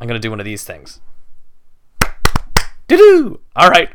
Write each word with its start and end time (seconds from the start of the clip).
I'm 0.00 0.06
gonna 0.06 0.20
do 0.20 0.30
one 0.30 0.40
of 0.40 0.44
these 0.44 0.64
things. 0.64 1.00
Doo 2.86 2.96
doo. 2.96 3.40
All 3.56 3.68
right. 3.68 3.90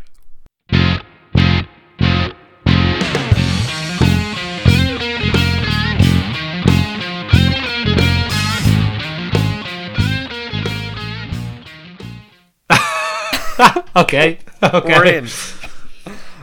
okay. 13.95 14.39
Okay. 14.63 14.97
We're 14.97 15.05
in. 15.05 15.27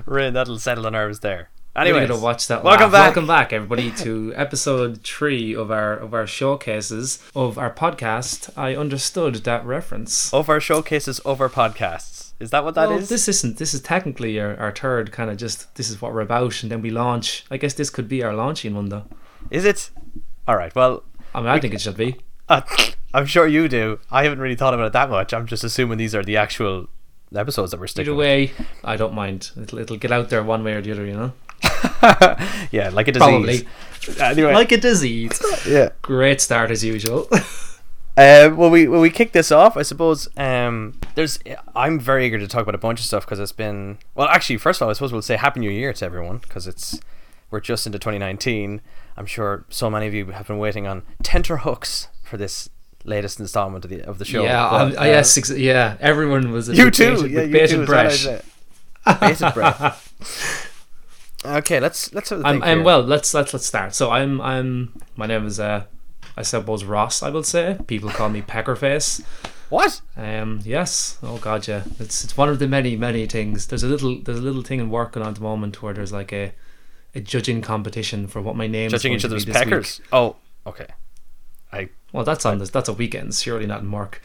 We're 0.04 0.18
in. 0.18 0.34
That'll 0.34 0.58
settle 0.58 0.84
the 0.84 0.90
nerves 0.90 1.20
there. 1.20 1.48
Anyway, 1.76 2.04
gonna 2.06 2.20
watch 2.20 2.48
that. 2.48 2.64
welcome 2.64 2.84
laugh. 2.84 2.92
back. 2.92 3.04
Welcome 3.04 3.26
back, 3.28 3.52
everybody, 3.52 3.92
to 3.92 4.32
episode 4.36 5.02
three 5.04 5.54
of 5.54 5.70
our 5.70 5.92
of 5.92 6.12
our 6.12 6.26
showcases 6.26 7.20
of 7.34 7.58
our 7.58 7.72
podcast. 7.72 8.50
I 8.58 8.74
understood 8.74 9.36
that 9.36 9.64
reference. 9.64 10.34
of 10.34 10.48
our 10.48 10.58
showcases 10.60 11.20
of 11.20 11.40
our 11.40 11.48
podcasts. 11.48 12.32
Is 12.40 12.50
that 12.50 12.64
what 12.64 12.74
that 12.74 12.90
is? 12.90 12.90
well, 12.90 13.06
this 13.06 13.28
isn't. 13.28 13.58
This 13.58 13.72
is 13.72 13.82
technically 13.82 14.40
our, 14.40 14.56
our 14.56 14.72
third 14.72 15.12
kind 15.12 15.30
of 15.30 15.36
just. 15.36 15.72
This 15.76 15.90
is 15.90 16.02
what 16.02 16.12
we're 16.12 16.22
about, 16.22 16.60
and 16.62 16.72
then 16.72 16.82
we 16.82 16.90
launch. 16.90 17.44
I 17.52 17.56
guess 17.56 17.74
this 17.74 17.88
could 17.88 18.08
be 18.08 18.24
our 18.24 18.34
launching 18.34 18.74
one, 18.74 18.88
though. 18.88 19.04
Is 19.50 19.64
it? 19.64 19.90
All 20.48 20.56
right. 20.56 20.74
Well, 20.74 21.04
I 21.34 21.40
mean, 21.40 21.50
I 21.50 21.60
think 21.60 21.74
it 21.74 21.80
should 21.80 21.96
be. 21.96 22.16
uh, 22.48 22.62
I'm 23.14 23.26
sure 23.26 23.46
you 23.46 23.68
do. 23.68 24.00
I 24.10 24.24
haven't 24.24 24.40
really 24.40 24.56
thought 24.56 24.74
about 24.74 24.86
it 24.86 24.92
that 24.94 25.08
much. 25.10 25.32
I'm 25.32 25.46
just 25.46 25.62
assuming 25.62 25.98
these 25.98 26.16
are 26.16 26.24
the 26.24 26.36
actual 26.36 26.88
episodes 27.34 27.70
that 27.70 27.78
we're 27.78 27.86
sticking. 27.86 28.12
Either 28.12 28.18
way, 28.18 28.52
I 28.82 28.96
don't 28.96 29.14
mind. 29.14 29.52
It'll, 29.60 29.78
it'll 29.78 29.96
get 29.98 30.10
out 30.10 30.30
there 30.30 30.42
one 30.42 30.64
way 30.64 30.74
or 30.74 30.82
the 30.82 30.90
other, 30.90 31.06
you 31.06 31.12
know. 31.14 31.32
yeah, 32.70 32.90
like 32.92 33.08
a 33.08 33.12
disease. 33.12 33.62
Probably 33.62 33.66
Anyway, 34.20 34.52
like 34.54 34.72
a 34.72 34.78
disease. 34.78 35.40
yeah. 35.68 35.90
Great 36.02 36.40
start 36.40 36.70
as 36.70 36.82
usual. 36.84 37.28
Uh, 38.16 38.50
well, 38.54 38.68
we 38.68 38.86
when 38.88 39.00
we 39.00 39.08
kick 39.08 39.32
this 39.32 39.50
off, 39.52 39.76
I 39.78 39.82
suppose 39.82 40.28
um, 40.36 40.98
there's. 41.14 41.38
I'm 41.74 41.98
very 41.98 42.26
eager 42.26 42.38
to 42.38 42.46
talk 42.48 42.62
about 42.62 42.74
a 42.74 42.78
bunch 42.78 42.98
of 43.00 43.06
stuff 43.06 43.24
because 43.24 43.38
it's 43.38 43.52
been. 43.52 43.98
Well, 44.14 44.28
actually, 44.28 44.58
first 44.58 44.78
of 44.80 44.84
all, 44.84 44.90
I 44.90 44.94
suppose 44.94 45.10
we'll 45.12 45.22
say 45.22 45.36
Happy 45.36 45.60
New 45.60 45.70
Year 45.70 45.92
to 45.94 46.04
everyone 46.04 46.38
because 46.38 46.66
it's 46.66 47.00
we're 47.50 47.60
just 47.60 47.86
into 47.86 47.98
2019. 47.98 48.82
I'm 49.16 49.26
sure 49.26 49.64
so 49.70 49.88
many 49.88 50.06
of 50.06 50.12
you 50.12 50.26
have 50.32 50.48
been 50.48 50.58
waiting 50.58 50.86
on 50.86 51.02
tenter 51.22 51.58
hooks 51.58 52.08
for 52.24 52.36
this 52.36 52.68
latest 53.04 53.40
installment 53.40 53.84
of 53.84 53.90
the 53.90 54.02
of 54.02 54.18
the 54.18 54.26
show. 54.26 54.42
yeah, 54.42 54.68
But, 54.68 54.98
I, 54.98 55.06
yes, 55.06 55.38
ex- 55.38 55.50
yeah. 55.56 55.96
Everyone 56.00 56.50
was 56.50 56.68
You 56.68 56.90
too. 56.90 57.22
bated- 57.22 57.30
Yeah, 57.30 57.42
you 57.60 57.66
too. 57.68 57.86
breath. 57.86 58.44
Bated 59.20 59.54
breath. 59.54 60.66
Okay, 61.44 61.80
let's 61.80 62.12
let's 62.12 62.30
have 62.30 62.40
a 62.40 62.46
I'm, 62.46 62.54
think 62.56 62.66
I'm 62.66 62.84
well. 62.84 63.00
Let's 63.00 63.32
let's 63.32 63.52
let's 63.52 63.66
start. 63.66 63.94
So 63.94 64.10
I'm 64.10 64.40
I'm 64.40 64.92
my 65.16 65.26
name 65.26 65.46
is 65.46 65.58
uh 65.58 65.84
I 66.36 66.42
suppose 66.42 66.84
Ross. 66.84 67.22
I 67.22 67.30
will 67.30 67.42
say 67.42 67.78
people 67.86 68.10
call 68.10 68.28
me 68.28 68.42
Peckerface. 68.42 69.24
What? 69.70 70.00
Um 70.16 70.60
yes. 70.64 71.18
Oh 71.22 71.38
god, 71.38 71.66
yeah. 71.66 71.84
It's 71.98 72.24
it's 72.24 72.36
one 72.36 72.48
of 72.48 72.58
the 72.58 72.68
many 72.68 72.96
many 72.96 73.26
things. 73.26 73.66
There's 73.66 73.82
a 73.82 73.88
little 73.88 74.20
there's 74.20 74.38
a 74.38 74.42
little 74.42 74.62
thing 74.62 74.80
in 74.80 74.90
working 74.90 75.22
on 75.22 75.28
at 75.28 75.34
the 75.36 75.40
moment 75.40 75.82
where 75.82 75.94
there's 75.94 76.12
like 76.12 76.32
a 76.32 76.52
a 77.14 77.20
judging 77.20 77.62
competition 77.62 78.26
for 78.26 78.42
what 78.42 78.54
my 78.54 78.66
name 78.66 78.86
is. 78.86 78.92
Judging 78.92 79.14
is 79.14 79.22
each 79.22 79.24
other's 79.24 79.44
peckers. 79.46 79.98
week. 80.00 80.08
Oh, 80.12 80.36
okay. 80.66 80.86
I 81.72 81.88
Well, 82.12 82.24
that's 82.24 82.44
on 82.44 82.58
this. 82.58 82.70
That's 82.70 82.88
a 82.88 82.92
weekend. 82.92 83.34
Surely 83.34 83.66
not 83.66 83.80
in 83.80 83.90
work. 83.90 84.20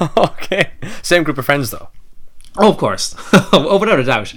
okay. 0.16 0.70
Same 1.02 1.24
group 1.24 1.38
of 1.38 1.44
friends 1.44 1.70
though. 1.70 1.90
Oh, 2.58 2.70
of 2.70 2.78
course. 2.78 3.14
oh, 3.52 3.78
without 3.80 4.00
a 4.00 4.04
doubt. 4.04 4.32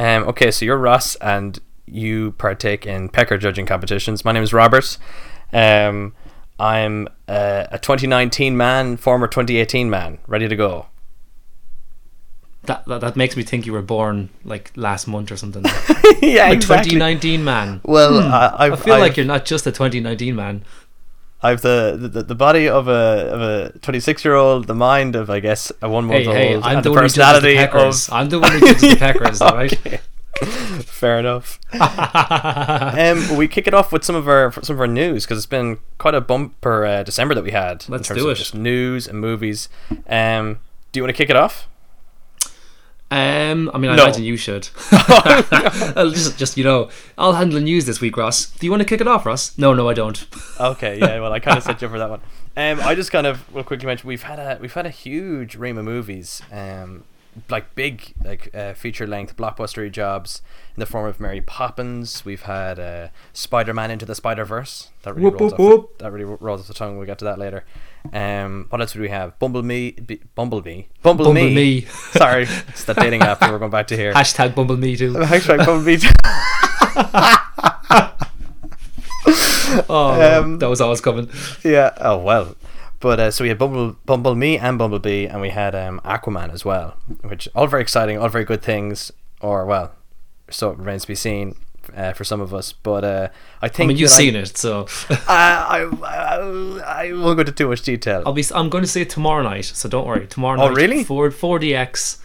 Um, 0.00 0.28
okay, 0.28 0.50
so 0.50 0.64
you're 0.64 0.78
Ross, 0.78 1.14
and 1.16 1.58
you 1.84 2.32
partake 2.38 2.86
in 2.86 3.10
pecker 3.10 3.36
judging 3.36 3.66
competitions. 3.66 4.24
My 4.24 4.32
name 4.32 4.42
is 4.42 4.54
Robert. 4.54 4.96
Um, 5.52 6.14
I'm 6.58 7.06
uh, 7.28 7.66
a 7.70 7.78
2019 7.78 8.56
man, 8.56 8.96
former 8.96 9.28
2018 9.28 9.90
man, 9.90 10.16
ready 10.26 10.48
to 10.48 10.56
go. 10.56 10.86
That, 12.62 12.86
that 12.86 13.02
that 13.02 13.16
makes 13.16 13.36
me 13.36 13.42
think 13.42 13.66
you 13.66 13.74
were 13.74 13.82
born 13.82 14.30
like 14.42 14.72
last 14.74 15.06
month 15.06 15.30
or 15.30 15.36
something. 15.36 15.64
yeah, 16.22 16.50
A 16.50 16.56
2019 16.56 17.44
man. 17.44 17.82
Well, 17.84 18.20
I, 18.20 18.54
I've, 18.58 18.72
I 18.72 18.76
feel 18.76 18.94
I've, 18.94 19.00
like 19.00 19.18
you're 19.18 19.26
not 19.26 19.44
just 19.44 19.66
a 19.66 19.70
2019 19.70 20.34
man. 20.34 20.64
I've 21.42 21.62
the, 21.62 21.96
the 21.98 22.22
the 22.22 22.34
body 22.34 22.68
of 22.68 22.86
a 22.86 22.90
of 23.32 23.40
a 23.74 23.78
26 23.78 24.24
year 24.24 24.34
old, 24.34 24.66
the 24.66 24.74
mind 24.74 25.16
of 25.16 25.30
I 25.30 25.40
guess 25.40 25.72
a 25.80 25.88
one 25.88 26.04
month 26.04 26.24
Hey, 26.26 26.32
hey, 26.48 26.54
old, 26.56 26.64
I'm 26.64 26.76
and 26.76 26.84
the 26.84 26.90
the 26.90 26.94
one 26.94 27.02
who 27.04 27.08
judges 27.08 27.14
the 27.14 27.20
personality 27.22 27.56
Packers. 27.56 28.08
of. 28.08 28.14
I'm 28.14 28.28
the 28.28 28.38
one 28.40 28.52
who 28.52 28.60
judges 28.60 28.82
the 28.82 28.96
Packers, 28.98 29.40
all 29.40 29.54
right? 29.56 29.72
Okay. 29.86 30.00
Fair 30.84 31.18
enough. 31.18 31.58
um, 31.72 33.36
we 33.36 33.48
kick 33.48 33.66
it 33.66 33.74
off 33.74 33.92
with 33.92 34.04
some 34.04 34.16
of 34.16 34.28
our 34.28 34.52
some 34.62 34.76
of 34.76 34.80
our 34.80 34.86
news 34.86 35.24
because 35.24 35.38
it's 35.38 35.46
been 35.46 35.78
quite 35.98 36.14
a 36.14 36.20
bumper 36.20 36.84
uh, 36.84 37.02
December 37.02 37.34
that 37.34 37.44
we 37.44 37.50
had. 37.52 37.84
in 37.86 37.92
Let's 37.92 38.08
terms 38.08 38.20
do 38.20 38.28
of 38.28 38.36
it. 38.36 38.38
Just 38.38 38.54
news 38.54 39.06
and 39.08 39.18
movies. 39.20 39.68
Um, 40.08 40.58
do 40.92 40.98
you 41.00 41.04
want 41.04 41.14
to 41.14 41.18
kick 41.18 41.30
it 41.30 41.36
off? 41.36 41.68
Um, 43.12 43.70
I 43.74 43.78
mean, 43.78 43.90
I 43.90 43.96
No. 43.96 44.04
imagine 44.04 44.22
you 44.22 44.36
should. 44.36 44.68
Just, 46.12 46.38
just 46.38 46.56
you 46.56 46.62
know, 46.64 46.88
I'll 47.18 47.32
handle 47.32 47.58
the 47.58 47.64
news 47.64 47.84
this 47.84 48.00
week, 48.00 48.16
Ross. 48.16 48.46
Do 48.50 48.64
you 48.66 48.70
want 48.70 48.82
to 48.82 48.84
kick 48.88 49.00
it 49.00 49.08
off, 49.08 49.26
Ross? 49.26 49.56
No, 49.58 49.74
no, 49.74 49.88
I 49.88 49.94
don't. 49.94 50.26
Okay, 50.60 50.98
yeah. 50.98 51.18
Well, 51.20 51.32
I 51.32 51.40
kind 51.40 51.58
of 51.58 51.64
set 51.64 51.80
you 51.82 51.86
up 51.88 51.92
for 51.92 51.98
that 51.98 52.08
one. 52.10 52.20
Um, 52.56 52.80
I 52.80 52.94
just 52.94 53.10
kind 53.10 53.26
of 53.26 53.52
will 53.52 53.64
quickly 53.64 53.86
mention 53.86 54.06
we've 54.08 54.22
had 54.22 54.38
a 54.38 54.58
we've 54.60 54.72
had 54.74 54.86
a 54.86 54.90
huge 54.90 55.56
ream 55.56 55.76
of 55.78 55.84
movies, 55.84 56.40
um, 56.52 57.04
like 57.48 57.74
big 57.74 58.14
like 58.24 58.54
uh, 58.54 58.74
feature 58.74 59.06
length 59.06 59.36
blockbustery 59.36 59.90
jobs 59.90 60.40
in 60.76 60.80
the 60.80 60.86
form 60.86 61.06
of 61.08 61.18
Mary 61.20 61.40
Poppins. 61.40 62.24
We've 62.24 62.42
had 62.42 62.78
uh, 62.78 63.08
Spider 63.32 63.74
Man 63.74 63.90
into 63.90 64.06
the 64.06 64.14
Spider 64.14 64.44
Verse. 64.44 64.90
That 65.02 65.14
really 65.14 65.30
Whoop, 65.30 65.40
rolls 65.40 65.52
whoop, 65.52 65.60
off 65.60 65.68
whoop. 65.78 65.98
The, 65.98 66.04
that 66.04 66.10
really 66.12 66.24
rolls 66.40 66.60
off 66.60 66.66
the 66.68 66.74
tongue. 66.74 66.96
We'll 66.96 67.06
get 67.06 67.18
to 67.18 67.24
that 67.24 67.38
later. 67.38 67.64
Um, 68.12 68.66
what 68.70 68.80
else 68.80 68.92
do 68.94 69.00
we 69.00 69.08
have? 69.10 69.38
Bumblebee, 69.38 69.92
Bumblebee, 70.34 70.84
Bumblebee. 71.02 71.02
Bumblebee. 71.02 71.80
Sorry, 72.12 72.44
it's 72.68 72.84
that 72.84 72.96
dating 72.96 73.22
app 73.22 73.40
that 73.40 73.50
we're 73.52 73.58
going 73.58 73.70
back 73.70 73.88
to 73.88 73.96
here. 73.96 74.12
Hashtag 74.14 74.54
Bumble 74.54 74.76
Me 74.76 74.96
too. 74.96 75.12
Hashtag 75.14 75.64
Bumblebee. 75.66 76.06
Oh, 79.88 80.40
Um, 80.40 80.58
that 80.58 80.68
was 80.68 80.80
always 80.80 81.00
coming. 81.00 81.30
Yeah. 81.62 81.92
Oh 81.98 82.18
well. 82.18 82.56
But 82.98 83.20
uh, 83.20 83.30
so 83.30 83.44
we 83.44 83.48
had 83.48 83.58
Bumble, 83.58 83.96
Bumble 84.04 84.34
Me 84.34 84.58
and 84.58 84.76
Bumblebee, 84.78 85.26
and 85.26 85.40
we 85.40 85.50
had 85.50 85.74
um, 85.74 86.00
Aquaman 86.04 86.52
as 86.52 86.64
well, 86.64 86.96
which 87.22 87.48
all 87.54 87.66
very 87.66 87.82
exciting, 87.82 88.18
all 88.18 88.28
very 88.28 88.44
good 88.44 88.62
things. 88.62 89.10
Or 89.40 89.64
well, 89.64 89.92
so 90.50 90.70
it 90.70 90.78
remains 90.78 91.02
to 91.02 91.08
be 91.08 91.14
seen 91.14 91.54
uh, 91.96 92.12
for 92.12 92.24
some 92.24 92.40
of 92.40 92.52
us. 92.54 92.72
But 92.72 93.04
uh, 93.04 93.28
I 93.62 93.66
I 93.66 93.68
think 93.68 93.88
mean, 93.88 93.96
you've 93.96 94.10
seen 94.10 94.34
it, 94.36 94.56
so 94.56 94.86
I, 95.28 95.88
I, 96.02 96.06
I, 96.06 97.06
I 97.08 97.12
won't 97.12 97.36
go 97.36 97.40
into 97.40 97.52
too 97.52 97.68
much 97.68 97.82
detail. 97.82 98.22
I'll 98.26 98.32
be. 98.32 98.44
I'm 98.54 98.68
going 98.70 98.84
to 98.84 98.88
see 98.90 99.02
it 99.02 99.10
tomorrow 99.10 99.42
night, 99.42 99.64
so 99.66 99.88
don't 99.88 100.06
worry. 100.06 100.26
Tomorrow 100.26 100.56
night, 100.56 100.64
Oh, 100.64 100.68
night, 100.68 100.76
really? 100.76 101.04
Four 101.04 101.30
4DX, 101.30 102.18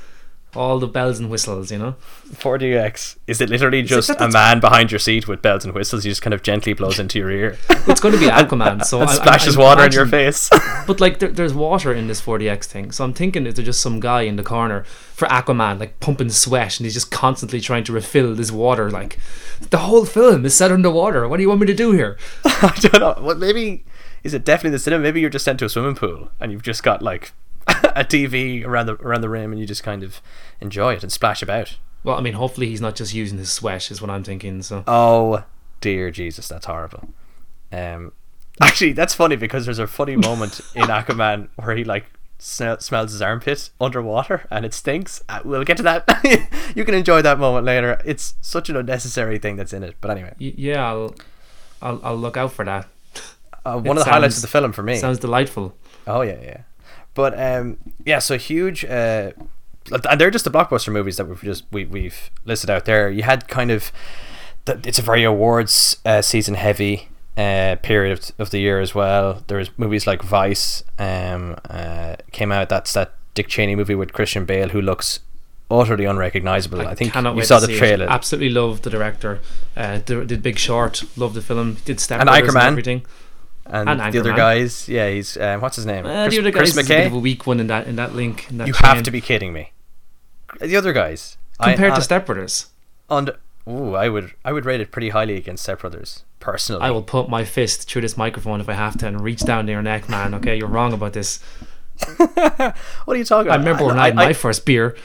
all 0.56 0.80
the 0.80 0.88
bells 0.88 1.20
and 1.20 1.30
whistles, 1.30 1.72
you 1.72 1.78
know. 1.78 1.96
4DX 2.34 3.18
is 3.28 3.42
it 3.42 3.50
literally 3.50 3.82
just 3.82 4.08
that 4.08 4.22
a 4.22 4.30
man 4.30 4.60
behind 4.60 4.92
your 4.92 5.00
seat 5.00 5.28
with 5.28 5.42
bells 5.42 5.66
and 5.66 5.74
whistles? 5.74 6.04
He 6.04 6.10
just 6.12 6.22
kind 6.22 6.34
of 6.34 6.44
gently 6.44 6.74
blows 6.74 7.00
into 7.00 7.20
your 7.20 7.32
ear 7.32 7.58
It's 7.70 8.00
going 8.00 8.14
to 8.14 8.20
be 8.20 8.28
Aquaman, 8.28 8.84
so 8.84 9.02
and 9.02 9.10
I- 9.10 9.14
I- 9.14 9.16
splashes 9.16 9.58
I 9.58 9.62
water 9.62 9.86
in 9.86 9.92
your 9.92 10.06
face. 10.06 10.50
But 10.88 11.00
like, 11.02 11.18
there, 11.18 11.30
there's 11.30 11.54
water 11.54 11.92
in 11.94 12.08
this 12.08 12.22
4DX 12.22 12.66
thing, 12.66 12.92
so 12.92 13.04
I'm 13.04 13.14
thinking 13.14 13.48
is 13.48 13.56
there 13.56 13.66
just 13.66 13.82
some 13.82 14.00
guy 14.00 14.22
in 14.22 14.36
the 14.36 14.44
corner 14.44 14.84
for 14.84 15.28
Aquaman, 15.30 15.80
like 15.80 16.00
pumping 16.00 16.30
sweat, 16.30 16.80
and 16.80 16.86
he's 16.86 16.94
just 16.94 17.10
constantly 17.12 17.60
trying 17.60 17.84
to 17.86 17.92
refill 17.94 18.36
this 18.36 18.52
water. 18.52 18.92
Like, 18.92 19.18
the 19.72 19.80
whole 19.80 20.06
film 20.06 20.46
is 20.46 20.54
set 20.56 20.72
underwater. 20.72 21.28
What 21.28 21.38
do 21.38 21.44
you 21.44 21.50
want 21.50 21.62
me 21.62 21.68
to 21.68 21.74
do 21.74 21.92
here? 21.92 22.18
I 22.46 22.72
don't 22.82 23.00
know. 23.00 23.16
Well, 23.20 23.36
maybe 23.36 23.84
is 24.24 24.34
it 24.36 24.46
definitely 24.46 24.72
the 24.72 24.80
cinema? 24.80 25.02
Maybe 25.04 25.22
you're 25.22 25.30
just 25.30 25.46
sent 25.46 25.58
to 25.60 25.66
a 25.66 25.70
swimming 25.70 25.96
pool 25.96 26.30
and 26.40 26.52
you've 26.52 26.64
just 26.64 26.84
got 26.84 27.02
like 27.02 27.32
a 27.96 28.04
TV 28.04 28.66
around 28.66 28.86
the 28.88 28.94
around 28.96 29.22
the 29.22 29.30
rim 29.30 29.52
and 29.52 29.60
you 29.60 29.66
just 29.66 29.84
kind 29.84 30.04
of 30.04 30.22
enjoy 30.62 30.94
it 30.94 31.04
and 31.04 31.12
splash 31.12 31.42
about. 31.42 31.78
Well, 32.04 32.18
I 32.18 32.22
mean, 32.22 32.34
hopefully 32.34 32.68
he's 32.68 32.82
not 32.82 32.96
just 32.96 33.14
using 33.14 33.38
his 33.40 33.52
sweat, 33.52 33.90
is 33.90 34.02
what 34.02 34.12
I'm 34.12 34.24
thinking. 34.24 34.62
So 34.62 34.84
Oh 34.88 35.44
dear 35.82 36.12
Jesus, 36.12 36.48
that's 36.48 36.66
horrible. 36.68 37.10
Um, 37.72 38.12
actually, 38.62 38.94
that's 38.94 39.14
funny 39.14 39.36
because 39.36 39.66
there's 39.66 39.80
a 39.80 39.88
funny 39.88 40.16
moment 40.16 40.62
in 40.76 40.84
Aquaman 40.84 41.50
where 41.56 41.76
he 41.76 41.84
like 41.84 42.06
sm- 42.38 42.80
smells 42.80 43.12
his 43.12 43.22
armpit 43.22 43.72
underwater 43.82 44.46
and 44.52 44.66
it 44.66 44.74
stinks. 44.74 45.24
Uh, 45.28 45.40
we'll 45.44 45.64
get 45.64 45.78
to 45.78 45.84
that. 45.84 46.08
you 46.76 46.86
can 46.86 46.94
enjoy 46.94 47.22
that 47.24 47.40
moment 47.40 47.66
later. 47.66 48.00
It's 48.06 48.36
such 48.42 48.70
an 48.70 48.76
unnecessary 48.76 49.40
thing 49.40 49.56
that's 49.56 49.74
in 49.74 49.84
it. 49.84 49.96
But 50.00 50.12
anyway, 50.12 50.34
y- 50.40 50.54
yeah, 50.56 50.88
I'll, 50.88 51.16
I'll 51.82 52.00
I'll 52.04 52.18
look 52.18 52.38
out 52.38 52.52
for 52.54 52.64
that. 52.66 52.88
uh, 53.66 53.80
one 53.80 53.98
It 53.98 54.02
of 54.02 54.06
the 54.06 54.12
highlights 54.12 54.36
of 54.38 54.42
the 54.44 54.48
film 54.48 54.72
for 54.74 54.84
me. 54.84 54.98
Sounds 54.98 55.18
delightful. 55.18 55.76
Oh 56.06 56.22
yeah, 56.22 56.40
yeah. 56.42 56.62
But 57.16 57.40
um, 57.40 57.78
yeah, 58.06 58.20
so 58.20 58.38
huge. 58.38 58.86
Uh, 58.86 59.32
and 59.92 60.20
they're 60.20 60.32
just 60.32 60.46
the 60.46 60.52
blockbuster 60.52 60.92
movies 60.92 61.18
that 61.18 61.28
we've 61.28 61.42
just 61.42 61.64
we 61.72 61.86
we've 61.86 62.30
listed 62.46 62.70
out 62.70 62.86
there. 62.86 63.10
You 63.10 63.24
had 63.24 63.48
kind 63.48 63.72
of, 63.72 63.92
it's 64.68 65.00
a 65.00 65.02
very 65.02 65.24
awards 65.24 65.98
uh, 66.06 66.22
season 66.22 66.56
heavy 66.56 67.10
uh, 67.38 67.76
period 67.82 68.18
of, 68.18 68.32
of 68.40 68.50
the 68.52 68.60
year 68.60 68.80
as 68.80 68.94
well. 68.94 69.44
There's 69.48 69.70
movies 69.78 70.06
like 70.06 70.22
Vice 70.22 70.84
um, 71.00 71.58
uh, 71.70 72.16
came 72.32 72.52
out. 72.52 72.70
That's 72.70 72.94
that 72.94 73.14
Dick 73.34 73.48
Cheney 73.48 73.76
movie 73.76 73.96
with 73.96 74.14
Christian 74.14 74.46
Bale, 74.46 74.70
who 74.70 74.82
looks 74.82 75.20
utterly 75.70 76.06
unrecognizable. 76.06 76.82
I, 76.82 76.96
think 76.96 77.14
cannot 77.14 77.36
you 77.36 77.44
saw 77.44 77.60
the 77.60 77.76
trailer. 77.76 78.06
It. 78.06 78.10
Absolutely 78.10 78.50
love 78.50 78.82
the 78.82 78.90
director. 78.90 79.40
Uh, 79.76 80.00
did, 80.00 80.42
Big 80.42 80.58
Short. 80.58 81.04
Love 81.18 81.34
the 81.34 81.42
film. 81.42 81.78
Did 81.86 82.00
Step 82.00 82.20
And 82.20 82.28
Brothers 82.28 82.54
Anchorman. 82.54 82.68
everything. 82.68 83.06
And, 83.66 83.90
And 83.90 84.14
the 84.14 84.20
other 84.20 84.34
guys. 84.34 84.88
Yeah, 84.88 85.10
he's 85.10 85.38
um, 85.38 85.62
what's 85.62 85.76
his 85.76 85.86
name? 85.86 86.06
Uh, 86.06 86.26
Chris, 86.26 86.36
the 86.36 86.40
other 86.42 86.52
Chris 86.52 86.76
guys 86.76 86.86
is 86.86 86.90
a 86.90 86.94
bit 86.94 87.08
of 87.08 87.14
a 87.14 87.20
weak 87.20 87.48
one 87.48 87.60
in 87.60 87.68
that 87.68 87.88
in 87.88 87.96
that 87.96 88.14
link. 88.14 88.50
In 88.50 88.58
that 88.60 88.68
You 88.68 88.74
chain. 88.74 88.96
have 88.96 89.04
to 89.04 89.12
be 89.12 89.22
kidding 89.22 89.54
me. 89.54 89.72
The 90.60 90.76
other 90.76 90.94
guys 90.94 91.38
compared 91.62 91.94
I, 91.94 91.96
to 91.96 92.02
Step 92.02 92.26
Brothers. 92.26 92.68
on 93.10 93.30
ooh, 93.68 93.96
I 93.96 94.10
would 94.10 94.34
I 94.44 94.54
would 94.54 94.66
rate 94.66 94.82
it 94.82 94.92
pretty 94.92 95.10
highly 95.10 95.36
against 95.36 95.64
Step 95.64 95.82
Brothers 95.82 96.24
personally. 96.40 96.84
I 96.84 96.92
will 96.92 97.04
put 97.04 97.28
my 97.28 97.44
fist 97.44 97.90
through 97.90 98.04
this 98.04 98.16
microphone 98.16 98.62
if 98.62 98.70
I 98.70 98.74
have 98.74 98.98
to 99.00 99.08
and 99.08 99.20
reach 99.20 99.42
down 99.42 99.66
to 99.66 99.72
your 99.72 99.82
neck, 99.82 100.08
man. 100.08 100.34
Okay, 100.36 100.58
you're 100.58 100.68
wrong 100.68 100.94
about 100.94 101.14
this. 101.14 101.42
what 102.18 102.76
are 103.08 103.16
you 103.16 103.26
talking 103.26 103.48
about? 103.48 103.56
I 103.56 103.58
remember 103.58 103.86
when 103.86 103.98
I, 103.98 104.08
had 104.08 104.16
my 104.16 104.34
first 104.34 104.66
beer. 104.66 104.96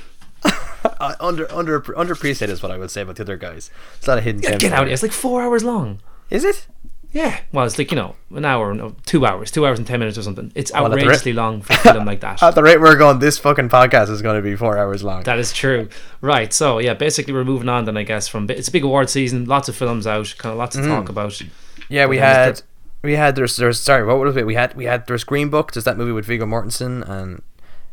I, 0.44 1.14
under 1.20 1.50
under 1.52 1.80
underappreciated 1.80 2.48
is 2.48 2.62
what 2.62 2.70
I 2.72 2.78
would 2.78 2.90
say 2.90 3.02
about 3.02 3.16
the 3.16 3.22
other 3.22 3.36
guys. 3.36 3.70
It's 3.96 4.06
not 4.06 4.18
a 4.18 4.20
hidden 4.20 4.42
gem. 4.42 4.58
Get 4.58 4.72
out! 4.72 4.88
It's 4.88 5.02
like 5.02 5.12
four 5.12 5.42
hours 5.42 5.64
long. 5.64 6.00
Is 6.28 6.44
it? 6.44 6.66
Yeah, 7.12 7.40
well, 7.52 7.66
it's 7.66 7.76
like 7.76 7.90
you 7.90 7.96
know, 7.96 8.14
an 8.34 8.44
hour, 8.44 8.72
no, 8.72 8.94
two 9.04 9.26
hours, 9.26 9.50
two 9.50 9.66
hours 9.66 9.78
and 9.78 9.86
ten 9.86 9.98
minutes 9.98 10.16
or 10.16 10.22
something. 10.22 10.52
It's 10.54 10.70
rate- 10.72 10.78
outrageously 10.80 11.32
long 11.32 11.60
for 11.62 11.72
a 11.72 11.76
film 11.76 12.04
like 12.04 12.20
that. 12.20 12.40
At 12.42 12.54
the 12.54 12.62
rate 12.62 12.80
we're 12.80 12.96
going, 12.96 13.18
this 13.18 13.36
fucking 13.36 13.68
podcast 13.68 14.10
is 14.10 14.22
going 14.22 14.36
to 14.36 14.42
be 14.42 14.54
four 14.54 14.78
hours 14.78 15.02
long. 15.02 15.24
That 15.24 15.38
is 15.40 15.52
true. 15.52 15.88
Right. 16.20 16.52
So 16.52 16.78
yeah, 16.78 16.94
basically 16.94 17.32
we're 17.32 17.42
moving 17.44 17.68
on 17.68 17.84
then. 17.84 17.96
I 17.96 18.04
guess 18.04 18.28
from 18.28 18.48
it's 18.48 18.68
a 18.68 18.72
big 18.72 18.84
award 18.84 19.10
season, 19.10 19.46
lots 19.46 19.68
of 19.68 19.74
films 19.74 20.06
out, 20.06 20.32
kind 20.38 20.52
of 20.52 20.58
lots 20.58 20.76
to 20.76 20.82
Mm. 20.82 20.86
talk 20.88 21.08
about. 21.08 21.40
yeah, 21.88 22.06
we 22.06 22.18
had 22.18 22.62
we 23.02 23.14
had 23.16 23.34
there's 23.34 23.56
there's 23.56 23.80
sorry 23.80 24.04
what 24.06 24.18
was 24.18 24.36
it? 24.36 24.46
We 24.46 24.54
had 24.54 24.74
we 24.74 24.84
had 24.84 25.08
there's 25.08 25.24
Green 25.24 25.48
Book. 25.50 25.72
There's 25.72 25.84
that 25.84 25.96
movie 25.96 26.12
with 26.12 26.26
Viggo 26.26 26.46
Mortensen 26.46 27.02
and 27.08 27.42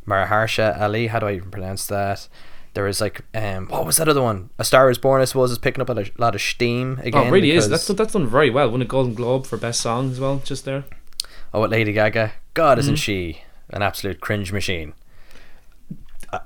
Mahershala 0.07 0.79
Ali. 0.79 1.07
How 1.07 1.19
do 1.19 1.25
I 1.27 1.33
even 1.33 1.49
pronounce 1.49 1.87
that? 1.87 2.27
There 2.77 2.83
was 2.85 3.01
like 3.01 3.21
um 3.33 3.65
what 3.69 3.87
was 3.87 3.97
that 3.97 4.07
other 4.07 4.21
one? 4.21 4.51
A 4.59 4.63
Star 4.63 4.87
Is 4.91 4.99
Born. 4.99 5.19
I 5.19 5.25
suppose 5.25 5.49
is 5.49 5.57
picking 5.57 5.81
up 5.81 5.89
a 5.89 6.05
lot 6.19 6.35
of 6.35 6.41
steam 6.41 6.99
again. 7.01 7.23
oh, 7.23 7.27
it 7.27 7.31
really 7.31 7.49
is. 7.49 7.67
That's 7.69 7.87
that's 7.87 8.13
done 8.13 8.27
very 8.27 8.51
well. 8.51 8.69
Won 8.69 8.83
a 8.83 8.85
Golden 8.85 9.15
Globe 9.15 9.47
for 9.47 9.57
best 9.57 9.81
song 9.81 10.11
as 10.11 10.19
well, 10.19 10.41
just 10.45 10.63
there. 10.63 10.83
oh, 11.55 11.59
what 11.61 11.71
Lady 11.71 11.91
Gaga? 11.91 12.33
God, 12.53 12.77
isn't 12.77 12.93
Mhm. 12.93 12.99
she 12.99 13.41
an 13.71 13.81
absolute 13.81 14.21
cringe 14.21 14.51
machine? 14.53 14.93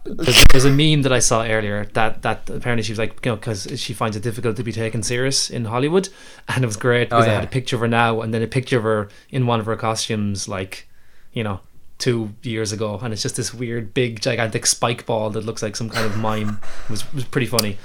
There's, 0.05 0.43
there's 0.51 0.65
a 0.65 0.69
meme 0.69 1.01
that 1.01 1.11
I 1.11 1.19
saw 1.19 1.43
earlier 1.43 1.85
that 1.93 2.21
that 2.21 2.49
apparently 2.49 2.83
she 2.83 2.91
was 2.93 2.99
like, 2.99 3.25
you 3.25 3.31
know, 3.31 3.35
because 3.35 3.67
she 3.75 3.93
finds 3.93 4.15
it 4.15 4.21
difficult 4.23 4.55
to 4.57 4.63
be 4.63 4.71
taken 4.71 5.01
serious 5.03 5.49
in 5.49 5.65
Hollywood, 5.65 6.07
and 6.47 6.63
it 6.63 6.67
was 6.67 6.77
great 6.77 7.09
because 7.09 7.25
Oh, 7.25 7.29
I 7.29 7.33
had 7.33 7.43
a 7.43 7.47
picture 7.47 7.75
of 7.75 7.81
her 7.81 7.87
now 7.87 8.21
and 8.21 8.33
then 8.33 8.41
a 8.43 8.47
picture 8.47 8.77
of 8.77 8.83
her 8.83 9.09
in 9.31 9.47
one 9.47 9.59
of 9.59 9.65
her 9.65 9.75
costumes, 9.75 10.47
like, 10.47 10.87
you 11.33 11.43
know, 11.43 11.59
two 12.01 12.33
years 12.43 12.73
ago, 12.73 12.99
and 13.01 13.13
it's 13.13 13.21
just 13.21 13.37
this 13.37 13.53
weird, 13.53 13.93
big, 13.93 14.19
gigantic 14.21 14.65
spike 14.65 15.05
ball 15.05 15.29
that 15.29 15.45
looks 15.45 15.63
like 15.63 15.75
some 15.77 15.89
kind 15.89 16.05
of 16.05 16.17
mime. 16.17 16.59
It 16.85 16.89
was 16.89 17.01
it 17.03 17.13
was 17.13 17.23
pretty 17.23 17.47
funny. 17.47 17.77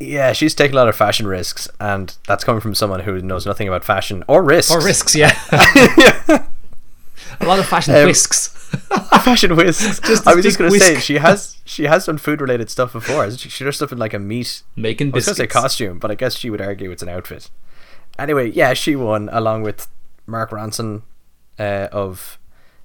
Yeah, 0.00 0.32
she's 0.32 0.54
taking 0.54 0.74
a 0.74 0.78
lot 0.78 0.88
of 0.88 0.96
fashion 0.96 1.26
risks, 1.26 1.68
and 1.78 2.16
that's 2.26 2.42
coming 2.42 2.62
from 2.62 2.74
someone 2.74 3.00
who 3.00 3.20
knows 3.20 3.44
nothing 3.46 3.68
about 3.68 3.84
fashion 3.84 4.24
or 4.26 4.42
risks. 4.42 4.72
Or 4.72 4.82
risks, 4.82 5.14
yeah. 5.14 5.38
yeah. 5.52 6.46
a 7.40 7.46
lot 7.46 7.58
of 7.58 7.66
fashion 7.66 7.94
Um, 7.94 8.06
whisks. 8.06 8.48
fashion 9.24 9.54
whisks. 9.56 10.00
Just 10.08 10.26
I 10.26 10.34
was 10.34 10.44
just 10.44 10.58
going 10.58 10.72
to 10.72 10.78
say 10.78 10.98
she 11.00 11.16
has 11.16 11.56
she 11.64 11.84
has 11.84 12.06
done 12.06 12.16
food 12.18 12.40
related 12.40 12.70
stuff 12.70 12.92
before. 12.94 13.30
She, 13.32 13.48
she 13.50 13.62
does 13.64 13.76
stuff 13.76 13.92
in 13.92 13.98
like 13.98 14.14
a 14.14 14.18
meat. 14.18 14.62
Making 14.74 15.08
I 15.12 15.16
was 15.16 15.26
going 15.26 15.34
to 15.34 15.42
say 15.42 15.46
costume, 15.46 15.98
but 15.98 16.10
I 16.10 16.14
guess 16.14 16.36
she 16.36 16.48
would 16.50 16.60
argue 16.62 16.90
it's 16.90 17.02
an 17.02 17.08
outfit. 17.10 17.50
Anyway, 18.18 18.50
yeah, 18.50 18.72
she 18.74 18.96
won 18.96 19.28
along 19.32 19.62
with 19.62 19.86
Mark 20.26 20.50
Ronson 20.50 21.02
uh, 21.58 21.88
of 21.92 22.38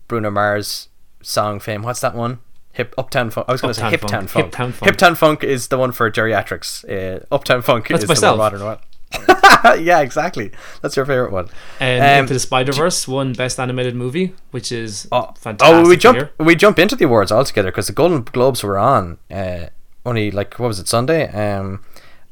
Bruno 0.07 0.30
Mars 0.31 0.90
song 1.22 1.60
fame. 1.60 1.81
What's 1.84 2.02
that 2.02 2.16
one? 2.16 2.40
Hip 2.74 2.94
Uptown 2.98 3.30
Funk. 3.30 3.48
I 3.48 3.54
was 3.54 3.62
going 3.62 3.74
to 3.74 3.80
say 3.80 3.90
Hiptown 3.90 4.28
Funk. 4.28 4.52
Hiptown 4.52 4.74
Funk. 4.74 4.92
Hiptown 4.92 5.16
Funk 5.18 5.44
is 5.44 5.69
the 5.69 5.78
one 5.78 5.92
for 5.94 6.12
geriatrics. 6.12 6.84
Uh, 6.90 7.25
Uptown 7.31 7.62
Funk 7.62 7.88
That's 7.88 8.04
is 8.04 8.10
myself. 8.10 8.34
the 8.36 8.38
modern 8.38 8.63
one. 8.63 8.78
yeah, 9.81 10.02
exactly. 10.02 10.52
That's 10.81 10.98
your 10.98 11.06
favorite 11.06 11.31
one. 11.31 11.48
And 11.80 12.04
Um, 12.04 12.19
Into 12.24 12.34
the 12.34 12.40
Spider 12.40 12.74
Verse 12.74 13.07
won 13.07 13.31
Best 13.34 13.60
Animated 13.62 13.96
Movie, 13.96 14.34
which 14.52 14.72
is 14.74 15.07
Oh, 15.12 15.31
fantastic. 15.38 15.74
oh, 15.86 15.88
we 15.88 15.96
jump 15.96 16.30
we 16.38 16.56
jump 16.56 16.78
into 16.80 16.98
the 16.98 17.06
awards 17.06 17.31
altogether 17.31 17.72
because 17.72 17.88
the 17.88 17.94
Golden 17.94 18.24
Globes 18.24 18.62
were 18.62 18.78
on 18.78 19.19
uh, 19.31 19.68
only 20.06 20.30
like 20.31 20.60
what 20.60 20.68
was 20.68 20.80
it 20.80 20.88
Sunday, 20.90 21.30
um, 21.30 21.81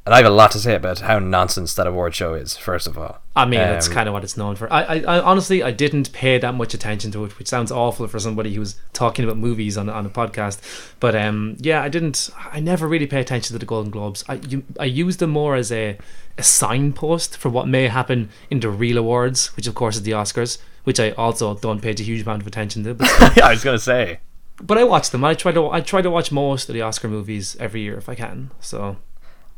and 0.05 0.13
I 0.13 0.17
have 0.17 0.25
a 0.25 0.29
lot 0.29 0.51
to 0.51 0.59
say 0.59 0.75
about 0.75 0.99
how 0.99 1.17
nonsense 1.19 1.73
that 1.75 1.87
award 1.87 2.13
show 2.13 2.33
is. 2.33 2.57
First 2.57 2.87
of 2.87 2.97
all, 2.97 3.19
I 3.35 3.45
mean, 3.45 3.59
that's 3.59 3.87
Um, 3.87 3.93
kind 3.93 4.09
of 4.09 4.13
what 4.13 4.23
it's 4.23 4.35
known 4.35 4.55
for. 4.57 4.71
I, 4.71 4.81
I, 4.83 4.95
I 4.99 5.19
honestly, 5.21 5.63
I 5.63 5.71
didn't 5.71 6.11
pay 6.11 6.37
that 6.37 6.53
much 6.55 6.73
attention 6.73 7.11
to 7.13 7.23
it, 7.25 7.37
which 7.39 7.47
sounds 7.47 7.71
awful 7.71 8.07
for 8.07 8.19
somebody 8.19 8.53
who's 8.53 8.75
talking 8.91 9.23
about 9.23 9.37
movies 9.37 9.77
on 9.77 9.89
on 9.89 10.05
a 10.05 10.09
podcast. 10.09 10.59
But 10.99 11.15
um, 11.15 11.55
yeah, 11.59 11.81
I 11.81 11.89
didn't. 11.89 12.29
I 12.51 12.59
never 12.59 12.87
really 12.87 13.07
pay 13.07 13.21
attention 13.21 13.53
to 13.53 13.59
the 13.59 13.65
Golden 13.65 13.91
Globes. 13.91 14.23
I 14.27 14.35
you, 14.49 14.63
I 14.79 14.85
use 14.85 15.17
them 15.17 15.29
more 15.29 15.55
as 15.55 15.71
a 15.71 15.97
a 16.37 16.43
signpost 16.43 17.37
for 17.37 17.49
what 17.49 17.67
may 17.67 17.87
happen 17.87 18.29
in 18.49 18.59
the 18.59 18.69
real 18.69 18.97
awards, 18.97 19.55
which 19.55 19.67
of 19.67 19.75
course 19.75 19.95
is 19.95 20.03
the 20.03 20.11
Oscars, 20.11 20.57
which 20.83 20.99
I 20.99 21.11
also 21.11 21.55
don't 21.55 21.81
pay 21.81 21.91
a 21.91 22.01
huge 22.01 22.23
amount 22.23 22.41
of 22.41 22.47
attention 22.47 22.83
to. 22.85 22.93
But, 22.95 23.41
I 23.43 23.51
was 23.51 23.63
gonna 23.63 23.79
say. 23.79 24.19
but 24.61 24.77
I 24.77 24.83
watch 24.83 25.11
them. 25.11 25.23
I 25.23 25.33
try 25.33 25.51
to 25.53 25.69
I 25.69 25.79
try 25.81 26.01
to 26.01 26.09
watch 26.11 26.31
most 26.31 26.67
of 26.69 26.73
the 26.73 26.81
Oscar 26.81 27.07
movies 27.07 27.55
every 27.59 27.81
year 27.81 27.97
if 27.97 28.09
I 28.09 28.15
can. 28.15 28.51
So 28.59 28.97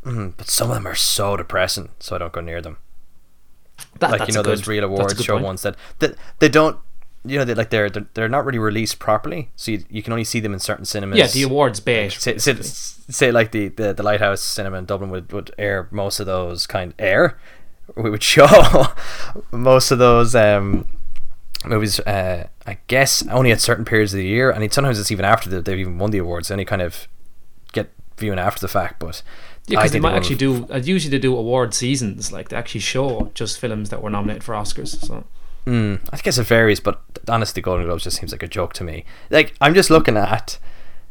Mm, 0.06 0.34
but 0.38 0.50
some 0.50 0.70
of 0.70 0.76
them 0.76 0.88
are 0.88 0.96
so 0.96 1.36
depressing, 1.36 1.90
so 2.00 2.16
I 2.16 2.20
don't 2.20 2.32
go 2.32 2.42
near 2.42 2.62
them. 2.62 2.78
that, 4.00 4.12
like 4.12 4.28
you 4.28 4.34
know 4.34 4.42
a 4.42 4.44
good, 4.44 4.60
those 4.60 4.68
real 4.68 4.84
awards 4.84 5.22
show 5.24 5.34
point. 5.34 5.46
ones 5.46 5.62
that, 5.64 5.76
that 6.00 6.16
they 6.40 6.50
don't. 6.50 6.78
You 7.28 7.40
know, 7.40 7.46
they 7.46 7.56
like 7.56 7.72
they're, 7.72 7.90
they're 7.90 8.06
they're 8.14 8.30
not 8.30 8.46
really 8.46 8.60
released 8.60 9.00
properly, 9.00 9.50
so 9.56 9.72
you, 9.72 9.84
you 9.90 10.04
can 10.04 10.14
only 10.14 10.24
see 10.24 10.40
them 10.40 10.54
in 10.54 10.60
certain 10.60 10.86
cinemas. 10.86 11.18
Yeah, 11.18 11.26
the 11.26 11.42
awards 11.42 11.80
bait. 11.80 12.12
say, 12.12 12.38
say, 12.38 12.54
say 12.62 13.32
like 13.32 13.52
the, 13.52 13.70
the, 13.70 13.94
the 13.94 14.04
Lighthouse 14.04 14.42
Cinema 14.42 14.78
in 14.78 14.86
Dublin 14.86 15.10
would, 15.10 15.34
would 15.34 15.52
air 15.58 15.88
most 15.90 16.20
of 16.20 16.28
those 16.28 16.68
kind 16.68 16.92
of 16.92 17.00
air 17.00 17.40
we 17.96 18.10
would 18.10 18.24
show 18.36 18.48
most 19.52 19.92
of 19.92 20.00
those 20.00 20.34
um, 20.34 20.88
movies 21.66 22.00
uh, 22.02 22.48
I 22.66 22.78
guess 22.88 23.26
only 23.28 23.52
at 23.52 23.62
certain 23.62 23.86
periods 23.86 24.14
of 24.14 24.18
the 24.18 24.26
year 24.26 24.50
and 24.50 24.74
sometimes 24.74 25.00
it's 25.00 25.12
even 25.12 25.26
after 25.26 25.50
the, 25.50 25.62
they've 25.62 25.80
even 25.80 25.98
won 25.98 26.12
the 26.12 26.18
awards 26.20 26.50
Any 26.50 26.66
kind 26.66 26.82
of 26.82 27.08
get 27.74 27.92
viewing 28.18 28.40
after 28.40 28.62
the 28.62 28.68
fact 28.68 29.00
but 29.00 29.22
Yeah, 29.68 29.80
because 29.80 29.92
they 29.92 30.00
might 30.00 30.12
won 30.12 30.20
actually 30.20 30.36
do. 30.36 30.68
Uh, 30.70 30.78
usually 30.78 31.10
they 31.10 31.20
do 31.20 31.36
award 31.36 31.74
seasons, 31.74 32.32
like 32.32 32.50
they 32.50 32.58
actually 32.58 32.82
show 32.82 33.32
just 33.34 33.60
films 33.60 33.90
that 33.90 34.02
were 34.02 34.10
nominated 34.10 34.44
for 34.44 34.54
Oscars. 34.54 35.00
So 35.04 35.26
Mm, 35.66 36.00
I 36.14 36.18
guess 36.18 36.38
it 36.38 36.44
varies, 36.44 36.80
but 36.80 37.02
honestly, 37.28 37.62
Golden 37.62 37.86
Globes 37.86 38.04
just 38.04 38.18
seems 38.18 38.32
like 38.32 38.44
a 38.44 38.48
joke 38.48 38.74
to 38.74 38.84
me. 38.84 39.04
Like 39.30 39.54
I'm 39.60 39.74
just 39.74 39.90
looking 39.90 40.18
at, 40.18 40.60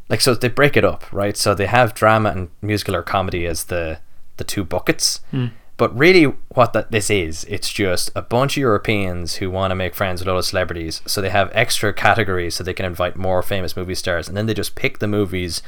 like, 0.09 0.21
so 0.21 0.35
they 0.35 0.49
break 0.49 0.77
it 0.77 0.85
up, 0.85 1.13
right? 1.13 1.37
So 1.37 1.55
they 1.55 1.67
have 1.67 1.95
drama 1.95 2.31
and 2.31 2.49
musical 2.63 2.95
or 2.95 3.03
comedy 3.03 3.47
as 3.47 3.65
the 3.65 3.99
the 4.37 4.45
two 4.45 4.65
buckets. 4.65 5.21
Hmm. 5.31 5.47
But 5.77 5.97
really, 5.99 6.25
what 6.51 6.73
that 6.73 6.93
this 6.93 7.11
is, 7.11 7.43
it's 7.45 7.73
just 7.73 8.13
a 8.15 8.23
bunch 8.23 8.57
of 8.57 8.61
Europeans 8.61 9.37
who 9.37 9.51
want 9.51 9.73
to 9.73 9.75
make 9.75 9.97
friends 9.97 10.21
with 10.21 10.29
a 10.29 10.33
lot 10.33 10.39
of 10.39 10.45
celebrities. 10.45 11.03
So 11.05 11.21
they 11.21 11.31
have 11.31 11.51
extra 11.53 11.93
categories 11.93 12.55
so 12.55 12.63
they 12.63 12.75
can 12.75 12.87
invite 12.87 13.17
more 13.17 13.43
famous 13.43 13.77
movie 13.77 13.97
stars, 13.97 14.29
and 14.29 14.37
then 14.37 14.47
they 14.47 14.55
just 14.55 14.77
pick 14.77 15.01
the 15.01 15.09
movies 15.09 15.63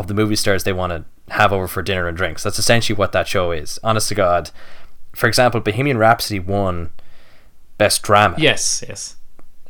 of 0.00 0.06
the 0.08 0.14
movie 0.14 0.36
stars 0.36 0.64
they 0.64 0.72
want 0.72 0.90
to 0.92 1.04
have 1.34 1.52
over 1.52 1.68
for 1.68 1.82
dinner 1.82 2.08
and 2.08 2.16
drinks. 2.16 2.42
That's 2.42 2.58
essentially 2.58 2.96
what 2.96 3.12
that 3.12 3.28
show 3.28 3.52
is. 3.52 3.78
Honest 3.84 4.08
to 4.08 4.14
God. 4.14 4.50
For 5.14 5.28
example, 5.28 5.60
Bohemian 5.60 5.98
Rhapsody 5.98 6.40
won 6.40 6.90
Best 7.78 8.02
Drama. 8.02 8.34
yes, 8.38 8.84
yes. 8.88 9.16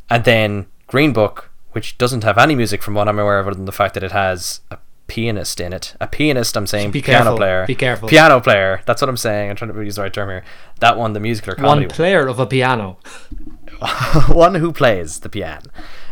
And 0.09 0.23
then 0.25 0.65
Green 0.87 1.13
Book, 1.13 1.49
which 1.71 1.97
doesn't 1.97 2.23
have 2.23 2.37
any 2.37 2.55
music 2.55 2.81
from 2.83 2.95
what 2.95 3.07
I'm 3.07 3.17
aware 3.19 3.39
of, 3.39 3.47
other 3.47 3.55
than 3.55 3.65
the 3.65 3.71
fact 3.71 3.93
that 3.93 4.03
it 4.03 4.11
has 4.11 4.59
a 4.69 4.77
pianist 5.07 5.59
in 5.61 5.71
it. 5.73 5.95
A 6.01 6.07
pianist, 6.07 6.55
I'm 6.57 6.67
saying, 6.67 6.91
Be 6.91 7.01
piano 7.01 7.23
careful, 7.23 7.37
player. 7.37 7.65
be 7.67 7.75
careful. 7.75 8.09
Piano 8.09 8.39
player. 8.41 8.81
That's 8.85 9.01
what 9.01 9.09
I'm 9.09 9.17
saying. 9.17 9.49
I'm 9.49 9.55
trying 9.55 9.73
to 9.73 9.81
use 9.81 9.95
the 9.95 10.01
right 10.01 10.13
term 10.13 10.29
here. 10.29 10.43
That 10.79 10.97
one, 10.97 11.13
the 11.13 11.19
musical 11.19 11.53
or 11.53 11.55
comedy. 11.55 11.85
One 11.87 11.95
player 11.95 12.27
of 12.27 12.39
a 12.39 12.45
piano. 12.45 12.97
one 14.27 14.55
who 14.55 14.71
plays 14.73 15.19
the 15.21 15.29
piano. 15.29 15.61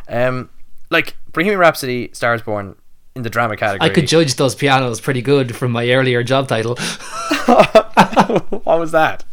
Um, 0.08 0.50
like 0.90 1.18
Bohemian 1.34 1.60
Rhapsody, 1.60 2.10
Stars 2.14 2.42
Born 2.42 2.76
in 3.20 3.24
the 3.24 3.30
drama 3.30 3.56
category. 3.58 3.90
I 3.90 3.94
could 3.94 4.08
judge 4.08 4.36
those 4.36 4.56
pianos 4.56 5.00
pretty 5.00 5.22
good 5.22 5.56
from 5.56 5.72
my 5.72 5.90
earlier 5.92 6.24
job 6.24 6.48
title. 6.48 6.76
what 7.46 8.80
was 8.80 8.92
that? 8.92 9.24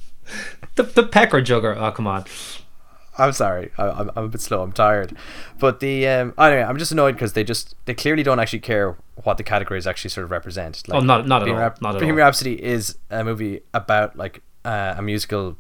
the 0.75 0.83
the 0.83 1.03
pecker 1.03 1.41
jugger. 1.41 1.77
Oh 1.77 1.91
come 1.93 2.07
on. 2.07 2.25
I'm 3.19 3.33
sorry. 3.33 3.71
I, 3.79 3.89
I'm, 3.89 4.11
I'm 4.15 4.25
a 4.25 4.29
bit 4.29 4.43
slow. 4.43 4.63
I'm 4.63 4.73
tired. 4.73 5.17
But 5.59 5.81
the 5.81 6.07
um, 6.07 6.35
anyway, 6.39 6.63
I'm 6.63 6.77
just 6.77 6.93
annoyed 6.93 7.13
because 7.13 7.33
they 7.33 7.45
just 7.45 7.75
they 7.87 7.95
clearly 7.95 8.23
don't 8.23 8.39
actually 8.39 8.59
care 8.59 8.97
what 9.25 9.39
the 9.39 9.43
categories 9.43 9.87
actually 9.87 10.11
sort 10.11 10.25
of 10.25 10.31
represent. 10.31 10.83
Oh, 10.91 11.01
not- 11.01 11.27
not 11.27 11.41
at 11.43 11.47
Bohemian 11.47 11.63
all, 11.63 11.71
not 11.81 11.95
at 11.95 12.01
Bohemian 12.01 12.11
all. 12.13 12.27
Rhapsody 12.27 12.63
is 12.63 12.99
a 13.11 13.25
movie 13.25 13.63
about 13.73 14.17
like 14.17 14.43
uh, 14.67 14.95
a 14.99 15.03
musical 15.03 15.57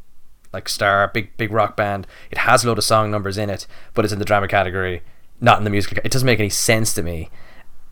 like 0.52 0.68
star, 0.68 1.08
big 1.14 1.34
big 1.38 1.50
rock 1.50 1.76
band. 1.76 2.06
It 2.30 2.38
has 2.38 2.64
a 2.64 2.66
load 2.68 2.78
of 2.78 2.84
song 2.84 3.10
numbers 3.10 3.38
in 3.38 3.48
it, 3.48 3.66
but 3.94 4.04
it's 4.04 4.12
in 4.12 4.18
the 4.18 4.24
drama 4.26 4.48
category, 4.48 5.02
not 5.40 5.56
in 5.58 5.64
the 5.64 5.70
musical. 5.70 5.98
It 6.04 6.12
doesn't 6.12 6.26
make 6.26 6.40
any 6.40 6.50
sense 6.50 6.92
to 6.94 7.02
me. 7.02 7.30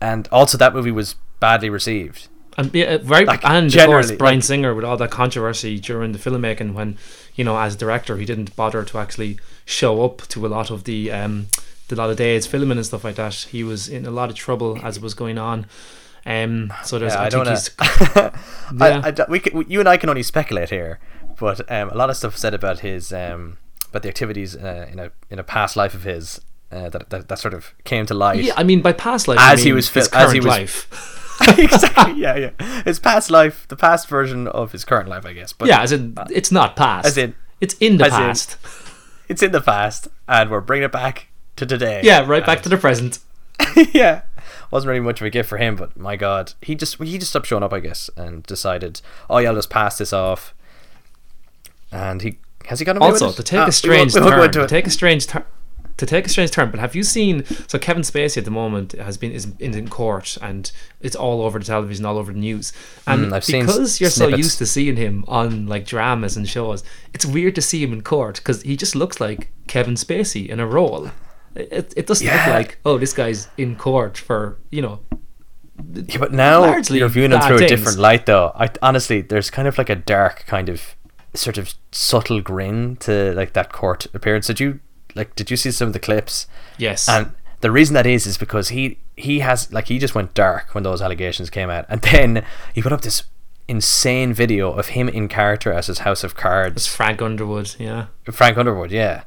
And 0.09 0.27
also, 0.31 0.57
that 0.57 0.73
movie 0.73 0.91
was 1.01 1.15
badly 1.39 1.69
received. 1.69 2.27
And 2.57 2.73
yeah, 2.73 2.85
uh, 2.95 2.97
very 2.99 3.25
Like, 3.25 3.43
and 3.43 3.73
of 3.75 3.85
course 3.85 4.11
Brian 4.13 4.37
like- 4.37 4.43
Singer 4.51 4.73
with 4.75 4.85
all 4.85 4.97
that 4.97 5.11
controversy 5.11 5.73
during 5.89 6.13
the 6.13 6.19
filmmaking 6.19 6.73
when 6.73 6.97
you 7.37 7.43
know 7.43 7.57
as 7.65 7.75
director 7.75 8.15
he 8.17 8.25
didn't 8.25 8.55
bother 8.55 8.81
to 8.85 8.97
actually 8.97 9.37
show 9.65 9.93
up 10.05 10.17
to 10.33 10.45
a 10.45 10.49
lot 10.57 10.71
of 10.71 10.79
the 10.85 11.11
um 11.11 11.47
the 11.89 11.95
lot 12.01 12.09
of 12.09 12.15
days 12.17 12.47
filming 12.47 12.77
and 12.77 12.85
stuff 12.85 13.03
like 13.03 13.15
that. 13.15 13.33
He 13.55 13.61
was 13.71 13.89
in 13.89 14.05
a 14.05 14.11
lot 14.19 14.29
of 14.29 14.35
trouble 14.35 14.79
as 14.87 14.97
it 14.97 15.03
was 15.03 15.13
going 15.13 15.37
on. 15.37 15.65
Um, 16.25 16.71
so 16.83 16.97
there's 16.97 17.13
Yeah, 17.13 17.21
I, 17.21 17.25
I 17.25 17.29
don't 17.29 17.45
think 17.45 17.79
know. 18.15 18.29
he's 18.31 18.81
I, 18.81 18.89
Yeah. 18.89 19.01
I 19.03 19.11
don't- 19.11 19.29
we 19.29 19.39
can, 19.39 19.65
you 19.69 19.79
and 19.81 19.89
I 19.89 19.97
can 19.97 20.09
only 20.09 20.23
speculate 20.23 20.69
here, 20.69 20.99
but 21.39 21.57
um, 21.71 21.89
a 21.89 21.95
lot 21.95 22.09
of 22.09 22.15
stuff 22.17 22.35
said 22.37 22.53
about 22.53 22.79
his 22.79 23.11
um, 23.11 23.57
about 23.89 24.01
the 24.03 24.09
activities 24.09 24.55
a 24.55 24.87
in 24.91 24.99
a, 24.99 25.11
in 25.29 25.39
a 25.39 25.43
past 25.43 25.75
life 25.75 25.93
of 25.93 26.03
his 26.03 26.39
uh, 26.71 26.89
that, 26.89 27.09
that 27.09 27.27
that 27.29 27.39
sort 27.39 27.53
of 27.53 27.73
came 27.83 28.05
to 28.07 28.13
life. 28.13 28.41
Yeah, 28.43 28.53
I 28.57 28.63
mean 28.63 28.81
by 28.81 28.93
past 28.93 29.27
life, 29.27 29.39
As 29.39 29.59
I 29.59 29.63
he 29.63 29.69
mean 29.69 29.75
was 29.75 29.89
his 29.89 30.07
fil- 30.07 30.17
as 30.19 30.31
he 30.31 30.39
was- 30.39 30.47
life. 30.47 31.21
exactly. 31.59 32.13
Yeah, 32.21 32.35
yeah. 32.37 32.81
His 32.83 32.97
past 32.99 33.29
life, 33.29 33.67
the 33.67 33.75
past 33.75 34.07
version 34.07 34.47
of 34.47 34.71
his 34.71 34.85
current 34.85 35.09
life, 35.09 35.25
I 35.25 35.33
guess. 35.33 35.51
But 35.51 35.67
yeah, 35.67 35.81
as 35.81 35.91
in 35.91 36.13
it's 36.31 36.51
not 36.51 36.75
past. 36.77 37.05
as 37.07 37.17
in- 37.17 37.35
it's 37.59 37.73
in 37.81 37.97
the 37.97 38.05
as 38.05 38.13
in- 38.13 38.17
past. 38.19 38.57
it's 39.27 39.43
in 39.43 39.51
the 39.51 39.59
past, 39.61 40.07
and 40.29 40.49
we're 40.49 40.61
bringing 40.61 40.85
it 40.85 40.91
back 40.93 41.27
to 41.57 41.65
today. 41.65 42.01
yeah, 42.03 42.25
right 42.25 42.45
back 42.45 42.61
to 42.63 42.69
the 42.69 42.77
present. 42.77 43.19
yeah. 43.93 44.21
Wasn't 44.71 44.87
really 44.89 45.01
much 45.01 45.19
of 45.21 45.27
a 45.27 45.29
gift 45.29 45.47
for 45.49 45.57
him, 45.57 45.75
but 45.75 45.95
my 45.97 46.15
God, 46.15 46.53
he 46.61 46.73
just 46.75 47.01
he 47.01 47.17
just 47.17 47.31
stopped 47.31 47.47
showing 47.47 47.63
up, 47.63 47.73
I 47.73 47.79
guess, 47.81 48.09
and 48.17 48.43
decided, 48.43 49.01
oh 49.29 49.37
yeah, 49.37 49.49
I'll 49.49 49.55
just 49.55 49.69
pass 49.69 49.97
this 49.97 50.11
off. 50.13 50.53
And 51.91 52.21
he 52.21 52.37
has 52.65 52.79
he 52.79 52.85
got 52.85 52.97
away 52.97 53.07
Also, 53.07 53.27
with 53.27 53.35
it? 53.39 53.43
to 53.43 53.43
take 53.43 53.59
Ah, 53.59 53.67
a 53.67 53.71
strange 53.71 54.15
we 54.15 54.21
won't, 54.21 54.33
we 54.35 54.39
won't 54.39 54.53
turn, 54.53 54.63
to 54.63 54.67
take 54.67 54.87
a 54.87 54.89
strange 54.89 55.27
turn, 55.27 55.43
to 55.97 56.05
take 56.05 56.25
a 56.25 56.29
strange 56.29 56.51
turn. 56.51 56.71
But 56.71 56.79
have 56.79 56.95
you 56.95 57.03
seen? 57.03 57.45
So 57.67 57.79
Kevin 57.79 58.03
Spacey 58.03 58.37
at 58.37 58.45
the 58.45 58.51
moment 58.51 58.93
has 58.93 59.17
been 59.17 59.31
is 59.31 59.47
in, 59.59 59.87
court, 59.89 60.37
and 60.41 60.71
it's 61.01 61.15
all 61.15 61.41
over 61.41 61.57
the 61.59 61.65
television, 61.65 62.05
all 62.05 62.17
over 62.17 62.33
the 62.33 62.39
news. 62.39 62.73
And 63.07 63.25
Mm, 63.31 63.31
because 63.67 64.01
you're 64.01 64.09
so 64.09 64.27
used 64.27 64.57
to 64.57 64.65
seeing 64.65 64.97
him 64.97 65.23
on 65.27 65.67
like 65.67 65.85
dramas 65.85 66.35
and 66.37 66.47
shows, 66.47 66.83
it's 67.13 67.25
weird 67.25 67.55
to 67.55 67.61
see 67.61 67.81
him 67.83 67.93
in 67.93 68.01
court 68.01 68.35
because 68.37 68.61
he 68.63 68.75
just 68.75 68.95
looks 68.95 69.19
like 69.21 69.51
Kevin 69.67 69.95
Spacey 69.95 70.47
in 70.47 70.59
a 70.59 70.67
role. 70.67 71.11
It, 71.55 71.93
it 71.95 72.05
doesn't 72.07 72.27
look 72.27 72.47
like 72.47 72.79
oh 72.85 72.97
this 72.97 73.13
guy's 73.13 73.47
in 73.57 73.77
court 73.77 74.17
for 74.17 74.57
you 74.71 74.81
know 74.81 74.99
Yeah, 75.93 76.17
but 76.19 76.33
now 76.33 76.77
you're 76.89 77.07
viewing 77.09 77.31
him 77.31 77.39
through 77.41 77.57
a 77.57 77.67
different 77.67 77.97
light, 77.97 78.25
though. 78.25 78.51
I 78.55 78.69
honestly, 78.81 79.21
there's 79.21 79.49
kind 79.49 79.67
of 79.67 79.77
like 79.77 79.89
a 79.89 79.95
dark 79.95 80.45
kind 80.47 80.67
of 80.69 80.95
sort 81.33 81.57
of 81.57 81.73
subtle 81.91 82.41
grin 82.41 82.95
to 82.97 83.33
like 83.35 83.53
that 83.53 83.71
court 83.71 84.05
appearance. 84.13 84.47
Did 84.47 84.59
you 84.59 84.79
like? 85.15 85.35
Did 85.35 85.49
you 85.49 85.57
see 85.57 85.71
some 85.71 85.87
of 85.87 85.93
the 85.93 85.99
clips? 85.99 86.47
yes 86.77 87.07
And 87.09 87.31
the 87.61 87.71
reason 87.71 87.93
that 87.95 88.05
is 88.05 88.27
is 88.27 88.37
because 88.37 88.69
he 88.69 88.99
he 89.15 89.39
has 89.39 89.71
like 89.71 89.87
he 89.87 89.97
just 89.97 90.13
went 90.13 90.33
dark 90.33 90.75
when 90.75 90.83
those 90.83 91.01
allegations 91.01 91.49
came 91.49 91.69
out, 91.69 91.85
and 91.89 92.01
then 92.01 92.45
he 92.73 92.81
put 92.81 92.91
up 92.91 93.01
this 93.01 93.23
insane 93.67 94.33
video 94.33 94.71
of 94.71 94.89
him 94.89 95.09
in 95.09 95.27
character 95.27 95.73
as 95.73 95.87
his 95.87 95.99
House 95.99 96.23
of 96.23 96.31
it's 96.33 96.39
Cards, 96.39 96.87
Frank 96.87 97.21
Underwood. 97.21 97.75
Yeah, 97.79 98.07
Frank 98.31 98.57
Underwood, 98.57 98.91
yeah, 98.91 99.23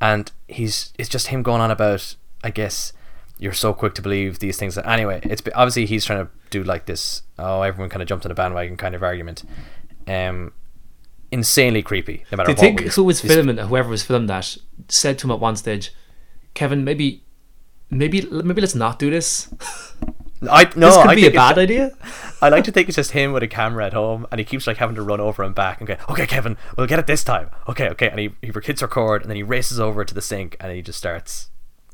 and 0.00 0.32
he's 0.48 0.92
it's 0.98 1.08
just 1.08 1.28
him 1.28 1.42
going 1.42 1.60
on 1.60 1.70
about 1.70 2.16
I 2.42 2.50
guess 2.50 2.92
you're 3.38 3.52
so 3.52 3.72
quick 3.72 3.94
to 3.94 4.02
believe 4.02 4.38
these 4.38 4.56
things. 4.56 4.78
Anyway, 4.78 5.20
it's 5.24 5.42
obviously 5.54 5.86
he's 5.86 6.04
trying 6.04 6.26
to 6.26 6.32
do 6.50 6.64
like 6.64 6.86
this. 6.86 7.22
Oh, 7.38 7.62
everyone 7.62 7.90
kind 7.90 8.02
of 8.02 8.08
jumped 8.08 8.24
on 8.24 8.32
a 8.32 8.34
bandwagon 8.34 8.76
kind 8.76 8.94
of 8.94 9.02
argument. 9.02 9.44
Um, 10.08 10.52
insanely 11.36 11.82
creepy. 11.82 12.24
No 12.32 12.36
matter 12.36 12.52
Do 12.52 12.52
you 12.52 12.56
think 12.56 12.92
who 12.92 13.04
was 13.04 13.20
filming 13.20 13.58
whoever 13.58 13.88
was 13.88 14.02
filming 14.02 14.26
that 14.26 14.56
said 14.88 15.18
to 15.20 15.26
him 15.26 15.30
at 15.30 15.40
one 15.40 15.56
stage, 15.56 15.92
Kevin, 16.54 16.84
maybe, 16.84 17.22
maybe, 17.90 18.26
maybe 18.30 18.60
let's 18.60 18.74
not 18.74 18.98
do 18.98 19.10
this. 19.10 19.48
I 20.50 20.64
no, 20.76 20.86
this 20.86 20.96
could 20.96 21.10
I 21.10 21.14
be 21.14 21.26
a 21.26 21.30
bad 21.30 21.58
idea. 21.58 21.92
I 22.42 22.48
like 22.48 22.64
to 22.64 22.72
think 22.72 22.88
it's 22.88 22.96
just 22.96 23.12
him 23.12 23.32
with 23.32 23.42
a 23.42 23.48
camera 23.48 23.86
at 23.86 23.92
home, 23.92 24.26
and 24.30 24.38
he 24.38 24.44
keeps 24.44 24.66
like 24.66 24.78
having 24.78 24.96
to 24.96 25.02
run 25.02 25.20
over 25.20 25.42
and 25.42 25.54
back 25.54 25.80
and 25.80 25.86
go, 25.86 25.96
"Okay, 26.10 26.26
Kevin, 26.26 26.56
we'll 26.76 26.86
get 26.86 26.98
it 26.98 27.06
this 27.06 27.22
time." 27.22 27.50
Okay, 27.68 27.88
okay, 27.90 28.08
and 28.08 28.18
he 28.18 28.30
he 28.42 28.52
hits 28.64 28.82
record, 28.82 29.22
and 29.22 29.30
then 29.30 29.36
he 29.36 29.42
races 29.42 29.78
over 29.78 30.04
to 30.04 30.14
the 30.14 30.22
sink, 30.22 30.56
and 30.60 30.72
he 30.72 30.82
just 30.82 30.98
starts 30.98 31.50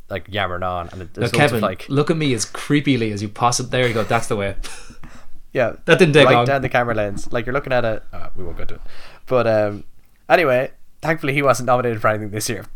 like 0.09 0.27
yammering 0.29 0.63
on, 0.63 0.89
and 0.91 1.17
loads 1.17 1.33
Kevin, 1.33 1.57
of 1.57 1.63
like, 1.63 1.89
look 1.89 2.11
at 2.11 2.17
me 2.17 2.35
as 2.35 2.45
creepily 2.45 3.13
as 3.13 3.23
you 3.23 3.29
possibly. 3.29 3.71
There 3.71 3.89
you 3.89 3.95
go. 3.95 4.05
That's 4.05 4.27
the 4.27 4.37
way. 4.37 4.57
yeah, 5.53 5.77
that 5.87 5.99
didn't 5.99 6.15
take 6.15 6.27
right 6.27 6.35
long. 6.35 6.45
down 6.45 6.63
the 6.63 6.69
camera 6.69 6.95
lens, 6.95 7.33
like 7.33 7.47
you're 7.47 7.55
looking 7.55 7.73
at 7.73 7.85
it. 7.85 8.03
Uh, 8.13 8.29
we 8.37 8.45
won't 8.45 8.59
go 8.59 8.65
to 8.65 8.75
it, 8.75 8.81
but 9.27 9.47
um, 9.47 9.85
anyway, 10.29 10.71
thankfully 11.01 11.33
he 11.35 11.43
wasn't 11.43 11.67
nominated 11.67 12.01
for 12.01 12.09
anything 12.09 12.31
this 12.31 12.49
year 12.49 12.65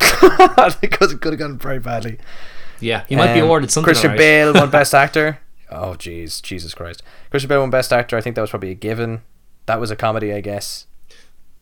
because 0.80 1.12
it 1.12 1.20
could 1.20 1.32
have 1.32 1.38
gone 1.38 1.58
very 1.58 1.78
badly. 1.78 2.18
Yeah, 2.80 3.04
he 3.08 3.16
might 3.16 3.32
be 3.34 3.40
Um, 3.40 3.46
awarded 3.46 3.70
something. 3.70 3.86
Christian 3.86 4.10
alright. 4.10 4.18
Bale 4.18 4.52
won 4.54 4.70
Best 4.78 4.94
Actor. 4.94 5.38
Oh, 5.70 5.94
jeez, 5.98 6.42
Jesus 6.42 6.74
Christ! 6.74 7.02
Christian 7.30 7.48
Bale 7.48 7.60
won 7.60 7.70
Best 7.70 7.92
Actor. 7.92 8.16
I 8.16 8.20
think 8.20 8.36
that 8.36 8.42
was 8.42 8.50
probably 8.50 8.70
a 8.70 8.74
given. 8.74 9.22
That 9.66 9.80
was 9.80 9.90
a 9.90 9.96
comedy, 9.96 10.32
I 10.32 10.40
guess. 10.40 10.86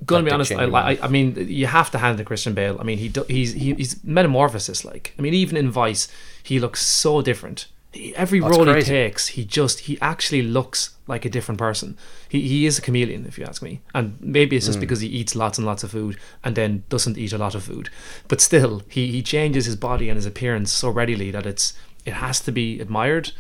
Gonna 0.05 0.25
be 0.25 0.31
honest, 0.31 0.53
I, 0.53 0.64
I, 0.64 0.99
I 1.03 1.09
mean, 1.09 1.37
you 1.49 1.67
have 1.67 1.91
to 1.93 1.99
hand 1.99 2.17
it 2.17 2.19
to 2.19 2.25
Christian 2.26 2.53
Bale. 2.53 2.76
I 2.79 2.83
mean, 2.83 2.99
he 2.99 3.09
do, 3.09 3.25
he's 3.29 3.53
he, 3.55 3.73
he's 3.75 4.03
metamorphosis. 4.05 4.85
Like, 4.85 5.14
I 5.19 5.23
mean, 5.23 5.33
even 5.33 5.57
in 5.57 5.71
Vice, 5.71 6.09
he 6.43 6.59
looks 6.59 6.85
so 6.85 7.23
different. 7.23 7.69
Every 8.17 8.41
it's 8.41 8.49
role 8.49 8.67
he 8.75 8.83
takes, 8.83 9.29
he 9.29 9.45
just 9.45 9.81
he 9.81 9.99
actually 10.01 10.43
looks 10.43 10.97
like 11.07 11.25
a 11.25 11.31
different 11.31 11.59
person. 11.59 11.97
He 12.29 12.41
he 12.49 12.67
is 12.67 12.79
a 12.79 12.83
chameleon, 12.83 13.25
if 13.27 13.39
you 13.39 13.45
ask 13.45 13.63
me. 13.63 13.81
And 13.95 14.17
maybe 14.21 14.57
it's 14.57 14.67
just 14.67 14.79
hmm. 14.79 14.81
because 14.81 15.01
he 15.01 15.09
eats 15.09 15.37
lots 15.37 15.59
and 15.59 15.67
lots 15.67 15.85
of 15.85 15.91
food 15.91 16.19
and 16.43 16.57
then 16.57 16.85
doesn't 16.89 17.19
eat 17.19 17.33
a 17.33 17.39
lot 17.39 17.55
of 17.55 17.63
food. 17.65 17.91
But 18.29 18.41
still, 18.41 18.83
he 18.89 19.11
he 19.13 19.23
changes 19.23 19.67
his 19.67 19.77
body 19.77 20.09
and 20.09 20.17
his 20.17 20.27
appearance 20.27 20.73
so 20.73 20.89
readily 20.91 21.31
that 21.31 21.47
it's 21.47 21.75
it 22.05 22.15
has 22.15 22.41
to 22.41 22.53
be 22.53 22.81
admired 22.81 23.33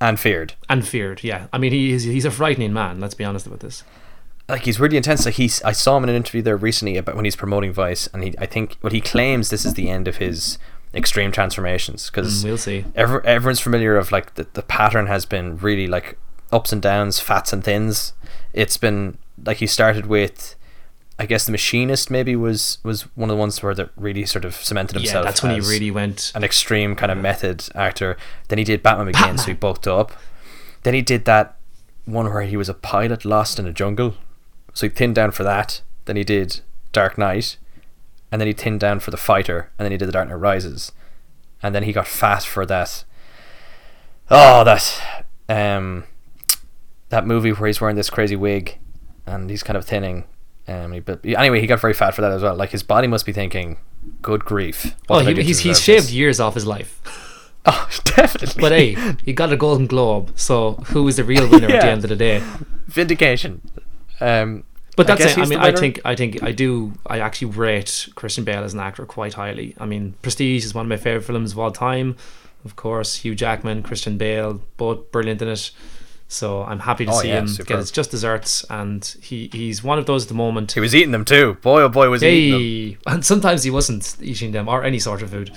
And 0.00 0.18
feared. 0.18 0.54
and 0.68 0.86
feared. 0.86 1.22
Yeah, 1.22 1.46
I 1.52 1.58
mean, 1.58 1.72
he 1.72 1.92
is 1.92 2.04
he's 2.04 2.24
a 2.24 2.30
frightening 2.30 2.72
man. 2.72 3.00
Let's 3.00 3.14
be 3.14 3.24
honest 3.24 3.46
about 3.46 3.60
this. 3.60 3.84
like 4.48 4.62
he's 4.62 4.80
really 4.80 4.96
intense. 4.96 5.24
Like 5.26 5.34
he's, 5.34 5.62
I 5.62 5.72
saw 5.72 5.96
him 5.96 6.04
in 6.04 6.08
an 6.10 6.16
interview 6.16 6.42
there 6.42 6.56
recently 6.56 6.96
about 6.96 7.14
when 7.16 7.24
he's 7.24 7.36
promoting 7.36 7.72
Vice, 7.72 8.08
and 8.08 8.24
he, 8.24 8.34
I 8.38 8.46
think, 8.46 8.76
what 8.80 8.92
he 8.92 9.00
claims 9.00 9.50
this 9.50 9.64
is 9.64 9.74
the 9.74 9.90
end 9.90 10.08
of 10.08 10.16
his 10.16 10.58
extreme 10.94 11.30
transformations 11.32 12.10
because 12.10 12.42
Mm, 12.42 12.44
we'll 12.44 12.58
see. 12.58 12.84
every, 12.94 13.20
everyone's 13.24 13.60
familiar 13.60 13.96
of 13.96 14.10
like 14.12 14.34
the, 14.34 14.46
the 14.54 14.62
pattern 14.62 15.06
has 15.06 15.26
been 15.26 15.56
really 15.58 15.86
like 15.86 16.18
ups 16.52 16.72
and 16.72 16.80
downs, 16.80 17.20
fats 17.20 17.52
and 17.52 17.62
thins. 17.62 18.12
It's 18.52 18.76
been 18.76 19.18
like 19.44 19.58
he 19.58 19.66
started 19.66 20.06
with, 20.06 20.54
I 21.18 21.26
guess 21.26 21.44
the 21.44 21.52
machinist 21.52 22.10
maybe 22.10 22.34
was 22.36 22.78
was 22.82 23.02
one 23.16 23.28
of 23.28 23.36
the 23.36 23.38
ones 23.40 23.62
where 23.62 23.74
that 23.74 23.90
really 23.96 24.24
sort 24.24 24.44
of 24.44 24.54
cemented 24.54 24.96
himself. 24.96 25.22
Yeah, 25.24 25.28
that's 25.30 25.42
when 25.42 25.52
he 25.52 25.60
really 25.60 25.90
went. 25.90 26.32
an 26.34 26.42
extreme 26.44 26.94
kind 26.96 27.12
of 27.12 27.18
method 27.18 27.68
actor. 27.74 28.16
Then 28.48 28.58
he 28.58 28.64
did 28.64 28.82
Batman 28.82 29.06
Begins, 29.06 29.42
so 29.42 29.48
he 29.48 29.54
bulked 29.54 29.86
up. 29.86 30.12
Then 30.84 30.94
he 30.94 31.02
did 31.02 31.24
that 31.26 31.56
one 32.06 32.24
where 32.32 32.42
he 32.42 32.56
was 32.56 32.68
a 32.70 32.74
pilot 32.74 33.24
lost 33.24 33.58
in 33.58 33.66
a 33.66 33.72
jungle, 33.72 34.14
so 34.72 34.86
he 34.86 34.90
thinned 34.90 35.16
down 35.16 35.32
for 35.32 35.42
that. 35.44 35.82
Then 36.06 36.16
he 36.16 36.24
did 36.24 36.60
Dark 36.92 37.18
Knight, 37.18 37.58
and 38.30 38.40
then 38.40 38.46
he 38.46 38.52
thinned 38.52 38.80
down 38.80 39.00
for 39.00 39.10
the 39.10 39.16
fighter, 39.16 39.70
and 39.78 39.84
then 39.84 39.92
he 39.92 39.98
did 39.98 40.06
the 40.08 40.12
Dark 40.12 40.28
Knight 40.28 40.34
Rises, 40.34 40.92
and 41.62 41.74
then 41.74 41.82
he 41.84 41.92
got 41.92 42.06
fat 42.06 42.42
for 42.42 42.64
that. 42.66 43.04
Oh, 44.30 44.64
that 44.64 45.26
um, 45.48 46.04
that 47.08 47.26
movie 47.26 47.50
where 47.52 47.66
he's 47.66 47.80
wearing 47.80 47.96
this 47.96 48.10
crazy 48.10 48.36
wig, 48.36 48.78
and 49.26 49.48
he's 49.50 49.62
kind 49.62 49.76
of 49.76 49.84
thinning. 49.84 50.24
Um, 50.66 50.92
he, 50.92 51.00
but 51.00 51.24
anyway, 51.24 51.60
he 51.60 51.66
got 51.66 51.80
very 51.80 51.94
fat 51.94 52.14
for 52.14 52.20
that 52.20 52.30
as 52.32 52.42
well. 52.42 52.54
Like 52.54 52.70
his 52.70 52.82
body 52.82 53.06
must 53.08 53.24
be 53.24 53.32
thinking, 53.32 53.78
"Good 54.20 54.44
grief!" 54.44 54.94
Well, 55.08 55.20
Oh, 55.20 55.22
he, 55.24 55.42
he's 55.42 55.60
he's 55.60 55.80
shaved 55.80 56.06
this?" 56.08 56.12
years 56.12 56.40
off 56.40 56.54
his 56.54 56.66
life. 56.66 57.00
Oh, 57.70 57.86
definitely. 58.04 58.60
But 58.62 58.72
hey, 58.72 58.96
he 59.24 59.34
got 59.34 59.52
a 59.52 59.56
Golden 59.56 59.86
Globe, 59.86 60.32
so 60.36 60.74
who 60.86 61.06
is 61.06 61.16
the 61.16 61.24
real 61.24 61.46
winner 61.50 61.66
at 61.68 61.82
the 61.82 61.88
end 61.90 62.02
of 62.04 62.08
the 62.08 62.16
day? 62.16 62.42
vindication. 62.86 63.60
Um, 64.20 64.64
But 64.98 65.08
I 65.10 65.14
that's 65.14 65.34
guess 65.34 65.38
it. 65.38 65.40
I 65.40 65.46
mean, 65.46 65.58
I 65.60 65.72
think 65.72 66.00
I 66.04 66.14
think 66.16 66.42
I 66.42 66.52
do. 66.52 66.92
I 67.06 67.20
actually 67.20 67.52
rate 67.52 68.08
Christian 68.16 68.44
Bale 68.44 68.64
as 68.64 68.74
an 68.74 68.80
actor 68.80 69.06
quite 69.06 69.34
highly. 69.34 69.74
I 69.78 69.86
mean, 69.86 70.14
Prestige 70.22 70.64
is 70.64 70.74
one 70.74 70.86
of 70.86 70.88
my 70.88 70.96
favorite 70.96 71.22
films 71.22 71.52
of 71.52 71.58
all 71.58 71.70
time. 71.70 72.16
Of 72.64 72.74
course, 72.74 73.14
Hugh 73.16 73.34
Jackman, 73.36 73.82
Christian 73.84 74.18
Bale, 74.18 74.60
both 74.76 75.10
brilliant 75.12 75.40
in 75.40 75.48
it. 75.48 75.70
So 76.26 76.62
I'm 76.64 76.80
happy 76.80 77.06
to 77.06 77.12
Oh, 77.12 77.20
see 77.20 77.28
yeah, 77.28 77.38
him 77.38 77.48
superb. 77.48 77.68
get 77.68 77.78
his 77.78 77.90
just 77.90 78.10
desserts, 78.10 78.64
and 78.68 79.02
he 79.22 79.48
he's 79.52 79.82
one 79.84 79.98
of 79.98 80.06
those 80.06 80.24
at 80.24 80.28
the 80.28 80.34
moment. 80.34 80.72
he 80.72 80.80
was 80.80 80.94
eating 80.94 81.12
them 81.12 81.24
too. 81.24 81.56
Boy, 81.62 81.82
oh 81.82 81.88
boy, 81.88 82.10
was 82.10 82.20
he 82.22 82.28
eating 82.28 82.90
them. 83.04 83.14
And 83.14 83.24
sometimes 83.24 83.62
he 83.62 83.70
wasn't 83.70 84.16
eating 84.20 84.50
them 84.52 84.68
or 84.68 84.82
any 84.84 84.98
sort 84.98 85.22
of 85.22 85.30
food. 85.30 85.52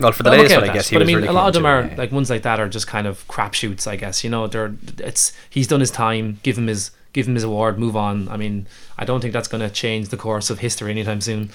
Well, 0.00 0.12
for 0.12 0.22
the 0.22 0.30
But 0.30 0.34
I'm 0.34 0.38
latest 0.38 0.52
okay 0.54 0.56
one, 0.58 0.62
with 0.62 0.70
I 0.70 0.74
guess 0.74 0.88
he 0.88 0.94
but 0.96 1.00
was 1.00 1.06
I 1.06 1.08
mean, 1.08 1.16
really 1.16 1.28
a 1.28 1.32
lot 1.32 1.48
of 1.48 1.54
them 1.54 1.66
are 1.66 1.82
to 1.82 1.92
it, 1.92 1.98
like 1.98 2.12
ones 2.12 2.30
like 2.30 2.42
that 2.42 2.60
are 2.60 2.68
just 2.68 2.86
kind 2.86 3.06
of 3.08 3.26
crapshoots. 3.26 3.86
I 3.88 3.96
guess 3.96 4.22
you 4.22 4.30
know, 4.30 4.46
they're 4.46 4.74
it's 4.98 5.32
he's 5.50 5.66
done 5.66 5.80
his 5.80 5.90
time. 5.90 6.38
Give 6.44 6.56
him 6.56 6.68
his 6.68 6.92
give 7.12 7.26
him 7.26 7.34
his 7.34 7.44
award. 7.44 7.78
Move 7.78 7.96
on. 7.96 8.28
I 8.28 8.36
mean, 8.36 8.66
I 8.98 9.04
don't 9.04 9.20
think 9.20 9.32
that's 9.32 9.48
going 9.48 9.66
to 9.66 9.70
change 9.70 10.08
the 10.08 10.16
course 10.16 10.50
of 10.50 10.60
history 10.60 10.90
anytime 10.90 11.20
soon. 11.20 11.50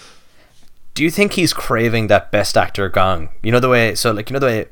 Do 0.93 1.03
you 1.03 1.09
think 1.09 1.33
he's 1.33 1.53
craving 1.53 2.07
that 2.07 2.31
best 2.31 2.55
actor 2.55 2.87
gong? 2.89 3.29
You 3.41 3.51
know 3.51 3.59
the 3.59 3.69
way, 3.69 3.95
so 3.95 4.11
like 4.11 4.29
you 4.29 4.33
know 4.33 4.39
the 4.39 4.45
way 4.45 4.65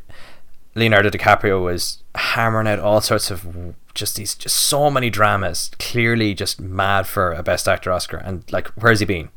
Leonardo 0.75 1.09
DiCaprio 1.09 1.63
was 1.63 2.03
hammering 2.15 2.67
out 2.67 2.79
all 2.79 3.01
sorts 3.01 3.31
of 3.31 3.75
just 3.93 4.15
these, 4.15 4.35
just 4.35 4.55
so 4.55 4.91
many 4.91 5.09
dramas. 5.09 5.71
Clearly, 5.79 6.33
just 6.33 6.61
mad 6.61 7.07
for 7.07 7.33
a 7.33 7.41
best 7.41 7.67
actor 7.67 7.91
Oscar, 7.91 8.17
and 8.17 8.43
like, 8.51 8.67
where's 8.69 8.99
he 8.99 9.05
been 9.05 9.29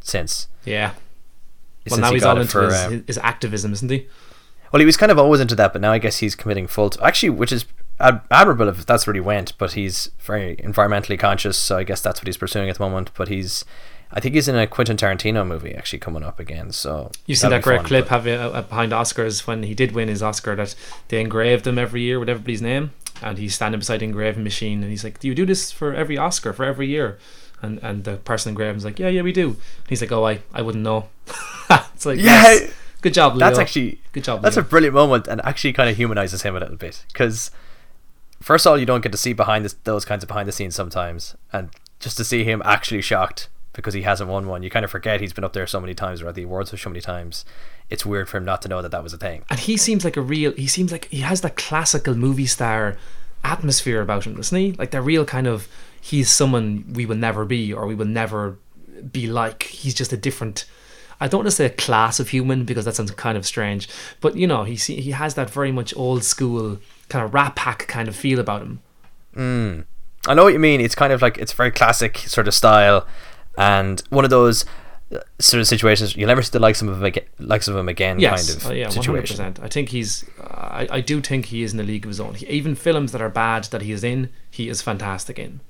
since? 0.00 0.46
Yeah. 0.64 0.92
Well, 1.90 1.96
Since 1.96 2.00
now 2.00 2.08
he 2.08 2.14
he's 2.14 2.24
all 2.24 2.38
into 2.38 2.50
for, 2.50 2.64
his, 2.66 2.74
um, 2.74 3.04
his 3.06 3.18
activism, 3.18 3.72
isn't 3.72 3.90
he? 3.90 4.06
Well, 4.72 4.80
he 4.80 4.86
was 4.86 4.96
kind 4.96 5.10
of 5.10 5.18
always 5.18 5.40
into 5.40 5.54
that, 5.56 5.72
but 5.72 5.80
now 5.80 5.92
I 5.92 5.98
guess 5.98 6.18
he's 6.18 6.34
committing 6.34 6.66
full. 6.66 6.90
To, 6.90 7.04
actually, 7.04 7.30
which 7.30 7.52
is 7.52 7.64
ad- 8.00 8.20
admirable 8.30 8.68
if 8.68 8.84
that's 8.86 9.06
where 9.06 9.14
he 9.14 9.20
went. 9.20 9.56
But 9.58 9.72
he's 9.72 10.10
very 10.20 10.56
environmentally 10.56 11.18
conscious, 11.18 11.56
so 11.56 11.76
I 11.78 11.84
guess 11.84 12.00
that's 12.00 12.20
what 12.20 12.26
he's 12.26 12.36
pursuing 12.36 12.68
at 12.68 12.76
the 12.78 12.82
moment. 12.84 13.10
But 13.16 13.28
he's, 13.28 13.64
I 14.12 14.20
think 14.20 14.34
he's 14.34 14.48
in 14.48 14.56
a 14.56 14.66
Quentin 14.66 14.96
Tarantino 14.96 15.46
movie 15.46 15.74
actually 15.74 15.98
coming 15.98 16.22
up 16.22 16.38
again. 16.40 16.72
So 16.72 17.10
You 17.26 17.34
see 17.34 17.48
that 17.48 17.62
great 17.62 17.78
fun, 17.80 17.86
clip 17.86 18.04
but- 18.06 18.10
have 18.10 18.26
it, 18.26 18.40
uh, 18.40 18.62
behind 18.62 18.92
Oscars 18.92 19.46
when 19.46 19.62
he 19.62 19.74
did 19.74 19.92
win 19.92 20.08
his 20.08 20.22
Oscar 20.22 20.56
that 20.56 20.74
they 21.08 21.20
engraved 21.20 21.66
him 21.66 21.78
every 21.78 22.02
year 22.02 22.18
with 22.18 22.28
everybody's 22.28 22.62
name, 22.62 22.92
and 23.22 23.38
he's 23.38 23.54
standing 23.54 23.78
beside 23.78 23.98
the 24.00 24.04
engraving 24.04 24.44
machine, 24.44 24.82
and 24.82 24.90
he's 24.90 25.04
like, 25.04 25.18
"Do 25.20 25.28
you 25.28 25.34
do 25.34 25.44
this 25.46 25.72
for 25.72 25.94
every 25.94 26.16
Oscar 26.16 26.52
for 26.52 26.64
every 26.64 26.86
year?" 26.88 27.18
And 27.60 27.80
and 27.82 28.04
the 28.04 28.18
person 28.18 28.50
in 28.50 28.54
Graham's 28.54 28.84
like, 28.84 29.00
yeah, 29.00 29.08
yeah, 29.08 29.22
we 29.22 29.32
do. 29.32 29.48
And 29.48 29.56
he's 29.88 30.00
like, 30.00 30.12
oh, 30.12 30.24
I, 30.24 30.42
I 30.54 30.62
wouldn't 30.62 30.84
know. 30.84 31.08
it's 31.68 32.06
like, 32.06 32.18
Yeah, 32.20 32.42
yes. 32.52 32.72
good 33.02 33.12
job, 33.12 33.34
Leo. 33.34 33.40
That's 33.40 33.58
actually 33.58 34.00
good 34.12 34.22
job. 34.22 34.42
that's 34.42 34.56
a 34.56 34.62
brilliant 34.62 34.94
moment 34.94 35.26
and 35.26 35.40
actually 35.44 35.72
kind 35.72 35.90
of 35.90 35.96
humanizes 35.96 36.42
him 36.42 36.54
a 36.54 36.60
little 36.60 36.76
bit 36.76 37.04
because 37.12 37.50
first 38.40 38.66
of 38.66 38.70
all 38.70 38.78
you 38.78 38.86
don't 38.86 39.02
get 39.02 39.12
to 39.12 39.18
see 39.18 39.32
behind 39.32 39.64
this, 39.64 39.74
those 39.84 40.04
kinds 40.04 40.22
of 40.22 40.28
behind 40.28 40.48
the 40.48 40.52
scenes 40.52 40.74
sometimes 40.74 41.36
and 41.52 41.70
just 42.00 42.16
to 42.16 42.24
see 42.24 42.44
him 42.44 42.62
actually 42.64 43.02
shocked 43.02 43.48
because 43.72 43.94
he 43.94 44.02
hasn't 44.02 44.28
won 44.28 44.46
one 44.46 44.62
you 44.62 44.70
kind 44.70 44.84
of 44.84 44.90
forget 44.90 45.20
he's 45.20 45.32
been 45.32 45.44
up 45.44 45.52
there 45.52 45.66
so 45.66 45.80
many 45.80 45.94
times 45.94 46.22
or 46.22 46.28
at 46.28 46.34
the 46.34 46.42
awards 46.42 46.80
so 46.80 46.90
many 46.90 47.00
times 47.00 47.44
it's 47.90 48.04
weird 48.04 48.28
for 48.28 48.36
him 48.36 48.44
not 48.44 48.60
to 48.62 48.68
know 48.68 48.82
that 48.82 48.90
that 48.90 49.02
was 49.02 49.12
a 49.12 49.18
thing 49.18 49.44
and 49.50 49.60
he 49.60 49.76
seems 49.76 50.04
like 50.04 50.16
a 50.16 50.20
real. 50.20 50.52
He 50.52 50.66
seems 50.66 50.92
like 50.92 51.06
he 51.06 51.20
has 51.20 51.42
that 51.42 51.56
classical 51.56 52.14
movie 52.14 52.46
star 52.46 52.96
atmosphere 53.44 54.00
about 54.00 54.24
him, 54.24 54.34
doesn't 54.34 54.56
he? 54.56 54.72
Like 54.72 54.90
the 54.90 55.02
real 55.02 55.24
kind 55.24 55.46
of. 55.46 55.68
He's 56.00 56.30
someone 56.30 56.84
we 56.92 57.04
will 57.04 57.16
never 57.16 57.44
be, 57.44 57.72
or 57.72 57.86
we 57.86 57.94
will 57.94 58.06
never 58.06 58.56
be 59.12 59.26
like. 59.26 59.64
He's 59.64 59.94
just 59.94 60.12
a 60.12 60.16
different. 60.16 60.64
I 61.20 61.28
don't 61.28 61.40
want 61.40 61.48
to 61.48 61.56
say 61.56 61.66
a 61.66 61.70
class 61.70 62.20
of 62.20 62.28
human 62.28 62.64
because 62.64 62.84
that 62.84 62.94
sounds 62.94 63.10
kind 63.10 63.36
of 63.36 63.44
strange, 63.44 63.88
but 64.20 64.36
you 64.36 64.46
know, 64.46 64.64
he 64.64 64.76
he 64.76 65.10
has 65.10 65.34
that 65.34 65.50
very 65.50 65.72
much 65.72 65.94
old 65.96 66.24
school 66.24 66.78
kind 67.08 67.24
of 67.24 67.34
rat 67.34 67.56
pack 67.56 67.86
kind 67.86 68.08
of 68.08 68.16
feel 68.16 68.38
about 68.38 68.62
him. 68.62 68.80
Mm. 69.36 69.84
I 70.26 70.34
know 70.34 70.44
what 70.44 70.52
you 70.52 70.58
mean. 70.58 70.80
It's 70.80 70.94
kind 70.94 71.12
of 71.12 71.22
like 71.22 71.38
it's 71.38 71.52
very 71.52 71.70
classic 71.70 72.18
sort 72.18 72.48
of 72.48 72.54
style, 72.54 73.06
and 73.56 74.02
one 74.10 74.24
of 74.24 74.30
those 74.30 74.64
uh, 75.12 75.20
sort 75.38 75.60
of 75.60 75.66
situations 75.66 76.16
you'll 76.16 76.26
never 76.28 76.42
see 76.42 76.50
the 76.50 76.58
likes 76.58 76.82
of 76.82 76.88
him 76.88 77.02
again, 77.02 77.24
likes 77.38 77.66
of 77.68 77.76
him 77.76 77.88
again 77.88 78.18
Yes, 78.18 78.48
kind 78.48 78.62
of 78.62 78.66
uh, 78.70 78.74
yeah, 78.74 78.86
one 78.86 78.96
hundred 78.96 79.02
situation. 79.02 79.36
percent. 79.36 79.60
I 79.62 79.68
think 79.68 79.88
he's. 79.90 80.24
I, 80.40 80.88
I 80.90 81.00
do 81.00 81.20
think 81.20 81.46
he 81.46 81.62
is 81.62 81.72
in 81.72 81.80
a 81.80 81.82
league 81.84 82.04
of 82.04 82.08
his 82.08 82.20
own. 82.20 82.34
He, 82.34 82.46
even 82.48 82.74
films 82.74 83.12
that 83.12 83.22
are 83.22 83.30
bad 83.30 83.64
that 83.64 83.82
he 83.82 83.92
is 83.92 84.04
in, 84.04 84.30
he 84.50 84.68
is 84.68 84.82
fantastic 84.82 85.38
in. 85.38 85.60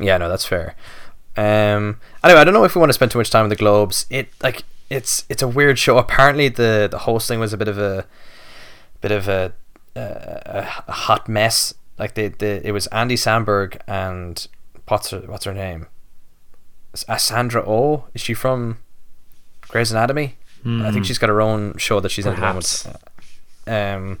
Yeah, 0.00 0.18
no, 0.18 0.28
that's 0.28 0.46
fair. 0.46 0.74
Um, 1.36 2.00
anyway, 2.24 2.40
I 2.40 2.44
don't 2.44 2.54
know 2.54 2.64
if 2.64 2.74
we 2.74 2.80
want 2.80 2.90
to 2.90 2.94
spend 2.94 3.10
too 3.10 3.18
much 3.18 3.30
time 3.30 3.44
on 3.44 3.50
the 3.50 3.56
Globes. 3.56 4.06
It 4.10 4.28
like 4.42 4.64
it's 4.90 5.24
it's 5.28 5.42
a 5.42 5.48
weird 5.48 5.78
show. 5.78 5.98
Apparently, 5.98 6.48
the 6.48 6.88
the 6.90 6.98
hosting 6.98 7.40
was 7.40 7.52
a 7.52 7.56
bit 7.56 7.68
of 7.68 7.78
a 7.78 8.06
bit 9.00 9.12
of 9.12 9.28
a 9.28 9.52
a, 9.96 10.66
a 10.88 10.92
hot 10.92 11.28
mess. 11.28 11.74
Like 11.98 12.14
the, 12.14 12.28
the 12.28 12.66
it 12.66 12.72
was 12.72 12.86
Andy 12.88 13.16
Samberg 13.16 13.78
and 13.86 14.46
what's 14.88 15.10
her 15.10 15.20
what's 15.26 15.44
her 15.44 15.54
name? 15.54 15.86
Uh, 17.08 17.16
Sandra 17.16 17.62
Oh. 17.66 18.04
Is 18.14 18.20
she 18.20 18.34
from 18.34 18.78
Grey's 19.68 19.90
Anatomy? 19.90 20.36
I 20.64 20.92
think 20.92 21.04
she's 21.06 21.18
got 21.18 21.28
her 21.28 21.40
own 21.40 21.76
show 21.76 21.98
that 22.00 22.10
she's 22.10 22.24
Hmm. 22.24 22.34
Perhaps. 22.34 22.84
in 22.84 22.90
at 22.92 23.00
the 23.64 23.70
moment. 23.72 24.20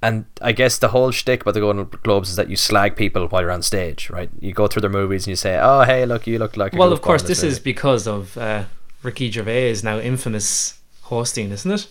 and 0.00 0.24
I 0.40 0.52
guess 0.52 0.78
the 0.78 0.88
whole 0.88 1.10
shtick 1.10 1.42
about 1.42 1.54
the 1.54 1.60
Golden 1.60 1.84
Globes 2.04 2.28
is 2.30 2.36
that 2.36 2.48
you 2.48 2.54
slag 2.56 2.94
people 2.96 3.26
while 3.28 3.42
you're 3.42 3.50
on 3.50 3.62
stage, 3.62 4.08
right? 4.10 4.30
You 4.40 4.52
go 4.52 4.66
through 4.68 4.82
their 4.82 4.90
movies 4.90 5.24
and 5.26 5.30
you 5.32 5.36
say, 5.36 5.58
"Oh, 5.60 5.82
hey, 5.82 6.06
look, 6.06 6.26
you 6.26 6.38
look 6.38 6.56
like." 6.56 6.72
Well, 6.72 6.92
of 6.92 7.02
course, 7.02 7.22
this 7.22 7.42
is 7.42 7.58
because 7.60 8.06
of 8.06 8.36
uh, 8.38 8.64
Ricky 9.02 9.30
Gervais, 9.30 9.76
now 9.82 9.98
infamous 9.98 10.80
hosting, 11.02 11.50
isn't 11.50 11.70
it? 11.70 11.86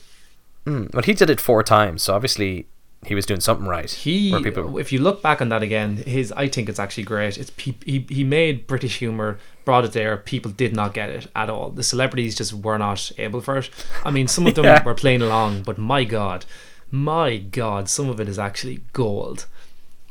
Mm, 0.66 0.94
well, 0.94 1.04
he 1.04 1.14
did 1.14 1.30
it 1.30 1.40
four 1.42 1.64
times, 1.64 2.04
so 2.04 2.14
obviously 2.14 2.68
he 3.06 3.16
was 3.16 3.26
doing 3.26 3.40
something 3.40 3.66
right. 3.68 3.90
He, 3.90 4.32
people, 4.44 4.78
if 4.78 4.92
you 4.92 5.00
look 5.00 5.24
back 5.24 5.42
on 5.42 5.50
that 5.50 5.64
again, 5.64 5.98
his 5.98 6.32
I 6.34 6.48
think 6.48 6.70
it's 6.70 6.80
actually 6.80 7.04
great. 7.04 7.38
It's 7.38 7.52
he 7.58 8.06
he, 8.08 8.24
made 8.24 8.68
British 8.68 9.00
humor, 9.00 9.40
brought 9.66 9.86
it 9.86 9.94
there. 9.94 10.18
People 10.18 10.52
did 10.52 10.76
not 10.76 10.94
get 10.94 11.10
it 11.10 11.28
at 11.36 11.50
all. 11.50 11.72
The 11.72 11.84
celebrities 11.84 12.36
just 12.36 12.54
were 12.54 12.78
not 12.78 13.12
able 13.18 13.42
for 13.42 13.58
it. 13.58 13.70
I 14.06 14.12
mean, 14.12 14.28
some 14.28 14.46
of 14.46 14.54
them 14.56 14.66
Yeah. 14.66 14.84
were 14.84 14.94
playing 14.94 15.22
along, 15.24 15.64
but 15.64 15.78
my 15.80 16.04
god, 16.04 16.46
my 16.92 17.38
god, 17.38 17.90
some 17.90 18.08
of 18.10 18.20
it 18.20 18.28
is 18.30 18.38
actually 18.38 18.82
gold. 18.94 19.48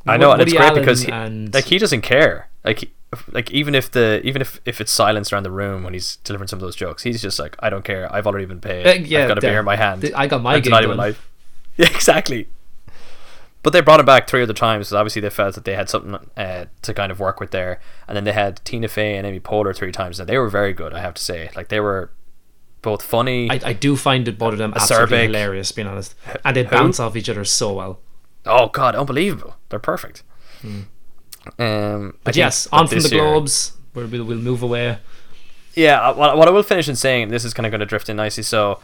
I 0.06 0.16
know, 0.16 0.30
and 0.32 0.38
Woody 0.40 0.52
it's 0.52 0.58
great 0.58 0.70
Allen 0.70 0.82
because 0.82 1.02
he, 1.02 1.12
and 1.12 1.54
like 1.54 1.66
he 1.66 1.78
doesn't 1.78 2.00
care. 2.02 2.48
Like, 2.64 2.78
he- 2.80 2.90
like 3.32 3.50
even 3.50 3.74
if 3.74 3.90
the 3.90 4.20
even 4.24 4.40
if 4.40 4.60
if 4.64 4.80
it's 4.80 4.90
silence 4.92 5.32
around 5.32 5.42
the 5.42 5.50
room 5.50 5.82
when 5.84 5.92
he's 5.94 6.16
delivering 6.24 6.48
some 6.48 6.56
of 6.58 6.60
those 6.62 6.76
jokes, 6.76 7.02
he's 7.02 7.20
just 7.20 7.38
like, 7.38 7.54
"I 7.60 7.68
don't 7.70 7.84
care. 7.84 8.12
I've 8.12 8.26
already 8.26 8.46
been 8.46 8.60
paid. 8.60 8.86
Uh, 8.86 8.92
yeah, 9.04 9.22
I've 9.22 9.28
got 9.28 9.38
a 9.38 9.40
beer 9.40 9.58
in 9.58 9.64
my 9.64 9.76
hand. 9.76 10.10
I 10.16 10.26
got 10.28 10.42
my 10.42 10.54
I'm 10.54 10.62
gig 10.62 10.72
done." 10.72 10.96
life." 10.96 11.28
Yeah, 11.76 11.86
exactly. 11.86 12.48
But 13.62 13.72
they 13.74 13.80
brought 13.82 14.00
him 14.00 14.06
back 14.06 14.26
three 14.26 14.42
other 14.42 14.54
times 14.54 14.86
because 14.86 14.94
obviously 14.94 15.20
they 15.20 15.28
felt 15.30 15.54
that 15.54 15.64
they 15.66 15.74
had 15.74 15.90
something 15.90 16.16
uh, 16.36 16.64
to 16.82 16.94
kind 16.94 17.12
of 17.12 17.20
work 17.20 17.40
with 17.40 17.50
there. 17.50 17.78
And 18.08 18.16
then 18.16 18.24
they 18.24 18.32
had 18.32 18.64
Tina 18.64 18.88
Fey 18.88 19.16
and 19.16 19.26
Amy 19.26 19.38
Poehler 19.40 19.76
three 19.76 19.92
times, 19.92 20.18
and 20.18 20.26
they 20.28 20.38
were 20.38 20.48
very 20.48 20.72
good. 20.72 20.94
I 20.94 21.00
have 21.00 21.12
to 21.14 21.22
say, 21.22 21.50
like 21.54 21.68
they 21.68 21.80
were 21.80 22.10
both 22.80 23.02
funny. 23.02 23.50
I, 23.50 23.60
I 23.62 23.72
do 23.74 23.96
find 23.96 24.26
it 24.28 24.38
both 24.38 24.52
of 24.54 24.58
them 24.58 24.72
absolutely 24.74 25.26
hilarious, 25.26 25.72
being 25.72 25.86
honest, 25.88 26.14
and 26.44 26.56
they 26.56 26.64
Who? 26.64 26.70
bounce 26.70 26.98
off 26.98 27.16
each 27.16 27.28
other 27.28 27.44
so 27.44 27.74
well. 27.74 28.00
oh 28.46 28.68
God, 28.68 28.96
unbelievable! 28.96 29.56
They're 29.68 29.78
perfect. 29.78 30.22
Um, 30.64 30.88
Hmm. 31.58 32.10
But 32.24 32.36
yes, 32.36 32.66
on 32.72 32.86
from 32.86 33.00
the 33.00 33.08
year- 33.08 33.20
Globes. 33.24 33.72
We'll, 33.94 34.06
we'll, 34.06 34.24
we'll 34.24 34.38
move 34.38 34.62
away. 34.62 34.98
Yeah, 35.74 36.00
uh, 36.00 36.14
what, 36.14 36.36
what 36.36 36.48
I 36.48 36.50
will 36.50 36.62
finish 36.62 36.88
in 36.88 36.96
saying, 36.96 37.28
this 37.28 37.44
is 37.44 37.54
kind 37.54 37.66
of 37.66 37.70
going 37.70 37.80
to 37.80 37.86
drift 37.86 38.08
in 38.08 38.16
nicely. 38.16 38.42
So, 38.42 38.78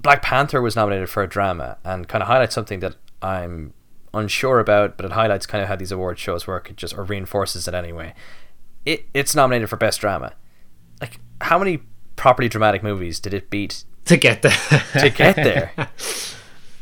Black 0.00 0.22
Panther 0.22 0.62
was 0.62 0.76
nominated 0.76 1.08
for 1.10 1.22
a 1.22 1.28
drama 1.28 1.78
and 1.84 2.08
kind 2.08 2.22
of 2.22 2.28
highlights 2.28 2.54
something 2.54 2.80
that 2.80 2.96
I'm 3.22 3.72
unsure 4.12 4.58
about, 4.60 4.96
but 4.96 5.06
it 5.06 5.12
highlights 5.12 5.46
kind 5.46 5.62
of 5.62 5.68
how 5.68 5.76
these 5.76 5.92
award 5.92 6.18
shows 6.18 6.46
work, 6.46 6.70
it 6.70 6.76
just 6.76 6.96
or 6.96 7.04
reinforces 7.04 7.68
it 7.68 7.74
anyway. 7.74 8.14
It 8.84 9.06
it's 9.14 9.34
nominated 9.34 9.68
for 9.68 9.76
best 9.76 10.00
drama. 10.00 10.32
Like, 11.00 11.20
how 11.40 11.58
many 11.58 11.80
properly 12.16 12.48
dramatic 12.48 12.82
movies 12.82 13.20
did 13.20 13.32
it 13.32 13.50
beat 13.50 13.84
to 14.06 14.16
get 14.16 14.42
there. 14.42 14.82
to 15.00 15.10
get 15.10 15.36
there? 15.36 15.72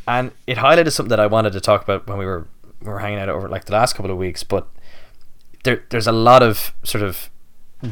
and 0.06 0.32
it 0.46 0.58
highlighted 0.58 0.92
something 0.92 1.10
that 1.10 1.20
I 1.20 1.26
wanted 1.26 1.52
to 1.52 1.60
talk 1.60 1.82
about 1.82 2.06
when 2.06 2.18
we 2.18 2.24
were 2.24 2.46
we 2.80 2.88
were 2.88 3.00
hanging 3.00 3.18
out 3.18 3.28
over 3.28 3.48
like 3.48 3.64
the 3.64 3.72
last 3.72 3.94
couple 3.94 4.10
of 4.10 4.18
weeks, 4.18 4.42
but 4.42 4.68
there 5.64 5.84
there's 5.90 6.06
a 6.06 6.12
lot 6.12 6.42
of 6.42 6.72
sort 6.82 7.02
of 7.02 7.30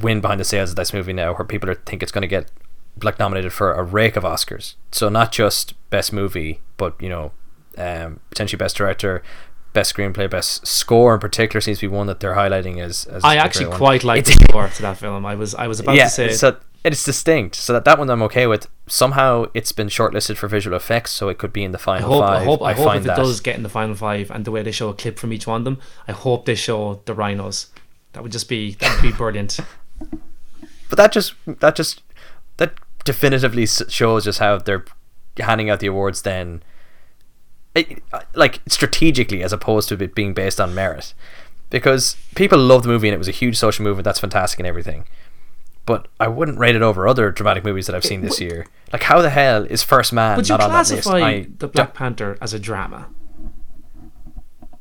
wind 0.03 0.23
behind 0.23 0.41
the 0.41 0.45
sails 0.45 0.71
of 0.71 0.77
this 0.77 0.93
movie 0.93 1.13
now 1.13 1.33
where 1.35 1.45
people 1.45 1.71
are 1.71 1.75
think 1.75 2.03
it's 2.03 2.13
going 2.13 2.23
to 2.23 2.29
get 2.29 2.51
like 3.03 3.19
nominated 3.19 3.53
for 3.53 3.73
a 3.73 3.83
rake 3.83 4.17
of 4.17 4.25
Oscars. 4.25 4.75
So 4.93 5.09
not 5.09 5.33
just 5.33 5.75
best 5.91 6.13
movie, 6.13 6.61
but 6.77 7.01
you 7.01 7.09
know, 7.09 7.33
um, 7.77 8.21
potentially 8.31 8.59
best 8.59 8.77
director, 8.77 9.23
best 9.73 9.95
screenplay, 9.95 10.29
best 10.29 10.67
score 10.67 11.15
in 11.15 11.21
particular 11.21 11.61
seems 11.61 11.79
to 11.79 11.89
be 11.89 11.95
one 11.95 12.07
that 12.07 12.21
they're 12.21 12.35
highlighting 12.35 12.79
as. 12.79 13.05
as 13.07 13.25
I 13.25 13.37
actually 13.37 13.75
quite 13.77 14.05
like 14.05 14.25
the 14.25 14.33
score 14.33 14.69
to 14.69 14.83
that 14.83 14.99
film. 14.99 15.27
I 15.27 15.35
was 15.35 15.55
I 15.55 15.69
was 15.69 15.81
about 15.81 15.97
yeah, 15.97 16.05
to 16.05 16.11
say 16.11 16.33
so 16.33 16.57
it's 16.85 17.05
distinct. 17.05 17.57
So 17.57 17.73
that 17.73 17.85
that 17.85 17.99
one 17.99 18.09
I'm 18.09 18.23
okay 18.23 18.47
with. 18.47 18.69
Somehow 18.87 19.47
it's 19.55 19.73
been 19.73 19.89
shortlisted 19.89 20.37
for 20.37 20.47
visual 20.47 20.77
effects, 20.77 21.11
so 21.11 21.29
it 21.29 21.39
could 21.39 21.53
be 21.53 21.65
in 21.65 21.73
the 21.73 21.79
I 21.79 21.83
final 21.83 22.09
hope 22.09 22.23
five. 22.23 22.43
I 22.43 22.45
hope 22.45 22.63
I, 22.63 22.73
hope 22.75 22.87
find 22.87 22.99
if 22.99 23.05
it 23.05 23.09
that. 23.09 23.17
does 23.17 23.41
get 23.41 23.57
in 23.57 23.63
the 23.63 23.69
final 23.69 23.95
five 23.95 24.31
and 24.31 24.45
the 24.45 24.51
way 24.51 24.63
they 24.63 24.71
show 24.71 24.89
a 24.89 24.95
clip 24.95 25.19
from 25.19 25.33
each 25.33 25.47
one 25.47 25.63
of 25.63 25.65
them, 25.65 25.79
I 26.07 26.13
hope 26.13 26.45
they 26.47 26.55
show 26.55 27.03
the 27.05 27.15
rhinos. 27.15 27.67
That 28.13 28.23
would 28.23 28.33
just 28.33 28.49
be 28.49 28.75
that 28.75 28.95
would 28.95 29.11
be 29.11 29.17
brilliant. 29.17 29.59
But 30.89 30.99
that 30.99 31.13
just 31.13 31.35
that 31.47 31.75
just 31.75 32.03
that 32.59 32.75
definitively 33.05 33.67
shows 33.67 34.25
just 34.25 34.39
how 34.39 34.59
they're 34.59 34.85
handing 35.37 35.69
out 35.69 35.81
the 35.81 35.89
awards 35.89 36.23
then 36.23 36.63
like 38.35 38.61
strategically 38.67 39.43
as 39.43 39.53
opposed 39.53 39.89
to 39.89 40.03
it 40.03 40.15
being 40.15 40.35
based 40.35 40.61
on 40.61 40.75
merit 40.75 41.15
because 41.71 42.17
people 42.35 42.59
love 42.59 42.83
the 42.83 42.89
movie 42.89 43.09
and 43.09 43.15
it 43.15 43.19
was 43.19 43.29
a 43.29 43.33
huge 43.33 43.57
social 43.57 43.83
movement 43.85 44.05
that's 44.05 44.21
fantastic 44.21 44.59
and 44.59 44.67
everything 44.67 45.05
but 45.85 46.09
I 46.19 46.27
wouldn't 46.29 46.59
rate 46.59 46.75
it 46.75 46.83
over 46.83 47.07
other 47.07 47.31
dramatic 47.31 47.65
movies 47.65 47.87
that 47.87 47.95
I've 47.95 48.05
seen 48.05 48.23
this 48.23 48.41
year 48.41 48.67
like 48.93 49.05
how 49.05 49.21
the 49.23 49.31
hell 49.31 49.65
is 49.65 49.83
First 49.83 50.13
Man 50.13 50.37
Would 50.37 50.49
you 50.49 50.55
not 50.55 50.63
on 50.63 50.71
that 50.71 50.79
list 50.79 51.03
classify 51.03 51.27
I 51.27 51.47
the 51.59 51.69
Black 51.69 51.95
Panther 51.95 52.39
as 52.41 52.53
a 52.53 52.59
drama? 52.59 53.09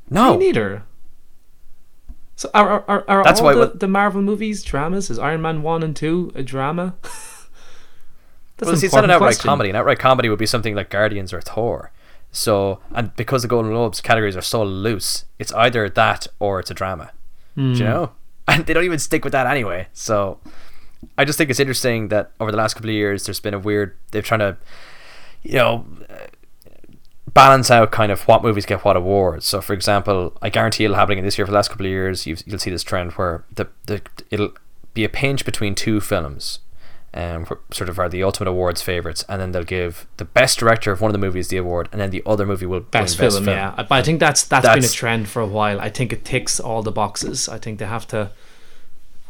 no 0.09 0.37
Me 0.37 0.45
neither. 0.45 0.83
So 2.35 2.49
are 2.53 2.69
are, 2.69 2.83
are, 2.87 3.05
are 3.07 3.23
That's 3.23 3.39
all 3.39 3.45
why 3.45 3.53
the, 3.55 3.67
the 3.67 3.87
Marvel 3.87 4.21
movies 4.21 4.63
dramas? 4.63 5.09
Is 5.09 5.17
Iron 5.17 5.41
Man 5.41 5.61
one 5.61 5.83
and 5.83 5.95
two 5.95 6.31
a 6.35 6.43
drama? 6.43 6.95
That's 8.57 8.67
well, 8.67 8.75
see, 8.77 8.85
it's 8.85 8.95
not 8.95 9.03
an 9.03 9.11
outright 9.11 9.35
question. 9.35 9.49
comedy. 9.49 9.69
An 9.69 9.75
outright 9.75 9.99
comedy 9.99 10.29
would 10.29 10.39
be 10.39 10.45
something 10.45 10.75
like 10.75 10.89
Guardians 10.89 11.33
or 11.33 11.41
Thor. 11.41 11.91
So, 12.35 12.79
and 12.93 13.15
because 13.15 13.41
the 13.43 13.47
Golden 13.47 13.71
Globes 13.71 14.01
categories 14.01 14.35
are 14.35 14.41
so 14.41 14.61
loose, 14.63 15.23
it's 15.39 15.53
either 15.53 15.89
that 15.89 16.27
or 16.39 16.59
it's 16.59 16.69
a 16.69 16.73
drama. 16.73 17.11
Do 17.55 17.61
Hmm. 17.61 17.73
you 17.73 17.83
know? 17.85 18.11
And 18.47 18.65
they 18.67 18.73
don't 18.73 18.83
even 18.83 18.99
stick 18.99 19.23
with 19.23 19.31
that 19.31 19.47
anyway. 19.47 19.87
So, 19.93 20.39
I 21.17 21.25
just 21.25 21.37
think 21.37 21.49
it's 21.49 21.59
interesting 21.59 22.09
that 22.09 22.31
over 22.39 22.51
the 22.51 22.57
last 22.57 22.73
couple 22.75 22.89
of 22.89 22.93
years, 22.93 23.25
there's 23.25 23.39
been 23.39 23.53
a 23.55 23.59
weird. 23.59 23.95
They're 24.11 24.21
trying 24.21 24.41
to, 24.41 24.57
you 25.43 25.55
know, 25.55 25.85
uh, 26.09 26.27
balance 27.33 27.71
out 27.71 27.91
kind 27.91 28.11
of 28.11 28.21
what 28.27 28.43
movies 28.43 28.65
get 28.65 28.83
what 28.85 28.95
awards. 28.97 29.45
So, 29.45 29.61
for 29.61 29.73
example, 29.73 30.37
I 30.41 30.49
guarantee 30.49 30.83
it'll 30.85 30.95
happen 30.95 31.13
again 31.13 31.25
this 31.25 31.37
year. 31.37 31.45
For 31.47 31.51
the 31.51 31.55
last 31.55 31.69
couple 31.69 31.85
of 31.85 31.91
years, 31.91 32.27
you've, 32.27 32.43
you'll 32.45 32.59
see 32.59 32.69
this 32.69 32.83
trend 32.83 33.13
where 33.13 33.45
the, 33.53 33.67
the 33.87 34.01
it'll 34.29 34.51
be 34.93 35.03
a 35.03 35.09
pinch 35.09 35.43
between 35.45 35.73
two 35.75 35.99
films, 35.99 36.59
um, 37.15 37.47
sort 37.71 37.89
of 37.89 37.97
are 37.97 38.09
the 38.09 38.23
ultimate 38.23 38.49
awards 38.49 38.81
favorites, 38.81 39.23
and 39.29 39.41
then 39.41 39.53
they'll 39.53 39.63
give 39.63 40.05
the 40.17 40.25
best 40.25 40.59
director 40.59 40.91
of 40.91 40.99
one 40.99 41.09
of 41.09 41.13
the 41.13 41.25
movies 41.25 41.47
the 41.47 41.57
award, 41.57 41.87
and 41.93 42.01
then 42.01 42.09
the 42.09 42.21
other 42.25 42.45
movie 42.45 42.65
will 42.65 42.81
Best 42.81 43.19
win 43.19 43.31
film, 43.31 43.47
yeah. 43.47 43.71
But 43.75 43.91
I 43.91 44.03
think 44.03 44.19
that's 44.19 44.43
that's 44.43 44.67
been 44.67 44.83
a 44.83 44.87
trend 44.87 45.29
for 45.29 45.41
a 45.41 45.47
while. 45.47 45.79
I 45.79 45.89
think 45.89 46.11
it 46.11 46.25
ticks 46.25 46.59
all 46.59 46.83
the 46.83 46.91
boxes. 46.91 47.47
I 47.47 47.57
think 47.57 47.79
they 47.79 47.85
have 47.85 48.05
to 48.07 48.31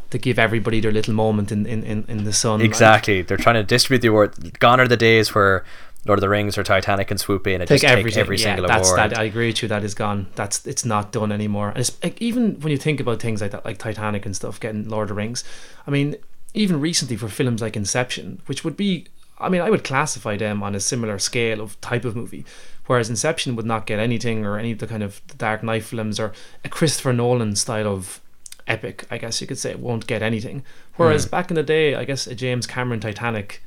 to 0.10 0.18
give 0.18 0.40
everybody 0.40 0.80
their 0.80 0.92
little 0.92 1.14
moment 1.14 1.52
in 1.52 1.68
in, 1.68 1.84
in, 1.84 2.06
in 2.08 2.24
the 2.24 2.34
sun. 2.34 2.62
Exactly. 2.62 3.22
They're 3.22 3.38
trying 3.38 3.56
to 3.56 3.64
distribute 3.64 4.02
the 4.02 4.08
award. 4.08 4.60
Gone 4.60 4.80
are 4.80 4.88
the 4.88 4.98
days 4.98 5.36
where 5.36 5.64
Lord 6.06 6.20
of 6.20 6.22
the 6.22 6.30
Rings 6.30 6.58
or 6.58 6.64
Titanic 6.64 7.08
can 7.08 7.18
swoop 7.18 7.46
in 7.48 7.62
and 7.62 7.68
take 7.68 7.82
just 7.82 7.94
take 7.94 8.18
every 8.18 8.38
yeah, 8.38 8.44
single 8.44 8.68
that's, 8.68 8.90
award. 8.90 9.12
That, 9.12 9.18
I 9.20 9.24
agree 9.24 9.48
with 9.48 9.62
you. 9.62 9.68
That 9.68 9.84
is 9.84 9.94
gone. 9.94 10.28
That's 10.36 10.66
it's 10.66 10.86
not 10.86 11.12
done 11.12 11.32
anymore. 11.32 11.70
And 11.70 11.80
it's 11.80 12.02
like, 12.04 12.22
even 12.22 12.60
when 12.62 12.72
you 12.72 12.78
think 12.78 13.00
about 13.00 13.20
things 13.20 13.42
like 13.42 13.52
that, 13.52 13.66
like 13.66 13.78
Titanic 13.78 14.26
and 14.26 14.36
stuff, 14.36 14.60
getting 14.60 14.88
Lord 14.88 15.04
of 15.04 15.08
the 15.10 15.14
Rings. 15.16 15.44
I 15.88 15.92
mean, 15.92 16.16
even 16.56 16.80
recently 16.80 17.16
for 17.16 17.28
films 17.28 17.62
like 17.62 17.76
Inception, 17.76 18.42
which 18.46 18.64
would 18.64 18.78
be, 18.78 19.06
I 19.40 19.50
mean, 19.50 19.62
I 19.62 19.70
would 19.70 19.84
classify 19.84 20.38
them 20.38 20.64
on 20.64 20.76
a 20.76 20.80
similar 20.80 21.20
scale 21.20 21.62
of 21.62 21.80
type 21.82 22.06
of 22.06 22.16
movie, 22.16 22.46
whereas 22.88 23.10
Inception 23.10 23.56
would 23.56 23.66
not 23.66 23.86
get 23.86 24.00
anything 24.00 24.46
or 24.46 24.58
any 24.58 24.72
of 24.72 24.80
the 24.80 24.88
kind 24.88 25.04
of 25.04 25.22
Dark 25.38 25.64
Knight 25.64 25.84
films 25.84 26.20
or 26.20 26.34
a 26.64 26.70
Christopher 26.70 27.14
Nolan 27.14 27.56
style 27.56 27.88
of 27.88 28.22
epic, 28.68 29.06
I 29.12 29.18
guess 29.18 29.42
you 29.42 29.48
could 29.48 29.60
say, 29.60 29.72
it 29.72 29.80
won't 29.80 30.08
get 30.08 30.22
anything. 30.22 30.64
Whereas 30.96 31.26
mm. 31.26 31.32
back 31.32 31.52
in 31.52 31.56
the 31.56 31.64
day, 31.64 31.96
I 31.96 32.06
guess 32.06 32.26
a 32.28 32.36
James 32.36 32.66
Cameron 32.66 33.00
Titanic 33.00 33.62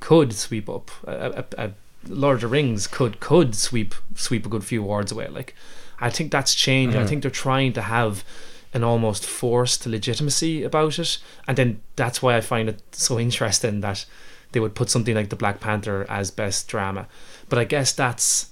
could 0.00 0.34
sweep 0.34 0.68
up 0.68 0.90
a, 1.06 1.44
a, 1.56 1.66
a 1.66 1.70
Lord 2.06 2.36
of 2.36 2.40
the 2.42 2.48
Rings 2.48 2.86
could 2.86 3.20
could 3.20 3.54
sweep 3.54 3.94
sweep 4.14 4.44
a 4.44 4.48
good 4.48 4.64
few 4.64 4.82
awards 4.82 5.10
away. 5.12 5.28
Like 5.28 5.54
I 6.00 6.10
think 6.10 6.30
that's 6.30 6.54
changed. 6.54 6.96
Mm. 6.96 7.00
I 7.00 7.06
think 7.06 7.22
they're 7.22 7.30
trying 7.30 7.72
to 7.74 7.82
have 7.82 8.24
an 8.74 8.84
almost 8.84 9.24
forced 9.24 9.86
legitimacy 9.86 10.64
about 10.64 10.98
it, 10.98 11.18
and 11.46 11.56
then 11.56 11.80
that's 11.96 12.20
why 12.20 12.36
I 12.36 12.40
find 12.40 12.68
it 12.68 12.82
so 12.92 13.18
interesting 13.18 13.80
that 13.80 14.04
they 14.52 14.60
would 14.60 14.74
put 14.74 14.90
something 14.90 15.14
like 15.14 15.30
the 15.30 15.36
Black 15.36 15.60
Panther 15.60 16.06
as 16.08 16.30
best 16.30 16.68
drama. 16.68 17.06
But 17.48 17.58
I 17.58 17.64
guess 17.64 17.92
that's 17.92 18.50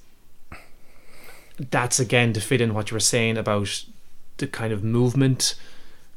that's 1.71 2.01
again 2.01 2.33
to 2.33 2.41
fit 2.41 2.61
in 2.61 2.75
what 2.75 2.91
you 2.91 2.95
were 2.95 3.01
saying 3.01 3.37
about 3.37 3.85
the 4.39 4.47
kind 4.47 4.73
of 4.73 4.83
movement 4.83 5.55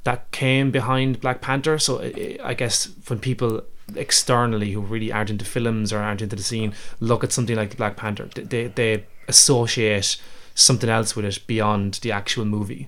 that 0.04 0.32
came 0.32 0.72
behind 0.72 1.20
Black 1.20 1.42
Panther. 1.42 1.78
So 1.78 2.02
I 2.44 2.54
guess 2.54 2.90
when 3.08 3.20
people 3.20 3.64
externally 3.96 4.72
who 4.72 4.82
really 4.82 5.12
aren't 5.12 5.30
into 5.30 5.46
films 5.46 5.94
or 5.94 6.00
aren't 6.00 6.22
into 6.22 6.36
the 6.36 6.42
scene 6.42 6.74
look 7.00 7.24
at 7.24 7.32
something 7.32 7.56
like 7.56 7.72
the 7.72 7.76
Black 7.76 7.96
Panther, 7.96 8.26
they 8.26 8.68
they 8.68 9.06
associate 9.28 10.18
something 10.54 10.90
else 10.90 11.16
with 11.16 11.26
it 11.26 11.46
beyond 11.48 11.96
the 11.96 12.12
actual 12.12 12.46
movie. 12.46 12.88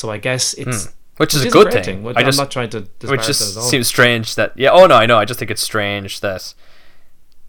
So 0.00 0.10
I 0.10 0.16
guess 0.16 0.54
it's 0.54 0.86
hmm. 0.86 0.92
which 1.18 1.34
is 1.34 1.44
a 1.44 1.50
good 1.50 1.70
thing. 1.70 2.02
thing. 2.02 2.16
I 2.16 2.22
am 2.22 2.34
not 2.34 2.50
trying 2.50 2.70
to 2.70 2.88
which 3.02 3.26
just 3.26 3.62
seems 3.68 3.86
strange 3.86 4.34
that 4.36 4.54
yeah. 4.56 4.70
Oh 4.70 4.86
no, 4.86 4.94
I 4.94 5.04
know. 5.04 5.18
I 5.18 5.26
just 5.26 5.38
think 5.38 5.50
it's 5.50 5.62
strange 5.62 6.20
that 6.20 6.54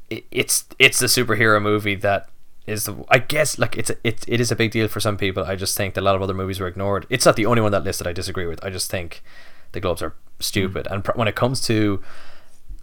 it, 0.10 0.26
it's 0.32 0.66
it's 0.78 1.00
the 1.00 1.06
superhero 1.06 1.62
movie 1.62 1.96
that 1.96 2.28
is 2.68 2.84
the 2.84 3.06
I 3.08 3.20
guess 3.20 3.58
like 3.58 3.78
it's 3.78 3.90
a, 3.90 3.96
it 4.04 4.26
it 4.28 4.42
is 4.42 4.52
a 4.52 4.58
big 4.58 4.72
deal 4.72 4.90
for 4.90 5.00
some 5.00 5.16
people. 5.16 5.46
I 5.46 5.56
just 5.56 5.78
think 5.78 5.94
that 5.94 6.02
a 6.02 6.04
lot 6.04 6.16
of 6.16 6.22
other 6.22 6.34
movies 6.34 6.60
were 6.60 6.68
ignored. 6.68 7.08
It's 7.10 7.26
not 7.26 7.38
the 7.38 7.46
only 7.46 7.62
one 7.62 7.72
that 7.72 7.86
list 7.86 8.00
that 8.00 8.08
I 8.08 8.12
disagree 8.12 8.46
with. 8.46 8.62
I 8.66 8.70
just 8.70 8.92
think 8.92 9.24
the 9.72 9.80
Globes 9.80 10.02
are 10.02 10.14
stupid. 10.42 10.88
Mm. 10.88 10.92
And 10.92 11.04
pr- 11.06 11.16
when 11.16 11.30
it 11.30 11.36
comes 11.36 11.62
to 11.68 12.04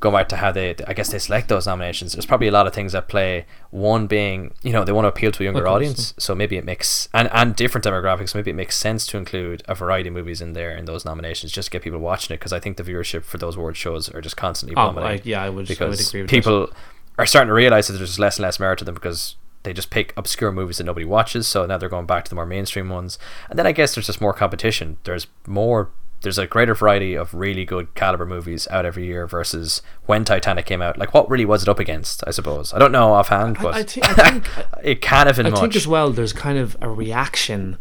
going 0.00 0.14
back 0.14 0.28
to 0.28 0.36
how 0.36 0.52
they, 0.52 0.76
I 0.86 0.92
guess 0.92 1.10
they 1.10 1.18
select 1.18 1.48
those 1.48 1.66
nominations. 1.66 2.12
There's 2.12 2.26
probably 2.26 2.46
a 2.46 2.52
lot 2.52 2.66
of 2.66 2.74
things 2.74 2.94
at 2.94 3.08
play. 3.08 3.46
One 3.70 4.06
being, 4.06 4.54
you 4.62 4.72
know, 4.72 4.84
they 4.84 4.92
want 4.92 5.04
to 5.04 5.08
appeal 5.08 5.32
to 5.32 5.42
a 5.42 5.44
younger 5.44 5.66
audience, 5.66 6.14
so 6.18 6.34
maybe 6.34 6.56
it 6.56 6.64
makes 6.64 7.08
and 7.12 7.28
and 7.32 7.56
different 7.56 7.84
demographics. 7.84 8.34
Maybe 8.34 8.50
it 8.50 8.54
makes 8.54 8.76
sense 8.76 9.06
to 9.08 9.16
include 9.16 9.62
a 9.66 9.74
variety 9.74 10.08
of 10.08 10.14
movies 10.14 10.40
in 10.40 10.52
there 10.52 10.76
in 10.76 10.84
those 10.84 11.04
nominations, 11.04 11.52
just 11.52 11.66
to 11.66 11.72
get 11.72 11.82
people 11.82 11.98
watching 11.98 12.34
it. 12.34 12.38
Because 12.38 12.52
I 12.52 12.60
think 12.60 12.76
the 12.76 12.84
viewership 12.84 13.24
for 13.24 13.38
those 13.38 13.56
award 13.56 13.76
shows 13.76 14.08
are 14.10 14.20
just 14.20 14.36
constantly 14.36 14.76
oh, 14.76 14.92
plummeting. 14.92 15.20
Oh, 15.20 15.22
yeah, 15.24 15.42
I 15.42 15.50
would. 15.50 15.66
Because 15.66 15.86
I 15.86 15.88
would 15.90 16.08
agree 16.08 16.22
with 16.22 16.30
people 16.30 16.66
that. 16.68 16.76
are 17.18 17.26
starting 17.26 17.48
to 17.48 17.54
realize 17.54 17.88
that 17.88 17.94
there's 17.94 18.18
less 18.18 18.36
and 18.36 18.44
less 18.44 18.60
merit 18.60 18.78
to 18.78 18.84
them 18.84 18.94
because 18.94 19.36
they 19.64 19.72
just 19.72 19.90
pick 19.90 20.14
obscure 20.16 20.52
movies 20.52 20.78
that 20.78 20.84
nobody 20.84 21.04
watches. 21.04 21.48
So 21.48 21.66
now 21.66 21.76
they're 21.76 21.88
going 21.88 22.06
back 22.06 22.24
to 22.24 22.28
the 22.30 22.36
more 22.36 22.46
mainstream 22.46 22.88
ones. 22.88 23.18
And 23.50 23.58
then 23.58 23.66
I 23.66 23.72
guess 23.72 23.94
there's 23.94 24.06
just 24.06 24.20
more 24.20 24.32
competition. 24.32 24.98
There's 25.04 25.26
more 25.46 25.90
there's 26.22 26.38
a 26.38 26.46
greater 26.46 26.74
variety 26.74 27.14
of 27.14 27.32
really 27.32 27.64
good 27.64 27.94
caliber 27.94 28.26
movies 28.26 28.66
out 28.70 28.84
every 28.84 29.06
year 29.06 29.26
versus 29.26 29.82
when 30.06 30.24
Titanic 30.24 30.66
came 30.66 30.82
out. 30.82 30.98
Like, 30.98 31.14
what 31.14 31.30
really 31.30 31.44
was 31.44 31.62
it 31.62 31.68
up 31.68 31.78
against? 31.78 32.24
I 32.26 32.30
suppose 32.30 32.72
I 32.74 32.78
don't 32.78 32.92
know 32.92 33.12
offhand, 33.12 33.58
but 33.62 33.74
I, 33.74 33.78
I, 33.78 33.82
th- 33.84 34.06
I 34.06 34.12
think 34.14 34.44
it 34.82 35.00
can 35.02 35.26
have 35.26 35.36
been 35.36 35.46
I 35.46 35.50
much. 35.50 35.60
think 35.60 35.76
as 35.76 35.86
well. 35.86 36.10
There's 36.10 36.32
kind 36.32 36.58
of 36.58 36.76
a 36.80 36.88
reaction 36.88 37.78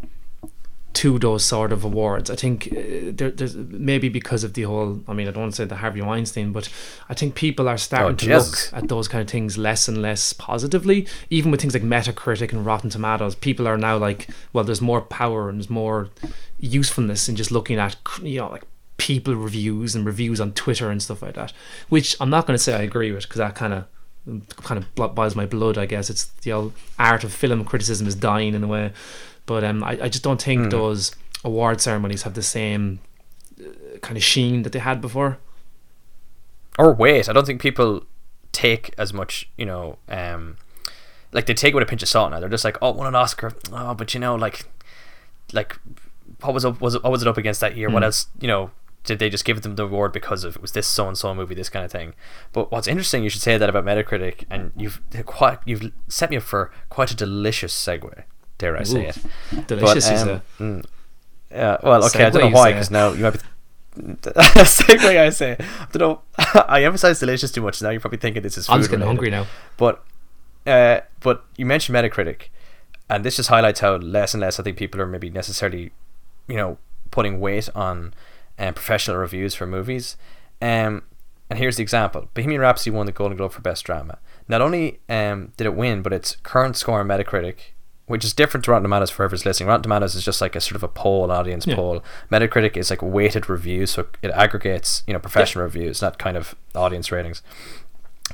to 0.98 1.20
those 1.20 1.46
sort 1.46 1.72
of 1.72 1.84
awards. 1.84 2.32
I 2.32 2.36
think 2.36 2.70
uh, 2.72 3.12
there, 3.14 3.30
there's 3.30 3.56
maybe 3.56 4.10
because 4.10 4.44
of 4.44 4.56
the 4.56 4.64
whole. 4.64 5.00
I 5.08 5.14
mean, 5.14 5.28
I 5.28 5.32
don't 5.32 5.44
want 5.44 5.54
to 5.54 5.58
say 5.58 5.66
the 5.66 5.76
Harvey 5.76 6.02
Weinstein, 6.02 6.52
but 6.52 6.70
I 7.08 7.14
think 7.14 7.36
people 7.36 7.70
are 7.70 7.78
starting 7.78 8.14
oh, 8.14 8.16
to 8.16 8.38
look 8.38 8.58
at 8.74 8.88
those 8.88 9.08
kind 9.08 9.22
of 9.22 9.30
things 9.30 9.60
less 9.60 9.88
and 9.88 10.02
less 10.02 10.34
positively. 10.34 11.08
Even 11.30 11.52
with 11.52 11.62
things 11.62 11.76
like 11.76 11.84
Metacritic 11.84 12.52
and 12.52 12.66
Rotten 12.66 12.90
Tomatoes, 12.90 13.36
people 13.36 13.68
are 13.68 13.78
now 13.78 13.96
like, 13.96 14.28
well, 14.54 14.64
there's 14.64 14.82
more 14.82 15.02
power 15.02 15.50
and 15.50 15.60
there's 15.60 15.70
more 15.70 16.10
usefulness 16.60 17.30
in 17.30 17.36
just 17.36 17.52
looking 17.52 17.78
at 17.78 17.96
you 18.24 18.40
know 18.40 18.50
like 18.50 18.64
people 18.98 19.36
reviews 19.36 19.94
and 19.94 20.04
reviews 20.04 20.42
on 20.42 20.52
Twitter 20.54 20.90
and 20.90 21.04
stuff 21.04 21.22
like 21.22 21.36
that. 21.36 21.54
Which 21.90 22.16
I'm 22.20 22.32
not 22.32 22.48
going 22.48 22.58
to 22.58 22.64
say 22.64 22.74
I 22.74 22.82
agree 22.82 23.12
with 23.12 23.24
because 23.24 23.38
that 23.38 23.54
kind 23.54 23.74
of 23.74 23.86
kind 24.64 24.84
of 24.84 25.16
boils 25.16 25.36
my 25.36 25.46
blood. 25.46 25.78
I 25.78 25.86
guess 25.86 26.10
it's 26.10 26.26
the 26.42 26.54
old 26.54 26.74
art 26.98 27.24
of 27.24 27.32
film 27.32 27.64
criticism 27.66 28.08
is 28.08 28.16
dying 28.16 28.56
in 28.56 28.64
a 28.64 28.68
way. 28.68 28.94
But 29.48 29.64
um, 29.64 29.84
I, 29.84 29.98
I 30.04 30.10
just 30.10 30.24
don't 30.24 30.42
think 30.42 30.68
mm. 30.68 30.70
those 30.72 31.16
award 31.44 31.82
ceremonies 31.82 32.22
have 32.24 32.36
the 32.36 32.44
same 32.44 33.00
uh, 33.60 33.98
kind 34.02 34.18
of 34.18 34.24
sheen 34.24 34.62
that 34.62 34.74
they 34.74 34.80
had 34.80 35.02
before. 35.02 35.40
Or 36.78 36.94
wait, 36.94 37.28
I 37.28 37.34
don't 37.34 37.48
think 37.48 37.60
people 37.60 38.04
take 38.52 38.94
as 38.98 39.14
much, 39.14 39.50
you 39.58 39.66
know, 39.66 39.98
um, 40.10 40.58
like 41.32 41.48
they 41.48 41.56
take 41.56 41.72
it 41.72 41.76
with 41.76 41.84
a 41.84 41.88
pinch 41.88 42.04
of 42.04 42.10
salt 42.10 42.30
now. 42.32 42.40
They're 42.40 42.50
just 42.50 42.66
like, 42.66 42.78
oh, 42.82 42.92
won 42.92 43.08
an 43.08 43.16
Oscar. 43.16 43.54
Oh, 43.72 43.96
but 43.96 44.14
you 44.14 44.20
know, 44.20 44.36
like, 44.36 44.66
like 45.54 45.80
what 46.42 46.54
was 46.54 46.66
up 46.66 46.80
was 46.82 46.96
it, 46.96 47.04
what 47.04 47.12
was 47.12 47.22
it 47.22 47.28
up 47.28 47.38
against 47.38 47.62
that 47.62 47.76
year? 47.76 47.90
Mm. 47.90 47.94
What 47.94 48.04
hmm. 48.04 48.08
else, 48.08 48.28
you 48.40 48.48
know? 48.48 48.72
Did 49.06 49.20
they 49.20 49.30
just 49.30 49.46
give 49.46 49.62
them 49.62 49.78
the 49.78 49.86
award 49.86 50.12
because 50.12 50.44
of 50.44 50.58
it 50.58 50.62
was 50.62 50.74
this 50.74 50.86
so 50.86 51.08
and 51.08 51.18
so 51.18 51.34
movie, 51.34 51.56
this 51.56 51.70
kind 51.70 51.86
of 51.86 51.92
thing? 51.94 52.14
But 52.52 52.74
what's 52.74 52.90
interesting, 52.90 53.24
you 53.24 53.30
should 53.30 53.42
say 53.42 53.58
that 53.58 53.70
about 53.70 53.86
Metacritic, 53.86 54.44
and 54.50 54.74
you've 54.76 55.00
quite 55.26 55.60
you've 55.64 55.94
set 56.10 56.30
me 56.30 56.36
up 56.36 56.44
for 56.44 56.72
quite 56.90 57.10
a 57.12 57.16
delicious 57.16 57.74
segue 57.74 58.24
dare 58.58 58.78
I 58.78 58.84
say 58.84 59.06
Ooh, 59.06 59.10
it? 59.10 59.68
Delicious 59.68 60.10
but, 60.10 60.18
um, 60.18 60.30
is 60.30 60.36
a. 60.36 60.44
Mm, 60.60 60.86
yeah, 61.52 61.78
well, 61.84 62.06
okay, 62.06 62.26
I 62.26 62.30
don't 62.30 62.52
know 62.52 62.58
why 62.58 62.74
because 62.74 62.92
now 62.92 63.12
you 63.12 63.24
might 63.24 63.34
be. 63.34 63.40
segue, 63.98 65.18
I 65.20 65.30
say. 65.30 65.56
I 65.60 65.88
don't 65.92 66.00
know. 66.00 66.22
I 66.68 66.84
emphasize 66.84 67.20
delicious 67.20 67.52
too 67.52 67.62
much. 67.62 67.82
Now 67.82 67.90
you're 67.90 68.02
probably 68.02 68.20
thinking 68.20 68.44
this 68.44 68.58
is. 68.58 68.70
I'm 68.70 68.80
just 68.80 68.90
getting 68.90 69.06
hungry 69.06 69.30
now. 69.30 69.48
But, 69.78 70.04
uh, 70.66 71.02
but 71.22 71.46
you 71.56 71.66
mentioned 71.66 71.96
Metacritic, 71.96 72.50
and 73.10 73.24
this 73.24 73.38
just 73.38 73.50
highlights 73.50 73.80
how 73.80 73.96
less 73.96 74.34
and 74.34 74.42
less 74.42 74.60
I 74.60 74.64
think 74.64 74.78
people 74.78 75.02
are 75.02 75.08
maybe 75.08 75.30
necessarily, 75.30 75.92
you 76.48 76.58
know, 76.58 76.78
putting 77.12 77.40
weight 77.40 77.70
on 77.74 78.14
um, 78.60 78.74
professional 78.74 79.18
reviews 79.18 79.56
for 79.56 79.66
movies. 79.66 80.18
Um, 80.62 81.04
and 81.50 81.60
here's 81.60 81.78
the 81.78 81.84
example: 81.84 82.28
Bohemian 82.34 82.62
Rhapsody 82.62 82.92
won 82.92 83.06
the 83.06 83.12
Golden 83.12 83.38
Globe 83.38 83.54
for 83.54 83.62
Best 83.62 83.86
Drama. 83.86 84.20
Not 84.50 84.62
only 84.62 85.00
um, 85.08 85.54
did 85.58 85.66
it 85.66 85.76
win, 85.76 86.02
but 86.02 86.14
its 86.14 86.36
current 86.44 86.76
score 86.76 87.00
on 87.00 87.08
Metacritic 87.08 87.58
which 88.08 88.24
is 88.24 88.34
different 88.34 88.64
to 88.66 88.72
Rotten 88.72 88.84
Tomatoes 88.84 89.12
for 89.12 89.24
whoever's 89.24 89.46
listening. 89.46 89.68
Rotten 89.68 89.84
Tomatoes 89.84 90.16
is 90.16 90.24
just 90.24 90.42
like 90.42 90.56
a 90.56 90.62
sort 90.62 90.78
of 90.78 90.84
a 90.84 90.88
poll, 90.88 91.30
audience 91.30 91.68
yeah. 91.68 91.76
poll. 91.76 92.04
Metacritic 92.32 92.76
is 92.76 92.90
like 92.90 93.02
weighted 93.02 93.50
reviews, 93.50 93.92
so 93.92 94.08
it 94.22 94.32
aggregates, 94.32 95.04
you 95.06 95.14
know, 95.14 95.20
professional 95.20 95.64
yeah. 95.64 95.66
reviews, 95.66 96.02
not 96.02 96.18
kind 96.18 96.38
of 96.38 96.56
audience 96.74 97.12
ratings. 97.12 97.44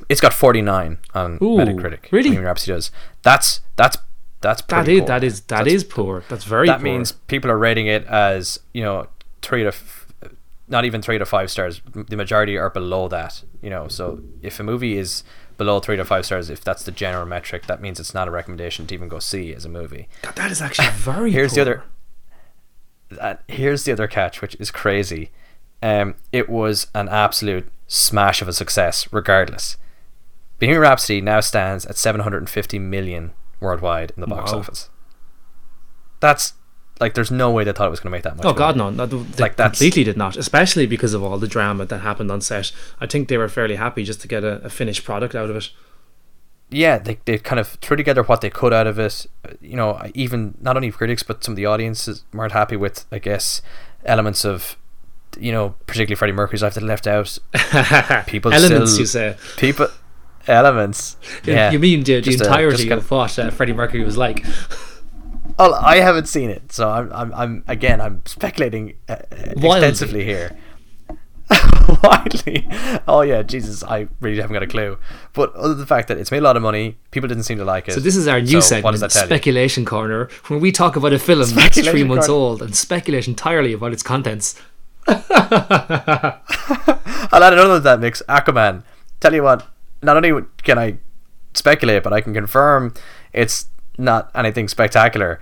It's 0.10 0.22
got 0.22 0.34
49 0.34 1.00
on 1.14 1.34
Ooh, 1.42 1.58
Metacritic. 1.58 2.12
Really? 2.12 2.38
Rhapsody 2.38 2.72
does. 2.74 2.92
That's 3.24 3.62
that's 3.76 3.98
that's 4.42 4.62
that 4.64 4.88
is 4.88 5.00
poor. 5.00 5.08
that 5.08 5.24
is 5.24 5.42
that 5.42 5.64
that's, 5.64 5.74
is 5.74 5.84
poor. 5.84 6.24
That's 6.30 6.44
very. 6.44 6.68
That 6.68 6.78
poor. 6.78 6.84
means 6.84 7.12
people 7.12 7.50
are 7.50 7.58
rating 7.58 7.88
it 7.88 8.06
as 8.06 8.60
you 8.74 8.84
know 8.84 9.08
three 9.42 9.64
to, 9.64 9.70
f- 9.70 10.08
not 10.68 10.86
even 10.86 11.02
three 11.02 11.18
to 11.18 11.26
five 11.26 11.50
stars. 11.50 11.82
The 11.94 12.16
majority 12.16 12.58
are 12.58 12.70
below 12.70 13.08
that. 13.08 13.44
You 13.62 13.70
know, 13.72 13.88
so 13.88 14.22
if 14.42 14.60
a 14.60 14.64
movie 14.64 14.98
is 14.98 15.24
below 15.58 15.80
three 15.80 15.98
to 15.98 16.06
five 16.06 16.26
stars, 16.26 16.50
if 16.50 16.63
that's 16.63 16.84
the 16.84 16.92
general 16.92 17.26
metric, 17.26 17.66
that 17.68 17.82
means 17.82 18.00
it's 18.00 18.13
not 18.13 18.28
a 18.28 18.32
recommendation 18.32 18.88
to 18.88 18.94
even 18.94 19.08
go 19.08 19.20
see 19.20 19.54
as 19.54 19.66
a 19.66 19.70
movie. 19.70 20.08
God, 20.22 20.36
that 20.36 20.52
is 20.52 20.62
actually 20.62 20.89
very. 20.94 21.32
here's 21.32 21.54
poor. 21.54 21.66
the 21.66 21.72
other. 21.72 21.84
That, 23.10 23.44
here's 23.48 23.84
the 23.84 23.92
other 23.92 24.08
catch, 24.08 24.42
which 24.42 24.56
is 24.56 24.72
crazy. 24.72 25.32
Um, 25.82 26.16
it 26.32 26.50
was 26.50 26.88
an 26.96 27.10
absolute 27.10 27.72
smash 27.88 28.42
of 28.42 28.48
a 28.48 28.54
success, 28.54 29.08
regardless. 29.12 29.78
Bohemian 30.60 30.82
Rhapsody 30.82 31.22
now 31.22 31.42
stands 31.42 31.86
at 31.86 31.98
750 31.98 32.80
million 32.80 33.34
worldwide 33.60 34.13
in 34.16 34.22
the 34.22 34.28
box 34.28 34.52
wow. 34.52 34.60
office. 34.60 34.89
That's 36.20 36.54
like 37.04 37.16
there's 37.16 37.32
no 37.32 37.52
way 37.52 37.66
they 37.66 37.74
thought 37.74 37.88
it 37.88 37.92
was 37.92 38.00
going 38.00 38.12
to 38.12 38.16
make 38.16 38.24
that 38.24 38.38
much. 38.38 38.46
Oh 38.46 38.50
money. 38.50 38.58
God, 38.58 38.78
no! 38.78 38.89
no 38.89 39.06
they 39.06 39.44
like 39.44 39.58
completely 39.58 40.06
did 40.06 40.16
not, 40.16 40.38
especially 40.38 40.88
because 40.88 41.13
of 41.13 41.22
all 41.22 41.38
the 41.38 41.50
drama 41.50 41.86
that 41.86 42.00
happened 42.00 42.32
on 42.32 42.39
set. 42.39 42.72
I 43.02 43.08
think 43.08 43.28
they 43.28 43.38
were 43.38 43.50
fairly 43.50 43.76
happy 43.76 44.06
just 44.06 44.22
to 44.22 44.28
get 44.28 44.44
a, 44.46 44.63
a 44.63 44.70
finished 44.70 45.04
product 45.04 45.36
out 45.36 45.50
of 45.50 45.58
it. 45.58 45.70
Yeah, 46.70 46.98
they 46.98 47.20
they 47.26 47.38
kind 47.38 47.60
of 47.60 47.68
threw 47.68 47.98
together 47.98 48.24
what 48.24 48.39
they 48.39 48.50
could 48.50 48.72
out 48.72 48.88
of 48.88 48.98
it. 48.98 49.28
You 49.60 49.76
know, 49.76 50.02
even 50.13 50.58
not 50.62 50.78
only 50.78 50.92
critics 50.92 51.24
but 51.24 51.44
some 51.44 51.52
of 51.52 51.56
the 51.58 51.66
audiences 51.66 52.24
weren't 52.34 52.54
happy 52.54 52.78
with, 52.78 53.06
I 53.12 53.20
guess, 53.20 53.62
elements 54.06 54.46
of 54.46 54.78
you 55.38 55.52
know, 55.52 55.76
particularly 55.88 56.16
Freddie 56.16 56.34
Mercury's 56.34 56.63
life 56.63 56.76
that 56.76 56.84
left 56.84 57.06
out. 57.06 57.38
People 58.28 58.54
elements, 58.54 58.92
still, 58.92 59.02
you 59.02 59.06
say. 59.06 59.36
People 59.58 59.88
elements. 60.48 61.18
Yeah, 61.44 61.72
you 61.72 61.80
mean 61.80 62.04
the, 62.04 62.22
the 62.22 62.34
entirety 62.34 62.89
a, 62.89 62.98
of 62.98 63.12
what 63.12 63.38
uh, 63.38 63.50
Freddie 63.50 63.74
Mercury 63.74 64.04
was 64.06 64.16
like. 64.16 64.46
Well, 65.58 65.76
I 65.76 65.98
haven't 65.98 66.28
seen 66.28 66.50
it, 66.50 66.72
so 66.72 66.89
I'm, 66.89 67.12
I'm, 67.13 67.34
I'm 67.34 67.63
again, 67.68 68.02
I'm 68.02 68.26
speculating 68.26 68.96
uh, 69.08 69.18
extensively 69.32 70.24
here. 70.24 70.58
widely. 72.04 72.68
Oh 73.08 73.22
yeah, 73.22 73.44
Jesus, 73.44 73.84
I 73.84 74.08
really 74.20 74.42
haven't 74.42 74.54
got 74.54 74.63
a 74.63 74.68
clue. 74.68 74.98
But 75.34 75.54
other 75.56 75.70
than 75.70 75.80
the 75.80 75.86
fact 75.86 76.08
that 76.08 76.18
it's 76.18 76.32
made 76.32 76.39
a 76.39 76.42
lot 76.42 76.58
of 76.58 76.63
money, 76.63 76.98
people 77.12 77.28
didn't 77.28 77.44
seem 77.44 77.58
to 77.58 77.66
like 77.66 77.88
it. 77.88 77.94
So 77.94 78.00
this 78.00 78.16
is 78.16 78.28
our 78.28 78.42
new 78.42 78.62
So 78.62 78.76
segment, 78.82 78.98
tell 78.98 79.08
you? 79.08 79.28
Speculation 79.28 79.86
Corner, 79.86 80.30
where 80.48 80.60
we 80.60 80.72
talk 80.72 80.96
about 80.96 81.13
a 81.13 81.20
film 81.20 81.39
that's 81.39 81.52
Speculation 81.52 81.92
three 81.92 82.04
months 82.04 82.28
Corner. 82.28 82.39
old 82.42 82.62
and 82.62 82.76
speculate 82.76 83.28
entirely 83.28 83.74
about 83.74 83.94
its 83.94 84.04
contents. 84.04 84.60
I'll 85.08 85.22
add 87.44 87.54
another 87.54 87.76
to 87.76 87.80
that 87.82 88.00
mix. 88.00 88.22
Aquaman. 88.30 88.84
Tell 89.20 89.34
you 89.34 89.44
what, 89.44 89.68
not 90.02 90.18
only 90.18 90.46
can 90.63 90.78
I 90.80 90.98
speculate, 91.54 92.04
but 92.04 92.13
I 92.13 92.22
can 92.22 92.34
confirm 92.34 92.94
it's 93.32 93.68
not 93.97 94.32
anything 94.36 94.67
spectacular. 94.67 95.39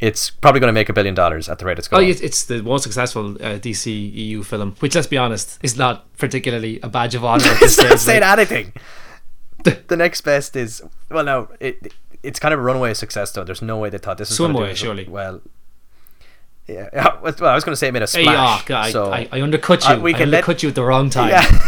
It's 0.00 0.30
probably 0.30 0.60
going 0.60 0.68
to 0.68 0.72
make 0.72 0.88
a 0.88 0.92
billion 0.92 1.14
dollars 1.16 1.48
at 1.48 1.58
the 1.58 1.64
rate 1.64 1.78
it's 1.78 1.88
Oh, 1.90 1.96
going. 1.96 2.08
it's 2.08 2.20
it's 2.20 2.44
the 2.44 2.62
most 2.62 2.84
successful 2.84 3.30
uh, 3.36 3.58
DC 3.58 3.86
EU 4.14 4.44
film, 4.44 4.76
which, 4.78 4.94
let's 4.94 5.08
be 5.08 5.16
honest, 5.18 5.58
is 5.62 5.76
not 5.76 6.16
particularly 6.18 6.78
a 6.82 6.88
badge 6.88 7.16
of 7.16 7.24
honor 7.24 7.42
it's 7.46 7.78
not 7.78 7.98
saying 7.98 8.20
like- 8.20 8.38
anything. 8.38 8.72
the 9.88 9.96
next 9.96 10.20
best 10.20 10.54
is 10.54 10.80
well, 11.10 11.24
no, 11.24 11.48
it 11.58 11.92
it's 12.22 12.38
kind 12.38 12.54
of 12.54 12.60
a 12.60 12.62
runaway 12.62 12.94
success 12.94 13.32
though. 13.32 13.42
There's 13.42 13.60
no 13.62 13.76
way 13.78 13.90
they 13.90 13.98
thought 13.98 14.18
this 14.18 14.30
was 14.30 14.38
do 14.38 14.64
as 14.64 14.78
surely. 14.78 15.08
Well, 15.08 15.40
yeah. 16.68 16.88
yeah, 16.92 17.18
Well, 17.20 17.34
I 17.44 17.54
was 17.56 17.64
going 17.64 17.72
to 17.72 17.76
say 17.76 17.88
it 17.88 17.92
made 17.92 18.02
a 18.02 18.06
Hey, 18.06 18.22
splash. 18.22 18.70
oh, 18.70 18.74
I, 18.74 18.90
so 18.92 19.10
I, 19.12 19.28
I 19.32 19.42
undercut 19.42 19.84
you. 19.88 19.94
Uh, 19.94 19.98
we 19.98 20.14
I 20.14 20.18
can 20.18 20.30
let- 20.30 20.44
undercut 20.44 20.62
you 20.62 20.68
at 20.68 20.74
the 20.76 20.84
wrong 20.84 21.10
time. 21.10 21.30
yeah, 21.30 21.58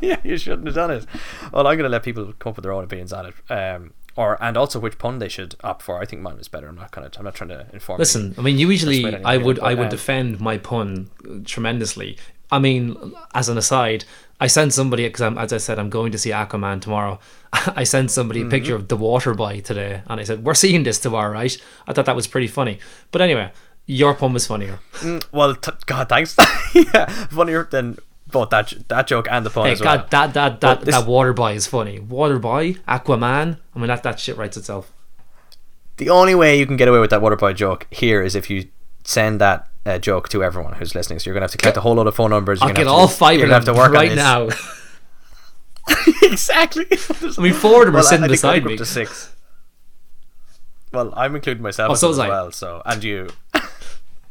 yeah, 0.00 0.20
you 0.24 0.36
shouldn't 0.36 0.66
have 0.66 0.74
done 0.74 0.90
it. 0.90 1.06
Well, 1.52 1.66
I'm 1.66 1.76
going 1.76 1.84
to 1.84 1.88
let 1.90 2.02
people 2.02 2.32
come 2.40 2.50
up 2.50 2.56
with 2.56 2.64
their 2.64 2.72
own 2.72 2.82
opinions 2.84 3.12
on 3.12 3.26
it. 3.26 3.34
Um, 3.52 3.92
or 4.16 4.42
and 4.42 4.56
also 4.56 4.78
which 4.80 4.98
pun 4.98 5.18
they 5.18 5.28
should 5.28 5.54
opt 5.62 5.82
for. 5.82 6.00
I 6.00 6.06
think 6.06 6.22
mine 6.22 6.38
was 6.38 6.48
better. 6.48 6.68
I'm 6.68 6.76
not 6.76 6.90
kind 6.90 7.06
of. 7.06 7.12
I'm 7.18 7.24
not 7.24 7.34
trying 7.34 7.50
to 7.50 7.66
inform. 7.72 7.98
you. 7.98 8.00
Listen, 8.00 8.34
I 8.38 8.40
mean, 8.42 8.58
usually 8.58 9.04
I 9.24 9.36
would 9.36 9.56
but, 9.56 9.64
I 9.66 9.74
would 9.74 9.84
um, 9.84 9.90
defend 9.90 10.40
my 10.40 10.58
pun 10.58 11.10
tremendously. 11.44 12.16
I 12.50 12.58
mean, 12.60 12.96
as 13.34 13.48
an 13.48 13.58
aside, 13.58 14.04
I 14.40 14.46
sent 14.46 14.72
somebody 14.72 15.04
because 15.04 15.20
I'm 15.20 15.36
as 15.38 15.52
I 15.52 15.58
said 15.58 15.78
I'm 15.78 15.90
going 15.90 16.12
to 16.12 16.18
see 16.18 16.30
Aquaman 16.30 16.80
tomorrow. 16.80 17.18
I 17.52 17.84
sent 17.84 18.10
somebody 18.10 18.40
Mm-hmm. 18.40 18.48
a 18.48 18.50
picture 18.50 18.74
of 18.76 18.88
the 18.88 18.96
water 18.96 19.34
boy 19.34 19.60
today, 19.60 20.02
and 20.06 20.20
I 20.20 20.24
said 20.24 20.44
we're 20.44 20.54
seeing 20.54 20.82
this 20.84 20.98
tomorrow, 20.98 21.32
right? 21.32 21.56
I 21.86 21.92
thought 21.92 22.06
that 22.06 22.16
was 22.16 22.26
pretty 22.26 22.46
funny. 22.46 22.78
But 23.10 23.20
anyway, 23.22 23.50
your 23.86 24.14
pun 24.14 24.32
was 24.32 24.46
funnier. 24.46 24.78
Mm, 25.00 25.24
well, 25.32 25.54
t- 25.54 25.72
God, 25.86 26.08
thanks. 26.08 26.36
yeah, 26.74 27.06
funnier 27.30 27.64
than 27.64 27.98
both 28.26 28.50
that 28.50 28.72
that 28.88 29.06
joke 29.06 29.26
and 29.30 29.44
the 29.46 29.50
pun 29.50 29.66
Hey, 29.66 29.72
as 29.72 29.80
well. 29.80 30.04
That 30.10 30.34
that 30.34 30.60
that, 30.60 30.80
this- 30.82 30.94
that 30.94 31.06
water 31.06 31.32
boy 31.32 31.52
is 31.54 31.66
funny. 31.66 31.98
Water 32.00 32.38
boy, 32.38 32.74
Aquaman. 32.88 33.58
I 33.74 33.78
mean, 33.78 33.88
that 33.88 34.02
that 34.02 34.18
shit 34.20 34.36
writes 34.36 34.56
itself. 34.56 34.92
The 35.98 36.10
only 36.10 36.34
way 36.34 36.58
you 36.58 36.66
can 36.66 36.76
get 36.76 36.88
away 36.88 36.98
with 37.00 37.10
that 37.10 37.22
water 37.22 37.36
boy 37.36 37.52
joke 37.54 37.86
here 37.90 38.22
is 38.22 38.34
if 38.34 38.50
you 38.50 38.68
send 39.04 39.40
that 39.40 39.68
uh, 39.86 39.98
joke 39.98 40.28
to 40.30 40.42
everyone 40.44 40.74
who's 40.74 40.94
listening. 40.94 41.18
So 41.20 41.30
you're 41.30 41.34
gonna 41.34 41.44
have 41.44 41.52
to 41.52 41.58
collect 41.58 41.76
a 41.76 41.80
whole 41.80 41.94
load 41.94 42.06
of 42.08 42.14
phone 42.16 42.30
numbers. 42.30 42.60
You're 42.60 42.68
I'll 42.68 42.74
gonna 42.74 42.84
get 42.84 42.90
have 42.90 42.96
to- 42.96 43.00
all 43.00 43.08
five 43.08 43.40
of 43.40 43.48
them 43.48 43.64
to 43.64 43.72
work 43.74 43.92
right 43.92 44.14
now. 44.14 44.48
exactly. 46.22 46.86
I 46.90 47.40
mean, 47.40 47.52
four 47.54 47.82
of 47.82 47.86
them 47.86 47.94
are 47.96 47.98
Well, 47.98 48.06
I- 48.06 48.10
sitting 48.10 48.28
beside 48.28 48.64
me. 48.64 48.72
up 48.74 48.78
to 48.78 48.84
six. 48.84 49.32
Well, 50.92 51.12
I'm 51.16 51.34
including 51.36 51.62
myself 51.62 51.92
Oh, 51.92 51.94
so 51.94 52.10
as 52.10 52.18
well. 52.18 52.50
So 52.52 52.82
and 52.84 53.02
you. 53.04 53.28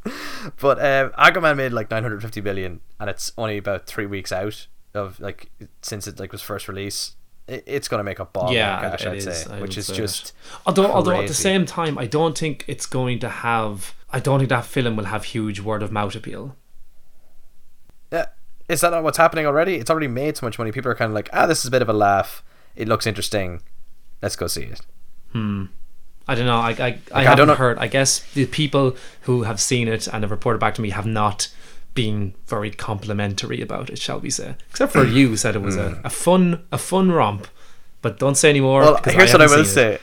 but 0.62 0.80
um, 0.80 1.12
Aquaman 1.12 1.58
made 1.58 1.74
like 1.74 1.90
950 1.90 2.42
billion, 2.42 2.82
and 3.00 3.10
it's 3.10 3.32
only 3.38 3.58
about 3.58 3.88
three 3.88 4.06
weeks 4.06 4.32
out 4.32 4.68
of 4.94 5.20
like 5.20 5.50
since 5.82 6.08
it 6.08 6.20
like 6.20 6.32
was 6.32 6.42
first 6.42 6.68
release. 6.68 7.16
It, 7.48 7.64
it's 7.66 7.88
gonna 7.88 8.04
make 8.04 8.20
a 8.20 8.26
ball 8.26 8.52
yeah, 8.52 8.82
cash, 8.82 9.06
I'd 9.06 9.18
is, 9.18 9.44
say, 9.44 9.62
which 9.62 9.78
is 9.78 9.88
just. 9.88 10.34
that. 10.34 10.62
although 10.68 10.92
although 10.92 11.20
at 11.20 11.28
the 11.28 11.34
same 11.34 11.66
time, 11.66 11.98
I 11.98 12.06
don't 12.08 12.38
think 12.38 12.66
it's 12.68 12.86
going 12.86 13.20
to 13.20 13.30
have. 13.30 13.96
I 14.12 14.20
don't 14.20 14.40
think 14.40 14.50
that 14.50 14.66
film 14.66 14.96
will 14.96 15.06
have 15.06 15.26
huge 15.26 15.60
word 15.60 15.84
of 15.84 15.92
mouth 15.92 16.16
appeal. 16.16 16.56
Yeah, 18.12 18.28
is 18.70 18.82
that 18.82 18.92
not 18.92 19.04
what's 19.04 19.18
happening 19.18 19.46
already? 19.46 19.76
It's 19.76 19.90
already 19.90 20.08
made 20.08 20.38
so 20.38 20.46
much 20.46 20.58
money. 20.58 20.72
People 20.72 20.92
are 20.92 20.96
kind 20.96 21.10
of 21.10 21.16
like, 21.16 21.30
ah, 21.34 21.46
this 21.46 21.60
is 21.60 21.66
a 21.66 21.72
bit 21.72 21.82
of 21.82 21.90
a 21.90 21.94
laugh. 21.94 22.44
It 22.76 22.88
looks 22.88 23.08
interesting. 23.08 23.62
Let's 24.22 24.36
go 24.36 24.48
see 24.48 24.64
it. 24.64 24.82
I 26.28 26.36
don't 26.36 26.46
know. 26.46 26.58
I 26.58 26.70
I, 26.72 26.88
I 27.14 27.22
I 27.22 27.24
haven't 27.24 27.48
know- 27.48 27.56
heard. 27.56 27.78
I 27.78 27.88
guess 27.88 28.20
the 28.34 28.46
people 28.48 28.96
who 29.22 29.44
have 29.44 29.60
seen 29.60 29.88
it 29.88 30.08
and 30.08 30.24
have 30.24 30.32
reported 30.32 30.60
back 30.60 30.76
to 30.76 30.82
me 30.82 30.90
have 30.92 31.06
not 31.06 31.50
been 31.94 32.34
very 32.48 32.72
complimentary 32.72 33.62
about 33.62 33.90
it, 33.90 33.98
shall 34.00 34.20
we 34.20 34.30
say? 34.30 34.56
Except 34.70 34.92
for 34.92 35.04
you, 35.18 35.30
who 35.30 35.38
said 35.38 35.56
it 35.56 35.62
was 35.62 35.78
a, 35.78 36.02
a 36.04 36.10
fun 36.10 36.64
a 36.72 36.78
fun 36.78 37.12
romp. 37.12 37.48
But 38.02 38.20
don't 38.20 38.36
say 38.36 38.50
any 38.50 38.62
more. 38.62 38.82
Hmm. 38.84 38.88
Well, 38.94 39.02
here's 39.06 39.32
what 39.34 39.42
I 39.42 39.48
will 39.48 39.66
say. 39.66 40.00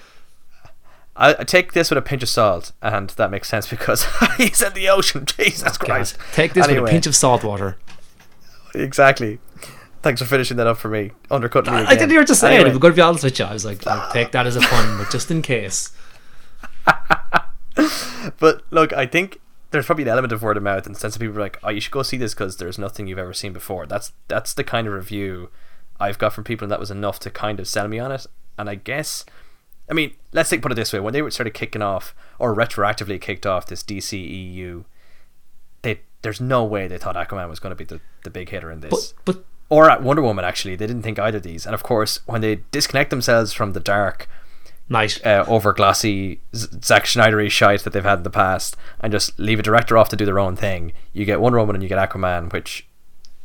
I, 1.15 1.31
I 1.41 1.45
take 1.45 1.73
this 1.75 1.91
with 1.91 1.99
a 1.99 2.03
pinch 2.03 2.23
of 2.23 2.29
salt, 2.31 2.73
and 2.81 3.11
that 3.11 3.31
makes 3.31 3.49
sense 3.49 3.69
because 3.69 4.07
he's 4.39 4.63
in 4.63 4.73
the 4.73 4.89
ocean. 4.89 5.27
Jesus 5.27 5.77
God, 5.77 5.87
Christ! 5.87 6.17
take 6.33 6.55
this 6.55 6.67
with 6.67 6.79
a 6.79 6.85
pinch 6.85 7.07
of 7.07 7.15
salt 7.15 7.45
water. 7.45 7.77
exactly. 8.75 9.39
Thanks 10.03 10.21
for 10.21 10.27
finishing 10.27 10.57
that 10.57 10.67
up 10.67 10.79
for 10.79 10.89
me, 10.89 11.13
undercutting 11.31 11.73
me. 11.75 11.81
I 11.81 11.91
didn't 11.95 12.11
hear 12.11 12.21
what 12.21 12.27
to 12.27 12.35
say. 12.35 12.55
Anyway, 12.57 12.71
I'm 12.71 12.79
going 12.81 12.93
to 12.93 12.97
be 12.97 13.03
honest 13.03 13.23
with 13.23 13.39
you. 13.39 13.45
I 13.45 13.53
was 13.53 13.65
like, 13.65 13.87
I'll 13.87 14.11
take 14.13 14.33
that 14.33 14.47
as 14.49 14.57
a 14.57 14.61
pun, 14.61 14.99
but 14.99 15.11
just 15.13 15.31
in 15.31 15.43
case. 15.43 15.93
But 18.39 18.63
look, 18.71 18.93
I 18.93 19.07
think 19.07 19.41
there's 19.71 19.87
probably 19.87 20.05
an 20.05 20.09
element 20.09 20.33
of 20.33 20.43
word 20.43 20.57
of 20.57 20.63
mouth, 20.63 20.87
and 20.87 20.97
sense 20.97 21.17
of 21.17 21.21
people 21.21 21.37
are 21.37 21.41
like, 21.41 21.59
"Oh, 21.63 21.71
you 21.71 21.81
should 21.81 21.93
go 21.93 22.03
see 22.03 22.17
this 22.17 22.35
because 22.35 22.57
there's 22.57 22.79
nothing 22.79 23.07
you've 23.07 23.19
ever 23.19 23.33
seen 23.33 23.53
before." 23.53 23.87
That's 23.87 24.13
that's 24.29 24.55
the 24.55 24.65
kind 24.65 24.87
of 24.87 24.93
review 24.93 25.51
I've 25.99 26.19
got 26.19 26.33
from 26.33 26.45
people, 26.45 26.65
and 26.65 26.73
that 26.73 26.81
was 26.81 26.91
enough 26.91 27.19
to 27.21 27.31
kind 27.31 27.59
of 27.59 27.67
sell 27.67 27.89
me 27.89 27.99
on 27.99 28.13
it. 28.13 28.27
And 28.59 28.69
I 28.69 28.75
guess, 28.75 29.25
I 29.91 29.95
mean, 29.95 30.15
let's 30.33 30.51
think, 30.51 30.63
put 30.63 30.73
it 30.73 30.77
this 30.77 30.93
way: 30.93 31.01
when 31.01 31.13
they 31.15 31.29
started 31.31 31.55
kicking 31.55 31.83
off, 31.83 32.15
or 32.39 32.55
retroactively 32.55 33.21
kicked 33.21 33.47
off 33.47 33.67
this 33.67 33.83
DCEU, 33.83 34.85
they 35.83 36.01
there's 36.23 36.41
no 36.41 36.65
way 36.65 36.87
they 36.87 36.99
thought 36.99 37.17
Aquaman 37.17 37.49
was 37.49 37.61
going 37.61 37.71
to 37.71 37.77
be 37.77 37.85
the, 37.85 38.01
the 38.25 38.31
big 38.31 38.51
hitter 38.51 38.71
in 38.71 38.81
this 38.81 39.15
But 39.25 39.35
but 39.37 39.45
or 39.69 39.91
at 39.91 40.03
Wonder 40.03 40.23
Woman 40.23 40.45
actually 40.45 40.77
they 40.77 40.87
didn't 40.87 41.03
think 41.03 41.19
either 41.19 41.39
of 41.39 41.43
these 41.43 41.67
and 41.67 41.75
of 41.75 41.83
course 41.83 42.21
when 42.27 42.41
they 42.41 42.61
disconnect 42.71 43.11
themselves 43.11 43.53
from 43.53 43.73
the 43.73 43.81
dark 43.81 44.29
night. 44.93 45.21
uh, 45.27 45.45
over 45.49 45.73
glossy 45.73 46.41
Zack 46.55 47.05
Snydery 47.05 47.51
shite 47.51 47.83
that 47.85 47.93
they've 47.93 48.05
had 48.05 48.19
in 48.19 48.23
the 48.25 48.31
past 48.31 48.77
and 49.01 49.13
just 49.13 49.39
leave 49.39 49.59
a 49.59 49.63
director 49.63 49.97
off 49.99 50.09
to 50.11 50.17
do 50.17 50.25
their 50.25 50.39
own 50.39 50.55
thing 50.57 50.93
you 51.13 51.25
get 51.25 51.41
Wonder 51.41 51.59
Woman 51.59 51.75
and 51.77 51.83
you 51.83 51.89
get 51.89 51.99
Aquaman 51.99 52.53
which 52.53 52.87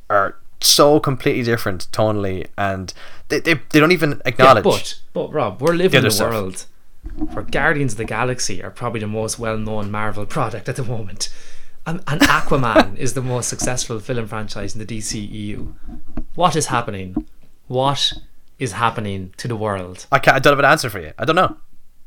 are 0.10 0.36
so 0.62 1.00
completely 1.00 1.44
different 1.44 1.88
tonally 1.92 2.48
and 2.58 2.94
they, 3.30 3.40
they, 3.40 3.56
they 3.70 3.80
don't 3.80 3.92
even 3.92 4.12
Yeah, 4.12 4.22
acknowledge 4.26 4.64
but 4.64 5.02
but 5.14 5.34
Rob, 5.34 5.62
we're 5.62 5.74
living 5.74 6.04
in 6.04 6.12
a 6.12 6.18
world 6.20 6.66
where 7.32 7.44
Guardians 7.44 7.94
of 7.94 7.98
the 7.98 8.06
Galaxy 8.06 8.62
are 8.64 8.72
probably 8.72 9.00
the 9.00 9.08
most 9.08 9.40
well-known 9.40 9.90
Marvel 9.90 10.26
product 10.26 10.68
at 10.68 10.76
the 10.76 10.84
moment, 10.84 11.30
and, 11.86 12.04
and 12.08 12.20
Aquaman 12.22 12.98
is 13.06 13.14
the 13.14 13.22
most 13.22 13.48
successful 13.48 14.00
film 14.00 14.28
franchise 14.28 14.76
in 14.76 14.86
the 14.86 14.98
DCEU. 14.98 15.74
What 16.36 16.56
is 16.56 16.66
happening? 16.68 17.26
What 17.68 18.14
is 18.60 18.74
happening 18.74 19.34
to 19.38 19.48
the 19.48 19.56
world? 19.56 20.08
I, 20.12 20.20
can't, 20.20 20.36
I 20.36 20.40
don't 20.40 20.52
have 20.52 20.60
an 20.60 20.66
answer 20.66 20.90
for 20.90 21.00
you 21.00 21.14
I 21.18 21.26
don't 21.26 21.36
know 21.36 21.58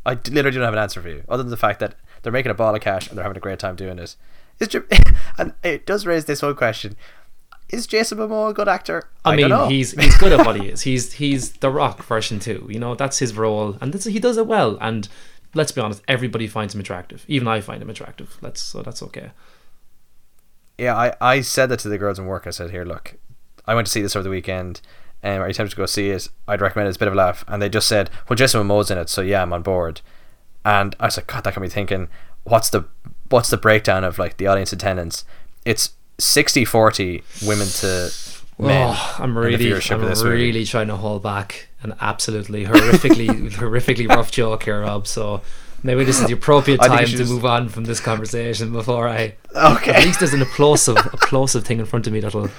I 0.05 0.15
literally 0.15 0.57
don't 0.57 0.65
have 0.65 0.73
an 0.75 0.79
answer 0.79 1.01
for 1.01 1.09
you 1.09 1.25
other 1.29 1.43
than 1.43 1.51
the 1.51 1.57
fact 1.57 1.81
that 1.81 1.95
they're 2.23 2.33
making 2.33 2.51
a 2.51 2.55
ball 2.55 2.75
of 2.75 2.81
cash 2.81 3.09
and 3.09 3.17
they're 3.17 3.25
having 3.25 3.37
a 3.37 3.41
great 3.41 3.59
time 3.59 3.77
doing 3.77 3.99
it 3.99 4.17
is 4.59 4.75
and 5.39 5.55
it 5.63 5.87
does 5.87 6.07
raise 6.07 6.27
this 6.27 6.43
one 6.43 6.55
question 6.55 6.97
is 7.71 7.87
Jason 7.87 8.19
Momoa 8.19 8.51
a 8.51 8.55
good 8.55 8.69
actor 8.69 9.09
I, 9.25 9.37
don't 9.37 9.49
know. 9.49 9.63
mean, 9.63 9.71
he's 9.71 9.93
he's 10.03 10.17
good 10.17 10.33
at 10.33 10.45
what 10.45 10.61
he 10.61 10.69
is. 10.69 10.83
He's 10.83 11.13
he's 11.15 11.53
the 11.53 11.71
Rock 11.71 12.03
version 12.03 12.41
two. 12.41 12.67
You 12.69 12.81
know, 12.81 12.95
that's 12.95 13.19
his 13.19 13.37
role, 13.37 13.77
and 13.81 13.93
that's, 13.93 14.07
he 14.07 14.19
does 14.19 14.37
it 14.37 14.47
well. 14.47 14.77
And 14.81 15.09
let's 15.55 15.73
be 15.73 15.81
honest, 15.81 16.03
everybody 16.09 16.47
finds 16.47 16.75
him 16.75 16.81
attractive. 16.81 17.25
Even 17.29 17.49
I 17.49 17.61
find 17.61 17.83
him 17.83 17.91
attractive. 17.91 18.37
Let's 18.41 18.61
so 18.61 18.83
that's 18.83 19.03
okay. 19.05 19.31
Yeah, 20.79 20.97
I, 20.97 21.15
I 21.21 21.41
said 21.43 21.67
that 21.67 21.81
to 21.81 21.89
the 21.91 21.99
girls 21.99 22.19
in 22.19 22.25
work. 22.25 22.47
I 22.47 22.51
said, 22.51 22.71
here, 22.71 22.87
look, 22.87 23.17
I 23.67 23.75
went 23.75 23.87
to 23.87 23.93
see 23.93 24.01
this 24.01 24.17
over 24.17 24.23
the 24.23 24.31
weekend. 24.31 24.81
Um, 25.23 25.43
are 25.43 25.49
you 25.49 25.55
tempted 25.55 25.71
to 25.75 25.77
go 25.77 25.87
see 25.87 26.11
it? 26.11 26.29
I'd 26.49 26.61
recommend 26.61 26.87
it. 26.87 26.91
It's 26.91 26.97
a 26.97 27.01
bit 27.01 27.09
of 27.09 27.15
a 27.15 27.17
laugh. 27.17 27.45
And 27.47 27.61
they 27.61 27.69
just 27.69 27.87
said, 27.89 28.09
well, 28.29 28.37
Jason 28.37 28.63
Momoa's 28.67 28.91
in 28.91 28.99
it, 28.99 29.09
so 29.11 29.21
yeah, 29.21 29.43
I'm 29.43 29.53
on 29.53 29.63
board. 29.63 30.01
And 30.65 30.97
I 30.99 31.07
was 31.07 31.17
like, 31.17 31.27
God, 31.27 31.45
that 31.45 31.55
got 31.55 31.61
me 31.61 31.69
thinking, 31.69 32.09
what's 32.45 32.71
the 32.71 32.85
what's 33.29 33.51
the 33.51 33.57
breakdown 33.57 34.03
of 34.05 34.19
like 34.19 34.39
the 34.39 34.47
audience 34.47 34.73
attendance? 34.73 35.25
It's 35.65 35.91
60-40 36.19 37.23
women 37.47 37.67
to 37.67 38.63
men. 38.63 38.89
Oh, 38.95 39.17
I'm 39.19 39.37
really, 39.37 39.73
I'm 39.73 40.01
this 40.03 40.23
movie. 40.23 40.35
really 40.37 40.65
trying 40.65 40.89
to 40.89 40.97
hold 40.97 41.23
back 41.23 41.69
an 41.83 41.95
absolutely 42.01 42.65
horrifically, 42.67 43.29
horrifically 43.53 44.09
rough 44.09 44.31
joke 44.31 44.65
here, 44.65 44.81
Rob. 44.83 45.07
So 45.07 45.43
maybe 45.83 46.05
this 46.05 46.21
is 46.21 46.27
the 46.27 46.33
appropriate 46.35 46.81
I 46.83 46.89
think 46.89 47.01
you 47.01 47.07
time 47.07 47.13
to 47.13 47.17
just- 47.19 47.33
move 47.33 47.45
on 47.45 47.69
from 47.69 47.85
this 47.85 48.01
conversation 48.01 48.73
before 48.73 49.09
I. 49.09 49.35
Okay. 49.55 49.91
At 49.93 50.05
least 50.05 50.21
there's 50.21 50.33
an 50.33 50.43
applosive, 50.43 50.97
applosive 51.13 51.65
thing 51.65 51.81
in 51.81 51.85
front 51.85 52.07
of 52.07 52.13
me 52.13 52.21
that'll 52.21 52.51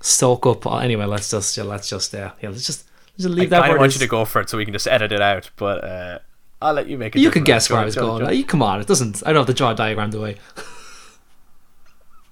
soak 0.00 0.46
up. 0.46 0.66
Anyway, 0.66 1.04
let's 1.04 1.30
just, 1.30 1.56
yeah, 1.56 1.64
let's 1.64 1.88
just, 1.88 2.14
uh, 2.14 2.32
yeah, 2.40 2.48
let's 2.50 2.66
just, 2.66 2.84
let's 3.14 3.24
just 3.24 3.28
I 3.28 3.32
leave 3.32 3.50
that 3.50 3.60
kind 3.60 3.68
where 3.70 3.76
of 3.76 3.76
it 3.76 3.80
want 3.80 3.92
is. 3.94 4.00
you 4.00 4.06
to 4.06 4.10
go 4.10 4.24
for 4.24 4.40
it 4.40 4.48
so 4.50 4.56
we 4.58 4.64
can 4.64 4.72
just 4.74 4.86
edit 4.86 5.12
it 5.12 5.20
out, 5.20 5.50
but 5.56 5.84
uh, 5.84 6.18
I'll 6.62 6.74
let 6.74 6.88
you 6.88 6.98
make 6.98 7.14
it. 7.16 7.20
You 7.20 7.30
can 7.30 7.44
guess 7.44 7.70
where 7.70 7.80
I 7.80 7.84
was 7.84 7.94
going. 7.96 8.26
Uh, 8.26 8.30
You 8.30 8.44
come 8.44 8.62
on, 8.62 8.80
it 8.80 8.86
doesn't. 8.86 9.22
I 9.26 9.32
don't 9.32 9.40
have 9.40 9.46
to 9.46 9.54
draw 9.54 9.70
a 9.70 9.74
diagram 9.74 10.10
the 10.10 10.20
way. 10.20 10.36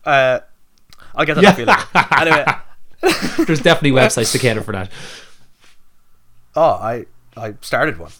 uh, 0.05 0.40
I'll 1.14 1.24
get 1.26 1.35
that 1.35 1.42
Yeah. 1.44 1.52
feeling. 1.52 1.76
Anyway, 2.18 2.44
There's 3.46 3.61
definitely 3.61 3.92
websites 3.92 4.33
to 4.33 4.38
cater 4.38 4.62
for 4.62 4.72
that. 4.72 4.90
oh, 6.57 6.62
I 6.72 7.07
I 7.37 7.55
started 7.61 7.98
one. 7.98 8.11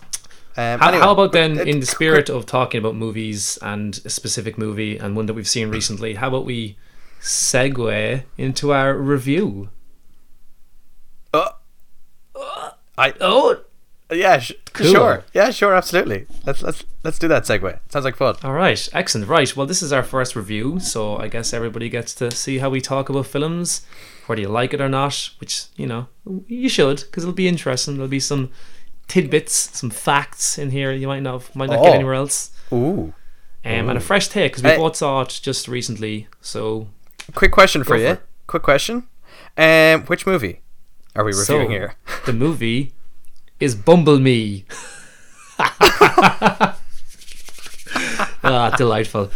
Um, 0.59 0.79
How, 0.81 0.89
anyway, 0.89 1.03
how 1.03 1.13
about 1.13 1.33
then, 1.33 1.59
it- 1.59 1.69
in 1.69 1.81
the 1.81 1.87
spirit 1.87 2.29
of 2.31 2.47
talking 2.47 2.79
about 2.79 2.95
movies 2.95 3.59
and 3.63 4.01
a 4.05 4.11
specific 4.11 4.57
movie 4.57 4.97
and 4.97 5.15
one 5.17 5.27
that 5.27 5.35
we've 5.35 5.49
seen 5.49 5.69
recently, 5.71 6.15
how 6.15 6.29
about 6.29 6.45
we 6.47 6.77
segue 7.21 8.23
into 8.39 8.73
our 8.73 8.95
review 8.97 9.69
Uh, 11.33 11.51
I 12.99 13.13
Oh, 13.21 13.61
yeah 14.11 14.39
sh- 14.39 14.53
Cool. 14.73 14.87
sure 14.93 15.25
yeah 15.35 15.51
sure 15.51 15.75
absolutely 15.75 16.27
let's 16.45 16.63
let's 16.63 16.85
let's 17.03 17.19
do 17.19 17.29
that 17.29 17.43
segue. 17.45 17.79
Sounds 17.91 18.05
like 18.05 18.17
fun. 18.17 18.37
all 18.45 18.53
right, 18.53 18.89
excellent. 18.93 19.29
Right, 19.29 19.55
well, 19.57 19.67
this 19.67 19.83
is 19.83 19.93
our 19.93 20.03
first 20.03 20.37
review, 20.37 20.79
so 20.81 21.17
I 21.17 21.29
guess 21.29 21.53
everybody 21.53 21.89
gets 21.89 22.15
to 22.17 22.31
see 22.31 22.59
how 22.59 22.69
we 22.71 22.81
talk 22.81 23.09
about 23.09 23.27
films, 23.27 23.87
whether 24.27 24.41
you 24.41 24.49
like 24.49 24.73
it 24.75 24.81
or 24.81 24.89
not. 24.89 25.31
Which 25.41 25.65
you 25.77 25.87
know 25.87 26.09
you 26.47 26.69
should, 26.69 26.99
because 27.03 27.25
it'll 27.25 27.35
be 27.35 27.49
interesting. 27.49 27.95
There'll 27.95 28.09
be 28.09 28.21
some 28.21 28.51
tidbits, 29.09 29.55
some 29.79 29.91
facts 29.91 30.59
in 30.59 30.71
here 30.71 30.93
you 30.93 31.07
might 31.09 31.23
not 31.23 31.55
might 31.57 31.71
not 31.71 31.79
Oh. 31.81 31.85
get 31.85 31.95
anywhere 31.95 32.15
else, 32.15 32.51
Ooh. 32.73 33.13
um, 33.65 33.89
and 33.89 33.97
a 33.99 34.01
fresh 34.01 34.29
take 34.29 34.53
because 34.53 34.63
we 34.65 34.71
Eh. 34.71 34.77
both 34.77 34.97
saw 34.97 35.23
it 35.23 35.41
just 35.43 35.69
recently. 35.69 36.29
So 36.41 36.89
Quick 37.35 37.53
question 37.53 37.85
for 37.85 37.97
Go 37.97 38.03
you. 38.03 38.15
for. 38.17 38.23
Quick 38.47 38.63
question. 38.63 39.05
Um, 39.57 40.03
which 40.03 40.27
movie 40.27 40.61
are 41.15 41.25
we 41.25 41.33
So- 41.33 41.55
reviewing 41.55 41.71
here? 41.71 41.95
the 42.25 42.33
movie 42.33 42.93
is 43.61 43.75
Bumble 43.75 44.19
Me. 44.19 44.65
ah, 45.59 46.75
delightful. 48.77 49.31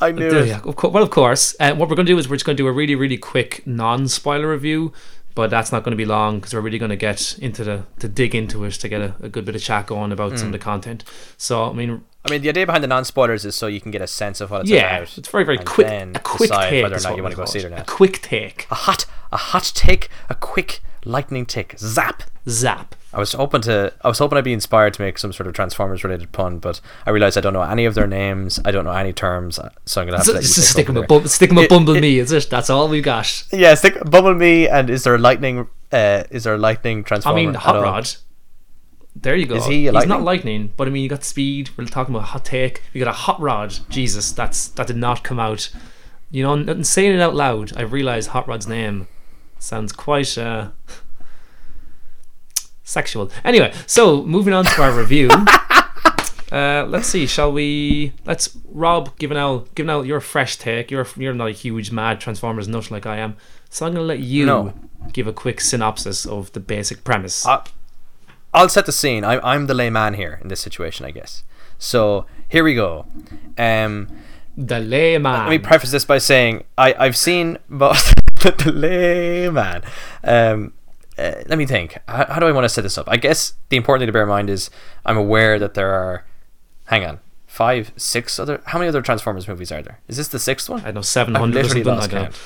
I 0.00 0.12
knew 0.12 0.26
Yeah, 0.30 0.42
it. 0.42 0.46
yeah, 0.48 0.60
of 0.64 0.76
course, 0.76 0.92
well, 0.94 1.02
of 1.02 1.10
course. 1.10 1.56
Uh, 1.58 1.74
what 1.74 1.88
we're 1.88 1.96
going 1.96 2.06
to 2.06 2.12
do 2.12 2.18
is 2.18 2.28
we're 2.28 2.36
just 2.36 2.44
going 2.46 2.56
to 2.56 2.62
do 2.62 2.68
a 2.68 2.72
really, 2.72 2.94
really 2.94 3.16
quick 3.18 3.66
non-spoiler 3.66 4.48
review, 4.50 4.92
but 5.38 5.50
that's 5.50 5.70
not 5.70 5.84
going 5.84 5.92
to 5.92 5.96
be 5.96 6.04
long 6.04 6.40
because 6.40 6.52
we're 6.52 6.60
really 6.60 6.78
going 6.78 6.88
to 6.90 6.96
get 6.96 7.38
into 7.38 7.62
the 7.62 7.84
to 8.00 8.08
dig 8.08 8.34
into 8.34 8.64
it 8.64 8.72
to 8.72 8.88
get 8.88 9.00
a, 9.00 9.14
a 9.22 9.28
good 9.28 9.44
bit 9.44 9.54
of 9.54 9.62
chat 9.62 9.86
going 9.86 10.10
about 10.10 10.32
Mm. 10.32 10.38
some 10.38 10.48
of 10.48 10.52
the 10.52 10.58
content. 10.58 11.04
So, 11.36 11.70
I 11.70 11.72
mean, 11.72 12.04
I 12.24 12.30
mean, 12.32 12.42
the 12.42 12.48
idea 12.48 12.66
behind 12.66 12.82
the 12.82 12.88
non-spoilers 12.88 13.44
is 13.44 13.54
so 13.54 13.68
you 13.68 13.80
can 13.80 13.92
get 13.92 14.02
a 14.02 14.08
sense 14.08 14.40
of 14.40 14.50
what 14.50 14.62
it's 14.62 14.70
about. 14.70 14.80
yeah, 14.80 14.96
about. 14.96 15.16
it's 15.18 15.28
very, 15.28 15.44
very 15.44 15.58
quick. 15.58 15.86
A 15.86 16.18
quick 16.24 16.50
take. 16.50 16.82
whether 16.82 16.96
or 16.96 17.00
not 17.00 17.16
you 17.16 17.22
want 17.22 17.32
to 17.32 17.36
go 17.36 17.44
see 17.44 17.60
it 17.60 17.64
or 17.66 17.68
A 17.68 17.76
not. 17.76 17.86
quick 17.86 18.20
take. 18.20 18.66
A 18.68 18.74
hot, 18.74 19.06
a 19.30 19.36
hot 19.36 19.70
take, 19.76 20.08
a 20.28 20.34
quick 20.34 20.80
lightning 21.04 21.46
tick, 21.46 21.76
zap. 21.78 22.24
Zap. 22.48 22.96
I 23.18 23.20
was 23.20 23.32
hoping 23.32 23.60
to, 23.62 23.92
I 24.02 24.08
was 24.08 24.18
hoping 24.20 24.38
I'd 24.38 24.44
be 24.44 24.52
inspired 24.52 24.94
to 24.94 25.02
make 25.02 25.18
some 25.18 25.32
sort 25.32 25.48
of 25.48 25.52
Transformers-related 25.54 26.30
pun, 26.30 26.58
but 26.60 26.80
I 27.04 27.10
realized 27.10 27.36
I 27.36 27.40
don't 27.40 27.52
know 27.52 27.62
any 27.62 27.84
of 27.84 27.94
their 27.96 28.06
names. 28.06 28.60
I 28.64 28.70
don't 28.70 28.84
know 28.84 28.92
any 28.92 29.12
terms, 29.12 29.56
so 29.86 30.00
I'm 30.00 30.06
gonna 30.06 30.18
have 30.18 30.26
to 30.26 30.30
So, 30.30 30.32
let 30.34 30.42
you 30.42 30.48
so 30.48 30.60
take 30.62 30.68
sticking 30.70 30.90
over 30.96 31.00
with 31.00 31.08
there. 31.08 31.18
bum, 31.20 31.26
sticking 31.28 31.56
with 31.56 31.64
It- 31.64 31.70
Bumble 31.70 31.94
Me, 32.00 32.18
is 32.20 32.30
it? 32.30 32.48
That's 32.48 32.70
all 32.70 32.88
we 32.88 33.00
got. 33.00 33.42
Yeah, 33.52 33.74
stick 33.74 33.98
Bumblebee, 34.08 34.68
and 34.68 34.88
is 34.88 35.02
there 35.02 35.16
a 35.16 35.18
lightning? 35.18 35.66
Uh, 35.90 36.22
is 36.30 36.44
there 36.44 36.54
a 36.54 36.58
lightning 36.58 37.00
I 37.00 37.02
transformer? 37.02 37.36
mean, 37.36 37.48
at 37.50 37.56
Hot? 37.56 37.82
Rod. 37.82 38.08
There 39.16 39.34
you 39.34 39.46
go. 39.46 39.56
Is 39.56 39.66
he 39.66 39.74
a 39.88 39.90
He's 39.90 39.92
lightning? 39.94 40.08
not 40.10 40.22
lightning, 40.22 40.72
but 40.76 40.86
I 40.86 40.90
mean, 40.92 41.02
you 41.02 41.08
got 41.08 41.24
speed. 41.24 41.70
We're 41.76 41.86
talking 41.86 42.14
about 42.14 42.28
hot 42.28 42.44
take. 42.44 42.82
You 42.92 43.02
got 43.04 43.10
a 43.10 43.16
hot 43.16 43.40
rod. 43.40 43.76
Jesus, 43.88 44.30
that's 44.30 44.68
that 44.68 44.86
did 44.86 44.96
not 44.96 45.24
come 45.24 45.40
out. 45.40 45.70
You 46.30 46.44
know, 46.44 46.82
saying 46.82 47.14
it 47.16 47.20
out 47.20 47.34
loud, 47.34 47.76
I 47.76 47.82
realised 47.82 48.28
Hot 48.28 48.46
Rod's 48.46 48.68
name 48.68 49.08
sounds 49.58 49.92
quite 49.92 50.38
uh, 50.38 50.68
sexual. 52.88 53.30
Anyway, 53.44 53.72
so 53.86 54.24
moving 54.24 54.54
on 54.54 54.64
to 54.64 54.82
our 54.82 54.92
review. 54.92 55.28
Uh, 56.50 56.86
let's 56.88 57.06
see. 57.06 57.26
Shall 57.26 57.52
we? 57.52 58.14
Let's 58.24 58.56
Rob. 58.72 59.14
Given 59.18 59.36
out, 59.36 59.74
given 59.74 59.90
out 59.90 60.06
your 60.06 60.18
fresh 60.18 60.56
take. 60.56 60.90
You're 60.90 61.06
you're 61.18 61.34
not 61.34 61.48
a 61.48 61.52
huge 61.52 61.90
mad 61.92 62.20
Transformers 62.20 62.66
nut 62.66 62.90
like 62.90 63.04
I 63.04 63.18
am. 63.18 63.36
So 63.68 63.84
I'm 63.84 63.92
gonna 63.92 64.06
let 64.06 64.20
you 64.20 64.46
No. 64.46 64.72
give 65.12 65.26
a 65.26 65.32
quick 65.34 65.60
synopsis 65.60 66.24
of 66.24 66.50
the 66.52 66.60
basic 66.60 67.04
premise. 67.04 67.44
I, 67.46 67.64
I'll 68.54 68.70
set 68.70 68.86
the 68.86 68.92
scene. 68.92 69.24
I, 69.24 69.38
I'm 69.40 69.66
the 69.66 69.74
layman 69.74 70.14
here 70.14 70.38
in 70.40 70.48
this 70.48 70.60
situation, 70.60 71.04
I 71.04 71.10
guess. 71.10 71.44
So 71.78 72.24
here 72.48 72.64
we 72.64 72.74
go. 72.74 73.04
Um, 73.58 74.08
The 74.56 74.80
layman. 74.80 75.40
let 75.48 75.50
me 75.50 75.58
preface 75.58 75.90
this 75.90 76.06
by 76.06 76.16
saying 76.16 76.64
I, 76.78 76.94
I've 76.98 77.16
seen 77.18 77.58
both 77.68 78.14
the 78.42 78.72
layman. 78.74 79.82
Um, 80.24 80.72
uh, 81.18 81.42
let 81.46 81.58
me 81.58 81.66
think. 81.66 81.98
How, 82.06 82.26
how 82.26 82.40
do 82.40 82.46
I 82.46 82.52
want 82.52 82.64
to 82.64 82.68
set 82.68 82.82
this 82.82 82.96
up? 82.96 83.08
I 83.08 83.16
guess 83.16 83.54
the 83.68 83.76
important 83.76 84.02
thing 84.02 84.06
to 84.08 84.12
bear 84.12 84.22
in 84.22 84.28
mind 84.28 84.48
is 84.50 84.70
I'm 85.04 85.16
aware 85.16 85.58
that 85.58 85.74
there 85.74 85.92
are. 85.92 86.24
Hang 86.86 87.04
on. 87.04 87.20
Five, 87.46 87.92
six 87.96 88.38
other. 88.38 88.62
How 88.66 88.78
many 88.78 88.88
other 88.88 89.02
Transformers 89.02 89.48
movies 89.48 89.72
are 89.72 89.82
there? 89.82 90.00
Is 90.08 90.16
this 90.16 90.28
the 90.28 90.38
sixth 90.38 90.68
one? 90.68 90.84
I 90.84 90.90
know 90.90 91.02
seven 91.02 91.34
hundred 91.34 91.64
literally. 91.64 91.84
lost 91.84 92.10
count. 92.10 92.38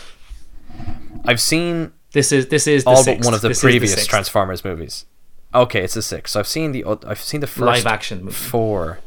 I've 1.24 1.40
seen 1.40 1.92
This 2.12 2.32
is 2.32 2.48
this 2.48 2.66
is 2.66 2.84
the 2.84 2.90
all 2.90 3.04
but 3.04 3.24
one 3.24 3.34
of 3.34 3.40
the 3.40 3.48
This 3.48 3.58
is 3.58 3.62
the 3.62 3.68
previous. 3.68 4.06
Transformers 4.06 4.64
movies. 4.64 5.06
Okay, 5.54 5.82
it's 5.82 5.94
the 5.94 6.02
sixth. 6.02 6.32
So 6.32 6.40
I've 6.40 6.46
seen 6.46 6.72
the 6.72 6.84
I've 7.06 7.20
seen 7.20 7.40
the 7.40 7.46
first 7.46 7.84
live 7.84 7.86
action 7.86 8.24
movie. 8.24 8.32
four 8.32 9.00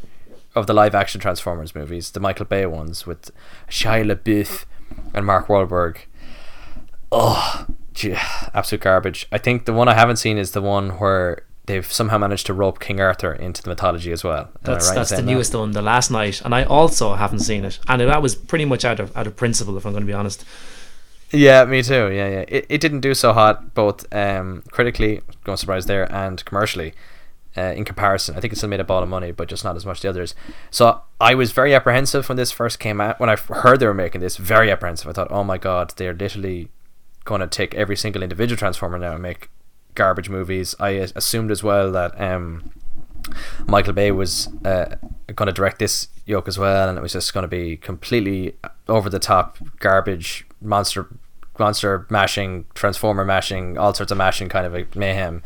of 0.53 0.67
the 0.67 0.73
live 0.73 0.95
action 0.95 1.19
Transformers 1.19 1.73
movies, 1.75 2.11
the 2.11 2.19
Michael 2.19 2.45
Bay 2.45 2.65
ones 2.65 3.05
with 3.05 3.31
Shia 3.69 4.05
LaBeouf 4.05 4.65
and 5.13 5.25
Mark 5.25 5.47
Wahlberg. 5.47 5.97
Oh, 7.11 7.65
absolute 8.53 8.81
garbage. 8.81 9.27
I 9.31 9.37
think 9.37 9.65
the 9.65 9.73
one 9.73 9.87
I 9.87 9.93
haven't 9.93 10.17
seen 10.17 10.37
is 10.37 10.51
the 10.51 10.61
one 10.61 10.91
where 10.91 11.43
they've 11.65 11.91
somehow 11.91 12.17
managed 12.17 12.45
to 12.47 12.53
rope 12.53 12.79
King 12.79 12.99
Arthur 12.99 13.33
into 13.33 13.61
the 13.63 13.69
mythology 13.69 14.11
as 14.11 14.23
well. 14.23 14.41
Am 14.41 14.49
That's 14.63 14.87
right 14.87 14.95
that's 14.95 15.09
the 15.09 15.15
saying 15.17 15.25
that? 15.25 15.31
newest 15.31 15.55
one, 15.55 15.71
the 15.71 15.81
Last 15.81 16.11
Knight, 16.11 16.41
and 16.41 16.53
I 16.53 16.63
also 16.63 17.15
haven't 17.15 17.39
seen 17.39 17.65
it, 17.65 17.79
and 17.87 18.01
that 18.01 18.21
was 18.21 18.35
pretty 18.35 18.65
much 18.65 18.85
out 18.85 18.99
of 18.99 19.15
out 19.17 19.27
of 19.27 19.35
principle, 19.35 19.77
if 19.77 19.85
I'm 19.85 19.91
going 19.91 20.03
to 20.03 20.07
be 20.07 20.13
honest. 20.13 20.45
Yeah, 21.31 21.65
me 21.65 21.81
too. 21.81 22.11
Yeah, 22.11 22.29
yeah. 22.29 22.45
It, 22.47 22.65
it 22.69 22.81
didn't 22.81 23.01
do 23.01 23.13
so 23.13 23.33
hot 23.33 23.73
both 23.73 24.05
um, 24.13 24.63
critically, 24.71 25.21
no 25.47 25.55
surprise 25.55 25.85
there, 25.85 26.11
and 26.13 26.43
commercially. 26.45 26.93
Uh, 27.57 27.71
in 27.71 27.85
comparison, 27.85 28.35
I 28.35 28.41
think 28.41 28.51
it 28.51 28.57
still 28.57 28.67
made 28.67 28.81
a 28.81 28.83
ball 28.83 29.01
of 29.01 29.07
money, 29.07 29.31
but 29.31 29.47
just 29.47 29.63
not 29.63 29.77
as 29.77 29.85
much 29.85 29.99
as 29.99 30.01
the 30.01 30.09
others. 30.09 30.35
So 30.71 31.01
I 31.21 31.35
was 31.35 31.53
very 31.53 31.73
apprehensive 31.73 32.27
when 32.27 32.35
this 32.35 32.51
first 32.51 32.79
came 32.79 32.99
out. 32.99 33.17
When 33.17 33.29
I 33.29 33.37
heard 33.37 33.79
they 33.79 33.87
were 33.87 33.93
making 33.93 34.19
this, 34.19 34.35
very 34.35 34.69
apprehensive. 34.69 35.07
I 35.07 35.13
thought, 35.13 35.31
oh 35.31 35.41
my 35.45 35.57
god, 35.57 35.93
they're 35.95 36.13
literally 36.13 36.67
going 37.25 37.41
to 37.41 37.47
take 37.47 37.75
every 37.75 37.97
single 37.97 38.23
individual 38.23 38.57
Transformer 38.57 38.97
now 38.97 39.13
and 39.13 39.21
make 39.21 39.49
garbage 39.95 40.29
movies. 40.29 40.75
I 40.79 40.89
assumed 41.15 41.51
as 41.51 41.63
well 41.63 41.91
that 41.91 42.19
um, 42.19 42.71
Michael 43.67 43.93
Bay 43.93 44.11
was 44.11 44.47
uh, 44.63 44.95
going 45.35 45.47
to 45.47 45.53
direct 45.53 45.79
this 45.79 46.07
yoke 46.25 46.47
as 46.47 46.57
well, 46.57 46.87
and 46.87 46.97
it 46.97 47.01
was 47.01 47.13
just 47.13 47.33
going 47.33 47.43
to 47.43 47.47
be 47.47 47.77
completely 47.77 48.55
over 48.87 49.09
the 49.09 49.19
top 49.19 49.57
garbage, 49.79 50.45
monster, 50.61 51.07
monster 51.57 52.05
mashing, 52.09 52.65
transformer 52.73 53.25
mashing, 53.25 53.77
all 53.77 53.93
sorts 53.93 54.11
of 54.11 54.17
mashing, 54.17 54.49
kind 54.49 54.65
of 54.65 54.75
a 54.75 54.85
mayhem. 54.95 55.41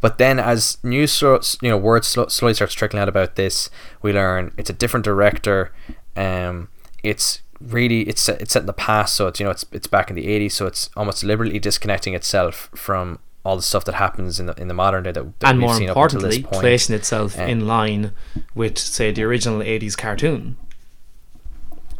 But 0.00 0.18
then, 0.18 0.38
as 0.40 0.78
news, 0.82 1.12
so- 1.12 1.40
you 1.60 1.70
know, 1.70 1.76
words 1.76 2.08
sl- 2.08 2.26
slowly 2.28 2.54
starts 2.54 2.74
trickling 2.74 3.00
out 3.00 3.08
about 3.08 3.36
this, 3.36 3.70
we 4.02 4.12
learn 4.12 4.52
it's 4.58 4.68
a 4.70 4.72
different 4.74 5.04
director. 5.04 5.72
Um, 6.16 6.68
it's 7.04 7.40
really 7.68 8.02
it's 8.02 8.20
set, 8.20 8.40
it's 8.40 8.52
set 8.52 8.60
in 8.62 8.66
the 8.66 8.72
past, 8.72 9.14
so 9.14 9.26
it's 9.28 9.38
you 9.40 9.44
know 9.44 9.50
it's 9.50 9.64
it's 9.72 9.86
back 9.86 10.10
in 10.10 10.16
the 10.16 10.26
'80s, 10.26 10.52
so 10.52 10.66
it's 10.66 10.90
almost 10.96 11.20
deliberately 11.20 11.58
disconnecting 11.58 12.14
itself 12.14 12.70
from 12.74 13.18
all 13.44 13.56
the 13.56 13.62
stuff 13.62 13.84
that 13.84 13.96
happens 13.96 14.38
in 14.38 14.46
the 14.46 14.54
in 14.60 14.68
the 14.68 14.74
modern 14.74 15.02
day 15.04 15.12
that, 15.12 15.40
that 15.40 15.50
and 15.50 15.58
we've 15.58 15.66
more 15.66 15.74
seen 15.76 15.90
up 15.90 15.96
until 15.96 16.20
this 16.20 16.36
importantly, 16.36 16.60
placing 16.60 16.94
itself 16.94 17.38
Uh, 17.38 17.42
in 17.44 17.66
line 17.66 18.12
with, 18.54 18.78
say, 18.78 19.10
the 19.10 19.22
original 19.24 19.60
'80s 19.60 19.96
cartoon. 19.96 20.56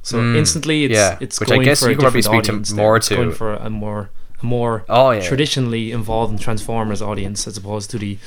So 0.02 0.18
Mm, 0.18 0.36
instantly, 0.36 0.84
it's 0.84 0.94
yeah, 0.94 1.16
it's 1.20 1.38
which 1.40 1.50
I 1.50 1.54
going 1.56 1.64
guess 1.64 1.80
for 1.80 1.86
you 1.90 1.96
a 1.96 2.00
different 2.00 2.24
speak 2.24 2.42
to 2.64 2.74
more 2.74 2.96
It's 2.96 3.08
going 3.08 3.32
for 3.32 3.54
a 3.54 3.70
more 3.70 4.10
a 4.42 4.46
more 4.46 4.84
Oh, 4.88 5.10
yeah. 5.12 5.20
traditionally 5.20 5.92
involved 5.92 6.32
in 6.32 6.38
Transformers 6.38 7.00
audience 7.00 7.46
as 7.46 7.56
opposed 7.56 7.90
to 7.92 7.98
the 7.98 8.18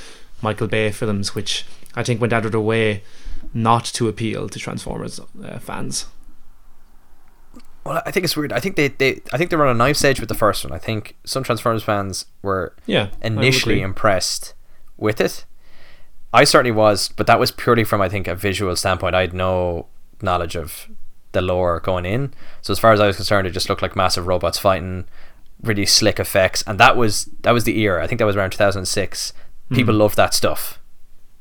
Michael 0.42 0.68
Bay 0.68 0.90
films, 0.92 1.36
which 1.36 1.66
I 1.96 2.04
think 2.04 2.22
went 2.22 2.32
out 2.34 2.46
of 2.46 2.52
their 2.54 2.62
way 2.62 3.04
not 3.54 3.84
to 3.86 4.08
appeal 4.08 4.48
to 4.50 4.60
Transformers 4.60 5.20
uh, 5.20 5.60
fans. 5.60 6.06
Well, 7.86 8.02
I 8.06 8.12
think 8.12 8.24
it's 8.24 8.36
weird. 8.36 8.52
I 8.52 8.60
think 8.60 8.76
they, 8.78 8.88
they 8.88 9.22
I 9.32 9.38
think 9.38 9.50
they 9.52 9.56
were 9.56 9.66
on 9.68 9.76
a 9.76 9.78
knife's 9.78 10.04
edge 10.04 10.20
with 10.20 10.30
the 10.30 10.36
first 10.36 10.64
one. 10.64 10.74
I 10.74 10.78
think 10.80 11.16
some 11.24 11.44
Transformers 11.44 11.84
fans 11.84 12.26
were 12.42 12.74
Yeah, 12.86 13.10
initially 13.22 13.82
impressed 13.82 14.54
with 14.98 15.22
it. 15.22 15.46
I 16.34 16.44
certainly 16.44 16.72
was, 16.72 17.10
but 17.10 17.28
that 17.28 17.40
was 17.40 17.52
purely 17.52 17.84
from 17.84 18.02
I 18.02 18.10
think 18.10 18.28
a 18.28 18.36
visual 18.36 18.76
standpoint. 18.76 19.16
I 19.16 19.22
had 19.22 19.34
no 19.34 19.86
knowledge 20.22 20.56
of 20.56 20.88
the 21.32 21.42
lore 21.42 21.80
going 21.80 22.06
in. 22.06 22.34
So 22.62 22.72
as 22.72 22.80
far 22.80 22.92
as 22.92 23.00
I 23.00 23.08
was 23.08 23.18
concerned, 23.18 23.46
it 23.48 23.52
just 23.52 23.70
looked 23.70 23.82
like 23.82 23.96
massive 23.96 24.26
robots 24.26 24.58
fighting, 24.58 25.06
really 25.62 25.86
slick 25.86 26.20
effects, 26.20 26.64
and 26.66 26.80
that 26.80 26.98
was 26.98 27.26
that 27.42 27.52
was 27.52 27.66
the 27.66 27.78
era. 27.80 28.04
I 28.04 28.08
think 28.08 28.20
that 28.20 28.26
was 28.26 28.36
around 28.36 28.52
2006. 28.52 29.32
People 29.72 29.94
loved 29.94 30.16
that 30.18 30.34
stuff. 30.34 30.80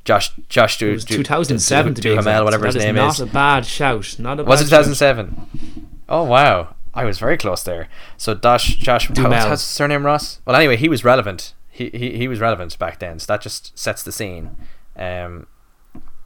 Josh 0.04 0.32
Josh 0.50 0.78
Hmm. 0.78 0.84
It 0.84 0.88
Du, 0.88 0.92
was 0.94 1.04
Du- 1.06 1.16
2007 1.16 1.94
to 1.94 2.02
be 2.02 2.08
exact. 2.10 2.24
Duhamel, 2.26 2.44
whatever 2.44 2.66
his 2.66 2.76
name 2.76 2.96
not 2.96 3.18
a 3.18 3.24
bad 3.26 3.64
shout. 3.64 4.16
Not 4.18 4.38
a 4.40 4.44
Was 4.44 4.60
it 4.60 4.64
bad 4.70 4.84
shout. 4.84 4.94
2007? 4.94 5.83
Oh 6.08 6.24
wow, 6.24 6.74
I 6.92 7.04
was 7.04 7.18
very 7.18 7.36
close 7.36 7.62
there. 7.62 7.88
So 8.16 8.34
Josh, 8.34 8.76
Josh, 8.76 9.08
what's 9.10 9.44
his 9.50 9.60
surname 9.62 10.04
Ross? 10.04 10.40
Well, 10.44 10.54
anyway, 10.56 10.76
he 10.76 10.88
was 10.88 11.04
relevant. 11.04 11.54
He, 11.70 11.90
he 11.90 12.16
he 12.18 12.28
was 12.28 12.40
relevant 12.40 12.78
back 12.78 12.98
then. 13.00 13.18
So 13.18 13.26
that 13.32 13.40
just 13.40 13.76
sets 13.78 14.02
the 14.02 14.12
scene. 14.12 14.50
Um, 14.96 15.46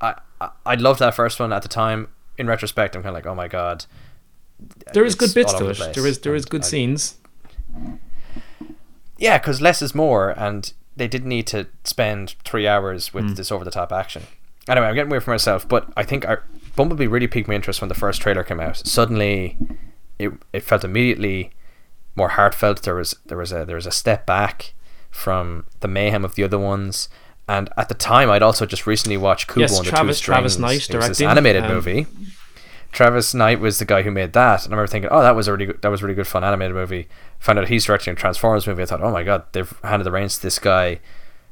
I 0.01 0.15
I, 0.41 0.51
I 0.67 0.75
loved 0.75 1.01
that 1.01 1.15
first 1.15 1.41
one 1.41 1.53
at 1.53 1.63
the 1.63 1.69
time. 1.69 2.09
In 2.37 2.47
retrospect, 2.47 2.95
I'm 2.95 3.03
kind 3.03 3.11
of 3.11 3.15
like, 3.15 3.27
oh 3.27 3.35
my 3.35 3.49
god. 3.49 3.87
There 4.93 5.05
is 5.05 5.15
good 5.15 5.33
bits 5.35 5.53
to 5.55 5.69
it. 5.71 5.79
the. 5.79 5.93
There 5.95 6.07
is 6.07 6.19
there 6.21 6.35
is 6.35 6.45
good 6.45 6.63
I- 6.63 6.67
scenes. 6.67 7.17
Yeah, 9.17 9.39
because 9.39 9.61
less 9.61 9.83
is 9.83 9.95
more, 9.95 10.31
and 10.31 10.73
they 10.97 11.09
didn't 11.09 11.29
need 11.29 11.47
to 11.49 11.67
spend 11.85 12.35
three 12.45 12.69
hours 12.69 13.13
with 13.13 13.25
Mm. 13.25 13.37
this 13.37 13.51
over 13.51 13.65
the 13.65 13.71
top 13.71 13.93
action. 13.93 14.25
Anyway, 14.69 14.87
I'm 14.87 14.95
getting 14.95 15.11
away 15.11 15.21
from 15.21 15.33
myself, 15.33 15.67
but 15.67 15.89
I 15.97 16.05
think 16.05 16.27
our, 16.27 16.45
Bumblebee 16.79 17.09
really 17.09 17.27
piqued 17.27 17.49
my 17.49 17.55
interest 17.55 17.81
when 17.81 17.89
the 17.89 17.95
first 17.97 18.23
trailer 18.23 18.45
came 18.45 18.61
out. 18.61 18.77
Suddenly, 18.87 19.59
it 20.17 20.33
it 20.53 20.63
felt 20.63 20.85
immediately 20.85 21.51
more 22.15 22.29
heartfelt. 22.29 22.83
There 22.85 22.95
was 22.95 23.17
there 23.27 23.37
was 23.37 23.51
a 23.51 23.65
there 23.65 23.75
was 23.75 23.87
a 23.87 23.91
step 23.91 24.25
back 24.27 24.75
from 25.11 25.67
the 25.81 25.89
mayhem 25.89 26.25
of 26.25 26.37
the 26.37 26.45
other 26.45 26.59
ones. 26.59 27.09
And 27.49 27.69
at 27.77 27.89
the 27.89 27.97
time, 27.97 28.31
I'd 28.31 28.43
also 28.43 28.65
just 28.65 28.87
recently 28.87 29.17
watched 29.17 29.49
Kubo 29.49 29.63
Yes, 29.63 29.77
and 29.77 29.87
the 29.87 29.91
Travis- 29.91 30.21
Two 30.21 30.27
Travis 30.27 30.53
Strings. 30.55 30.89
Knight 30.89 30.95
It 30.95 30.97
was 30.99 31.09
this 31.09 31.21
animated 31.21 31.65
um, 31.65 31.75
movie. 31.75 32.07
Travis 32.93 33.35
Knight 33.35 33.59
was 33.59 33.81
the 33.81 33.85
guy 33.85 34.03
who 34.03 34.13
made 34.13 34.33
that, 34.35 34.65
and 34.65 34.73
I 34.73 34.77
remember 34.77 34.87
thinking, 34.93 35.11
"Oh, 35.11 35.21
that 35.23 35.35
was 35.35 35.49
a 35.49 35.53
really 35.53 35.67
good, 35.67 35.83
that 35.83 35.89
was 35.89 36.01
a 36.01 36.05
really 36.05 36.15
good 36.15 36.29
fun 36.29 36.45
animated 36.45 36.77
movie." 36.77 37.09
Found 37.41 37.59
out 37.59 37.69
he's 37.69 37.87
directing 37.87 38.13
a 38.13 38.17
Transformers 38.17 38.69
movie. 38.69 38.85
I 38.85 38.87
thought, 38.87 39.03
"Oh 39.03 39.11
my 39.11 39.25
god, 39.25 39.45
they've 39.53 39.73
handed 39.83 40.05
the 40.05 40.13
reins 40.13 40.37
to 40.37 40.43
this 40.43 40.59
guy 40.61 41.01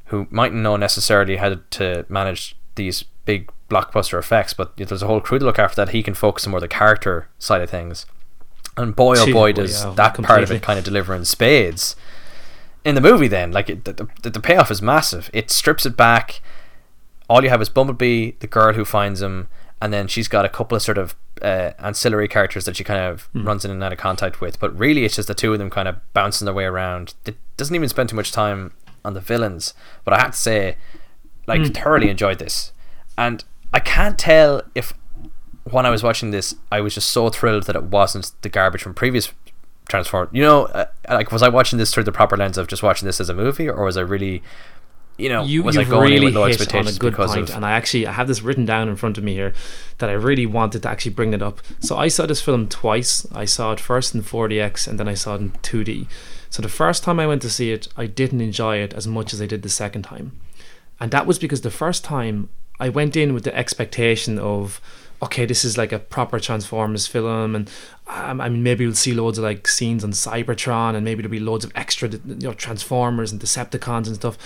who 0.06 0.28
mightn't 0.30 0.62
know 0.62 0.76
necessarily 0.76 1.36
how 1.36 1.56
to 1.70 2.06
manage 2.08 2.56
these 2.76 3.02
big 3.24 3.50
blockbuster 3.68 4.18
effects, 4.18 4.52
but 4.54 4.72
you 4.76 4.84
know, 4.84 4.88
there's 4.90 5.02
a 5.02 5.06
whole 5.06 5.20
crew 5.20 5.38
to 5.38 5.44
look 5.44 5.58
after 5.58 5.76
that. 5.84 5.92
He 5.92 6.02
can 6.02 6.14
focus 6.14 6.46
on 6.46 6.50
more 6.52 6.60
the 6.60 6.68
character 6.68 7.28
side 7.38 7.60
of 7.62 7.70
things." 7.70 8.06
And 8.76 8.94
boy, 8.94 9.16
oh 9.18 9.32
boy, 9.32 9.52
does 9.52 9.84
yeah, 9.84 9.92
that 9.96 10.22
part 10.22 10.42
of 10.42 10.50
it 10.50 10.62
kind 10.62 10.78
of 10.78 10.84
deliver 10.84 11.14
in 11.14 11.24
spades. 11.24 11.96
In 12.84 12.94
the 12.94 13.00
movie, 13.00 13.26
then, 13.26 13.50
like 13.50 13.68
it, 13.70 13.84
the, 13.84 14.06
the, 14.22 14.30
the 14.30 14.40
payoff 14.40 14.70
is 14.70 14.80
massive. 14.82 15.30
It 15.32 15.50
strips 15.50 15.86
it 15.86 15.96
back. 15.96 16.40
All 17.28 17.42
you 17.42 17.48
have 17.48 17.60
is 17.62 17.68
Bumblebee, 17.68 18.32
the 18.38 18.46
girl 18.46 18.74
who 18.74 18.84
finds 18.84 19.20
him, 19.22 19.48
and 19.82 19.92
then 19.92 20.06
she's 20.06 20.28
got 20.28 20.44
a 20.44 20.48
couple 20.48 20.76
of 20.76 20.82
sort 20.82 20.98
of 20.98 21.16
uh, 21.42 21.72
ancillary 21.80 22.28
characters 22.28 22.64
that 22.66 22.76
she 22.76 22.84
kind 22.84 23.00
of 23.00 23.22
Hmm. 23.32 23.44
runs 23.46 23.64
in 23.64 23.70
and 23.72 23.82
out 23.82 23.92
of 23.92 23.98
contact 23.98 24.40
with. 24.40 24.60
But 24.60 24.78
really, 24.78 25.04
it's 25.04 25.16
just 25.16 25.26
the 25.28 25.34
two 25.34 25.52
of 25.52 25.58
them 25.58 25.70
kind 25.70 25.88
of 25.88 25.96
bouncing 26.12 26.44
their 26.44 26.54
way 26.54 26.64
around. 26.64 27.14
It 27.24 27.36
doesn't 27.56 27.74
even 27.74 27.88
spend 27.88 28.10
too 28.10 28.16
much 28.16 28.30
time 28.30 28.72
on 29.04 29.14
the 29.14 29.20
villains. 29.20 29.74
But 30.04 30.14
I 30.14 30.20
have 30.20 30.30
to 30.32 30.36
say, 30.38 30.76
like, 31.46 31.62
Hmm. 31.62 31.72
thoroughly 31.72 32.10
enjoyed 32.10 32.38
this, 32.38 32.72
and 33.18 33.42
I 33.76 33.80
can't 33.80 34.18
tell 34.18 34.62
if 34.74 34.94
when 35.64 35.84
I 35.84 35.90
was 35.90 36.02
watching 36.02 36.30
this, 36.30 36.54
I 36.72 36.80
was 36.80 36.94
just 36.94 37.10
so 37.10 37.28
thrilled 37.28 37.64
that 37.64 37.76
it 37.76 37.82
wasn't 37.82 38.32
the 38.40 38.48
garbage 38.48 38.82
from 38.82 38.94
previous 38.94 39.30
Transform. 39.86 40.30
You 40.32 40.42
know, 40.42 40.64
uh, 40.64 40.86
like 41.10 41.30
was 41.30 41.42
I 41.42 41.50
watching 41.50 41.78
this 41.78 41.92
through 41.92 42.04
the 42.04 42.12
proper 42.12 42.38
lens 42.38 42.56
of 42.56 42.68
just 42.68 42.82
watching 42.82 43.04
this 43.04 43.20
as 43.20 43.28
a 43.28 43.34
movie, 43.34 43.68
or 43.68 43.84
was 43.84 43.98
I 43.98 44.00
really, 44.00 44.42
you 45.18 45.28
know, 45.28 45.44
you, 45.44 45.62
was 45.62 45.76
I 45.76 45.84
going 45.84 46.06
in 46.06 46.14
really 46.14 46.26
with 46.26 46.34
low 46.36 46.46
hit 46.46 46.56
on 46.56 46.60
a 46.60 46.62
expectations 46.62 46.98
good 46.98 47.12
because 47.12 47.34
point, 47.34 47.50
of 47.50 47.56
and 47.56 47.66
I 47.66 47.72
actually 47.72 48.06
I 48.06 48.12
have 48.12 48.28
this 48.28 48.40
written 48.40 48.64
down 48.64 48.88
in 48.88 48.96
front 48.96 49.18
of 49.18 49.22
me 49.22 49.34
here 49.34 49.52
that 49.98 50.08
I 50.08 50.14
really 50.14 50.46
wanted 50.46 50.82
to 50.84 50.88
actually 50.88 51.12
bring 51.12 51.34
it 51.34 51.42
up. 51.42 51.60
So 51.78 51.98
I 51.98 52.08
saw 52.08 52.24
this 52.24 52.40
film 52.40 52.68
twice. 52.68 53.26
I 53.30 53.44
saw 53.44 53.72
it 53.72 53.78
first 53.78 54.14
in 54.14 54.22
4DX, 54.22 54.88
and 54.88 54.98
then 54.98 55.06
I 55.06 55.14
saw 55.14 55.34
it 55.34 55.42
in 55.42 55.50
2D. 55.50 56.08
So 56.48 56.62
the 56.62 56.70
first 56.70 57.04
time 57.04 57.20
I 57.20 57.26
went 57.26 57.42
to 57.42 57.50
see 57.50 57.72
it, 57.72 57.88
I 57.94 58.06
didn't 58.06 58.40
enjoy 58.40 58.78
it 58.78 58.94
as 58.94 59.06
much 59.06 59.34
as 59.34 59.42
I 59.42 59.46
did 59.46 59.60
the 59.60 59.68
second 59.68 60.02
time, 60.02 60.32
and 60.98 61.10
that 61.10 61.26
was 61.26 61.38
because 61.38 61.60
the 61.60 61.70
first 61.70 62.02
time 62.02 62.48
I 62.78 62.88
went 62.88 63.16
in 63.16 63.34
with 63.34 63.44
the 63.44 63.56
expectation 63.56 64.38
of 64.38 64.80
okay, 65.22 65.46
this 65.46 65.64
is 65.64 65.78
like 65.78 65.92
a 65.92 65.98
proper 65.98 66.38
Transformers 66.38 67.06
film, 67.06 67.54
and 67.54 67.70
um, 68.06 68.40
I 68.40 68.48
mean 68.48 68.62
maybe 68.62 68.86
we'll 68.86 68.94
see 68.94 69.14
loads 69.14 69.38
of 69.38 69.44
like 69.44 69.66
scenes 69.68 70.04
on 70.04 70.12
Cybertron, 70.12 70.94
and 70.94 71.04
maybe 71.04 71.22
there'll 71.22 71.30
be 71.30 71.40
loads 71.40 71.64
of 71.64 71.72
extra, 71.74 72.08
you 72.08 72.20
know, 72.24 72.52
Transformers 72.52 73.32
and 73.32 73.40
Decepticons 73.40 74.06
and 74.06 74.16
stuff. 74.16 74.38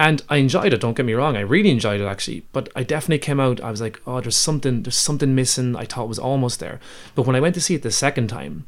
And 0.00 0.22
I 0.28 0.36
enjoyed 0.36 0.72
it. 0.72 0.80
Don't 0.80 0.96
get 0.96 1.06
me 1.06 1.14
wrong, 1.14 1.36
I 1.36 1.40
really 1.40 1.70
enjoyed 1.70 2.00
it 2.00 2.06
actually. 2.06 2.44
But 2.52 2.68
I 2.76 2.84
definitely 2.84 3.18
came 3.18 3.40
out. 3.40 3.60
I 3.60 3.70
was 3.70 3.80
like, 3.80 4.00
oh, 4.06 4.20
there's 4.20 4.36
something, 4.36 4.84
there's 4.84 4.96
something 4.96 5.34
missing. 5.34 5.74
I 5.74 5.84
thought 5.84 6.08
was 6.08 6.20
almost 6.20 6.60
there. 6.60 6.78
But 7.14 7.26
when 7.26 7.34
I 7.34 7.40
went 7.40 7.54
to 7.56 7.60
see 7.60 7.74
it 7.74 7.82
the 7.82 7.90
second 7.90 8.28
time, 8.28 8.66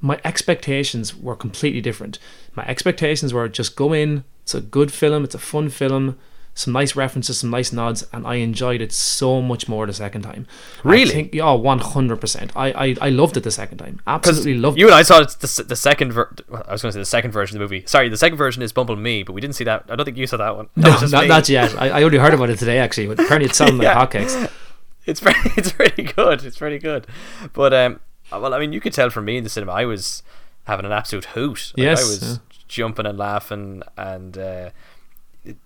my 0.00 0.20
expectations 0.24 1.16
were 1.16 1.36
completely 1.36 1.80
different. 1.80 2.18
My 2.56 2.64
expectations 2.66 3.32
were 3.32 3.48
just 3.48 3.76
go 3.76 3.92
in. 3.92 4.24
It's 4.42 4.54
a 4.56 4.60
good 4.60 4.92
film. 4.92 5.22
It's 5.22 5.36
a 5.36 5.38
fun 5.38 5.68
film. 5.68 6.18
Some 6.54 6.74
nice 6.74 6.94
references, 6.94 7.38
some 7.38 7.48
nice 7.48 7.72
nods, 7.72 8.06
and 8.12 8.26
I 8.26 8.34
enjoyed 8.34 8.82
it 8.82 8.92
so 8.92 9.40
much 9.40 9.68
more 9.68 9.86
the 9.86 9.94
second 9.94 10.20
time. 10.20 10.46
Really? 10.84 11.10
I 11.10 11.14
think, 11.14 11.34
yeah, 11.34 11.50
one 11.54 11.78
hundred 11.78 12.20
percent. 12.20 12.52
I 12.54 12.72
I 12.72 12.96
I 13.00 13.08
loved 13.08 13.38
it 13.38 13.42
the 13.42 13.50
second 13.50 13.78
time. 13.78 14.02
Absolutely 14.06 14.54
loved 14.58 14.78
you 14.78 14.86
it. 14.86 14.90
and 14.90 14.96
I 14.96 15.02
saw 15.02 15.20
it 15.20 15.30
the, 15.40 15.64
the 15.66 15.76
second. 15.76 16.12
Ver- 16.12 16.30
I 16.68 16.72
was 16.72 16.82
going 16.82 16.90
to 16.90 16.92
say 16.92 16.98
the 16.98 17.04
second 17.06 17.30
version 17.30 17.56
of 17.56 17.60
the 17.60 17.64
movie. 17.74 17.86
Sorry, 17.86 18.10
the 18.10 18.18
second 18.18 18.36
version 18.36 18.62
is 18.62 18.70
Bumble 18.70 18.96
Me, 18.96 19.22
but 19.22 19.32
we 19.32 19.40
didn't 19.40 19.54
see 19.54 19.64
that. 19.64 19.86
I 19.88 19.96
don't 19.96 20.04
think 20.04 20.18
you 20.18 20.26
saw 20.26 20.36
that 20.36 20.54
one. 20.54 20.68
That 20.76 21.00
No, 21.02 21.06
not, 21.20 21.26
not 21.26 21.48
yet. 21.48 21.74
I, 21.80 21.88
I 21.88 22.02
only 22.02 22.18
heard 22.18 22.34
about 22.34 22.50
it 22.50 22.58
today 22.58 22.78
actually. 22.78 23.06
But 23.06 23.20
apparently 23.20 23.48
it's 23.48 23.56
sounded 23.56 23.82
Yeah. 23.82 23.98
like 23.98 24.10
hotcakes. 24.10 24.50
It's 25.04 25.18
very, 25.18 25.34
it's 25.56 25.72
pretty 25.72 26.04
good. 26.04 26.44
It's 26.44 26.58
pretty 26.58 26.78
good. 26.78 27.08
But 27.54 27.72
um, 27.74 27.98
well, 28.30 28.54
I 28.54 28.60
mean, 28.60 28.72
you 28.72 28.80
could 28.80 28.92
tell 28.92 29.10
from 29.10 29.24
me 29.24 29.36
in 29.36 29.42
the 29.42 29.50
cinema, 29.50 29.72
I 29.72 29.84
was 29.84 30.22
having 30.68 30.86
an 30.86 30.92
absolute 30.92 31.24
hoot. 31.24 31.72
Like, 31.76 31.82
Yes, 31.84 32.00
I 32.04 32.08
was 32.08 32.22
yeah. 32.22 32.36
jumping 32.68 33.06
and 33.06 33.18
laughing, 33.18 33.82
and 33.96 34.38
uh, 34.38 34.70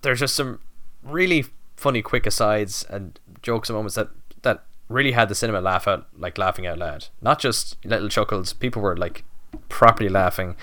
there's 0.00 0.20
just 0.20 0.34
some 0.36 0.60
really 1.06 1.44
funny, 1.76 2.02
quick 2.02 2.26
asides 2.26 2.84
and 2.88 3.18
jokes 3.42 3.68
and 3.68 3.76
moments 3.76 3.94
that 3.94 4.08
that 4.42 4.64
really 4.88 5.12
had 5.12 5.28
the 5.28 5.34
cinema 5.34 5.60
laugh 5.60 5.88
out, 5.88 6.06
like 6.16 6.38
laughing 6.38 6.66
out 6.66 6.78
loud. 6.78 7.06
Not 7.20 7.38
just 7.38 7.76
little 7.84 8.08
chuckles. 8.08 8.52
People 8.52 8.82
were 8.82 8.96
like 8.96 9.24
properly 9.68 10.08
laughing. 10.08 10.56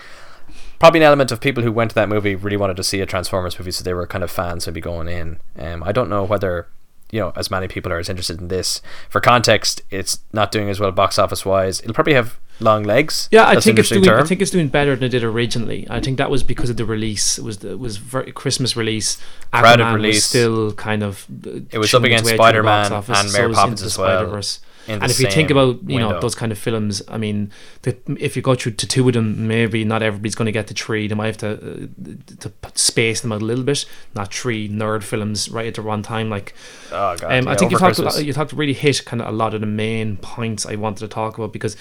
Probably 0.80 1.00
an 1.00 1.06
element 1.06 1.32
of 1.32 1.40
people 1.40 1.64
who 1.64 1.72
went 1.72 1.92
to 1.92 1.96
that 1.96 2.10
movie 2.10 2.36
really 2.36 2.58
wanted 2.58 2.78
to 2.78 2.84
see 2.84 3.00
a 3.00 3.06
Transformers 3.06 3.58
movie, 3.58 3.72
so 3.72 3.84
they 3.84 3.94
were 3.94 4.06
kind 4.06 4.24
of 4.24 4.32
fans 4.32 4.66
who'd 4.66 4.74
be 4.74 4.82
going 4.82 5.08
in. 5.08 5.40
Um, 5.58 5.84
I 5.84 5.92
don't 5.92 6.10
know 6.10 6.24
whether 6.24 6.68
you 7.12 7.20
know 7.20 7.32
as 7.36 7.52
many 7.52 7.68
people 7.68 7.92
are 7.92 8.00
as 8.00 8.10
interested 8.10 8.40
in 8.40 8.50
this. 8.50 8.82
For 9.10 9.22
context, 9.22 9.82
it's 9.92 10.20
not 10.34 10.52
doing 10.52 10.70
as 10.70 10.80
well 10.80 10.92
box 10.92 11.18
office 11.18 11.46
wise. 11.46 11.80
It'll 11.82 11.94
probably 11.94 12.16
have 12.16 12.38
long 12.60 12.84
legs. 12.84 13.28
Yeah, 13.32 13.48
I 13.48 13.56
That's 13.56 13.66
think 13.66 13.80
it's 13.80 13.90
doing. 13.90 14.10
I 14.10 14.24
think 14.24 14.42
it's 14.42 14.52
doing 14.52 14.68
better 14.68 14.96
than 14.96 15.06
it 15.06 15.10
did 15.10 15.24
originally. 15.24 15.88
I 15.90 16.00
think 16.00 16.18
that 16.18 16.30
was 16.30 16.44
because 16.44 16.70
of 16.70 16.78
the 16.78 16.86
release. 16.86 17.38
It 17.38 17.44
was 17.44 17.60
the, 17.60 17.72
it 17.72 17.80
was 17.80 17.98
very 17.98 18.32
Christmas 18.32 18.76
release. 18.76 19.18
Crowded 19.52 19.84
Aquaman 19.84 19.96
release. 19.96 20.16
Was 20.16 20.26
still 20.26 20.74
kind 20.74 21.04
of. 21.04 21.26
It 21.72 21.78
was 21.78 21.94
up 21.94 22.04
against 22.04 22.28
Spider-Man 22.28 22.92
and 22.92 23.34
Mary 23.34 23.48
was 23.48 23.58
Poppins 23.58 23.82
as 23.82 23.98
well, 23.98 24.08
Spider-Verse. 24.08 24.60
And 24.88 25.04
if 25.04 25.20
you 25.20 25.30
think 25.30 25.50
about 25.50 25.90
you 25.90 26.00
know 26.00 26.20
those 26.20 26.36
kind 26.36 26.52
of 26.52 26.58
films, 26.58 27.02
I 27.08 27.18
mean, 27.18 27.52
the, 27.84 27.98
if 28.20 28.36
you 28.36 28.42
go 28.42 28.56
through 28.56 28.74
to 28.74 28.88
two 28.88 29.08
of 29.08 29.14
them, 29.14 29.48
maybe 29.48 29.86
not 29.86 30.04
everybody's 30.04 30.36
going 30.36 30.48
to 30.48 30.52
get 30.52 30.68
to 30.68 30.74
three. 30.74 31.08
They 31.08 31.16
might 31.16 31.28
have 31.28 31.38
to 31.38 31.84
uh, 31.84 32.34
to 32.40 32.52
space 32.76 33.22
them 33.22 33.32
out 33.32 33.42
a 33.42 33.46
little 33.46 33.64
bit. 33.64 33.86
Not 34.14 34.34
three 34.34 34.68
nerd 34.68 35.04
films 35.04 35.50
right 35.50 35.68
at 35.68 35.76
the 35.76 35.84
one 35.84 36.04
time. 36.04 36.30
Like 36.30 36.54
Oh 36.92 37.16
god! 37.18 37.32
um, 37.32 37.48
I 37.48 37.56
think 37.56 37.72
you 37.72 37.78
talked 37.78 38.00
you 38.20 38.34
talked 38.34 38.54
really 38.54 38.74
hit 38.74 39.06
kind 39.06 39.22
of 39.22 39.30
a 39.30 39.32
lot 39.32 39.54
of 39.54 39.62
the 39.62 39.68
main 39.68 40.18
points 40.18 40.66
I 40.66 40.76
wanted 40.76 41.00
to 41.00 41.08
talk 41.08 41.38
about 41.38 41.54
because 41.54 41.76
uh, 41.76 41.78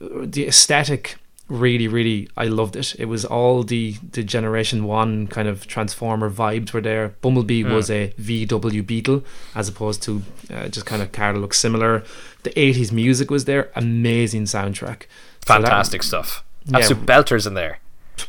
the 0.00 0.46
aesthetic 0.46 1.16
really 1.48 1.88
really 1.88 2.28
I 2.36 2.44
loved 2.44 2.76
it. 2.76 2.94
It 2.98 3.06
was 3.06 3.24
all 3.24 3.62
the 3.62 3.96
the 4.12 4.22
generation 4.22 4.84
1 4.84 5.28
kind 5.28 5.48
of 5.48 5.66
transformer 5.66 6.30
vibes 6.30 6.72
were 6.72 6.80
there. 6.82 7.14
Bumblebee 7.22 7.62
Hmm. 7.62 7.72
was 7.72 7.90
a 7.90 8.12
VW 8.20 8.86
Beetle 8.86 9.24
as 9.54 9.68
opposed 9.68 10.02
to 10.02 10.22
uh, 10.52 10.68
just 10.68 10.84
kind 10.86 11.00
of 11.02 11.10
car 11.12 11.32
that 11.32 11.38
looks 11.38 11.58
similar. 11.58 12.04
The 12.42 12.50
80s 12.50 12.92
music 12.92 13.30
was 13.30 13.46
there, 13.46 13.70
amazing 13.74 14.44
soundtrack. 14.44 15.02
So 15.46 15.54
that- 15.54 15.62
fantastic 15.62 16.02
stuff. 16.02 16.44
Yeah. 16.66 16.78
Absolute 16.78 17.06
belters 17.06 17.46
in 17.46 17.54
there. 17.54 17.78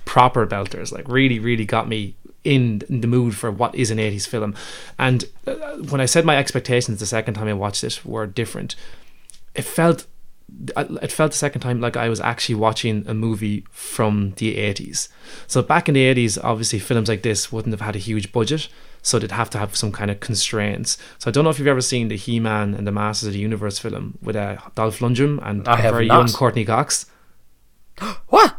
proper 0.05 0.45
belters 0.47 0.91
like 0.91 1.07
really 1.07 1.39
really 1.39 1.65
got 1.65 1.87
me 1.89 2.13
in 2.43 2.83
the 2.89 3.07
mood 3.07 3.35
for 3.35 3.49
what 3.51 3.73
is 3.75 3.89
an 3.91 3.97
80s 3.97 4.27
film 4.27 4.53
and 4.99 5.25
uh, 5.47 5.55
when 5.89 5.99
i 5.99 6.05
said 6.05 6.23
my 6.25 6.37
expectations 6.37 6.99
the 6.99 7.05
second 7.07 7.33
time 7.33 7.47
i 7.47 7.53
watched 7.53 7.83
it 7.83 8.05
were 8.05 8.27
different 8.27 8.75
it 9.55 9.63
felt 9.65 10.05
it 10.77 11.11
felt 11.11 11.31
the 11.31 11.37
second 11.37 11.61
time 11.61 11.79
like 11.81 11.97
I 11.97 12.09
was 12.09 12.19
actually 12.19 12.55
watching 12.55 13.05
a 13.07 13.13
movie 13.13 13.65
from 13.71 14.33
the 14.37 14.55
80s. 14.55 15.07
So 15.47 15.61
back 15.61 15.87
in 15.87 15.93
the 15.95 16.13
80s, 16.13 16.37
obviously 16.43 16.79
films 16.79 17.09
like 17.09 17.21
this 17.23 17.51
wouldn't 17.51 17.73
have 17.73 17.81
had 17.81 17.95
a 17.95 17.99
huge 17.99 18.31
budget, 18.31 18.67
so 19.01 19.19
they'd 19.19 19.31
have 19.31 19.49
to 19.51 19.57
have 19.59 19.75
some 19.75 19.91
kind 19.91 20.11
of 20.11 20.19
constraints. 20.19 20.97
So 21.17 21.29
I 21.29 21.31
don't 21.31 21.43
know 21.43 21.49
if 21.49 21.59
you've 21.59 21.67
ever 21.67 21.81
seen 21.81 22.07
the 22.07 22.17
He-Man 22.17 22.73
and 22.73 22.85
the 22.87 22.91
Masters 22.91 23.27
of 23.27 23.33
the 23.33 23.39
Universe 23.39 23.79
film 23.79 24.17
with 24.21 24.35
uh, 24.35 24.57
Dolph 24.75 24.99
Lundgren 24.99 25.39
and 25.47 25.67
I 25.67 25.81
very 25.81 26.07
young 26.07 26.27
Courteney 26.29 26.65
Cox. 26.65 27.05
What? 28.27 28.55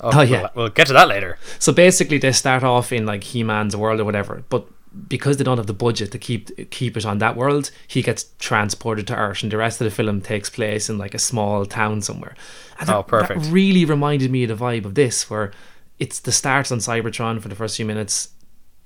Oh, 0.00 0.10
Oh, 0.14 0.22
yeah. 0.22 0.40
We'll, 0.40 0.50
we'll 0.54 0.68
get 0.70 0.86
to 0.88 0.92
that 0.94 1.08
later. 1.08 1.38
So 1.58 1.72
basically, 1.72 2.18
they 2.18 2.32
start 2.32 2.62
off 2.62 2.90
in 2.92 3.04
like 3.06 3.22
He-Man's 3.22 3.76
world 3.76 4.00
or 4.00 4.04
whatever, 4.04 4.44
but 4.48 4.66
because 5.08 5.36
they 5.36 5.44
don't 5.44 5.58
have 5.58 5.66
the 5.66 5.72
budget 5.72 6.10
to 6.12 6.18
keep 6.18 6.70
keep 6.70 6.96
it 6.96 7.06
on 7.06 7.18
that 7.18 7.36
world, 7.36 7.70
he 7.86 8.02
gets 8.02 8.26
transported 8.38 9.06
to 9.06 9.16
Earth, 9.16 9.42
and 9.42 9.52
the 9.52 9.56
rest 9.56 9.80
of 9.80 9.84
the 9.84 9.90
film 9.90 10.20
takes 10.20 10.50
place 10.50 10.88
in 10.88 10.98
like 10.98 11.14
a 11.14 11.18
small 11.18 11.64
town 11.66 12.02
somewhere. 12.02 12.34
And 12.78 12.88
that, 12.88 12.96
Oh, 12.96 13.02
perfect. 13.02 13.42
That 13.42 13.52
really 13.52 13.84
reminded 13.84 14.30
me 14.30 14.44
of 14.44 14.58
the 14.58 14.64
vibe 14.64 14.84
of 14.84 14.94
this, 14.94 15.30
where 15.30 15.52
it's 15.98 16.20
the 16.20 16.32
starts 16.32 16.72
on 16.72 16.78
Cybertron 16.78 17.40
for 17.40 17.48
the 17.48 17.54
first 17.54 17.76
few 17.76 17.84
minutes, 17.86 18.30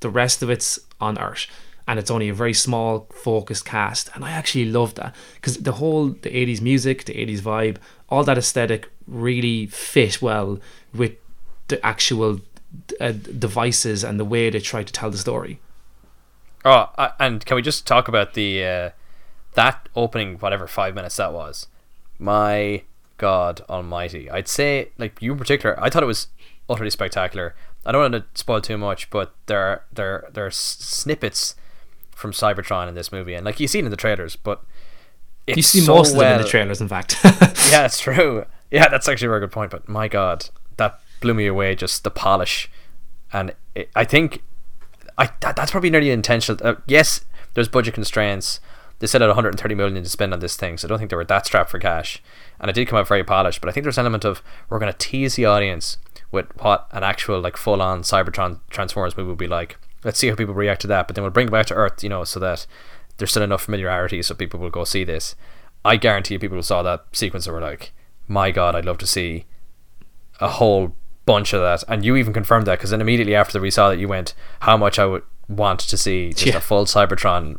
the 0.01 0.11
rest 0.11 0.43
of 0.43 0.51
it's 0.51 0.79
on 1.01 1.19
Earth. 1.19 1.47
And 1.87 1.99
it's 1.99 2.11
only 2.11 2.31
a 2.31 2.35
very 2.35 2.55
small, 2.55 3.07
focused 3.13 3.67
cast, 3.67 4.09
and 4.15 4.25
I 4.25 4.31
actually 4.31 4.65
love 4.65 4.95
that 4.95 5.15
because 5.35 5.59
the 5.59 5.73
whole 5.73 6.09
the 6.09 6.31
'80s 6.31 6.63
music, 6.63 7.05
the 7.05 7.13
'80s 7.15 7.41
vibe, 7.41 7.77
all 8.09 8.25
that 8.25 8.39
aesthetic 8.39 8.89
really 9.07 9.67
fit 9.67 10.23
well 10.23 10.59
with 10.95 11.13
the 11.69 11.85
actual 11.85 12.41
uh, 13.01 13.13
devices 13.13 14.03
and 14.03 14.19
the 14.19 14.25
way 14.25 14.49
they 14.49 14.61
try 14.61 14.83
to 14.83 14.93
tell 14.93 15.11
the 15.11 15.19
story. 15.19 15.61
Oh, 16.65 16.91
uh, 16.97 17.11
and 17.19 17.45
can 17.45 17.57
we 17.57 17.63
just 17.63 17.87
talk 17.87 18.09
about 18.09 18.35
the 18.35 18.65
uh, 18.65 18.91
that 19.55 19.89
opening 19.95 20.39
whatever 20.39 20.67
five 20.67 20.95
minutes 20.95 21.17
that 21.17 21.33
was? 21.33 21.67
My 22.19 22.83
God 23.19 23.63
Almighty! 23.69 24.31
I'd 24.31 24.49
say 24.49 24.91
like 24.99 25.21
you 25.21 25.33
in 25.33 25.39
particular. 25.39 25.79
I 25.83 25.91
thought 25.91 26.03
it 26.03 26.07
was 26.07 26.29
utterly 26.69 26.91
spectacular. 26.91 27.55
I 27.87 27.93
don't 27.93 28.13
want 28.13 28.15
to 28.35 28.41
spoil 28.41 28.61
too 28.61 28.79
much, 28.79 29.11
but 29.11 29.35
there 29.47 29.61
are, 29.61 29.85
there 29.93 30.29
there 30.33 30.47
are 30.47 30.51
snippets 30.51 31.55
from 32.11 32.33
Cybertron 32.33 32.89
in 32.89 32.95
this 32.95 33.13
movie, 33.13 33.35
and 33.35 33.45
like 33.45 33.61
you 33.61 33.69
see 33.69 33.81
it 33.81 33.85
in 33.85 33.91
the 33.91 33.97
trailers, 33.97 34.37
but 34.37 34.63
it's 35.47 35.57
You 35.57 35.63
see 35.63 35.81
so 35.81 35.95
most 35.95 36.13
of 36.13 36.19
them 36.19 36.37
in 36.37 36.43
the 36.43 36.49
trailers, 36.49 36.81
in 36.81 36.89
fact. 36.89 37.19
yeah, 37.71 37.85
it's 37.85 38.01
true. 38.01 38.47
Yeah, 38.71 38.89
that's 38.89 39.09
actually 39.09 39.27
a 39.27 39.31
very 39.31 39.41
good 39.41 39.53
point. 39.53 39.71
But 39.71 39.89
my 39.89 40.09
God, 40.09 40.49
that 40.79 41.01
blew 41.21 41.35
me 41.35 41.47
away. 41.47 41.75
Just 41.75 42.05
the 42.05 42.11
polish 42.11 42.71
and 43.35 43.53
it, 43.75 43.91
I 43.95 44.05
think 44.05 44.43
I 45.17 45.31
that, 45.41 45.57
that's 45.57 45.71
probably 45.71 45.91
nearly 45.91 46.11
intentional. 46.11 46.59
Uh, 46.67 46.77
yes, 46.87 47.25
there's 47.55 47.69
budget 47.69 47.95
constraints. 47.95 48.61
They 48.99 49.07
said 49.07 49.21
had 49.21 49.29
130 49.29 49.75
million 49.75 50.03
to 50.03 50.09
spend 50.09 50.33
on 50.33 50.41
this 50.41 50.57
thing, 50.57 50.79
so 50.79 50.87
I 50.87 50.89
don't 50.89 50.99
think 50.99 51.11
they 51.11 51.17
were 51.17 51.25
that 51.25 51.47
strapped 51.47 51.71
for 51.71 51.79
cash. 51.79 52.23
And 52.61 52.71
it 52.71 52.75
did 52.75 52.89
come 52.89 52.99
out 52.99 53.09
very 53.09 53.25
polished, 53.25 53.61
but 53.61 53.69
I 53.69 53.73
think 53.73 53.85
there's 53.85 53.99
an 53.99 54.03
element 54.03 54.25
of 54.25 54.43
we're 54.69 54.79
going 54.79 54.93
to 54.93 54.99
tease 54.99 55.35
the 55.35 55.47
audience 55.47 55.99
with 56.31 56.47
what 56.63 56.89
an 56.93 57.03
actual 57.03 57.41
like 57.41 57.57
full 57.57 57.83
on 57.83 58.03
Cybertron 58.03 58.61
Transformers 58.71 59.17
movie 59.17 59.29
would 59.29 59.39
be 59.39 59.49
like. 59.49 59.79
Let's 60.05 60.19
see 60.19 60.29
how 60.29 60.35
people 60.35 60.55
react 60.55 60.83
to 60.83 60.87
that, 60.89 61.09
but 61.09 61.17
then 61.17 61.23
we'll 61.23 61.33
bring 61.33 61.49
it 61.49 61.51
back 61.51 61.67
to 61.67 61.75
Earth, 61.75 62.03
you 62.03 62.11
know, 62.11 62.25
so 62.25 62.39
that 62.41 62.67
there's 63.17 63.31
still 63.31 63.43
enough 63.43 63.63
familiarity 63.63 64.23
so 64.23 64.35
people 64.35 64.61
will 64.61 64.71
go 64.71 64.85
see 64.85 65.03
this. 65.03 65.35
I 65.85 65.97
guarantee 65.97 66.35
you, 66.35 66.41
people 66.41 66.57
who 66.57 66.63
saw 66.63 66.83
that 66.83 67.05
sequence 67.13 67.47
were 67.47 67.61
like, 67.61 67.93
"My 68.29 68.51
God, 68.51 68.75
I'd 68.75 68.85
love 68.85 68.99
to 68.99 69.07
see 69.07 69.47
a 70.41 70.49
whole 70.49 70.95
bunch 71.27 71.53
of 71.53 71.61
that." 71.61 71.85
And 71.89 72.05
you 72.05 72.17
even 72.17 72.33
confirmed 72.33 72.67
that 72.67 72.79
because 72.79 72.91
then 72.91 73.01
immediately 73.01 73.35
after 73.35 73.61
we 73.61 73.71
saw 73.71 73.89
that, 73.91 73.99
you 73.99 74.09
went, 74.09 74.35
"How 74.61 74.77
much 74.77 74.99
I 74.99 75.07
would 75.07 75.23
want 75.49 75.81
to 75.81 75.97
see 75.97 76.31
just 76.33 76.47
Yeah. 76.47 76.57
a 76.57 76.61
full 76.61 76.87
Cybertron, 76.87 77.59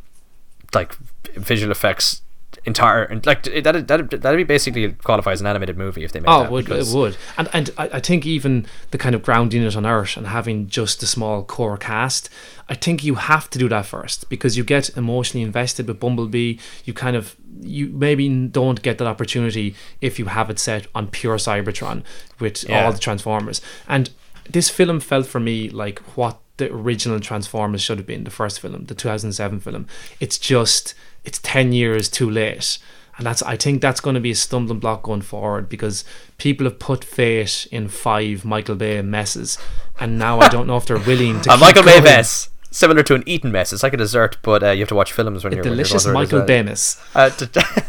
like 0.74 0.95
visual 1.36 1.72
effects." 1.72 2.22
Entire 2.66 3.03
and 3.03 3.24
like 3.28 3.43
that 3.43 3.88
that 3.88 4.09
that'd 4.22 4.38
be 4.38 4.43
basically 4.43 4.91
qualify 4.93 5.32
as 5.34 5.39
an 5.41 5.45
animated 5.47 5.78
movie 5.78 6.03
if 6.03 6.11
they 6.13 6.20
made 6.20 6.30
Oh, 6.30 6.39
that 6.39 6.45
it 6.47 6.51
would, 6.51 6.70
it 6.70 6.88
would, 6.95 7.16
and 7.38 7.47
and 7.53 7.70
I, 7.78 7.89
I 7.93 7.99
think 7.99 8.26
even 8.26 8.66
the 8.91 8.97
kind 8.97 9.13
of 9.13 9.22
grounding 9.22 9.61
it 9.61 9.76
on 9.76 9.86
Earth 9.86 10.18
and 10.18 10.26
having 10.28 10.68
just 10.68 11.03
a 11.03 11.05
small 11.05 11.43
core 11.43 11.78
cast, 11.78 12.28
I 12.68 12.74
think 12.74 13.03
you 13.03 13.16
have 13.16 13.49
to 13.51 13.59
do 13.59 13.70
that 13.70 13.86
first 13.86 14.30
because 14.30 14.57
you 14.57 14.63
get 14.63 14.89
emotionally 14.97 15.43
invested 15.43 15.88
with 15.88 15.99
Bumblebee. 15.99 16.57
You 16.86 16.93
kind 16.93 17.16
of 17.16 17.36
you 17.61 17.88
maybe 17.89 18.28
don't 18.47 18.82
get 18.82 18.97
that 18.97 19.07
opportunity 19.07 19.76
if 20.01 20.18
you 20.18 20.26
have 20.26 20.49
it 20.49 20.57
set 20.59 20.88
on 20.95 21.07
pure 21.07 21.38
Cybertron 21.38 22.03
with 22.39 22.68
Yeah. 22.68 22.86
all 22.86 22.91
the 22.91 22.97
Transformers. 22.99 23.61
And 23.88 24.09
this 24.49 24.70
film 24.70 24.99
felt 24.99 25.28
for 25.28 25.39
me 25.39 25.70
like 25.70 25.99
what 26.18 26.39
the 26.57 26.72
original 26.74 27.20
Transformers 27.20 27.82
should 27.82 27.97
have 27.99 28.07
been, 28.07 28.24
the 28.24 28.32
first 28.32 28.59
film, 28.59 28.86
the 28.86 28.95
2007 28.95 29.59
film. 29.59 29.86
It's 30.20 30.38
just 30.39 30.95
it's 31.26 31.39
10 31.39 31.73
years 31.73 32.09
too 32.09 32.30
late. 32.30 32.78
And 33.17 33.26
that's 33.26 33.41
I 33.43 33.55
think 33.55 33.82
that's 33.82 34.01
going 34.01 34.15
to 34.15 34.19
be 34.19 34.32
a 34.32 34.36
stumbling 34.36 34.80
block 34.80 35.03
going 35.03 35.21
forward 35.21 35.69
because 35.69 36.03
people 36.38 36.65
have 36.65 36.80
put 36.80 37.03
faith 37.03 37.65
in 37.71 37.88
five 37.88 38.43
Michael 38.43 38.76
Bay 38.76 39.01
messes, 39.01 39.57
and 39.99 40.19
now 40.19 40.39
I 40.41 40.49
don't 40.49 40.67
know 40.67 40.76
if 40.76 40.86
they're 40.86 40.97
willing 40.97 41.39
to. 41.41 41.51
a 41.53 41.57
Michael 41.57 41.84
Bay 41.84 42.01
mess, 42.01 42.49
similar 42.71 43.03
to 43.03 43.15
an 43.15 43.23
Eton 43.26 43.53
mess. 43.53 43.71
It's 43.71 43.84
like 43.84 43.93
a 43.93 43.97
dessert, 43.97 44.38
but 44.41 44.63
uh, 44.63 44.71
you 44.71 44.82
have 44.82 44.89
to 44.89 44.95
watch 44.95 45.13
films 45.13 45.45
when 45.45 45.53
A 45.53 45.55
you're 45.55 45.63
when 45.63 45.78
you're 45.78 45.84
delicious 45.86 46.05
going 46.05 46.28
through 46.28 46.39
it 46.39 46.41
Michael 46.41 46.47
Bay 46.47 46.61
mess. 46.61 47.01
Uh, 47.15 47.30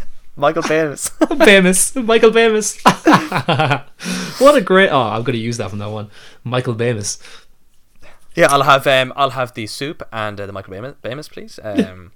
Michael 0.36 0.62
Bay 0.62 0.84
mess. 0.84 1.10
Bamus, 1.18 2.04
Michael 2.04 2.30
Bamus. 2.30 2.80
what 4.40 4.54
a 4.54 4.60
great! 4.60 4.90
Oh, 4.90 5.00
I'm 5.00 5.24
going 5.24 5.36
to 5.36 5.42
use 5.42 5.56
that 5.56 5.70
from 5.70 5.80
that 5.80 5.90
one. 5.90 6.08
Michael 6.44 6.76
Bamus. 6.76 7.20
yeah, 8.36 8.46
I'll 8.48 8.62
have 8.62 8.86
um, 8.86 9.12
I'll 9.16 9.30
have 9.30 9.54
the 9.54 9.66
soup 9.66 10.04
and 10.12 10.40
uh, 10.40 10.46
the 10.46 10.52
Michael 10.52 10.94
Bay 11.02 11.14
mess, 11.14 11.28
please. 11.28 11.58
Um, 11.64 12.12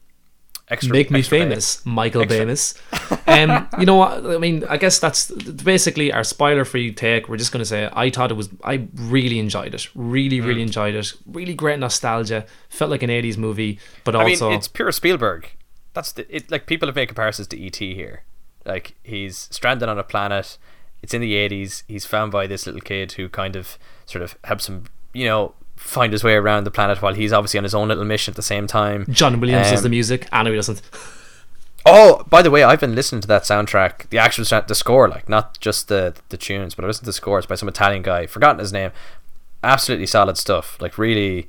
extra. 0.71 0.93
Make 0.93 1.11
me 1.11 1.23
famous, 1.23 1.85
Michael. 1.85 2.25
Bamus. 2.25 2.75
Um, 3.27 3.68
you 3.79 3.87
know 3.87 3.95
what? 3.95 4.27
I 4.27 4.39
mean, 4.39 4.64
I 4.68 4.77
guess 4.77 4.99
that's 4.99 5.31
basically 5.31 6.12
our 6.12 6.25
spoiler-free 6.25 6.93
take. 6.95 7.29
We're 7.29 7.37
just 7.37 7.53
going 7.53 7.61
to 7.61 7.64
say 7.66 7.89
I 7.93 8.11
thought 8.11 8.31
it 8.33 8.35
was. 8.35 8.49
I 8.64 8.89
really 8.97 9.39
enjoyed 9.39 9.73
it. 9.75 9.89
Really, 9.95 10.39
Mm. 10.41 10.47
really 10.47 10.62
enjoyed 10.62 10.95
it. 10.97 11.12
Really 11.27 11.55
great 11.55 11.79
nostalgia. 11.79 12.45
Felt 12.68 12.91
like 12.91 13.03
an 13.05 13.11
'80s 13.11 13.37
movie, 13.37 13.79
but 14.05 14.16
I 14.16 14.21
mean, 14.25 14.31
also 14.31 14.51
it's 14.53 14.66
pure 14.68 14.91
Spielberg. 14.91 15.51
That's 15.93 16.11
the, 16.12 16.27
it. 16.35 16.51
Like 16.51 16.66
people 16.66 16.89
have 16.89 16.97
made 16.97 17.07
comparisons 17.07 17.47
to 17.49 17.64
ET 17.64 17.77
here. 17.77 18.25
Like 18.66 18.95
he's 19.05 19.49
stranded 19.53 19.89
on 19.89 19.99
a 19.99 20.03
planet. 20.05 20.59
It's 21.03 21.14
in 21.14 21.21
the 21.21 21.35
eighties. 21.37 21.85
He's 21.87 22.05
found 22.05 22.33
by 22.33 22.47
this 22.49 22.66
little 22.66 22.81
kid 22.81 23.12
who 23.12 23.29
kind 23.29 23.55
of 23.57 23.79
sort 24.07 24.23
of 24.23 24.37
helps 24.45 24.68
him, 24.68 24.85
you 25.12 25.25
know, 25.27 25.55
find 25.81 26.12
his 26.12 26.22
way 26.22 26.35
around 26.35 26.64
the 26.64 26.70
planet 26.70 27.03
while 27.03 27.14
he's 27.14 27.33
obviously 27.33 27.59
on 27.59 27.64
his 27.64 27.74
own 27.74 27.89
little 27.89 28.05
mission 28.05 28.31
at 28.33 28.37
the 28.37 28.43
same 28.43 28.66
time. 28.66 29.07
John 29.11 29.41
Williams 29.41 29.70
does 29.70 29.81
Um, 29.81 29.85
the 29.85 29.89
music. 29.89 30.28
I 30.31 30.43
know 30.43 30.51
he 30.51 30.57
doesn't. 30.57 30.81
Oh, 31.87 32.24
by 32.28 32.43
the 32.43 32.51
way, 32.51 32.62
I've 32.62 32.81
been 32.81 32.95
listening 32.95 33.22
to 33.22 33.28
that 33.28 33.43
soundtrack, 33.43 34.09
the 34.11 34.18
actual 34.18 34.45
sound, 34.45 34.68
the 34.68 34.74
score, 34.74 35.09
like 35.09 35.28
not 35.28 35.59
just 35.61 35.89
the 35.89 36.14
the 36.28 36.37
tunes, 36.37 36.74
but 36.74 36.85
I 36.85 36.89
listened 36.89 37.05
to 37.05 37.09
the 37.09 37.12
scores 37.14 37.47
by 37.47 37.55
some 37.55 37.68
Italian 37.68 38.03
guy. 38.03 38.26
Forgotten 38.26 38.59
his 38.59 38.72
name. 38.72 38.91
Absolutely 39.64 40.07
solid 40.07 40.37
stuff. 40.37 40.76
Like 40.81 40.99
really, 40.99 41.49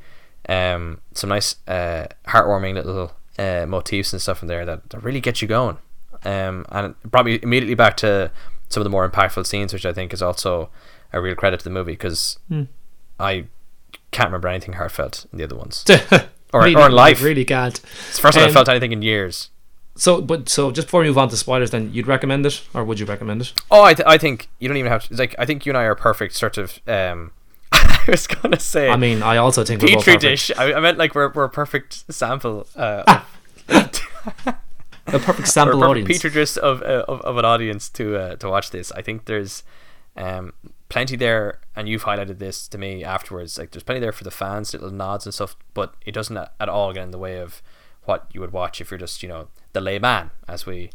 um, 0.49 1.01
some 1.13 1.29
nice, 1.29 1.55
uh, 1.67 2.07
heartwarming 2.27 2.75
little 2.75 3.11
uh, 3.38 3.65
motifs 3.67 4.13
and 4.13 4.21
stuff 4.21 4.41
in 4.41 4.47
there 4.47 4.65
that, 4.65 4.89
that 4.89 5.03
really 5.03 5.19
get 5.21 5.41
you 5.41 5.47
going. 5.47 5.77
Um, 6.23 6.65
and 6.69 6.88
it 6.88 7.03
brought 7.11 7.25
me 7.25 7.39
immediately 7.43 7.75
back 7.75 7.97
to 7.97 8.32
some 8.69 8.82
of 8.82 8.86
the 8.86 8.89
more 8.89 9.09
impactful 9.09 9.45
scenes, 9.45 9.73
which 9.73 9.86
I 9.86 9.91
think 9.93 10.13
is 10.13 10.21
also 10.21 10.69
a 11.11 11.19
real 11.21 11.36
credit 11.36 11.59
to 11.59 11.63
the 11.65 11.69
movie 11.69 11.91
because 11.93 12.38
Hmm. 12.47 12.63
I 13.19 13.45
can't 14.12 14.28
remember 14.28 14.47
anything 14.47 14.74
heartfelt 14.74 15.26
in 15.32 15.38
the 15.38 15.43
other 15.43 15.55
ones. 15.55 15.86
or, 16.53 16.62
or 16.64 16.68
in 16.68 16.91
life. 16.91 17.22
really 17.22 17.45
can't. 17.45 17.80
It's 17.80 18.16
the 18.18 18.22
first 18.22 18.38
time 18.38 18.45
I 18.45 18.47
Um, 18.47 18.53
felt 18.53 18.70
anything 18.70 18.91
in 18.91 19.01
years. 19.01 19.49
So, 19.95 20.22
but 20.22 20.47
so 20.49 20.72
just 20.72 20.88
before 20.88 21.01
we 21.01 21.07
move 21.07 21.18
on 21.18 21.30
to 21.30 21.38
spoilers, 21.38 21.72
then 21.72 21.93
you'd 21.93 22.07
recommend 22.07 22.45
it, 22.45 22.62
or 22.74 22.84
would 22.84 22.99
you 22.99 23.05
recommend 23.05 23.41
it? 23.41 23.53
Oh, 23.70 23.84
I, 23.84 23.93
th- 23.93 24.07
I 24.07 24.18
think 24.18 24.47
you 24.59 24.68
don't 24.68 24.78
even 24.78 24.91
have 24.91 25.07
to. 25.09 25.16
Like, 25.16 25.36
I 25.38 25.45
think 25.45 25.66
you 25.66 25.72
and 25.72 25.78
I 25.78 25.84
are 25.84 25.95
perfect 25.95 26.34
sort 26.36 26.57
of. 26.57 26.80
Um, 26.88 27.32
I 27.72 27.99
was 28.07 28.26
gonna 28.28 28.59
say. 28.59 28.89
I 28.89 28.95
mean, 28.95 29.22
I 29.22 29.38
also 29.38 29.64
think 29.66 29.82
petri 29.82 30.18
dish. 30.18 30.49
I, 30.57 30.74
I 30.74 30.80
meant 30.80 30.97
like 30.97 31.14
we're 31.14 31.30
we're 31.32 31.43
a 31.43 31.49
perfect 31.49 32.05
sample. 32.12 32.68
Uh, 32.76 33.22
of, 33.70 34.05
a 35.07 35.20
perfect 35.20 35.39
we're 35.39 35.43
a 35.43 35.47
sample 35.47 35.80
perfect 35.80 35.89
audience. 35.89 36.07
petri 36.07 36.30
dish 36.32 36.57
of, 36.57 36.82
uh, 36.84 37.05
of 37.07 37.22
of 37.22 37.38
an 37.38 37.45
audience 37.45 37.89
to 37.89 38.18
uh, 38.18 38.36
to 38.38 38.49
watch 38.49 38.72
this. 38.72 38.91
I 38.93 39.01
think 39.01 39.26
there's 39.26 39.64
um 40.18 40.53
plenty 40.91 41.15
there, 41.15 41.59
and 41.75 41.87
you've 41.89 42.03
highlighted 42.03 42.37
this 42.39 42.67
to 42.67 42.77
me 42.77 43.03
afterwards. 43.03 43.57
Like, 43.57 43.71
there's 43.71 43.83
plenty 43.83 44.01
there 44.01 44.11
for 44.11 44.23
the 44.23 44.31
fans, 44.31 44.73
little 44.73 44.91
nods 44.91 45.25
and 45.25 45.33
stuff, 45.33 45.55
but 45.73 45.95
it 46.05 46.13
doesn't 46.13 46.37
at 46.37 46.69
all 46.69 46.93
get 46.93 47.03
in 47.03 47.11
the 47.11 47.17
way 47.17 47.39
of 47.39 47.61
what 48.03 48.27
you 48.33 48.41
would 48.41 48.51
watch 48.51 48.81
if 48.81 48.91
you're 48.91 48.97
just 48.97 49.21
you 49.23 49.29
know 49.29 49.47
the 49.73 49.81
layman, 49.81 50.31
as 50.47 50.65
we. 50.65 50.91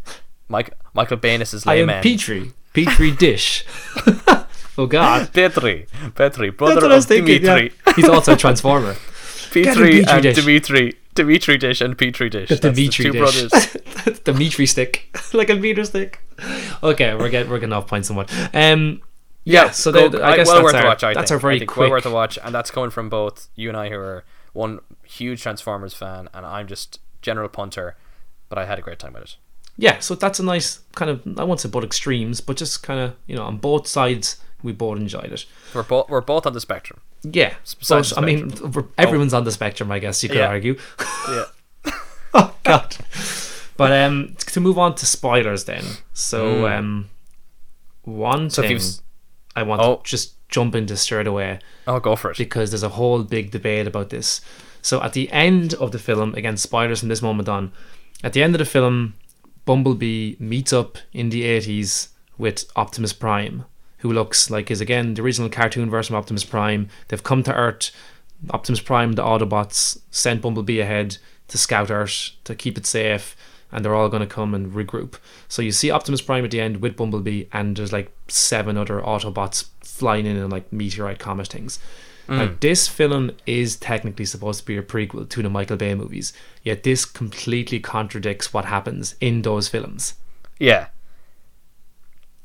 Mike, 0.49 0.75
Michael 0.95 1.17
Banis 1.17 1.53
is 1.53 1.67
I 1.67 1.77
layman. 1.77 1.97
am 1.97 2.03
Petri, 2.03 2.53
Petri 2.73 3.11
dish. 3.11 3.65
oh 4.79 4.87
God. 4.87 5.33
Petri, 5.33 5.87
Petri, 6.15 6.51
brother 6.51 6.87
I 6.87 6.97
of 6.97 7.05
thinking. 7.05 7.43
Dimitri. 7.43 7.73
yeah. 7.87 7.93
He's 7.95 8.09
also 8.09 8.35
a 8.35 8.37
transformer. 8.37 8.95
Petri 9.51 9.65
Petri 9.65 10.05
and 10.05 10.23
dish. 10.23 10.37
Dimitri. 10.37 10.95
Dimitri 11.15 11.57
dish 11.59 11.81
and 11.81 11.97
Petri 11.99 12.29
dish. 12.29 12.49
The 12.51 12.57
That's 12.57 12.77
Dimitri 12.77 13.05
two 13.07 13.13
dish. 13.13 13.49
brothers. 13.51 14.21
Dimitri 14.25 14.67
stick, 14.67 15.19
like 15.33 15.49
a 15.51 15.55
meter 15.57 15.85
stick. 15.85 16.21
Okay, 16.83 17.15
we're 17.15 17.31
getting 17.31 17.51
we're 17.51 17.59
getting 17.59 17.73
off 17.73 17.87
point 17.89 18.05
somewhat. 18.07 18.31
Um, 18.55 19.01
yeah. 19.47 19.71
So 19.71 19.91
go- 19.93 20.23
I 20.23 20.37
guess 20.37 20.47
well 20.47 20.57
that's 20.57 20.65
worth 20.65 20.75
our, 20.75 20.83
a 20.85 20.87
watch. 20.87 21.03
I 21.05 21.15
that's 21.15 21.31
think. 21.31 21.37
our 21.37 21.39
very 21.41 21.57
I 21.57 21.59
think 21.61 21.71
quick. 21.71 21.81
well 21.85 21.91
worth 21.93 22.07
a 22.07 22.11
watch, 22.11 22.39
and 22.45 22.55
that's 22.55 22.71
coming 22.71 22.91
from 22.91 23.09
both 23.09 23.49
you 23.55 23.69
and 23.71 23.77
I, 23.79 23.89
who 23.89 23.97
are 23.97 24.25
one 24.53 24.81
huge 25.05 25.43
Transformers 25.43 25.95
fan, 25.95 26.29
and 26.35 26.45
I'm 26.45 26.67
just 26.67 27.01
general 27.23 27.49
punter. 27.49 27.97
But 28.49 28.59
I 28.59 28.67
had 28.67 28.79
a 28.79 28.83
great 28.83 28.99
time 28.99 29.15
with 29.15 29.23
it. 29.25 29.37
yeah, 29.77 29.99
so 30.01 30.15
that's 30.15 30.39
a 30.39 30.45
nice 30.45 30.81
kind 30.95 31.11
of 31.11 31.21
I 31.39 31.45
won't 31.45 31.61
say 31.61 31.69
both 31.69 31.85
extremes, 31.85 32.41
but 32.41 32.57
just 32.57 32.83
kind 32.83 33.01
of 33.01 33.15
you 33.27 33.35
know 33.37 33.43
on 33.45 33.57
both 33.57 33.87
sides 33.87 34.37
we 34.63 34.73
both 34.73 34.99
enjoyed 34.99 35.33
it. 35.33 35.47
We're 35.75 35.83
both 35.83 36.09
we're 36.09 36.21
both 36.21 36.47
on 36.47 36.53
the 36.53 36.61
spectrum. 36.61 37.01
Yeah, 37.23 37.55
but, 37.89 38.05
the 38.07 38.15
I 38.17 38.21
mean 38.21 38.53
everyone's 38.99 39.35
on 39.35 39.43
the 39.45 39.51
spectrum, 39.53 39.91
I 39.91 39.99
guess 39.99 40.23
you 40.23 40.29
could 40.29 40.39
Yeah. 40.39 40.47
argue. 40.49 40.77
Yeah. 41.29 41.45
oh 42.35 42.55
God. 42.63 42.97
But 43.77 43.93
um, 43.93 44.35
to 44.39 44.61
move 44.61 44.79
on 44.79 44.95
to 44.95 45.07
spoilers 45.07 45.65
then. 45.65 45.85
So 46.15 46.63
Mm. 46.63 46.79
um, 46.79 47.11
one 48.05 48.49
So 48.51 48.63
if 48.63 48.67
thing 48.69 48.73
you've 48.73 48.81
s- 48.83 49.03
I 49.57 49.63
want 49.65 49.81
Oh. 49.83 49.97
to 49.97 50.03
just 50.05 50.35
jump 50.49 50.75
into 50.77 50.97
straight 50.97 51.27
away 51.27 51.59
Oh, 51.89 51.99
go 51.99 52.15
for 52.15 52.31
it. 52.31 52.37
because 52.37 52.71
there's 52.71 52.85
a 52.85 52.91
whole 52.91 53.25
big 53.25 53.51
debate 53.51 53.87
about 53.89 54.11
this. 54.11 54.41
So 54.83 55.03
at 55.03 55.13
the 55.15 55.29
end 55.33 55.75
of 55.75 55.91
the 55.91 55.99
film, 55.99 56.35
again, 56.35 56.57
spoilers 56.57 57.01
from 57.01 57.09
this 57.09 57.23
moment 57.23 57.49
on, 57.49 57.73
at 58.23 58.33
the 58.35 58.43
end 58.45 58.55
of 58.55 58.61
the 58.61 58.65
film, 58.65 59.15
Bumblebee 59.65 60.37
meets 60.39 60.73
up 60.73 60.99
in 61.13 61.31
the 61.31 61.43
80s 61.43 62.09
with 62.39 62.71
Optimus 62.77 63.13
Prime, 63.13 63.65
who 63.99 64.13
looks 64.13 64.49
like 64.51 64.71
is 64.71 64.81
again 64.81 65.15
the 65.15 65.23
original 65.23 65.49
cartoon 65.51 65.91
version 65.91 66.15
of 66.15 66.21
Optimus 66.21 66.45
Prime. 66.45 66.89
They've 67.09 67.23
come 67.23 67.43
to 67.45 67.55
Earth. 67.55 67.91
Optimus 68.51 68.81
Prime, 68.81 69.13
the 69.13 69.23
Autobots, 69.23 69.99
sent 70.11 70.43
Bumblebee 70.43 70.79
ahead 70.79 71.17
to 71.49 71.59
scout 71.59 71.91
Earth 71.91 72.31
to 72.45 72.55
keep 72.55 72.77
it 72.79 72.87
safe, 72.87 73.35
and 73.77 73.85
they're 73.85 73.95
all 73.95 74.09
going 74.09 74.23
to 74.23 74.27
come 74.27 74.55
and 74.55 74.73
regroup. 74.73 75.17
So 75.49 75.61
you 75.61 75.71
see 75.71 75.91
Optimus 75.91 76.23
Prime 76.23 76.47
at 76.47 76.51
the 76.51 76.63
end 76.63 76.79
with 76.79 76.97
Bumblebee, 76.97 77.45
and 77.53 77.77
there's 77.77 77.93
like 77.93 78.11
seven 78.27 78.79
other 78.79 79.01
Autobots 79.03 79.69
flying 79.83 80.25
in 80.25 80.37
in 80.39 80.49
like 80.49 80.73
meteorite 80.73 81.19
comet 81.19 81.49
things. 81.49 81.79
Now, 82.27 82.47
mm. 82.47 82.61
this 82.61 82.89
film 82.89 83.31
is 83.47 83.77
technically 83.77 84.25
supposed 84.25 84.61
to 84.61 84.67
be 84.67 84.79
a 84.79 84.83
prequel 84.83 85.29
to 85.29 85.43
the 85.43 85.51
Michael 85.51 85.77
Bay 85.77 85.95
movies, 85.95 86.33
yet 86.65 86.83
this 86.83 87.05
completely 87.05 87.79
contradicts 87.79 88.53
what 88.53 88.65
happens 88.65 89.15
in 89.21 89.43
those 89.43 89.69
films. 89.69 90.15
Yeah. 90.59 90.87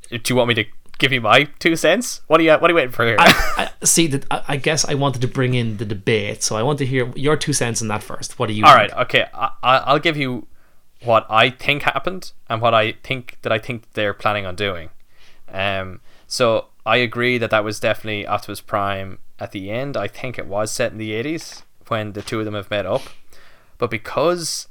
Do 0.09 0.19
you 0.27 0.35
want 0.35 0.49
me 0.49 0.53
to 0.55 0.65
give 0.99 1.13
you 1.13 1.21
my 1.21 1.45
two 1.59 1.77
cents? 1.77 2.21
What 2.27 2.41
are 2.41 2.43
you 2.43 2.51
What 2.51 2.65
are 2.65 2.69
you 2.71 2.75
waiting 2.75 2.91
for 2.91 3.05
here? 3.05 3.15
I, 3.17 3.69
I 3.81 3.85
see 3.85 4.07
that. 4.07 4.25
I, 4.29 4.43
I 4.49 4.57
guess 4.57 4.83
I 4.83 4.95
wanted 4.95 5.21
to 5.21 5.29
bring 5.29 5.53
in 5.53 5.77
the 5.77 5.85
debate, 5.85 6.43
so 6.43 6.57
I 6.57 6.61
want 6.61 6.77
to 6.79 6.85
hear 6.85 7.11
your 7.15 7.37
two 7.37 7.53
cents 7.53 7.81
on 7.81 7.87
that 7.87 8.03
first. 8.03 8.37
What 8.37 8.47
do 8.47 8.53
you? 8.53 8.65
All 8.65 8.75
think? 8.75 8.91
right, 8.91 9.01
okay. 9.05 9.25
I- 9.33 9.49
I'll 9.63 9.99
give 9.99 10.17
you 10.17 10.47
what 11.03 11.25
I 11.29 11.49
think 11.49 11.83
happened 11.83 12.31
and 12.49 12.61
what 12.61 12.73
I 12.73 12.93
think 13.03 13.37
that 13.41 13.51
I 13.51 13.57
think 13.59 13.91
they're 13.93 14.13
planning 14.13 14.45
on 14.45 14.55
doing. 14.55 14.89
Um, 15.51 15.99
so 16.27 16.67
I 16.85 16.97
agree 16.97 17.37
that 17.37 17.49
that 17.49 17.63
was 17.63 17.79
definitely 17.79 18.25
Optimus 18.27 18.61
Prime 18.61 19.19
at 19.39 19.51
the 19.51 19.71
end, 19.71 19.97
I 19.97 20.07
think 20.07 20.37
it 20.37 20.45
was 20.45 20.71
set 20.71 20.91
in 20.91 20.99
the 20.99 21.11
80s 21.11 21.63
when 21.87 22.13
the 22.13 22.21
two 22.21 22.37
of 22.39 22.45
them 22.45 22.53
have 22.53 22.69
met 22.69 22.85
up. 22.85 23.01
But 23.79 23.89
because, 23.89 24.67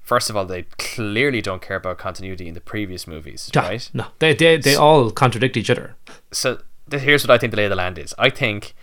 first 0.00 0.30
of 0.30 0.36
all, 0.36 0.46
they 0.46 0.62
clearly 0.78 1.42
don't 1.42 1.60
care 1.60 1.76
about 1.76 1.98
continuity 1.98 2.48
in 2.48 2.54
the 2.54 2.62
previous 2.62 3.06
movies, 3.06 3.50
Yeah, 3.54 3.60
right? 3.60 3.90
No, 3.92 4.06
they 4.18 4.34
they, 4.34 4.56
they 4.56 4.74
all 4.74 5.10
contradict 5.10 5.58
each 5.58 5.68
other. 5.68 5.96
So 6.32 6.62
here's 6.90 7.22
what 7.22 7.30
I 7.30 7.36
think 7.36 7.50
the 7.50 7.58
lay 7.58 7.64
of 7.66 7.70
the 7.70 7.76
land 7.76 7.98
is. 7.98 8.14
I 8.18 8.30
think 8.30 8.74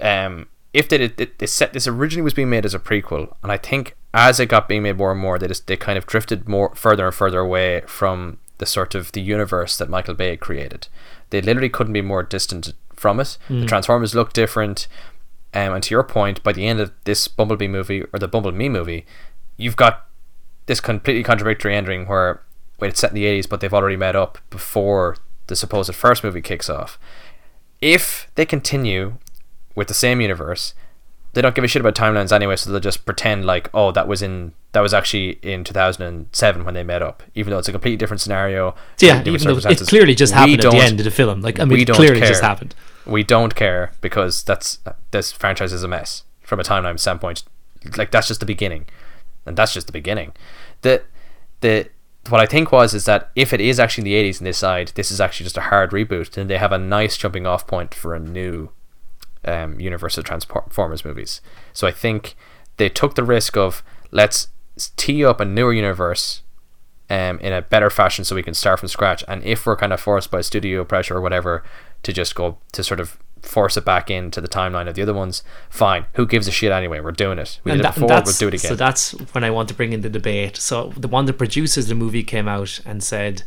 um, 0.00 0.48
if 0.74 0.88
they 0.88 0.98
did, 0.98 1.16
they- 1.16 1.30
they 1.38 1.46
set 1.46 1.72
this 1.72 1.86
originally 1.86 2.22
was 2.22 2.34
being 2.34 2.50
made 2.50 2.64
as 2.64 2.74
a 2.74 2.80
prequel, 2.80 3.32
and 3.44 3.52
I 3.52 3.56
think 3.58 3.94
as 4.14 4.38
it 4.38 4.46
got 4.46 4.68
being 4.68 4.82
made 4.82 4.98
more 4.98 5.12
and 5.12 5.20
more, 5.20 5.38
they 5.38 5.48
just 5.48 5.66
they 5.66 5.76
kind 5.76 5.98
of 5.98 6.06
drifted 6.06 6.48
more 6.48 6.74
further 6.74 7.06
and 7.06 7.14
further 7.14 7.40
away 7.40 7.82
from 7.86 8.38
the 8.58 8.66
sort 8.66 8.94
of 8.94 9.12
the 9.12 9.20
universe 9.20 9.76
that 9.76 9.88
Michael 9.88 10.14
Bay 10.14 10.36
created. 10.36 10.88
They 11.30 11.40
literally 11.40 11.68
couldn't 11.68 11.94
be 11.94 12.02
more 12.02 12.22
distant 12.22 12.72
from 12.94 13.18
it. 13.20 13.38
The 13.48 13.66
Transformers 13.66 14.14
look 14.14 14.32
different. 14.32 14.86
Um, 15.54 15.74
and 15.74 15.82
to 15.82 15.94
your 15.94 16.04
point, 16.04 16.42
by 16.42 16.52
the 16.52 16.66
end 16.66 16.80
of 16.80 16.92
this 17.04 17.28
Bumblebee 17.28 17.68
movie 17.68 18.04
or 18.12 18.18
the 18.18 18.28
Bumblebee 18.28 18.68
movie, 18.68 19.04
you've 19.56 19.76
got 19.76 20.06
this 20.66 20.80
completely 20.80 21.22
contradictory 21.22 21.74
ending 21.74 22.06
where 22.06 22.42
wait, 22.78 22.88
it's 22.88 23.00
set 23.00 23.10
in 23.10 23.14
the 23.14 23.24
80s, 23.24 23.48
but 23.48 23.60
they've 23.60 23.72
already 23.72 23.96
met 23.96 24.16
up 24.16 24.38
before 24.50 25.16
the 25.46 25.56
supposed 25.56 25.94
first 25.94 26.24
movie 26.24 26.42
kicks 26.42 26.68
off. 26.68 26.98
If 27.80 28.30
they 28.34 28.44
continue 28.44 29.18
with 29.74 29.88
the 29.88 29.94
same 29.94 30.20
universe, 30.20 30.74
they 31.34 31.40
don't 31.40 31.54
give 31.54 31.64
a 31.64 31.68
shit 31.68 31.80
about 31.80 31.94
timelines 31.94 32.32
anyway, 32.32 32.56
so 32.56 32.70
they'll 32.70 32.80
just 32.80 33.06
pretend 33.06 33.44
like, 33.44 33.70
oh, 33.72 33.90
that 33.92 34.06
was 34.06 34.22
in 34.22 34.52
that 34.72 34.80
was 34.80 34.94
actually 34.94 35.38
in 35.42 35.64
2007 35.64 36.64
when 36.64 36.74
they 36.74 36.82
met 36.82 37.02
up, 37.02 37.22
even 37.34 37.50
though 37.50 37.58
it's 37.58 37.68
a 37.68 37.72
completely 37.72 37.96
different 37.96 38.20
scenario. 38.20 38.74
Yeah, 38.98 39.22
even 39.24 39.40
though 39.40 39.70
it 39.70 39.78
clearly 39.80 40.14
just 40.14 40.32
happened 40.32 40.64
at 40.64 40.70
the 40.70 40.78
end 40.78 41.00
of 41.00 41.04
the 41.04 41.10
film. 41.10 41.40
Like 41.40 41.58
I 41.58 41.64
mean, 41.64 41.74
we 41.74 41.82
it 41.82 41.86
don't 41.86 41.96
clearly 41.96 42.20
care. 42.20 42.28
just 42.28 42.42
happened. 42.42 42.74
We 43.06 43.22
don't 43.22 43.54
care 43.54 43.92
because 44.00 44.42
that's 44.42 44.78
this 45.10 45.32
franchise 45.32 45.72
is 45.72 45.82
a 45.82 45.88
mess 45.88 46.24
from 46.42 46.60
a 46.60 46.62
timeline 46.62 46.98
standpoint. 46.98 47.44
Like 47.96 48.10
that's 48.10 48.28
just 48.28 48.40
the 48.40 48.46
beginning, 48.46 48.86
and 49.46 49.56
that's 49.56 49.72
just 49.72 49.86
the 49.86 49.92
beginning. 49.92 50.32
The 50.82 51.02
the 51.60 51.88
what 52.28 52.40
I 52.40 52.46
think 52.46 52.70
was 52.70 52.94
is 52.94 53.04
that 53.06 53.30
if 53.34 53.52
it 53.52 53.60
is 53.60 53.80
actually 53.80 54.10
in 54.10 54.24
the 54.24 54.30
80s 54.30 54.38
and 54.38 54.46
this 54.46 54.58
side, 54.58 54.92
this 54.94 55.10
is 55.10 55.20
actually 55.20 55.44
just 55.44 55.56
a 55.56 55.62
hard 55.62 55.90
reboot, 55.90 56.30
then 56.30 56.46
they 56.46 56.58
have 56.58 56.70
a 56.70 56.78
nice 56.78 57.16
jumping 57.16 57.46
off 57.46 57.66
point 57.66 57.94
for 57.94 58.14
a 58.14 58.20
new 58.20 58.70
um, 59.44 59.78
universe 59.80 60.16
of 60.18 60.24
Transformers 60.24 61.04
movies. 61.04 61.40
So 61.72 61.86
I 61.86 61.90
think 61.90 62.34
they 62.76 62.88
took 62.88 63.14
the 63.14 63.24
risk 63.24 63.56
of 63.56 63.82
let's 64.10 64.48
tee 64.96 65.24
up 65.24 65.40
a 65.40 65.44
newer 65.44 65.72
universe 65.72 66.42
um, 67.10 67.38
in 67.40 67.52
a 67.52 67.62
better 67.62 67.90
fashion 67.90 68.24
so 68.24 68.34
we 68.34 68.42
can 68.42 68.54
start 68.54 68.78
from 68.80 68.88
scratch. 68.88 69.22
And 69.28 69.44
if 69.44 69.66
we're 69.66 69.76
kind 69.76 69.92
of 69.92 70.00
forced 70.00 70.30
by 70.30 70.40
studio 70.40 70.84
pressure 70.84 71.16
or 71.16 71.20
whatever 71.20 71.62
to 72.04 72.12
just 72.12 72.34
go 72.34 72.58
to 72.72 72.82
sort 72.82 73.00
of 73.00 73.18
force 73.42 73.76
it 73.76 73.84
back 73.84 74.08
into 74.10 74.40
the 74.40 74.48
timeline 74.48 74.88
of 74.88 74.94
the 74.94 75.02
other 75.02 75.12
ones, 75.12 75.42
fine. 75.68 76.06
Who 76.14 76.26
gives 76.26 76.46
a 76.46 76.52
shit 76.52 76.70
anyway? 76.72 77.00
We're 77.00 77.10
doing 77.10 77.38
it. 77.38 77.58
We 77.64 77.72
And 77.72 77.78
did 77.80 77.84
that- 77.84 77.96
it 77.96 78.00
before, 78.00 78.22
we'll 78.24 78.32
do 78.34 78.48
it 78.48 78.54
again. 78.54 78.68
So 78.70 78.76
that's 78.76 79.10
when 79.34 79.44
I 79.44 79.50
want 79.50 79.68
to 79.68 79.74
bring 79.74 79.92
in 79.92 80.00
the 80.00 80.08
debate. 80.08 80.56
So 80.56 80.92
the 80.96 81.08
one 81.08 81.26
that 81.26 81.34
produces 81.34 81.88
the 81.88 81.94
movie 81.94 82.22
came 82.22 82.46
out 82.48 82.80
and 82.86 83.02
said, 83.02 83.42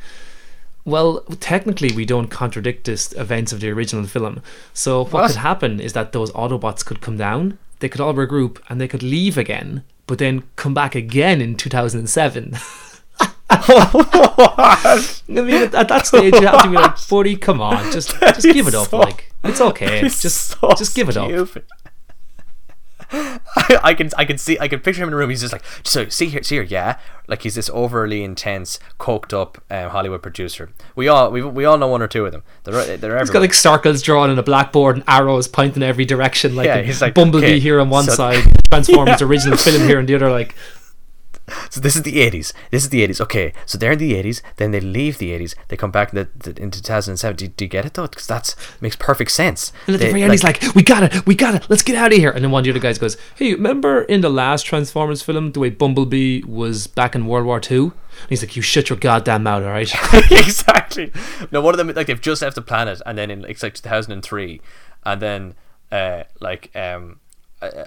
"Well, 0.86 1.22
technically, 1.40 1.92
we 1.96 2.06
don't 2.06 2.28
contradict 2.28 2.86
this 2.86 3.12
events 3.14 3.52
of 3.52 3.60
the 3.60 3.70
original 3.70 4.06
film. 4.06 4.42
So 4.74 5.02
what, 5.04 5.14
What? 5.14 5.28
could 5.32 5.38
happen 5.38 5.80
is 5.80 5.94
that 5.94 6.12
those 6.14 6.32
Autobots 6.32 6.86
could 6.86 7.02
come 7.02 7.18
down, 7.18 7.58
they 7.80 7.90
could 7.90 8.02
all 8.02 8.14
regroup, 8.14 8.60
and 8.70 8.80
they 8.80 8.88
could 8.88 9.04
leave 9.04 9.38
again, 9.38 9.84
but 10.08 10.18
then 10.20 10.44
come 10.56 10.74
back 10.74 10.96
again 10.96 11.42
in 11.42 11.56
2007." 11.56 12.58
I 13.50 15.04
mean, 15.28 15.50
at, 15.54 15.76
at 15.76 15.88
that 15.88 16.06
stage, 16.08 16.34
you 16.36 16.48
have 16.48 16.64
to 16.64 16.70
be 16.70 16.76
like, 16.76 17.08
"Buddy, 17.10 17.36
come 17.36 17.62
on, 17.62 17.92
just 17.92 18.20
just 18.20 18.44
give 18.44 18.68
it 18.68 18.76
up. 18.76 18.88
so- 18.90 18.98
like, 19.00 19.32
it's 19.44 19.62
okay. 19.62 20.02
Just 20.02 20.58
so 20.60 20.70
just 20.78 20.96
give 20.96 21.10
it 21.10 21.18
up." 21.18 21.30
stupid. 21.30 21.64
I, 23.12 23.40
I 23.84 23.94
can 23.94 24.10
I 24.18 24.26
can 24.26 24.38
see 24.38 24.58
I 24.60 24.68
can 24.68 24.80
picture 24.80 25.02
him 25.04 25.10
in 25.10 25.14
a 25.14 25.18
room. 25.18 25.30
He's 25.30 25.42
just 25.42 25.54
like 25.54 25.64
so 25.84 26.08
see 26.10 26.28
here 26.28 26.44
see 26.44 26.56
here 26.56 26.64
yeah 26.64 26.98
like 27.28 27.42
he's 27.42 27.56
this 27.56 27.70
overly 27.74 28.24
intense 28.24 28.80
coked 29.00 29.34
up 29.34 29.58
um, 29.72 29.90
Hollywood 29.90 30.22
producer. 30.22 30.72
We 30.96 31.08
all 31.08 31.32
we, 31.32 31.42
we 31.42 31.66
all 31.66 31.78
know 31.78 31.88
one 31.88 32.02
or 32.02 32.08
two 32.08 32.26
of 32.26 32.32
them. 32.32 32.44
They're 32.64 32.74
they're 32.74 32.88
He's 32.96 33.04
everywhere. 33.04 33.26
got 33.26 33.40
like 33.42 33.54
circles 33.54 34.02
drawn 34.02 34.30
on 34.30 34.38
a 34.40 34.44
blackboard 34.44 34.98
and 34.98 35.04
arrows 35.08 35.48
pointing 35.48 35.82
in 35.82 35.90
every 35.90 36.06
direction, 36.06 36.56
like, 36.56 36.68
Yeah, 36.68 36.82
he's 36.82 37.02
like, 37.02 37.14
Bumblebee 37.16 37.46
okay, 37.46 37.60
here 37.60 37.80
on 37.80 37.90
one 37.90 38.06
so- 38.06 38.14
side, 38.14 38.44
Transformers 38.70 39.22
original 39.22 39.58
film 39.58 39.88
here 39.88 39.98
on 40.00 40.06
the 40.06 40.16
other. 40.16 40.30
Like, 40.30 40.56
So 41.70 41.80
this 41.80 41.96
is 41.96 42.04
the 42.04 42.22
eighties. 42.22 42.54
This 42.72 42.84
is 42.84 42.90
the 42.90 43.04
eighties. 43.04 43.22
Okay, 43.22 43.54
so 43.66 43.78
they're 43.78 43.92
in 43.92 44.00
the 44.00 44.16
eighties. 44.16 44.42
Then 44.58 44.72
they 44.72 44.80
leave 44.80 45.18
the 45.18 45.32
eighties. 45.32 45.56
They 45.68 45.78
come 45.78 45.92
back 45.92 46.14
in, 46.14 46.28
the, 46.36 46.62
in 46.62 46.72
two 46.72 46.82
thousand 46.82 47.14
and 47.14 47.20
seven. 47.20 47.36
Do, 47.36 47.48
do 47.48 47.66
you 47.66 47.70
get 47.70 47.86
it 47.86 47.94
though? 47.94 48.08
Because 48.08 48.28
that 48.28 48.56
makes 48.82 48.96
perfect 48.96 49.32
sense. 49.32 49.72
and 49.88 50.00
the 50.00 50.08
end, 50.08 50.32
he's 50.32 50.44
like, 50.44 50.62
"We 50.74 50.82
got 50.84 51.04
it, 51.04 51.26
we 51.26 51.36
got 51.36 51.56
it, 51.56 51.70
let's 51.70 51.84
get 51.84 51.96
out 51.96 52.12
of 52.12 52.18
here." 52.18 52.32
And 52.32 52.44
then 52.44 52.52
one 52.52 52.62
of 52.62 52.66
the 52.66 52.72
other 52.72 52.80
guys 52.80 52.98
goes, 52.98 53.18
"Hey, 53.36 53.54
remember 53.54 54.04
in 54.04 54.22
the 54.22 54.30
last 54.30 54.66
Transformers 54.66 55.22
film, 55.22 55.52
the 55.52 55.60
way 55.60 55.70
Bumblebee 55.70 56.44
was 56.44 56.88
back 56.88 57.16
in 57.16 57.28
World 57.28 57.46
War 57.46 57.60
Two? 57.60 57.94
And 58.22 58.30
he's 58.30 58.42
like, 58.42 58.56
"You 58.56 58.62
shut 58.62 58.90
your 58.90 58.98
goddamn 58.98 59.44
mouth, 59.44 59.64
all 59.64 59.70
right?" 59.70 59.92
exactly. 60.32 61.12
No, 61.52 61.62
one 61.62 61.74
of 61.74 61.78
them 61.78 61.94
like 61.96 62.08
they've 62.08 62.20
just 62.22 62.42
left 62.42 62.56
the 62.56 62.62
planet, 62.62 63.02
and 63.06 63.18
then 63.18 63.30
in 63.30 63.46
it's 63.46 63.62
like 63.62 63.76
2003, 63.76 64.62
and 65.06 65.22
then 65.22 65.56
uh 65.92 66.24
like 66.40 66.76
um 66.76 67.20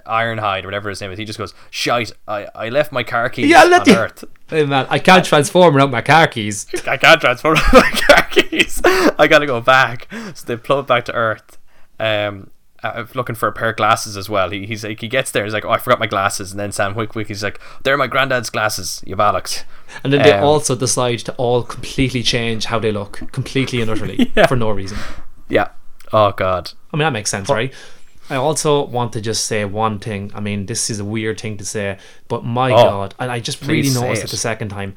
Ironhide 0.05 0.63
or 0.63 0.67
whatever 0.67 0.89
his 0.89 1.01
name 1.01 1.11
is, 1.11 1.19
he 1.19 1.25
just 1.25 1.39
goes, 1.39 1.53
"Shite! 1.69 2.11
I, 2.27 2.47
I 2.55 2.69
left 2.69 2.91
my 2.91 3.03
car 3.03 3.29
keys 3.29 3.49
Yeah, 3.49 3.63
let 3.65 3.81
on 3.81 3.93
the- 3.93 3.99
Earth. 3.99 4.23
hey 4.49 4.65
man, 4.65 4.85
I 4.89 4.99
can't 4.99 5.25
transform 5.25 5.73
without 5.73 5.91
my 5.91 6.01
car 6.01 6.27
keys. 6.27 6.65
I 6.87 6.97
can't 6.97 7.19
transform 7.21 7.55
without 7.55 7.73
my 7.73 7.91
car 7.91 8.27
keys. 8.31 8.81
I 8.85 9.27
gotta 9.29 9.45
go 9.45 9.61
back." 9.61 10.07
So 10.35 10.45
they 10.45 10.57
plummet 10.57 10.87
back 10.87 11.05
to 11.05 11.13
Earth. 11.13 11.57
Um. 11.99 12.51
Uh, 12.81 13.05
looking 13.13 13.35
for 13.35 13.49
a 13.49 13.51
pair 13.51 13.71
of 13.71 13.75
glasses 13.75 14.15
as 14.15 14.29
well. 14.29 14.49
He, 14.51 14.65
he's 14.65 14.85
like 14.85 15.01
he 15.01 15.09
gets 15.09 15.31
there. 15.31 15.43
He's 15.43 15.51
like, 15.53 15.65
"Oh, 15.65 15.69
I 15.69 15.77
forgot 15.77 15.99
my 15.99 16.07
glasses." 16.07 16.51
And 16.51 16.59
then 16.61 16.71
Sam 16.71 16.95
Witwick, 16.95 17.27
he's 17.27 17.43
like, 17.43 17.59
"They're 17.83 17.97
my 17.97 18.07
granddad's 18.07 18.49
glasses, 18.49 19.03
you 19.05 19.17
bollocks." 19.17 19.65
And 20.01 20.13
then 20.13 20.21
they 20.23 20.31
Um, 20.31 20.45
also 20.45 20.77
decide 20.77 21.19
to 21.19 21.33
all 21.33 21.63
completely 21.63 22.23
change 22.23 22.63
how 22.63 22.79
they 22.79 22.93
look, 22.93 23.21
completely 23.33 23.81
and 23.81 23.91
utterly, 23.91 24.31
Yeah. 24.37 24.47
for 24.47 24.55
no 24.55 24.69
reason. 24.69 24.97
Yeah. 25.49 25.67
Oh 26.13 26.31
God. 26.31 26.71
I 26.93 26.95
mean, 26.95 27.03
that 27.05 27.11
makes 27.11 27.29
sense, 27.29 27.49
right? 27.49 27.73
I 28.29 28.35
also 28.35 28.85
want 28.85 29.13
to 29.13 29.21
just 29.21 29.45
say 29.45 29.65
one 29.65 29.99
thing. 29.99 30.31
I 30.35 30.39
mean, 30.39 30.65
this 30.67 30.89
is 30.89 30.99
a 30.99 31.05
weird 31.05 31.39
thing 31.41 31.57
to 31.57 31.65
say, 31.65 31.97
but 32.27 32.43
my 32.45 32.71
Oh, 32.71 32.75
God, 32.83 33.15
and 33.19 33.31
I 33.31 33.39
just 33.39 33.61
really 33.65 33.89
noticed 33.89 34.23
it. 34.23 34.27
it 34.27 34.31
the 34.31 34.37
second 34.37 34.69
time. 34.69 34.95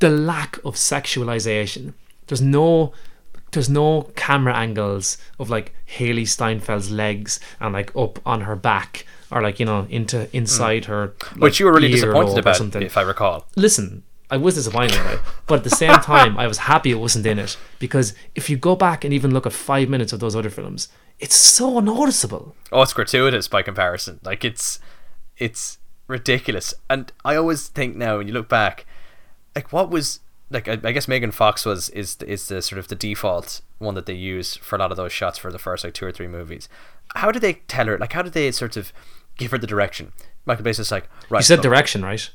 The 0.00 0.10
lack 0.10 0.58
of 0.58 0.74
sexualization. 0.74 1.94
There's 2.26 2.42
no. 2.42 2.92
There's 3.52 3.70
no 3.70 4.10
camera 4.16 4.54
angles 4.54 5.16
of 5.38 5.48
like 5.48 5.72
Hailee 5.96 6.22
Steinfeld's 6.26 6.90
legs 6.90 7.40
and 7.60 7.72
like 7.72 7.94
up 7.96 8.18
on 8.26 8.42
her 8.42 8.56
back 8.56 9.06
or 9.30 9.40
like 9.40 9.58
you 9.60 9.64
know 9.64 9.86
into 9.88 10.28
inside 10.36 10.86
her. 10.86 11.14
Hmm. 11.22 11.40
Which 11.40 11.60
you 11.60 11.66
were 11.66 11.72
really 11.72 11.90
disappointed 11.90 12.36
about, 12.38 12.56
something 12.56 12.82
if 12.82 12.98
I 12.98 13.02
recall. 13.02 13.46
listen, 13.56 14.02
I 14.30 14.36
was 14.36 14.56
disappointed 14.56 14.98
by 15.04 15.12
it, 15.12 15.20
but 15.46 15.56
at 15.56 15.64
the 15.64 15.70
same 15.70 15.94
time, 16.02 16.36
I 16.38 16.46
was 16.46 16.58
happy 16.58 16.90
it 16.90 16.98
wasn't 16.98 17.26
in 17.26 17.38
it 17.38 17.56
because 17.78 18.14
if 18.34 18.50
you 18.50 18.56
go 18.56 18.74
back 18.74 19.04
and 19.04 19.14
even 19.14 19.32
look 19.32 19.46
at 19.46 19.52
five 19.52 19.88
minutes 19.88 20.12
of 20.12 20.20
those 20.20 20.34
other 20.34 20.50
films, 20.50 20.88
it's 21.18 21.36
so 21.36 21.80
noticeable. 21.80 22.54
Oh, 22.72 22.82
it's 22.82 22.92
gratuitous 22.92 23.48
by 23.48 23.62
comparison. 23.62 24.20
Like 24.24 24.44
it's 24.44 24.80
it's 25.36 25.78
ridiculous. 26.08 26.74
And 26.90 27.12
I 27.24 27.36
always 27.36 27.68
think 27.68 27.96
now 27.96 28.18
when 28.18 28.26
you 28.26 28.34
look 28.34 28.48
back, 28.48 28.86
like 29.54 29.72
what 29.72 29.90
was 29.90 30.20
like 30.50 30.68
I, 30.68 30.78
I 30.82 30.92
guess 30.92 31.08
Megan 31.08 31.30
Fox 31.30 31.64
was 31.64 31.88
is 31.90 32.16
is 32.22 32.48
the 32.48 32.62
sort 32.62 32.78
of 32.78 32.88
the 32.88 32.94
default 32.94 33.60
one 33.78 33.94
that 33.94 34.06
they 34.06 34.14
use 34.14 34.56
for 34.56 34.76
a 34.76 34.78
lot 34.78 34.90
of 34.90 34.96
those 34.96 35.12
shots 35.12 35.38
for 35.38 35.52
the 35.52 35.58
first 35.58 35.84
like 35.84 35.94
two 35.94 36.06
or 36.06 36.12
three 36.12 36.28
movies. 36.28 36.68
How 37.14 37.30
did 37.30 37.42
they 37.42 37.54
tell 37.68 37.86
her? 37.86 37.98
Like 37.98 38.12
how 38.12 38.22
did 38.22 38.32
they 38.32 38.50
sort 38.50 38.76
of 38.76 38.92
give 39.38 39.50
her 39.50 39.58
the 39.58 39.66
direction? 39.66 40.12
Michael 40.44 40.64
Bay's 40.64 40.76
just 40.76 40.92
like 40.92 41.08
right. 41.30 41.40
You 41.40 41.44
said 41.44 41.56
look, 41.56 41.64
direction, 41.64 42.04
right? 42.04 42.30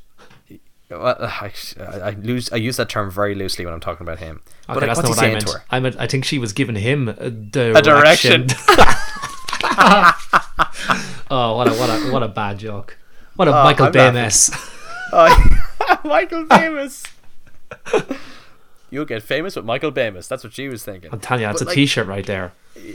Well, 0.92 1.16
I, 1.20 1.52
I 1.80 2.12
lose 2.22 2.52
I 2.52 2.58
use 2.58 2.78
that 2.78 2.90
term 2.90 3.10
very 3.10 3.34
loosely 3.36 3.66
when 3.66 3.74
I'm 3.74 3.80
talking 3.80 4.06
about 4.06 4.20
him. 4.20 4.42
Okay, 4.46 4.54
but 4.68 4.76
like, 4.78 4.86
that's 4.88 4.98
what's 4.98 4.98
not 4.98 5.08
he 5.08 5.10
what 5.10 5.18
I 5.18 5.22
saying 5.22 5.34
meant. 5.34 5.48
to 5.48 5.54
her? 5.54 5.64
I 5.72 5.80
meant 5.80 5.96
I 6.00 6.08
think 6.08 6.26
she 6.26 6.38
was 6.38 6.54
giving 6.54 6.76
him 6.76 7.08
a 7.10 7.30
direction. 7.30 7.78
A 7.78 7.82
direction. 7.82 8.48
oh, 11.32 11.56
what 11.58 11.68
a 11.68 11.72
what 11.72 11.90
a 11.90 12.12
what 12.12 12.24
a 12.24 12.28
bad 12.28 12.60
joke. 12.60 12.98
What 13.36 13.48
a 13.48 13.52
Oh, 13.52 13.64
Michael 13.64 13.88
I'm 13.88 13.92
Bay 13.92 14.12
mess. 14.12 14.52
Oh, 15.14 15.46
Michael 16.06 16.46
Famous. 16.46 17.04
You'll 18.90 19.06
get 19.06 19.24
famous 19.24 19.56
with 19.58 19.66
Michael 19.66 19.92
Bamus. 19.92 20.28
That's 20.28 20.44
what 20.44 20.54
she 20.54 20.70
was 20.70 20.86
thinking. 20.86 21.10
I'm 21.12 21.20
telling 21.20 21.42
you, 21.42 21.48
that's 21.48 21.60
But, 21.60 21.68
a 21.68 21.70
like, 21.70 21.76
T-shirt 21.76 22.08
right 22.08 22.26
there. 22.26 22.54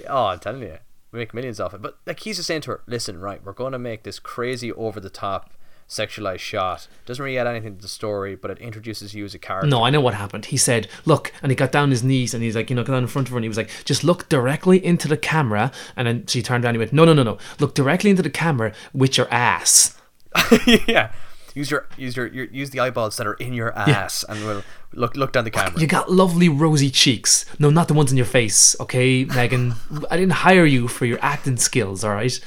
Oh, 0.09 0.27
I'm 0.27 0.39
telling 0.39 0.63
you, 0.63 0.79
we 1.13 1.19
make 1.19 1.35
millions 1.35 1.61
off 1.61 1.75
it. 1.75 1.83
But 1.83 1.99
like 2.07 2.21
he's 2.21 2.37
just 2.37 2.47
saying 2.47 2.63
to 2.63 2.71
her, 2.73 2.81
listen, 2.87 3.21
right, 3.21 3.45
we're 3.45 3.53
going 3.53 3.73
to 3.73 3.79
make 3.79 4.05
this 4.05 4.19
crazy, 4.19 4.73
over 4.73 4.99
the 4.99 5.11
top, 5.11 5.51
sexualized 5.89 6.41
shot. 6.41 6.89
Doesn't 7.05 7.25
really 7.25 7.39
add 7.39 7.47
anything 7.47 7.77
to 7.77 7.83
the 7.83 7.89
story, 7.89 8.35
but 8.35 8.51
it 8.51 8.59
introduces 8.59 9.15
you 9.15 9.25
as 9.25 9.35
a 9.35 9.39
character. 9.39 9.69
No, 9.69 9.85
I 9.85 9.91
know 9.91 10.01
what 10.01 10.15
happened. 10.15 10.47
He 10.47 10.57
said, 10.57 10.89
"Look," 11.05 11.33
and 11.43 11.51
he 11.51 11.57
got 11.57 11.73
down 11.73 11.91
his 11.91 12.03
knees 12.03 12.35
and 12.35 12.43
he's 12.43 12.57
like, 12.57 12.71
you 12.71 12.77
know, 12.77 12.83
got 12.83 12.95
down 12.95 13.03
in 13.03 13.09
front 13.09 13.29
of 13.29 13.33
her 13.33 13.39
and 13.39 13.45
he 13.45 13.49
was 13.49 13.57
like, 13.57 13.71
"Just 13.85 14.05
look 14.05 14.29
directly 14.29 14.85
into 14.85 15.09
the 15.09 15.17
camera." 15.17 15.71
And 15.97 16.07
then 16.07 16.27
she 16.27 16.43
turned 16.43 16.65
around 16.65 16.71
and 16.71 16.77
he 16.77 16.79
went, 16.81 16.93
"No, 16.93 17.05
no, 17.05 17.13
no, 17.13 17.23
no. 17.23 17.39
Look 17.61 17.75
directly 17.75 18.11
into 18.11 18.23
the 18.23 18.31
camera 18.31 18.73
with 18.93 19.17
your 19.17 19.33
ass." 19.33 19.97
yeah, 20.87 21.13
use 21.55 21.71
your 21.71 21.87
use 21.97 22.17
your, 22.17 22.27
your 22.27 22.45
use 22.47 22.71
the 22.71 22.81
eyeballs 22.81 23.17
that 23.17 23.27
are 23.27 23.35
in 23.35 23.53
your 23.53 23.77
ass, 23.77 24.25
and 24.29 24.45
we'll 24.45 24.63
look 24.93 25.17
look 25.17 25.33
down 25.33 25.45
the 25.45 25.51
camera. 25.51 25.81
You 25.81 25.87
got 25.87 26.11
lovely 26.11 26.49
rosy 26.49 26.91
cheeks. 26.91 27.45
No, 27.59 27.71
not 27.71 27.89
the 27.89 27.95
ones 27.95 28.11
in 28.11 28.17
your 28.17 28.27
face. 28.27 28.79
Okay, 28.81 29.25
Megan. 29.25 29.75
I 30.11 30.17
didn't 30.17 30.33
hire 30.33 30.67
you 30.67 30.89
for 30.89 31.07
your 31.07 31.19
acting 31.23 31.57
skills. 31.57 32.05
All 32.05 32.13
right. 32.13 32.39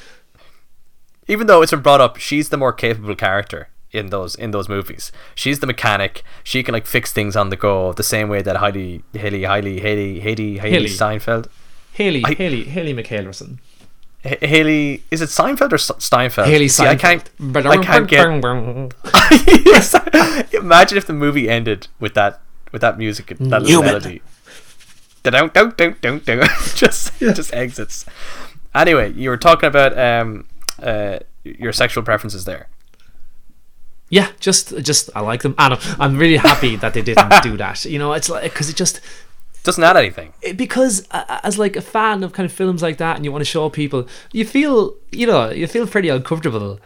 Even 1.29 1.47
though 1.47 1.61
it's 1.61 1.71
been 1.71 1.81
brought 1.81 2.01
up, 2.01 2.17
she's 2.17 2.49
the 2.49 2.57
more 2.57 2.73
capable 2.73 3.15
character 3.15 3.69
in 3.91 4.07
those 4.09 4.35
in 4.35 4.51
those 4.51 4.67
movies. 4.67 5.11
She's 5.35 5.59
the 5.59 5.67
mechanic. 5.67 6.23
She 6.43 6.63
can 6.63 6.73
like 6.73 6.85
fix 6.85 7.13
things 7.13 7.35
on 7.37 7.49
the 7.49 7.55
go, 7.55 7.93
the 7.93 8.03
same 8.03 8.27
way 8.29 8.41
that 8.41 8.57
Heidi 8.57 9.03
Haley 9.13 9.43
Haley 9.43 9.79
Haley 9.79 10.19
Haley 10.19 10.57
Haley. 10.57 10.87
Steinfeld. 10.89 11.47
Haley, 11.93 12.23
I- 12.25 12.33
Haley, 12.33 12.63
Haley 12.65 12.93
McHalerson. 12.93 13.59
Haley 14.21 15.03
is 15.11 15.21
it 15.21 15.29
Seinfeld 15.29 15.71
or 15.71 15.77
Steinfeld? 15.77 16.47
Haley 16.47 16.67
See, 16.67 16.83
I 16.85 16.95
can't. 16.97 17.29
I 17.55 17.77
can't 17.83 18.07
get. 18.07 18.25
Yes. 19.65 19.95
Imagine 20.53 20.97
if 20.97 21.05
the 21.07 21.13
movie 21.13 21.49
ended 21.49 21.87
with 21.99 22.15
that 22.15 22.41
with 22.73 22.81
that 22.81 22.97
music, 22.97 23.27
that 23.27 23.39
little 23.61 23.61
Newman. 23.81 23.85
melody. 23.85 24.21
Don't 25.23 25.53
don't 25.53 25.77
don't 25.77 26.01
don't 26.01 26.25
don't. 26.25 26.49
Just 26.75 27.17
just 27.19 27.53
exits. 27.53 28.05
Anyway, 28.75 29.13
you 29.13 29.29
were 29.29 29.37
talking 29.37 29.67
about 29.67 29.97
um 29.97 30.45
uh 30.83 31.19
your 31.43 31.73
sexual 31.73 32.03
preferences 32.03 32.45
there. 32.45 32.67
Yeah, 34.11 34.29
just, 34.39 34.75
just 34.81 35.09
I 35.15 35.19
like 35.21 35.43
them. 35.43 35.53
Know. 35.59 35.77
I'm 35.99 36.17
really 36.17 36.37
happy 36.37 36.75
that 36.77 36.93
they 36.95 37.01
didn't 37.03 37.43
do 37.43 37.55
that. 37.63 37.85
You 37.85 37.99
know, 37.99 38.13
it's 38.13 38.27
like 38.29 38.43
because 38.43 38.67
it 38.69 38.75
just 38.75 39.01
Doesn't 39.63 39.83
add 39.83 39.97
anything. 39.97 40.33
because 40.55 41.05
uh, 41.11 41.39
as 41.43 41.59
like 41.59 41.75
a 41.75 41.81
fan 41.81 42.23
of 42.23 42.33
kind 42.33 42.45
of 42.45 42.51
films 42.51 42.81
like 42.81 42.97
that, 42.97 43.15
and 43.17 43.25
you 43.25 43.31
want 43.31 43.41
to 43.43 43.45
show 43.49 43.69
people, 43.69 44.07
you 44.31 44.45
feel, 44.45 44.95
you 45.11 45.27
know, 45.27 45.51
you 45.51 45.67
feel 45.67 45.85
pretty 45.85 46.09
uncomfortable. 46.09 46.79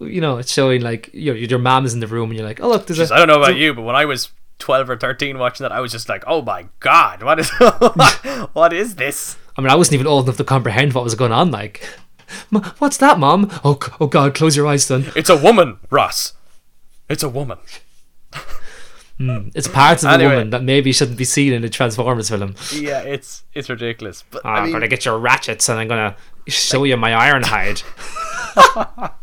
You 0.00 0.20
know, 0.20 0.38
it's 0.38 0.52
showing 0.52 0.80
like 0.82 1.08
your 1.12 1.36
your 1.36 1.58
mom 1.60 1.84
is 1.86 1.94
in 1.94 2.00
the 2.00 2.08
room, 2.08 2.30
and 2.30 2.38
you're 2.38 2.46
like, 2.48 2.60
oh 2.60 2.68
look, 2.68 2.86
there's 2.86 2.98
a. 3.10 3.14
I 3.14 3.18
don't 3.18 3.28
know 3.28 3.40
about 3.42 3.56
you, 3.56 3.72
but 3.72 3.82
when 3.82 3.94
I 3.96 4.04
was 4.04 4.30
twelve 4.58 4.90
or 4.90 4.96
thirteen 4.98 5.38
watching 5.38 5.64
that, 5.64 5.72
I 5.72 5.80
was 5.80 5.92
just 5.92 6.08
like, 6.08 6.24
"Oh 6.26 6.42
my 6.42 6.66
god, 6.80 7.22
what 7.22 7.38
is 7.38 7.48
what 8.52 8.72
is 8.72 8.96
this?" 8.96 9.36
I 9.56 9.60
mean, 9.62 9.70
I 9.70 9.76
wasn't 9.76 9.94
even 9.94 10.06
old 10.08 10.24
enough 10.26 10.36
to 10.38 10.44
comprehend 10.44 10.92
what 10.94 11.04
was 11.04 11.14
going 11.14 11.32
on. 11.32 11.50
Like, 11.50 11.80
"M- 11.82 12.09
what's 12.78 12.96
that, 12.98 13.18
mom? 13.18 13.50
Oh, 13.64 13.78
c- 13.82 13.92
oh 14.00 14.06
God, 14.06 14.34
close 14.34 14.56
your 14.56 14.66
eyes, 14.66 14.84
son. 14.84 15.06
It's 15.16 15.30
a 15.30 15.36
woman, 15.36 15.78
Ross. 15.90 16.34
It's 17.08 17.22
a 17.22 17.28
woman. 17.28 17.58
Hmm, 19.18 19.48
it's 19.54 19.68
parts 19.68 20.02
of 20.02 20.10
a 20.10 20.14
Anyway. 20.14 20.30
woman 20.32 20.50
that 20.50 20.62
maybe 20.62 20.92
shouldn't 20.92 21.18
be 21.18 21.24
seen 21.24 21.52
in 21.52 21.62
a 21.62 21.68
Transformers 21.68 22.30
film. 22.30 22.54
Yeah, 22.72 23.00
it's 23.00 23.42
it's 23.52 23.68
ridiculous. 23.68 24.24
But 24.30 24.42
Oh, 24.44 24.48
I 24.48 24.54
I'm 24.58 24.62
mean, 24.64 24.72
gonna 24.72 24.88
get 24.88 25.04
your 25.04 25.18
ratchets 25.18 25.68
and 25.68 25.78
I'm 25.78 25.88
gonna 25.88 26.16
show 26.48 26.84
you 26.84 26.96
my 26.96 27.12
iron 27.12 27.42
hide. 27.42 27.82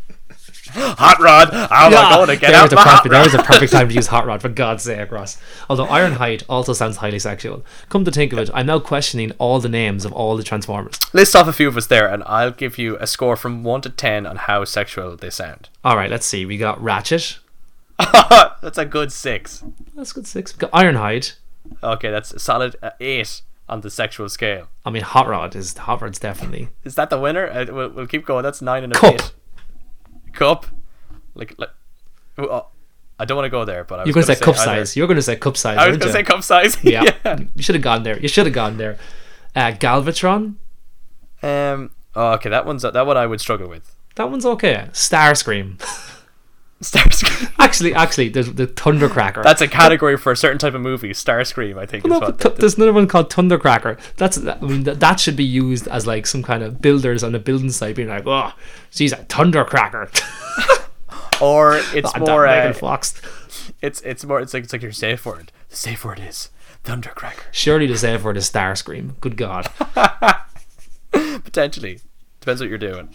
hot 0.72 1.20
rod. 1.20 1.50
I 1.52 1.90
going 1.90 2.28
to 2.28 2.36
get 2.36 2.48
there 2.48 2.56
out 2.56 2.64
was 2.64 2.72
a 2.72 2.76
my 2.76 2.82
hot 2.82 3.02
perfect, 3.02 3.12
there 3.12 3.22
was 3.22 3.34
a 3.34 3.42
perfect 3.42 3.72
time 3.72 3.88
to 3.88 3.94
use 4.00 4.06
hot 4.08 4.26
rod 4.26 4.42
for 4.42 4.48
God's 4.48 4.82
sake, 4.84 5.10
Ross. 5.10 5.38
Although 5.68 5.86
Ironhide 5.86 6.42
also 6.48 6.72
sounds 6.72 6.98
highly 6.98 7.18
sexual. 7.18 7.64
Come 7.88 8.04
to 8.04 8.10
think 8.10 8.32
of 8.32 8.38
it, 8.38 8.50
I'm 8.54 8.66
now 8.66 8.78
questioning 8.78 9.32
all 9.38 9.60
the 9.60 9.68
names 9.68 10.04
of 10.04 10.12
all 10.12 10.36
the 10.36 10.42
Transformers. 10.42 10.98
List 11.12 11.34
off 11.34 11.48
a 11.48 11.52
few 11.52 11.68
of 11.68 11.76
us 11.76 11.86
there, 11.86 12.06
and 12.06 12.22
I'll 12.24 12.50
give 12.50 12.78
you 12.78 12.96
a 12.98 13.06
score 13.06 13.36
from 13.36 13.64
one 13.64 13.80
to 13.82 13.90
ten 13.90 14.26
on 14.26 14.36
how 14.36 14.64
sexual 14.64 15.16
they 15.16 15.30
sound. 15.30 15.68
All 15.84 15.96
right, 15.96 16.10
let's 16.10 16.26
see. 16.26 16.44
We 16.46 16.56
got 16.56 16.82
Ratchet. 16.82 17.38
that's 17.98 18.78
a 18.78 18.84
good 18.84 19.12
six. 19.12 19.64
That's 19.94 20.12
a 20.12 20.14
good 20.14 20.26
six. 20.26 20.54
We 20.54 20.60
got 20.60 20.72
Ironhide. 20.72 21.32
Okay, 21.82 22.10
that's 22.10 22.32
a 22.32 22.38
solid 22.38 22.76
uh, 22.82 22.90
eight 23.00 23.42
on 23.68 23.82
the 23.82 23.90
sexual 23.90 24.28
scale. 24.28 24.68
I 24.84 24.90
mean, 24.90 25.02
Hot 25.02 25.28
Rod 25.28 25.54
is 25.54 25.76
Hot 25.76 26.00
Rod's 26.00 26.18
definitely. 26.18 26.68
Is 26.84 26.94
that 26.94 27.10
the 27.10 27.18
winner? 27.18 27.48
Uh, 27.48 27.66
we'll, 27.68 27.90
we'll 27.90 28.06
keep 28.06 28.24
going. 28.24 28.42
That's 28.42 28.62
nine 28.62 28.84
and 28.84 28.92
a 28.92 28.96
Cup. 28.96 29.16
bit. 29.16 29.32
Cup. 30.32 30.66
Like, 31.34 31.54
like 31.58 31.70
oh, 32.38 32.66
I 33.18 33.24
don't 33.24 33.36
want 33.36 33.46
to 33.46 33.50
go 33.50 33.64
there, 33.64 33.84
but 33.84 34.00
I 34.00 34.04
You're 34.04 34.14
gonna 34.14 34.26
say 34.26 34.36
cup 34.36 34.54
either- 34.56 34.64
size. 34.64 34.96
You're 34.96 35.06
gonna 35.08 35.22
say 35.22 35.36
cup 35.36 35.56
size. 35.56 35.76
I 35.78 35.88
was 35.88 35.98
going 35.98 36.08
to 36.08 36.12
say 36.12 36.22
cup 36.22 36.42
size. 36.42 36.76
Yeah, 36.84 37.12
you 37.54 37.62
should 37.62 37.74
have 37.74 37.82
gone 37.82 38.02
there. 38.02 38.18
You 38.18 38.28
should 38.28 38.46
have 38.46 38.54
gone 38.54 38.76
there. 38.76 38.98
Uh, 39.56 39.72
Galvatron. 39.72 40.54
Um. 41.42 41.90
Oh, 42.14 42.32
okay, 42.34 42.48
that 42.50 42.66
one's 42.66 42.82
that 42.82 43.06
one 43.06 43.16
I 43.16 43.26
would 43.26 43.40
struggle 43.40 43.68
with. 43.68 43.94
That 44.16 44.30
one's 44.30 44.44
okay. 44.46 44.88
Starscream. 44.92 45.80
Starscream. 46.82 47.52
actually, 47.58 47.92
actually, 47.94 48.28
there's 48.28 48.52
the 48.52 48.66
Thundercracker. 48.68 49.42
That's 49.42 49.60
a 49.60 49.66
category 49.68 50.16
for 50.16 50.30
a 50.32 50.36
certain 50.36 50.58
type 50.58 50.74
of 50.74 50.80
movie. 50.80 51.10
Starscream, 51.10 51.76
I 51.76 51.86
think, 51.86 52.04
is 52.04 52.08
No, 52.10 52.20
what. 52.20 52.38
but 52.38 52.40
th- 52.40 52.60
there's 52.60 52.76
another 52.76 52.92
one 52.92 53.08
called 53.08 53.30
Thundercracker. 53.30 53.98
That's 54.16 54.38
I 54.46 54.58
mean 54.60 54.84
that, 54.84 55.00
that 55.00 55.18
should 55.18 55.34
be 55.36 55.44
used 55.44 55.88
as 55.88 56.06
like 56.06 56.26
some 56.26 56.42
kind 56.42 56.62
of 56.62 56.80
builders 56.80 57.24
on 57.24 57.34
a 57.34 57.38
building 57.40 57.70
site 57.70 57.96
being 57.96 58.08
like, 58.08 58.26
oh, 58.26 58.52
she's 58.90 59.12
a 59.12 59.16
Thundercracker. 59.16 60.08
or 61.42 61.76
it's 61.94 62.12
Oh, 62.16 62.20
more. 62.20 62.46
that 62.46 62.66
Uh, 62.68 62.72
Fox. 62.72 63.20
it's 63.82 64.00
it's 64.02 64.24
more. 64.24 64.40
It's 64.40 64.54
like 64.54 64.62
it's 64.64 64.72
like 64.72 64.82
your 64.82 64.92
safe 64.92 65.26
word. 65.26 65.50
The 65.70 65.76
safe 65.76 66.04
word 66.04 66.20
is 66.20 66.50
Thundercracker. 66.84 67.42
Surely 67.50 67.88
the 67.88 67.98
safe 67.98 68.22
word 68.22 68.36
is 68.36 68.48
Starscream. 68.48 69.18
Good 69.20 69.36
God. 69.36 69.68
Potentially, 71.10 72.00
depends 72.40 72.60
what 72.60 72.68
you're 72.70 72.78
doing. 72.78 73.08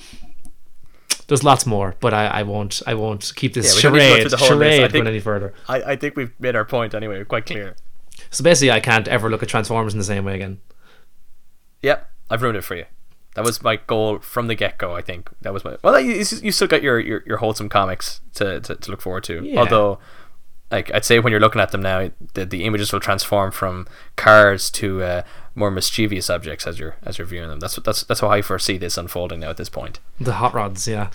There's 1.28 1.44
lots 1.44 1.66
more, 1.66 1.96
but 2.00 2.14
I, 2.14 2.28
I 2.28 2.44
won't 2.44 2.82
I 2.86 2.94
won't 2.96 3.32
keep 3.36 3.54
this 3.54 3.82
Yeah, 3.84 3.92
we 3.92 4.00
don't 4.00 4.10
need 4.18 4.24
to 4.24 4.30
go 4.30 4.38
charade 4.38 4.40
the 4.40 4.40
list. 4.40 4.44
I 4.44 4.48
charade 4.48 4.82
think- 4.82 4.92
going 4.94 5.08
any 5.08 5.20
further. 5.20 5.54
I, 5.68 5.82
I 5.84 5.96
think 5.96 6.16
we've 6.16 6.34
made 6.40 6.56
our 6.56 6.66
point 6.66 6.94
anyway. 6.94 7.24
Quite 7.24 7.46
clear. 7.46 7.76
So 8.30 8.44
basically, 8.44 8.72
I 8.72 8.80
can't 8.80 9.08
ever 9.08 9.30
look 9.30 9.44
at 9.44 9.50
Transformers 9.50 9.94
in 9.94 10.00
the 10.00 10.06
same 10.06 10.26
way 10.26 10.36
again. 10.36 10.60
Yep, 11.82 12.10
I've 12.30 12.42
ruined 12.42 12.58
it 12.58 12.64
for 12.64 12.76
you. 12.76 12.86
That 13.36 13.44
was 13.44 13.64
my 13.64 13.78
goal 13.78 14.20
from 14.20 14.48
the 14.48 14.56
get 14.56 14.78
go. 14.78 14.96
I 14.96 15.02
think 15.02 15.30
that 15.42 15.54
was 15.54 15.64
my. 15.66 15.78
Well, 15.84 16.00
you, 16.00 16.14
you 16.16 16.52
still 16.52 16.68
got 16.68 16.84
your, 16.84 17.00
your, 17.00 17.24
your 17.26 17.38
wholesome 17.38 17.68
comics 17.70 18.22
to, 18.36 18.60
to, 18.62 18.76
to 18.76 18.92
look 18.92 19.02
forward 19.02 19.24
to. 19.26 19.44
Yeah. 19.44 19.60
Although, 19.60 20.00
like 20.72 20.94
I'd 20.94 21.04
say, 21.04 21.20
when 21.20 21.32
you're 21.32 21.40
looking 21.40 21.62
at 21.62 21.72
them 21.72 21.82
now, 21.82 22.12
the, 22.36 22.46
the 22.46 22.64
images 22.66 22.94
will 22.94 23.00
transform 23.00 23.52
from 23.52 23.88
cars 24.16 24.70
to 24.72 25.02
uh, 25.02 25.22
more 25.56 25.70
mischievous 25.70 26.30
objects 26.30 26.66
as 26.66 26.80
you're 26.80 26.96
as 27.04 27.18
you're 27.18 27.28
viewing 27.28 27.50
them. 27.50 27.60
That's 27.60 27.78
what 27.78 27.84
that's 27.86 28.04
that's 28.04 28.20
how 28.22 28.30
I 28.30 28.42
foresee 28.42 28.78
this 28.78 28.98
unfolding 28.98 29.40
now 29.42 29.50
at 29.50 29.58
this 29.58 29.70
point. 29.70 30.00
The 30.20 30.34
hot 30.34 30.54
rods, 30.54 30.88
yeah. 30.88 31.10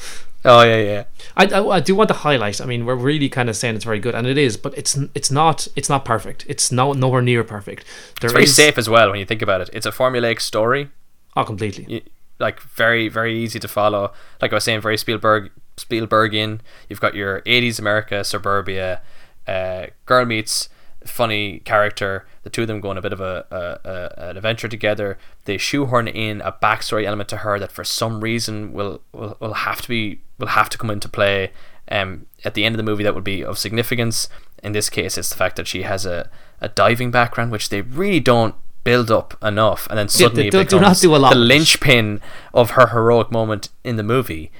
Oh 0.44 0.62
yeah, 0.62 0.76
yeah. 0.76 1.04
I, 1.36 1.46
I, 1.46 1.66
I 1.76 1.80
do 1.80 1.96
want 1.96 2.08
to 2.08 2.14
highlight. 2.14 2.60
I 2.60 2.64
mean, 2.64 2.86
we're 2.86 2.94
really 2.94 3.28
kind 3.28 3.48
of 3.50 3.56
saying 3.56 3.74
it's 3.74 3.84
very 3.84 3.98
good, 3.98 4.14
and 4.14 4.26
it 4.26 4.38
is, 4.38 4.56
but 4.56 4.76
it's 4.78 4.96
it's 5.14 5.30
not 5.30 5.66
it's 5.74 5.88
not 5.88 6.04
perfect. 6.04 6.44
It's 6.48 6.70
no 6.70 6.92
nowhere 6.92 7.22
near 7.22 7.42
perfect. 7.42 7.84
There 8.20 8.28
It's 8.28 8.32
very 8.32 8.44
is- 8.44 8.54
safe 8.54 8.78
as 8.78 8.88
well 8.88 9.10
when 9.10 9.18
you 9.18 9.26
think 9.26 9.42
about 9.42 9.60
it. 9.60 9.70
It's 9.72 9.86
a 9.86 9.90
formulaic 9.90 10.40
story. 10.40 10.90
Oh, 11.36 11.44
completely. 11.44 11.86
you, 11.88 12.00
like 12.38 12.60
very 12.60 13.08
very 13.08 13.36
easy 13.36 13.58
to 13.58 13.66
follow. 13.68 14.12
Like 14.40 14.52
I 14.52 14.56
was 14.56 14.64
saying, 14.64 14.80
very 14.80 14.96
Spielberg 14.96 15.50
Spielbergian. 15.76 16.60
You've 16.88 17.00
got 17.00 17.14
your 17.16 17.40
'80s 17.42 17.80
America, 17.80 18.22
suburbia, 18.22 19.00
uh, 19.48 19.86
girl 20.06 20.24
meets 20.24 20.68
funny 21.04 21.60
character. 21.60 22.26
The 22.42 22.50
two 22.50 22.62
of 22.62 22.68
them 22.68 22.80
go 22.80 22.90
on 22.90 22.98
a 22.98 23.02
bit 23.02 23.12
of 23.12 23.20
a, 23.20 23.46
a, 23.50 23.88
a 23.88 24.28
an 24.30 24.36
adventure 24.36 24.68
together. 24.68 25.18
They 25.44 25.58
shoehorn 25.58 26.08
in 26.08 26.40
a 26.40 26.52
backstory 26.52 27.04
element 27.04 27.28
to 27.30 27.38
her 27.38 27.58
that 27.58 27.72
for 27.72 27.84
some 27.84 28.20
reason 28.20 28.72
will 28.72 29.02
will, 29.12 29.36
will 29.40 29.54
have 29.54 29.82
to 29.82 29.88
be 29.88 30.20
will 30.38 30.48
have 30.48 30.68
to 30.70 30.78
come 30.78 30.90
into 30.90 31.08
play. 31.08 31.52
Um, 31.90 32.26
at 32.44 32.54
the 32.54 32.64
end 32.64 32.74
of 32.74 32.76
the 32.76 32.82
movie, 32.82 33.02
that 33.04 33.14
would 33.14 33.24
be 33.24 33.42
of 33.42 33.58
significance. 33.58 34.28
In 34.62 34.72
this 34.72 34.90
case, 34.90 35.16
it's 35.16 35.30
the 35.30 35.36
fact 35.36 35.56
that 35.56 35.66
she 35.66 35.82
has 35.82 36.04
a, 36.04 36.28
a 36.60 36.68
diving 36.68 37.10
background, 37.10 37.50
which 37.50 37.70
they 37.70 37.80
really 37.80 38.20
don't 38.20 38.54
build 38.84 39.10
up 39.10 39.36
enough, 39.42 39.86
and 39.88 39.98
then 39.98 40.08
suddenly 40.08 40.42
they 40.44 40.48
it 40.48 40.50
do- 40.50 40.64
becomes 40.64 41.00
do 41.00 41.14
a 41.14 41.18
lot 41.18 41.32
the 41.32 41.38
linchpin 41.38 42.20
of 42.52 42.70
her 42.70 42.88
heroic 42.88 43.30
moment 43.30 43.68
in 43.84 43.96
the 43.96 44.02
movie. 44.02 44.50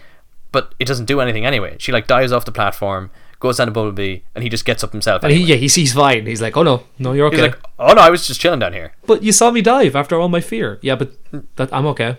But 0.53 0.74
it 0.78 0.86
doesn't 0.86 1.05
do 1.05 1.20
anything 1.20 1.45
anyway. 1.45 1.76
She 1.78 1.93
like 1.93 2.07
dives 2.07 2.32
off 2.32 2.45
the 2.45 2.53
platform, 2.53 3.11
goes 3.41 3.57
down 3.59 3.66
to 3.68 3.72
Bumblebee, 3.72 4.18
and 4.34 4.43
he 4.43 4.51
just 4.51 4.64
gets 4.64 4.82
up 4.82 4.93
himself. 4.93 5.22
And 5.22 5.32
he, 5.32 5.43
yeah, 5.45 5.57
he 5.57 5.68
sees 5.68 5.93
fine. 5.93 6.26
He's 6.26 6.43
like, 6.43 6.57
oh 6.57 6.62
no, 6.62 6.82
no, 6.99 7.12
you're 7.12 7.26
okay. 7.28 7.36
He's 7.36 7.43
like, 7.47 7.59
"Oh 7.78 7.93
no, 7.93 8.01
I 8.03 8.11
was 8.11 8.26
just 8.26 8.41
chilling 8.41 8.59
down 8.61 8.72
here. 8.72 8.93
but 9.07 9.22
you 9.22 9.32
saw 9.32 9.51
me 9.51 9.62
dive 9.62 9.95
after 9.97 10.18
all 10.18 10.28
my 10.28 10.41
fear. 10.41 10.78
Yeah, 10.82 10.97
but 10.97 11.12
that 11.57 11.72
I'm 11.72 11.86
okay. 11.86 12.18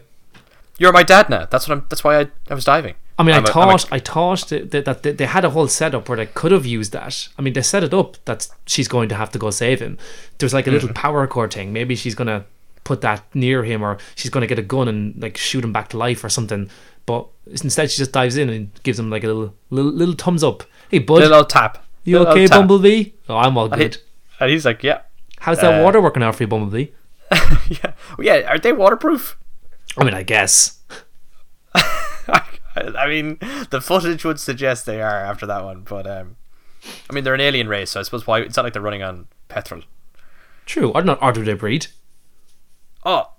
You're 0.77 0.93
my 0.93 1.03
dad 1.03 1.29
now. 1.29 1.45
That's 1.45 1.67
what 1.67 1.77
I'm. 1.77 1.85
That's 1.89 2.03
why 2.03 2.19
I, 2.21 2.27
I 2.49 2.53
was 2.53 2.63
diving. 2.65 2.95
I 3.17 3.23
mean, 3.23 3.35
I'm 3.35 3.45
I 3.45 3.49
a- 3.49 3.51
I'm 3.51 3.69
a- 3.69 3.77
thought 3.77 3.87
I 3.91 3.99
thought 3.99 4.47
that, 4.47 4.71
that, 4.71 5.03
that 5.03 5.17
they- 5.17 5.25
had 5.25 5.43
a 5.43 5.49
whole 5.49 5.67
setup 5.67 6.07
where 6.07 6.15
they 6.15 6.25
could 6.27 6.53
have 6.53 6.65
used 6.65 6.93
that. 6.93 7.27
I 7.37 7.41
mean, 7.41 7.51
they 7.53 7.61
set 7.61 7.83
it 7.83 7.93
up 7.93 8.15
that 8.25 8.47
she's 8.65 8.87
going 8.87 9.09
to 9.09 9.15
have 9.15 9.29
to 9.31 9.39
go 9.39 9.49
save 9.49 9.81
him. 9.81 9.97
There's 10.37 10.53
like 10.53 10.67
a 10.67 10.69
Mm-hmm. 10.69 10.73
little 10.75 10.93
power 10.93 11.27
core 11.27 11.49
thing. 11.49 11.73
Maybe 11.73 11.95
she's 11.95 12.15
gonna 12.15 12.45
put 12.85 13.01
that 13.01 13.23
near 13.35 13.65
him, 13.65 13.83
or 13.83 13.97
she's 14.15 14.31
gonna 14.31 14.47
get 14.47 14.57
a 14.57 14.61
gun 14.61 14.87
and 14.87 15.21
like 15.21 15.35
shoot 15.35 15.65
him 15.65 15.73
back 15.73 15.89
to 15.89 15.97
life 15.97 16.23
or 16.23 16.29
something. 16.29 16.69
But 17.05 17.27
instead, 17.47 17.91
she 17.91 17.97
just 17.97 18.13
dives 18.13 18.37
in 18.37 18.49
and 18.49 18.71
gives 18.83 18.97
him 18.97 19.09
like 19.09 19.25
a 19.25 19.27
little 19.27 19.53
little, 19.69 19.91
little 19.91 20.15
thumbs 20.15 20.43
up. 20.45 20.63
Hey, 20.89 20.99
bud, 20.99 21.19
little 21.19 21.45
tap. 21.45 21.85
you 22.03 22.17
Little 22.17 22.33
okay, 22.33 22.47
tap. 22.47 22.59
Bumblebee? 22.59 23.11
Oh, 23.27 23.37
I'm 23.37 23.57
all 23.57 23.69
good. 23.69 23.97
and 24.39 24.49
he's 24.49 24.65
like, 24.65 24.83
yeah, 24.83 25.01
How's 25.39 25.61
that 25.61 25.79
uh, 25.79 25.83
water 25.83 26.01
working 26.01 26.23
out 26.23 26.35
for 26.35 26.43
you, 26.43 26.47
Bumblebee? 26.47 26.87
yeah, 27.31 27.93
well, 28.17 28.25
yeah. 28.25 28.49
Are 28.49 28.59
they 28.59 28.73
waterproof? 28.73 29.37
I 29.97 30.03
mean, 30.03 30.13
I 30.13 30.23
guess. 30.23 30.79
I 31.75 33.07
mean, 33.07 33.37
the 33.69 33.81
footage 33.81 34.23
would 34.25 34.39
suggest 34.39 34.85
they 34.85 35.01
are 35.01 35.23
after 35.23 35.45
that 35.45 35.63
one, 35.63 35.81
but 35.81 36.05
um, 36.07 36.37
I 37.09 37.13
mean, 37.13 37.23
they're 37.23 37.33
an 37.33 37.41
alien 37.41 37.67
race, 37.67 37.91
so 37.91 37.99
I 37.99 38.03
suppose 38.03 38.27
why 38.27 38.41
it's 38.41 38.55
not 38.55 38.63
like 38.63 38.73
they're 38.73 38.81
running 38.81 39.03
on 39.03 39.27
petrol. 39.47 39.83
True, 40.65 40.91
or 40.91 41.01
not? 41.01 41.21
Or 41.21 41.31
do 41.31 41.43
they 41.43 41.53
breed? 41.53 41.87
Oh, 43.05 43.31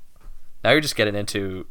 now 0.64 0.70
you're 0.70 0.80
just 0.80 0.96
getting 0.96 1.14
into 1.14 1.66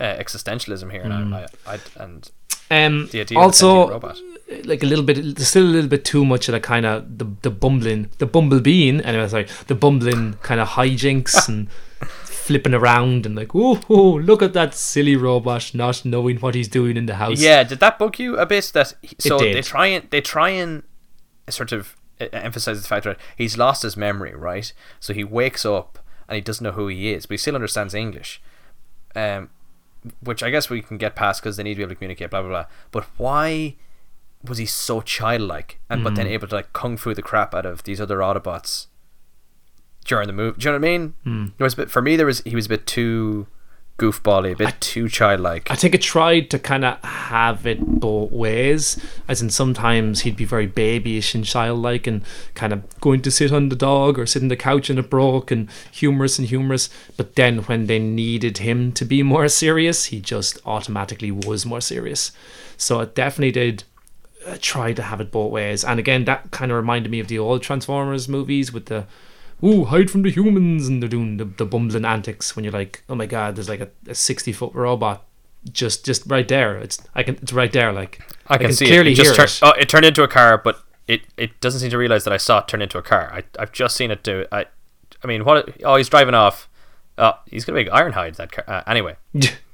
uh, 0.00 0.14
existentialism 0.14 0.90
here, 0.90 1.02
and 1.02 1.34
I, 1.34 1.46
I, 1.66 1.74
I, 1.74 1.78
and 1.96 2.30
Um, 2.70 3.08
The 3.12 3.20
idea 3.20 3.38
of 3.38 3.42
a 3.42 3.46
also, 3.46 3.88
robot. 3.90 4.18
like 4.64 4.82
a 4.82 4.86
little 4.86 5.04
bit, 5.04 5.16
there's 5.36 5.48
still 5.48 5.64
a 5.64 5.74
little 5.76 5.88
bit 5.90 6.04
too 6.04 6.24
much 6.24 6.48
of 6.48 6.52
the 6.52 6.60
kind 6.60 6.84
of 6.86 7.18
the 7.18 7.26
the 7.42 7.50
bumbling, 7.50 8.10
the 8.18 8.26
bumblebeing. 8.26 9.04
Anyway, 9.04 9.28
sorry, 9.28 9.46
the 9.68 9.74
bumbling 9.74 10.34
kind 10.42 10.60
of 10.60 10.68
hijinks 10.70 11.48
and 11.48 11.68
flipping 12.24 12.74
around 12.74 13.26
and 13.26 13.34
like, 13.34 13.54
oh, 13.54 14.20
look 14.22 14.40
at 14.42 14.52
that 14.52 14.72
silly 14.74 15.16
robot 15.16 15.72
not 15.74 16.04
knowing 16.04 16.38
what 16.38 16.54
he's 16.54 16.68
doing 16.68 16.96
in 16.96 17.06
the 17.06 17.16
house. 17.16 17.40
Yeah, 17.40 17.64
did 17.64 17.80
that 17.80 17.98
bug 17.98 18.18
you 18.18 18.36
a 18.36 18.46
bit? 18.46 18.70
That 18.74 18.94
he- 19.02 19.16
so 19.18 19.38
they 19.38 19.62
try 19.62 19.86
and 19.88 20.08
they 20.10 20.20
try 20.20 20.50
and 20.50 20.82
sort 21.48 21.72
of 21.72 21.96
uh, 22.20 22.26
emphasize 22.32 22.80
the 22.82 22.88
fact 22.88 23.04
that 23.04 23.18
he's 23.36 23.56
lost 23.58 23.82
his 23.82 23.96
memory, 23.96 24.34
right? 24.34 24.72
So 25.00 25.12
he 25.14 25.24
wakes 25.24 25.64
up 25.66 25.98
and 26.28 26.34
he 26.36 26.40
doesn't 26.40 26.64
know 26.64 26.72
who 26.72 26.88
he 26.88 27.12
is, 27.12 27.26
but 27.26 27.34
he 27.34 27.38
still 27.38 27.54
understands 27.54 27.94
English, 27.94 28.40
um, 29.14 29.50
which 30.20 30.42
I 30.42 30.50
guess 30.50 30.68
we 30.70 30.82
can 30.82 30.96
get 30.98 31.14
past 31.14 31.42
because 31.42 31.56
they 31.56 31.62
need 31.62 31.74
to 31.74 31.76
be 31.78 31.82
able 31.82 31.90
to 31.90 31.96
communicate. 31.96 32.30
Blah 32.30 32.42
blah 32.42 32.50
blah. 32.50 32.66
But 32.90 33.04
why 33.16 33.76
was 34.44 34.58
he 34.58 34.66
so 34.66 35.00
childlike 35.00 35.80
and 35.90 36.04
but 36.04 36.10
Hmm. 36.10 36.16
then 36.16 36.26
able 36.28 36.46
to 36.48 36.54
like 36.54 36.72
kung 36.72 36.96
fu 36.96 37.14
the 37.14 37.22
crap 37.22 37.54
out 37.54 37.66
of 37.66 37.82
these 37.84 38.00
other 38.00 38.18
Autobots 38.18 38.86
during 40.04 40.26
the 40.26 40.32
movie? 40.32 40.58
Do 40.58 40.64
you 40.68 40.72
know 40.72 40.78
what 40.78 40.86
I 40.86 40.90
mean? 40.98 41.14
Hmm. 41.24 41.46
It 41.58 41.62
was 41.62 41.74
a 41.74 41.76
bit 41.78 41.90
for 41.90 42.02
me. 42.02 42.16
There 42.16 42.26
was 42.26 42.40
he 42.42 42.54
was 42.54 42.66
a 42.66 42.68
bit 42.70 42.86
too 42.86 43.46
goofbally, 43.98 44.52
a 44.52 44.56
bit 44.56 44.80
too 44.80 45.08
childlike. 45.08 45.70
I 45.70 45.74
think 45.74 45.94
it 45.94 46.02
tried 46.02 46.50
to 46.50 46.58
kind 46.58 46.84
of 46.84 47.02
have 47.02 47.66
it 47.66 47.80
both 47.80 48.30
ways, 48.30 49.02
as 49.26 49.40
in 49.40 49.48
sometimes 49.48 50.20
he'd 50.20 50.36
be 50.36 50.44
very 50.44 50.66
babyish 50.66 51.34
and 51.34 51.44
childlike 51.44 52.06
and 52.06 52.22
kind 52.54 52.72
of 52.72 53.00
going 53.00 53.22
to 53.22 53.30
sit 53.30 53.52
on 53.52 53.70
the 53.70 53.76
dog 53.76 54.18
or 54.18 54.26
sit 54.26 54.42
on 54.42 54.48
the 54.48 54.56
couch 54.56 54.90
and 54.90 54.98
it 54.98 55.08
broke 55.08 55.50
and 55.50 55.70
humorous 55.90 56.38
and 56.38 56.48
humorous. 56.48 56.90
But 57.16 57.36
then 57.36 57.60
when 57.60 57.86
they 57.86 57.98
needed 57.98 58.58
him 58.58 58.92
to 58.92 59.04
be 59.04 59.22
more 59.22 59.48
serious, 59.48 60.06
he 60.06 60.20
just 60.20 60.58
automatically 60.66 61.30
was 61.30 61.64
more 61.64 61.80
serious. 61.80 62.32
So 62.76 63.00
it 63.00 63.14
definitely 63.14 63.52
did 63.52 63.84
uh, 64.46 64.58
try 64.60 64.92
to 64.92 65.02
have 65.02 65.20
it 65.20 65.30
both 65.30 65.50
ways. 65.50 65.84
And 65.84 65.98
again, 65.98 66.26
that 66.26 66.50
kind 66.50 66.70
of 66.70 66.76
reminded 66.76 67.10
me 67.10 67.20
of 67.20 67.28
the 67.28 67.38
old 67.38 67.62
Transformers 67.62 68.28
movies 68.28 68.72
with 68.72 68.86
the. 68.86 69.06
Ooh, 69.64 69.84
hide 69.84 70.10
from 70.10 70.22
the 70.22 70.30
humans, 70.30 70.86
and 70.86 71.02
they're 71.02 71.08
doing 71.08 71.38
the, 71.38 71.44
the 71.44 71.64
bumbling 71.64 72.04
antics 72.04 72.54
when 72.54 72.64
you're 72.64 72.72
like, 72.72 73.02
oh 73.08 73.14
my 73.14 73.26
god, 73.26 73.56
there's 73.56 73.68
like 73.68 73.80
a, 73.80 73.88
a 74.06 74.14
sixty 74.14 74.52
foot 74.52 74.74
robot 74.74 75.24
just 75.72 76.04
just 76.04 76.24
right 76.26 76.46
there. 76.46 76.78
It's 76.78 76.98
I 77.14 77.22
can 77.22 77.36
it's 77.36 77.52
right 77.52 77.72
there. 77.72 77.92
Like 77.92 78.20
I 78.46 78.58
can, 78.58 78.72
see 78.72 78.86
clearly 78.86 79.12
it. 79.12 79.18
It 79.18 79.22
hear 79.22 79.34
just 79.34 79.58
it. 79.58 79.60
turned. 79.60 79.74
Oh, 79.74 79.80
it 79.80 79.88
turned 79.88 80.04
into 80.04 80.22
a 80.22 80.28
car, 80.28 80.58
but 80.58 80.82
it, 81.06 81.22
it 81.36 81.60
doesn't 81.60 81.80
seem 81.80 81.90
to 81.90 81.98
realize 81.98 82.24
that 82.24 82.32
I 82.32 82.36
saw 82.36 82.58
it 82.58 82.68
turn 82.68 82.82
into 82.82 82.98
a 82.98 83.02
car. 83.02 83.30
I 83.32 83.44
I've 83.58 83.72
just 83.72 83.96
seen 83.96 84.10
it 84.10 84.22
do. 84.22 84.40
it. 84.40 84.48
I 84.52 84.66
I 85.22 85.26
mean, 85.26 85.44
what? 85.44 85.76
Oh, 85.84 85.96
he's 85.96 86.08
driving 86.08 86.34
off. 86.34 86.68
Oh, 87.18 87.32
he's 87.46 87.64
gonna 87.64 87.76
make 87.76 87.88
Ironhide 87.88 88.36
that 88.36 88.52
car. 88.52 88.64
Uh, 88.66 88.82
anyway, 88.86 89.16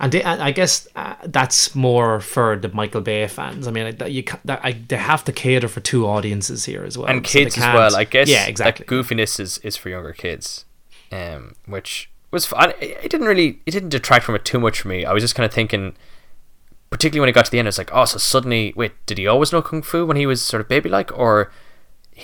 and 0.00 0.10
they, 0.12 0.24
I 0.24 0.50
guess 0.50 0.88
uh, 0.96 1.14
that's 1.26 1.74
more 1.74 2.20
for 2.20 2.56
the 2.56 2.70
Michael 2.70 3.02
Bay 3.02 3.28
fans. 3.28 3.68
I 3.68 3.70
mean, 3.70 3.94
you 4.06 4.24
that 4.46 4.60
I, 4.64 4.72
they 4.72 4.96
have 4.96 5.24
to 5.24 5.32
cater 5.32 5.68
for 5.68 5.80
two 5.80 6.06
audiences 6.06 6.64
here 6.64 6.82
as 6.84 6.96
well, 6.96 7.06
and 7.06 7.24
so 7.26 7.30
kids 7.30 7.58
as 7.58 7.62
well. 7.62 7.94
I 7.94 8.04
guess. 8.04 8.28
Yeah, 8.28 8.46
exactly. 8.46 8.86
That 8.86 8.92
goofiness 8.92 9.38
is, 9.38 9.58
is 9.58 9.76
for 9.76 9.90
younger 9.90 10.12
kids, 10.14 10.64
um, 11.12 11.54
which 11.66 12.10
was 12.30 12.46
fun. 12.46 12.72
It, 12.80 13.10
didn't 13.10 13.26
really. 13.26 13.60
It 13.66 13.72
didn't 13.72 13.90
detract 13.90 14.24
from 14.24 14.34
it 14.34 14.44
too 14.44 14.58
much 14.58 14.80
for 14.80 14.88
me. 14.88 15.04
I 15.04 15.12
was 15.12 15.22
just 15.22 15.34
kind 15.34 15.44
of 15.44 15.52
thinking. 15.52 15.94
Particularly 16.88 17.20
when 17.20 17.28
it 17.28 17.34
got 17.34 17.44
to 17.44 17.50
the 17.52 17.60
end, 17.60 17.68
it's 17.68 17.78
like, 17.78 17.90
oh, 17.92 18.04
so 18.04 18.18
suddenly, 18.18 18.72
wait, 18.74 18.90
did 19.06 19.16
he 19.16 19.24
always 19.24 19.52
know 19.52 19.62
kung 19.62 19.80
fu 19.80 20.04
when 20.04 20.16
he 20.16 20.26
was 20.26 20.42
sort 20.42 20.60
of 20.60 20.66
baby-like, 20.66 21.16
or 21.16 21.44
he- 21.44 21.50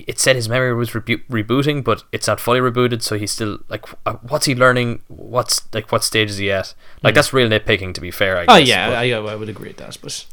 it 0.06 0.18
said 0.18 0.36
his 0.36 0.48
memory 0.48 0.74
was 0.74 0.94
rebu- 0.94 1.18
rebooting, 1.30 1.82
but 1.84 2.04
it's 2.12 2.26
not 2.26 2.40
fully 2.40 2.60
rebooted, 2.60 3.02
so 3.02 3.16
he's 3.18 3.30
still 3.32 3.58
like, 3.68 3.84
uh, 4.04 4.14
what's 4.28 4.46
he 4.46 4.54
learning? 4.54 5.02
What's 5.08 5.62
like, 5.74 5.90
what 5.92 6.04
stage 6.04 6.30
is 6.30 6.38
he 6.38 6.50
at? 6.50 6.74
Like, 7.02 7.14
that's 7.14 7.32
real 7.32 7.48
nitpicking, 7.48 7.94
to 7.94 8.00
be 8.00 8.10
fair. 8.10 8.38
I. 8.38 8.42
Oh 8.48 8.58
guess, 8.58 8.68
yeah, 8.68 8.88
I, 8.90 9.10
I 9.10 9.34
would 9.34 9.48
agree 9.48 9.68
with 9.68 9.76
that. 9.78 9.96
But 10.02 10.26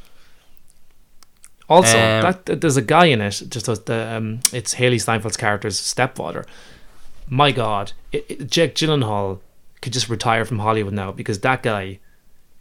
also, 1.69 1.97
Um, 1.97 2.21
that, 2.23 2.45
that- 2.45 2.61
there's 2.61 2.77
a 2.77 2.81
guy 2.81 3.05
in 3.05 3.21
it. 3.21 3.41
Just 3.49 3.65
the 3.85 4.15
um, 4.15 4.39
it's 4.51 4.75
Hailee 4.75 4.95
Steinfeld's 5.01 5.37
character's 5.37 5.79
stepfather. 5.79 6.45
My 7.29 7.51
God, 7.51 7.93
it, 8.11 8.25
it, 8.29 8.49
Jake 8.51 8.75
Gyllenhaal 8.75 9.39
could 9.81 9.93
just 9.93 10.09
retire 10.09 10.45
from 10.45 10.59
Hollywood 10.59 10.93
now 10.93 11.11
because 11.11 11.39
that 11.39 11.63
guy 11.63 11.99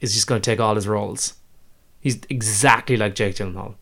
is 0.01 0.15
just 0.15 0.27
going 0.27 0.41
to 0.41 0.51
take 0.51 0.61
all 0.61 0.75
his 0.77 0.87
roles. 0.89 1.35
He's 2.01 2.21
exactly 2.29 2.97
like 2.97 3.15
Jake 3.15 3.37
Gyllenhaal. 3.37 3.75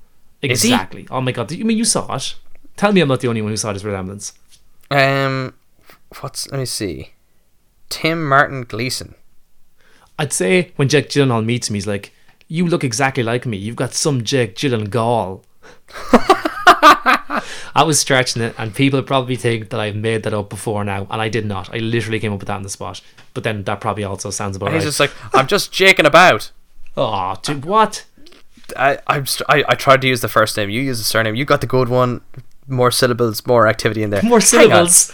Is 0.43 0.63
he? 0.63 0.73
Exactly. 0.73 1.07
Oh 1.11 1.21
my 1.21 1.33
God! 1.33 1.53
I 1.53 1.57
mean 1.57 1.77
you 1.77 1.85
saw 1.85 2.15
it? 2.15 2.35
Tell 2.81 2.93
me 2.93 3.03
I'm 3.03 3.09
not 3.09 3.21
the 3.21 3.29
only 3.29 3.43
one 3.43 3.53
who 3.53 3.59
saw 3.59 3.75
this 3.75 3.85
resemblance. 3.85 4.33
um, 4.91 5.53
what's 6.21 6.51
let 6.51 6.61
me 6.61 6.65
see, 6.65 7.11
Tim 7.91 8.27
Martin 8.27 8.63
Gleason. 8.63 9.17
I'd 10.19 10.33
say 10.33 10.73
when 10.77 10.89
Jack 10.89 11.11
Gyllenhaal 11.11 11.45
meets 11.45 11.69
me, 11.69 11.77
he's 11.77 11.87
like, 11.87 12.15
"You 12.49 12.67
look 12.67 12.83
exactly 12.83 13.23
like 13.23 13.45
me. 13.45 13.59
You've 13.59 13.77
got 13.77 13.93
some 13.93 14.25
Jake 14.25 14.57
Gyllenhaal." 14.57 15.43
I 17.75 17.83
was 17.85 18.01
stretching 18.01 18.41
it, 18.41 18.55
and 18.57 18.75
people 18.75 19.03
probably 19.03 19.37
think 19.37 19.69
that 19.69 19.79
I've 19.79 19.95
made 19.97 20.23
that 20.23 20.33
up 20.33 20.49
before 20.49 20.83
now, 20.83 21.07
and 21.11 21.21
I 21.21 21.29
did 21.29 21.45
not. 21.45 21.69
I 21.75 21.81
literally 21.81 22.19
came 22.19 22.33
up 22.33 22.39
with 22.39 22.47
that 22.49 22.57
on 22.57 22.63
the 22.63 22.71
spot. 22.71 23.03
But 23.35 23.45
then 23.45 23.63
that 23.65 23.83
probably 23.83 24.05
also 24.05 24.31
sounds 24.31 24.57
about 24.57 24.69
And 24.69 24.77
right. 24.77 24.83
he's 24.83 24.89
just 24.97 25.01
like, 25.01 25.13
I'm 25.35 25.47
just 25.47 25.71
jaking 25.71 26.07
about. 26.07 26.51
oh, 26.97 27.37
dude, 27.43 27.67
what? 27.67 28.07
I, 28.75 28.99
I'm 29.07 29.27
st- 29.27 29.51
I, 29.51 29.65
I 29.69 29.75
tried 29.75 30.01
to 30.01 30.09
use 30.09 30.23
the 30.23 30.29
first 30.29 30.57
name. 30.57 30.71
You 30.71 30.81
use 30.81 30.97
the 30.97 31.05
surname. 31.05 31.35
You 31.35 31.45
got 31.45 31.61
the 31.61 31.67
good 31.67 31.91
one. 31.91 32.23
More 32.71 32.91
syllables, 32.91 33.47
more 33.47 33.67
activity 33.67 34.03
in 34.03 34.11
there. 34.11 34.23
More 34.23 34.41
syllables. 34.41 35.13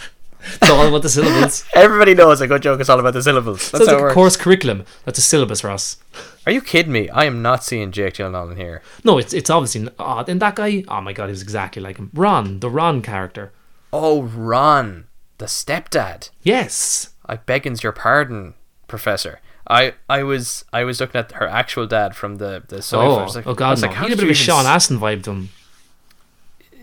it's 0.61 0.69
all 0.69 0.87
about 0.87 1.01
the 1.01 1.09
syllables. 1.09 1.65
Everybody 1.75 2.13
knows 2.13 2.39
a 2.41 2.47
good 2.47 2.61
joke 2.61 2.79
is 2.79 2.89
all 2.89 2.99
about 2.99 3.13
the 3.13 3.21
syllables. 3.23 3.63
So 3.63 3.77
That's 3.77 3.83
it's 3.85 3.91
how 3.91 3.97
it 3.97 4.01
like 4.03 4.11
a 4.11 4.13
course 4.13 4.37
curriculum. 4.37 4.85
That's 5.05 5.17
a 5.19 5.21
syllabus, 5.21 5.63
Ross. 5.63 5.97
Are 6.45 6.51
you 6.51 6.61
kidding 6.61 6.91
me? 6.93 7.09
I 7.09 7.25
am 7.25 7.41
not 7.41 7.63
seeing 7.63 7.91
Jake 7.91 8.13
Gyllenhaal 8.13 8.51
in 8.51 8.57
here. 8.57 8.81
No, 9.03 9.17
it's 9.17 9.33
it's 9.33 9.49
obviously 9.49 9.89
odd. 9.99 10.29
And 10.29 10.39
that 10.41 10.55
guy, 10.55 10.83
oh 10.87 11.01
my 11.01 11.11
god, 11.13 11.25
he 11.25 11.31
was 11.31 11.41
exactly 11.41 11.81
like 11.81 11.97
him. 11.97 12.11
Ron, 12.13 12.59
the 12.59 12.69
Ron 12.69 13.01
character. 13.01 13.51
Oh, 13.91 14.23
Ron, 14.23 15.07
the 15.39 15.45
stepdad. 15.45 16.29
Yes. 16.43 17.09
I 17.25 17.35
beggins 17.37 17.83
your 17.83 17.91
pardon, 17.91 18.53
Professor. 18.87 19.41
I, 19.69 19.95
I 20.09 20.23
was 20.23 20.63
I 20.71 20.85
was 20.85 21.01
looking 21.01 21.19
at 21.19 21.33
her 21.33 21.47
actual 21.47 21.87
dad 21.87 22.15
from 22.15 22.37
the 22.37 22.63
the 22.69 22.81
sofa. 22.81 23.05
Oh, 23.21 23.23
was 23.23 23.35
like- 23.35 23.47
oh 23.47 23.51
I 23.51 23.55
god, 23.55 23.69
was 23.71 23.81
no. 23.81 23.87
like, 23.87 23.95
he 23.95 23.97
how 23.97 24.03
had 24.03 24.11
a 24.13 24.15
did 24.15 24.21
bit 24.21 24.23
of 24.23 24.27
you 24.27 24.29
a 24.29 24.31
even 24.35 24.45
Sean 24.45 24.65
s- 24.65 24.65
Astin 24.67 24.99
vibe 24.99 25.23
to 25.23 25.31
him. 25.31 25.49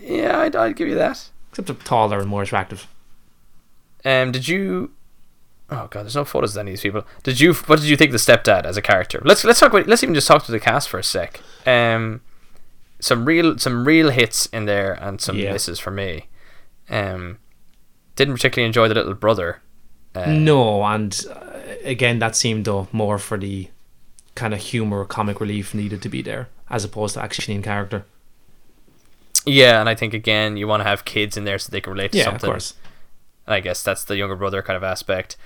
Yeah, 0.05 0.39
I'd, 0.39 0.55
I'd 0.55 0.75
give 0.75 0.87
you 0.87 0.95
that. 0.95 1.29
Except 1.49 1.67
they're 1.67 1.75
taller 1.77 2.19
and 2.19 2.27
more 2.29 2.43
attractive. 2.43 2.87
Um, 4.03 4.31
did 4.31 4.47
you? 4.47 4.91
Oh 5.69 5.87
god, 5.89 6.03
there's 6.03 6.15
no 6.15 6.25
photos 6.25 6.55
of 6.55 6.59
any 6.59 6.71
of 6.71 6.73
these 6.73 6.81
people. 6.81 7.05
Did 7.23 7.39
you? 7.39 7.53
What 7.53 7.79
did 7.79 7.89
you 7.89 7.97
think 7.97 8.13
of 8.13 8.23
the 8.23 8.31
stepdad 8.33 8.65
as 8.65 8.77
a 8.77 8.81
character? 8.81 9.21
Let's 9.25 9.43
let's 9.43 9.59
talk 9.59 9.71
about. 9.73 9.87
Let's 9.87 10.03
even 10.03 10.13
just 10.13 10.27
talk 10.27 10.45
to 10.45 10.51
the 10.51 10.59
cast 10.59 10.89
for 10.89 10.99
a 10.99 11.03
sec. 11.03 11.41
Um, 11.65 12.21
some 12.99 13.25
real 13.25 13.57
some 13.57 13.85
real 13.87 14.11
hits 14.11 14.45
in 14.47 14.65
there 14.65 14.93
and 14.93 15.19
some 15.19 15.37
Yeah. 15.37 15.51
misses 15.53 15.79
for 15.79 15.91
me. 15.91 16.27
Um, 16.89 17.39
didn't 18.15 18.35
particularly 18.35 18.67
enjoy 18.67 18.87
the 18.87 18.93
little 18.95 19.15
brother. 19.15 19.61
Uh, 20.13 20.27
no, 20.33 20.83
and 20.83 21.25
uh, 21.29 21.49
again, 21.83 22.19
that 22.19 22.35
seemed 22.35 22.65
though 22.65 22.87
more 22.91 23.17
for 23.17 23.37
the 23.37 23.69
kind 24.35 24.53
of 24.53 24.59
humor, 24.59 25.03
comic 25.05 25.39
relief 25.41 25.73
needed 25.73 26.01
to 26.03 26.09
be 26.09 26.21
there, 26.21 26.47
as 26.69 26.83
opposed 26.85 27.15
to 27.15 27.23
actually 27.23 27.55
in 27.55 27.61
character. 27.63 28.05
Yeah, 29.45 29.79
and 29.79 29.87
I 29.89 29.95
think 29.95 30.13
again 30.13 30.57
you 30.57 30.67
want 30.67 30.81
to 30.81 30.85
have 30.85 31.05
kids 31.05 31.37
in 31.37 31.43
there 31.45 31.57
so 31.59 31.71
they 31.71 31.81
can 31.81 31.93
relate 31.93 32.11
to 32.13 32.17
Yeah, 32.17 32.25
something. 32.25 32.49
of 32.49 32.53
course. 32.53 32.73
And 33.47 33.53
I 33.53 33.59
guess 33.59 33.83
that's 33.83 34.03
the 34.03 34.17
younger 34.17 34.35
brother 34.35 34.61
kind 34.61 34.75
of 34.77 34.83
aspect. 34.83 35.37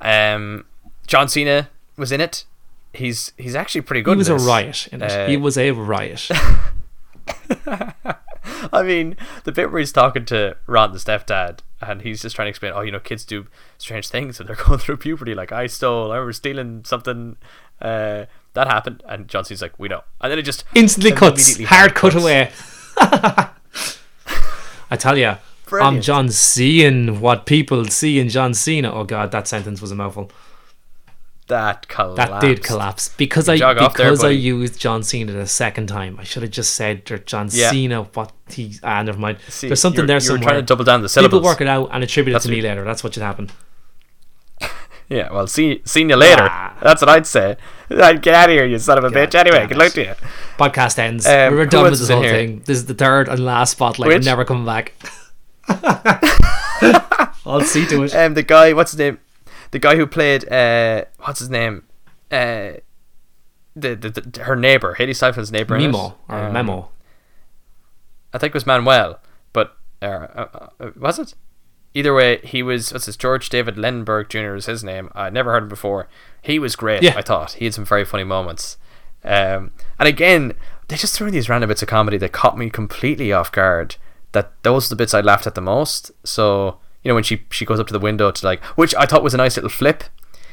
Um, 0.00 0.66
John 1.06 1.28
Cena 1.28 1.70
was 1.96 2.10
in 2.12 2.20
it. 2.20 2.44
He's 2.92 3.32
he's 3.36 3.54
actually 3.54 3.82
pretty 3.82 4.02
good. 4.02 4.14
He 4.14 4.18
was 4.18 4.28
a 4.28 4.36
riot 4.36 4.88
in 4.92 5.02
it. 5.02 5.10
Uh, 5.10 5.26
he 5.26 5.36
was 5.36 5.56
a 5.58 5.70
riot. 5.72 6.28
I 8.72 8.82
mean, 8.82 9.16
the 9.44 9.52
bit 9.52 9.70
where 9.70 9.78
he's 9.80 9.92
talking 9.92 10.24
to 10.26 10.56
Ron, 10.66 10.92
the 10.92 10.98
stepdad, 10.98 11.60
and 11.80 12.02
he's 12.02 12.22
just 12.22 12.36
trying 12.36 12.46
to 12.46 12.50
explain, 12.50 12.72
oh, 12.74 12.80
you 12.82 12.92
know, 12.92 13.00
kids 13.00 13.24
do 13.24 13.46
strange 13.78 14.08
things 14.08 14.38
and 14.38 14.48
they're 14.48 14.56
going 14.66 14.78
through 14.78 14.98
puberty. 14.98 15.34
Like, 15.34 15.52
I 15.52 15.66
stole, 15.66 16.10
I 16.12 16.16
remember 16.16 16.32
stealing 16.32 16.82
something, 16.84 17.36
uh, 17.80 18.26
that 18.54 18.66
happened. 18.66 19.02
And 19.08 19.28
John 19.28 19.44
Cena's 19.44 19.62
like, 19.62 19.78
we 19.78 19.88
know. 19.88 20.02
And 20.20 20.30
then 20.30 20.38
it 20.38 20.42
just 20.42 20.64
Instantly 20.74 21.12
cuts. 21.12 21.62
Hard 21.64 21.94
cut 21.94 22.14
away. 22.14 22.50
I 22.96 23.50
tell 24.98 25.18
you, 25.18 25.36
I'm 25.72 26.00
John 26.00 26.28
seeing 26.28 27.20
what 27.20 27.46
people 27.46 27.86
see 27.86 28.18
in 28.18 28.28
John 28.28 28.54
Cena. 28.54 28.92
Oh 28.92 29.04
god, 29.04 29.30
that 29.32 29.48
sentence 29.48 29.80
was 29.80 29.90
a 29.90 29.94
mouthful. 29.94 30.30
That 31.48 31.88
collapsed. 31.88 32.16
That 32.16 32.40
did 32.40 32.62
collapse 32.62 33.08
because 33.16 33.48
I 33.50 33.54
off 33.56 33.94
there, 33.94 34.10
because 34.10 34.24
I 34.24 34.30
used 34.30 34.80
John 34.80 35.02
Cena 35.02 35.32
the 35.32 35.46
second 35.46 35.88
time. 35.88 36.18
I 36.18 36.24
should 36.24 36.42
have 36.42 36.52
just 36.52 36.74
said 36.74 37.04
John 37.26 37.48
Yeah. 37.52 37.70
Cena. 37.70 38.04
What 38.04 38.32
he? 38.48 38.76
Ah, 38.82 39.02
never 39.02 39.18
mind. 39.18 39.38
See, 39.48 39.68
There's 39.68 39.80
something 39.80 40.06
there 40.06 40.16
you 40.16 40.16
were 40.16 40.20
somewhere. 40.38 40.48
trying 40.50 40.62
to 40.62 40.66
double 40.66 40.84
down 40.84 41.02
the 41.02 41.08
syllables. 41.08 41.40
People 41.40 41.44
work 41.44 41.60
it 41.60 41.68
out 41.68 41.90
and 41.92 42.02
attribute 42.02 42.32
it 42.32 42.34
That's 42.34 42.46
to 42.46 42.50
me 42.50 42.62
later. 42.62 42.84
That's 42.84 43.04
what 43.04 43.14
should 43.14 43.22
happen. 43.22 43.50
Yeah, 45.08 45.30
well, 45.32 45.46
see, 45.46 45.82
seen 45.84 46.08
you 46.08 46.16
later. 46.16 46.46
Ah. 46.50 46.76
That's 46.82 47.02
what 47.02 47.08
I'd 47.10 47.26
say. 47.26 47.56
I'd 47.90 48.22
get 48.22 48.34
out 48.34 48.48
of 48.48 48.54
here, 48.54 48.64
you 48.64 48.78
son 48.78 48.96
of 48.98 49.04
a 49.04 49.10
God 49.10 49.30
bitch. 49.30 49.34
Anyway, 49.34 49.66
good 49.66 49.76
luck 49.76 49.92
to 49.92 50.02
you. 50.04 50.14
Podcast 50.58 50.98
ends. 50.98 51.26
Um, 51.26 51.54
We're 51.54 51.66
done 51.66 51.84
with 51.84 51.98
this 51.98 52.08
whole 52.08 52.22
here? 52.22 52.30
thing. 52.32 52.62
This 52.64 52.78
is 52.78 52.86
the 52.86 52.94
third 52.94 53.28
and 53.28 53.44
last 53.44 53.72
spotlight. 53.72 54.08
We're 54.08 54.14
Which? 54.16 54.24
never 54.24 54.44
coming 54.44 54.64
back. 54.64 54.94
I'll 57.46 57.60
see 57.62 57.86
to 57.86 58.02
it. 58.04 58.14
Um, 58.14 58.34
the 58.34 58.42
guy, 58.42 58.72
what's 58.72 58.92
his 58.92 58.98
name? 58.98 59.18
The 59.70 59.78
guy 59.78 59.96
who 59.96 60.06
played, 60.06 60.50
uh, 60.50 61.04
what's 61.18 61.40
his 61.40 61.50
name? 61.50 61.84
Uh, 62.30 62.74
the, 63.76 63.94
the, 63.94 64.10
the 64.10 64.42
her 64.44 64.56
neighbor, 64.56 64.96
Hailee 64.98 65.10
Steinfeld's 65.10 65.52
neighbor. 65.52 65.76
Memo 65.78 66.16
or 66.28 66.38
Um, 66.38 66.52
Memo. 66.52 66.90
I 68.32 68.38
think 68.38 68.50
it 68.50 68.54
was 68.54 68.66
Manuel, 68.66 69.20
but 69.52 69.76
uh, 70.02 70.06
uh, 70.06 70.68
uh, 70.80 70.90
was 70.96 71.18
it? 71.18 71.34
Either 71.94 72.12
way, 72.12 72.38
he 72.38 72.62
was. 72.62 72.92
What's 72.92 73.06
his 73.06 73.16
George 73.16 73.48
David 73.48 73.76
Lendeborg 73.76 74.28
Jr. 74.28 74.56
is 74.56 74.66
his 74.66 74.82
name. 74.82 75.10
I'd 75.14 75.32
never 75.32 75.52
heard 75.52 75.62
him 75.62 75.68
before. 75.68 76.08
He 76.42 76.58
was 76.58 76.74
great. 76.74 77.02
Yeah. 77.02 77.14
I 77.16 77.22
thought 77.22 77.52
he 77.52 77.64
had 77.64 77.74
some 77.74 77.84
very 77.84 78.04
funny 78.04 78.24
moments. 78.24 78.76
Um, 79.22 79.70
and 79.98 80.08
again, 80.08 80.54
they 80.88 80.96
just 80.96 81.16
threw 81.16 81.28
in 81.28 81.32
these 81.32 81.48
random 81.48 81.68
bits 81.68 81.82
of 81.82 81.88
comedy 81.88 82.18
that 82.18 82.32
caught 82.32 82.58
me 82.58 82.68
completely 82.68 83.32
off 83.32 83.52
guard. 83.52 83.96
That 84.32 84.52
those 84.64 84.86
are 84.86 84.90
the 84.90 84.96
bits 84.96 85.14
I 85.14 85.20
laughed 85.20 85.46
at 85.46 85.54
the 85.54 85.60
most. 85.60 86.10
So 86.24 86.78
you 87.02 87.08
know 87.08 87.14
when 87.14 87.24
she 87.24 87.46
she 87.50 87.64
goes 87.64 87.78
up 87.78 87.86
to 87.86 87.92
the 87.92 88.00
window 88.00 88.32
to 88.32 88.46
like, 88.46 88.62
which 88.76 88.94
I 88.96 89.06
thought 89.06 89.22
was 89.22 89.34
a 89.34 89.38
nice 89.38 89.56
little 89.56 89.70
flip. 89.70 90.04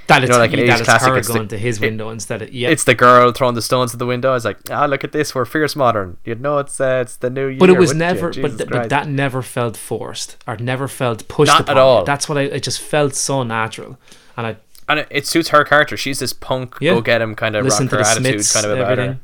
That 0.07 0.23
is, 0.23 0.29
know, 0.29 0.37
like 0.39 0.51
an 0.53 0.65
that 0.65 0.79
80s 0.81 0.83
classic, 0.83 1.13
it's 1.15 1.27
the- 1.27 1.33
going 1.35 1.47
to 1.49 1.57
his 1.57 1.77
it- 1.77 1.81
window 1.81 2.09
instead 2.09 2.41
of 2.41 2.51
yeah. 2.53 2.69
It's 2.69 2.83
the 2.83 2.95
girl 2.95 3.31
throwing 3.31 3.55
the 3.55 3.61
stones 3.61 3.93
at 3.93 3.99
the 3.99 4.05
window. 4.05 4.31
I 4.31 4.33
was 4.33 4.43
like, 4.45 4.57
ah, 4.69 4.85
look 4.85 5.03
at 5.03 5.11
this. 5.13 5.33
We're 5.33 5.45
fierce 5.45 5.75
modern. 5.75 6.17
You'd 6.25 6.41
know 6.41 6.57
it's 6.57 6.81
uh, 6.81 6.99
it's 7.05 7.15
the 7.17 7.29
new 7.29 7.47
year. 7.47 7.59
but 7.59 7.69
it 7.69 7.77
was 7.77 7.93
never. 7.93 8.29
But, 8.33 8.57
th- 8.57 8.69
but 8.69 8.89
that 8.89 9.07
never 9.07 9.41
felt 9.41 9.77
forced 9.77 10.37
or 10.47 10.57
never 10.57 10.87
felt 10.87 11.27
pushed 11.27 11.51
Not 11.51 11.61
upon 11.61 11.77
at 11.77 11.81
all. 11.81 12.03
That's 12.03 12.27
what 12.27 12.37
I. 12.37 12.41
It 12.41 12.63
just 12.63 12.81
felt 12.81 13.15
so 13.15 13.43
natural, 13.43 13.97
and 14.35 14.47
I 14.47 14.55
and 14.89 14.99
it, 14.99 15.07
it 15.09 15.27
suits 15.27 15.49
her 15.49 15.63
character. 15.63 15.95
She's 15.95 16.19
this 16.19 16.33
punk, 16.33 16.75
Yeah. 16.81 16.95
go 16.95 17.01
get 17.01 17.21
him 17.21 17.33
kind 17.35 17.55
of 17.55 17.63
listened 17.63 17.89
to 17.91 17.95
rocker 17.97 18.05
the 18.05 18.11
attitude 18.11 18.43
Smiths, 18.45 18.53
kind 18.53 18.65
of 18.65 18.71
about 18.73 18.91
everything. 18.99 19.19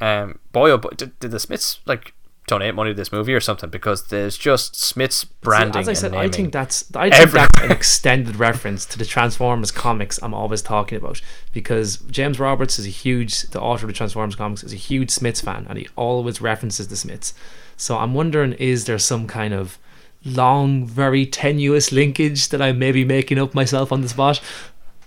her. 0.00 0.22
Um, 0.22 0.38
boy, 0.52 0.70
oh 0.70 0.78
boy, 0.78 0.90
did, 0.96 1.18
did 1.18 1.32
the 1.32 1.40
Smiths 1.40 1.80
like 1.86 2.12
donate 2.48 2.74
money 2.74 2.90
to 2.90 2.94
this 2.94 3.12
movie 3.12 3.34
or 3.34 3.40
something? 3.40 3.70
Because 3.70 4.08
there's 4.08 4.36
just 4.36 4.74
Smiths 4.74 5.24
branding. 5.24 5.80
As 5.80 5.88
I 5.88 5.92
said, 5.92 6.14
I 6.14 6.28
think 6.28 6.52
that's 6.52 6.84
I 6.94 7.10
think 7.10 7.22
everywhere. 7.22 7.48
that's 7.54 7.64
an 7.66 7.72
extended 7.72 8.36
reference 8.36 8.84
to 8.86 8.98
the 8.98 9.04
Transformers 9.04 9.70
comics 9.70 10.18
I'm 10.22 10.34
always 10.34 10.62
talking 10.62 10.98
about 10.98 11.20
because 11.52 11.98
James 12.10 12.40
Roberts 12.40 12.78
is 12.78 12.86
a 12.86 12.90
huge 12.90 13.42
the 13.42 13.60
author 13.60 13.86
of 13.86 13.88
the 13.88 13.96
Transformers 13.96 14.34
comics 14.34 14.64
is 14.64 14.72
a 14.72 14.76
huge 14.76 15.10
Smiths 15.10 15.40
fan 15.40 15.66
and 15.68 15.78
he 15.78 15.88
always 15.96 16.40
references 16.40 16.88
the 16.88 16.96
Smiths. 16.96 17.34
So 17.76 17.98
I'm 17.98 18.14
wondering 18.14 18.54
is 18.54 18.86
there 18.86 18.98
some 18.98 19.26
kind 19.26 19.54
of 19.54 19.78
long, 20.24 20.86
very 20.86 21.26
tenuous 21.26 21.92
linkage 21.92 22.48
that 22.48 22.60
I 22.60 22.72
may 22.72 22.92
be 22.92 23.04
making 23.04 23.38
up 23.38 23.54
myself 23.54 23.92
on 23.92 24.00
the 24.00 24.08
spot? 24.08 24.40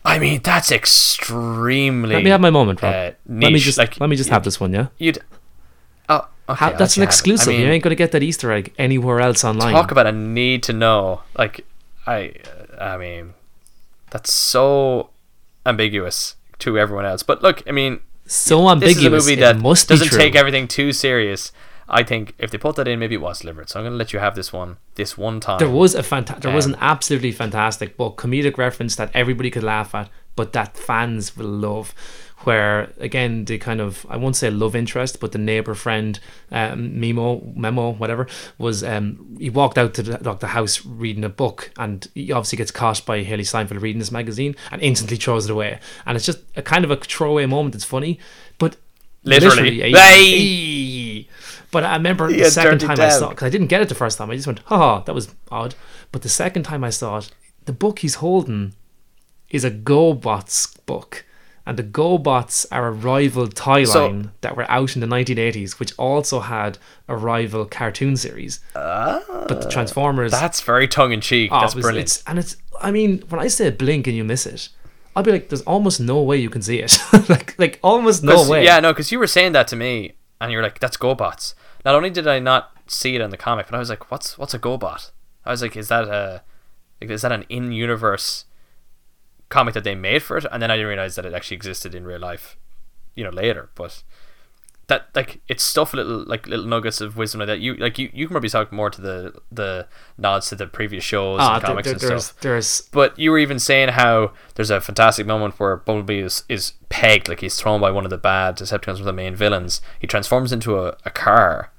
I 0.03 0.17
mean, 0.17 0.41
that's 0.43 0.71
extremely. 0.71 2.15
Let 2.15 2.23
me 2.23 2.31
have 2.31 2.41
my 2.41 2.49
moment, 2.49 2.81
Rob. 2.81 2.93
uh, 2.93 3.11
let 3.27 3.51
me 3.53 3.59
just 3.59 3.77
like, 3.77 3.99
let 3.99 4.09
me 4.09 4.15
just 4.15 4.29
have 4.29 4.43
this 4.43 4.59
one, 4.59 4.73
yeah. 4.73 4.87
You'd. 4.97 5.19
Okay, 6.49 6.57
How, 6.57 6.71
that's 6.73 6.97
an 6.97 7.01
you 7.01 7.03
have 7.03 7.09
it. 7.09 7.13
exclusive. 7.13 7.47
I 7.49 7.51
mean, 7.51 7.61
you 7.61 7.67
ain't 7.71 7.83
gonna 7.83 7.95
get 7.95 8.11
that 8.11 8.23
Easter 8.23 8.51
egg 8.51 8.73
anywhere 8.77 9.21
else 9.21 9.43
online. 9.43 9.73
talk 9.73 9.91
about 9.91 10.07
a 10.07 10.11
need 10.11 10.63
to 10.63 10.73
know. 10.73 11.21
Like, 11.37 11.65
I, 12.05 12.33
I 12.79 12.97
mean, 12.97 13.33
that's 14.09 14.33
so 14.33 15.11
ambiguous 15.65 16.35
to 16.59 16.77
everyone 16.77 17.05
else. 17.05 17.23
But 17.23 17.41
look, 17.43 17.63
I 17.67 17.71
mean, 17.71 17.99
so 18.25 18.69
ambiguous. 18.69 18.95
this 18.97 19.03
is 19.03 19.05
a 19.05 19.09
movie 19.31 19.35
that 19.41 19.57
must 19.57 19.87
doesn't 19.87 20.09
take 20.09 20.35
everything 20.35 20.67
too 20.67 20.91
serious. 20.93 21.51
I 21.93 22.03
think 22.03 22.33
if 22.37 22.51
they 22.51 22.57
put 22.57 22.77
that 22.77 22.87
in, 22.87 22.99
maybe 22.99 23.15
it 23.15 23.21
was 23.21 23.39
deliberate. 23.41 23.69
So 23.69 23.79
I'm 23.79 23.83
going 23.83 23.91
to 23.93 23.97
let 23.97 24.13
you 24.13 24.19
have 24.19 24.33
this 24.33 24.53
one, 24.53 24.77
this 24.95 25.17
one 25.17 25.41
time. 25.41 25.59
There 25.59 25.69
was 25.69 25.93
a 25.93 26.01
fanta- 26.01 26.39
there 26.39 26.53
was 26.53 26.65
Um, 26.65 26.73
an 26.73 26.79
absolutely 26.79 27.33
fantastic 27.33 27.97
book, 27.97 28.15
comedic 28.17 28.57
reference 28.57 28.95
that 28.95 29.11
everybody 29.13 29.49
could 29.51 29.63
laugh 29.63 29.93
at, 29.93 30.09
but 30.37 30.53
that 30.53 30.77
fans 30.77 31.35
will 31.35 31.47
love. 31.49 31.93
Where 32.43 32.91
again 32.99 33.45
the 33.45 33.57
kind 33.57 33.79
of 33.81 34.05
I 34.09 34.17
won't 34.17 34.35
say 34.35 34.49
love 34.49 34.75
interest, 34.75 35.19
but 35.19 35.31
the 35.31 35.37
neighbor 35.37 35.73
friend, 35.75 36.19
um, 36.51 36.99
Memo, 36.99 37.41
Memo, 37.55 37.91
whatever, 37.91 38.27
was 38.57 38.83
um, 38.83 39.37
he 39.39 39.49
walked 39.49 39.77
out 39.77 39.93
to 39.95 40.03
the, 40.03 40.23
like, 40.23 40.39
the 40.39 40.47
house 40.47 40.85
reading 40.85 41.23
a 41.23 41.29
book, 41.29 41.71
and 41.77 42.07
he 42.15 42.31
obviously 42.31 42.57
gets 42.57 42.71
caught 42.71 43.05
by 43.05 43.23
Hailee 43.23 43.45
Steinfeld 43.45 43.81
reading 43.81 43.99
this 43.99 44.11
magazine, 44.11 44.55
and 44.71 44.81
instantly 44.81 45.17
throws 45.17 45.45
it 45.45 45.51
away. 45.51 45.79
And 46.05 46.15
it's 46.15 46.25
just 46.25 46.39
a 46.55 46.61
kind 46.61 46.83
of 46.83 46.91
a 46.91 46.95
throwaway 46.95 47.45
moment. 47.45 47.75
It's 47.75 47.85
funny, 47.85 48.19
but 48.57 48.75
Literally. 49.23 49.83
eh, 49.83 49.91
Hey! 49.95 51.19
eh. 51.19 51.23
But 51.69 51.83
I 51.83 51.95
remember 51.95 52.27
He 52.27 52.37
the 52.37 52.49
second 52.51 52.81
it 52.81 52.87
time 52.87 52.99
I 52.99 53.09
saw 53.09 53.29
because 53.29 53.45
I 53.45 53.49
didn't 53.49 53.67
get 53.67 53.81
it 53.81 53.87
the 53.89 53.95
first 53.95 54.17
time. 54.17 54.31
I 54.31 54.35
just 54.35 54.47
went, 54.47 54.59
haha, 54.65 55.01
that 55.03 55.13
was 55.13 55.33
odd. 55.51 55.75
But 56.11 56.23
the 56.23 56.29
second 56.29 56.63
time 56.63 56.83
I 56.83 56.89
saw 56.89 57.17
it, 57.19 57.29
the 57.65 57.71
book 57.71 57.99
he's 57.99 58.15
holding 58.15 58.73
is 59.49 59.63
a 59.63 59.71
GoBots 59.71 60.77
book. 60.85 61.23
And 61.71 61.79
the 61.79 61.83
GoBots 61.83 62.65
are 62.69 62.87
a 62.87 62.91
rival 62.91 63.47
toy 63.47 63.85
So- 63.85 64.07
line 64.07 64.31
that 64.41 64.57
were 64.57 64.69
out 64.69 64.93
in 64.93 64.99
the 64.99 65.07
1980s, 65.07 65.79
which 65.79 65.93
also 65.97 66.41
had 66.41 66.77
a 67.07 67.15
rival 67.15 67.63
cartoon 67.63 68.17
series. 68.17 68.59
but 68.73 69.47
the 69.47 69.67
ah, 69.67 69.69
Transformers. 69.69 70.31
That's 70.31 70.59
very 70.59 70.85
tongue 70.89 71.13
in 71.13 71.21
cheek. 71.21 71.49
oh, 71.49 71.61
That's 71.61 71.73
was- 71.73 71.83
brilliant. 71.83 72.09
It's, 72.09 72.23
and 72.27 72.37
it's, 72.37 72.57
I 72.81 72.91
mean, 72.91 73.23
when 73.29 73.39
I 73.39 73.47
say 73.47 73.69
blink 73.69 74.05
and 74.05 74.17
you 74.17 74.25
miss 74.25 74.45
it, 74.45 74.67
I'll 75.15 75.23
be 75.23 75.31
like, 75.31 75.47
there's 75.47 75.61
almost 75.61 76.01
no 76.01 76.21
way 76.21 76.35
you 76.35 76.49
can 76.49 76.61
see 76.61 76.79
it. 76.79 76.99
like, 77.29 77.57
like 77.57 77.79
almost 77.81 78.21
no 78.21 78.45
way. 78.49 78.65
Yeah, 78.65 78.81
no, 78.81 78.91
because 78.91 79.09
you 79.13 79.17
were 79.17 79.25
saying 79.25 79.53
that 79.53 79.69
to 79.69 79.77
me, 79.77 80.15
and 80.41 80.51
you're 80.51 80.61
like, 80.61 80.79
"That's 80.79 80.97
GoBots." 80.97 81.53
Not 81.85 81.95
only 81.95 82.09
did 82.09 82.27
I 82.27 82.39
not 82.39 82.71
see 82.87 83.15
it 83.15 83.21
in 83.21 83.29
the 83.29 83.37
comic, 83.37 83.67
but 83.67 83.75
I 83.75 83.79
was 83.79 83.89
like, 83.89 84.11
"What's 84.11 84.37
what's 84.37 84.53
a 84.53 84.59
GoBot?" 84.59 85.11
I 85.45 85.51
was 85.51 85.61
like, 85.61 85.77
"Is 85.77 85.87
that 85.87 86.03
a 86.05 86.43
like, 86.99 87.09
is 87.09 87.21
that 87.21 87.31
an 87.31 87.45
in-universe 87.47 88.43
comic 89.51 89.73
that 89.75 89.83
they 89.83 89.95
made 89.95 90.23
for 90.23 90.37
it?" 90.37 90.45
And 90.51 90.61
then 90.61 90.71
I 90.71 90.75
didn't 90.75 90.89
realize 90.89 91.15
that 91.15 91.25
it 91.25 91.33
actually 91.33 91.55
existed 91.57 91.93
in 91.93 92.05
real 92.05 92.19
life, 92.19 92.57
you 93.15 93.23
know, 93.23 93.29
later. 93.29 93.69
But 93.75 94.01
that 94.87 95.07
like 95.15 95.39
it's 95.47 95.63
stuff 95.63 95.93
little 95.93 96.25
like 96.25 96.47
little 96.47 96.65
nuggets 96.65 96.99
of 96.99 97.15
wisdom 97.15 97.39
like 97.39 97.47
that. 97.47 97.59
You 97.59 97.75
like 97.75 97.97
you, 97.99 98.09
you 98.13 98.25
can 98.27 98.33
probably 98.33 98.49
talk 98.49 98.71
more 98.73 98.89
to 98.89 98.99
the 98.99 99.33
the 99.51 99.87
nods 100.17 100.49
to 100.49 100.55
the 100.55 100.67
previous 100.67 101.03
shows 101.03 101.37
Ah, 101.39 101.55
and 101.55 101.63
comics 101.63 101.85
there- 101.85 101.93
and 101.93 102.01
there's, 102.01 102.25
stuff. 102.25 102.41
there's 102.41 102.81
But 102.91 103.17
you 103.17 103.31
were 103.31 103.37
even 103.39 103.59
saying 103.59 103.89
how 103.89 104.33
there's 104.55 104.69
a 104.71 104.81
fantastic 104.81 105.25
moment 105.25 105.59
where 105.59 105.77
Bumblebee 105.77 106.19
is, 106.19 106.43
is 106.49 106.73
pegged, 106.89 107.29
like 107.29 107.39
he's 107.39 107.55
thrown 107.59 107.79
by 107.79 107.91
one 107.91 108.03
of 108.05 108.09
the 108.09 108.17
bad 108.17 108.57
Decepticons, 108.57 108.93
one 108.93 109.01
of 109.01 109.05
the 109.05 109.13
main 109.13 109.35
villains. 109.35 109.81
He 109.99 110.07
transforms 110.07 110.51
into 110.51 110.77
a, 110.79 110.97
a 111.05 111.09
car, 111.09 111.71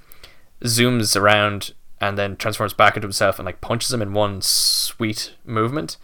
zooms 0.65 1.15
around, 1.21 1.75
and 2.01 2.17
then 2.17 2.37
transforms 2.37 2.73
back 2.73 2.97
into 2.97 3.07
himself 3.07 3.39
and 3.39 3.45
like 3.45 3.61
punches 3.61 3.93
him 3.93 4.01
in 4.01 4.15
one 4.15 4.41
sweet 4.41 5.35
movement. 5.45 5.97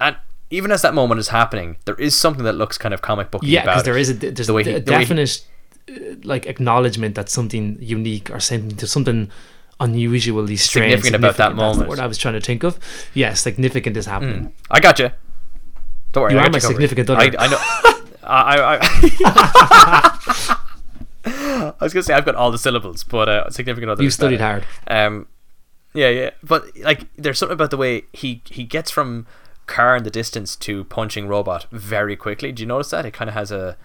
And 0.00 0.16
even 0.50 0.70
as 0.70 0.82
that 0.82 0.94
moment 0.94 1.18
is 1.18 1.28
happening, 1.28 1.76
there 1.86 1.96
is 1.96 2.16
something 2.16 2.44
that 2.44 2.52
looks 2.54 2.78
kind 2.78 2.94
of 2.94 3.02
comic 3.02 3.30
booky 3.30 3.48
yeah 3.48 3.62
because 3.64 3.82
there 3.84 3.96
is 3.98 4.10
a 4.10 4.14
there's 4.14 4.46
The 4.46 4.52
way 4.54 4.62
a 4.62 4.64
he- 4.64 4.70
way 4.72 4.78
he- 4.80 4.84
definite 4.84 5.44
uh, 5.90 5.94
like 6.24 6.46
acknowledgement 6.46 7.14
that 7.16 7.28
something 7.28 7.78
unique 7.80 8.30
or 8.30 8.40
something 8.40 8.76
to 8.76 8.86
something 8.86 9.30
unusually 9.80 10.56
strange 10.56 10.90
Significant 11.02 11.14
about 11.16 11.36
that 11.36 11.50
significant, 11.50 11.58
that's 11.58 11.72
the 11.76 11.78
moment. 11.84 11.88
word 11.90 11.98
I 12.00 12.06
was 12.06 12.16
trying 12.18 12.34
to 12.34 12.40
think 12.40 12.62
of 12.64 12.78
yeah 13.14 13.34
significant 13.34 13.96
is 13.96 14.06
happening 14.06 14.52
I 14.70 14.80
got 14.80 14.98
you. 14.98 15.10
Don't 16.12 16.22
worry. 16.22 16.32
You 16.32 16.38
I 16.38 16.46
are 16.46 16.50
my 16.50 16.58
significant 16.60 17.10
I, 17.10 17.14
other. 17.26 17.38
I 17.38 17.46
know. 17.48 17.58
I, 18.24 18.56
I, 18.56 18.78
I, 18.80 20.56
I 21.26 21.74
was 21.80 21.92
gonna 21.92 22.02
say 22.04 22.14
I've 22.14 22.24
got 22.24 22.34
all 22.36 22.50
the 22.50 22.58
syllables, 22.58 23.04
but 23.04 23.28
uh, 23.28 23.50
significant 23.50 23.90
other. 23.90 24.02
you 24.02 24.10
studied 24.10 24.38
better. 24.38 24.64
hard 24.86 25.06
Um, 25.06 25.26
yeah, 25.94 26.08
yeah, 26.08 26.30
but 26.42 26.64
like, 26.78 27.06
there's 27.16 27.38
something 27.38 27.54
about 27.54 27.70
the 27.70 27.76
way 27.76 28.04
he 28.12 28.42
he 28.46 28.64
gets 28.64 28.90
from 28.90 29.26
car 29.66 29.96
in 29.96 30.04
the 30.04 30.10
distance 30.10 30.56
to 30.56 30.84
punching 30.84 31.28
robot 31.28 31.66
very 31.70 32.16
quickly. 32.16 32.52
Do 32.52 32.62
you 32.62 32.66
notice 32.66 32.90
that? 32.90 33.04
It 33.04 33.12
kind 33.12 33.28
of 33.28 33.34
has 33.34 33.50
a 33.50 33.76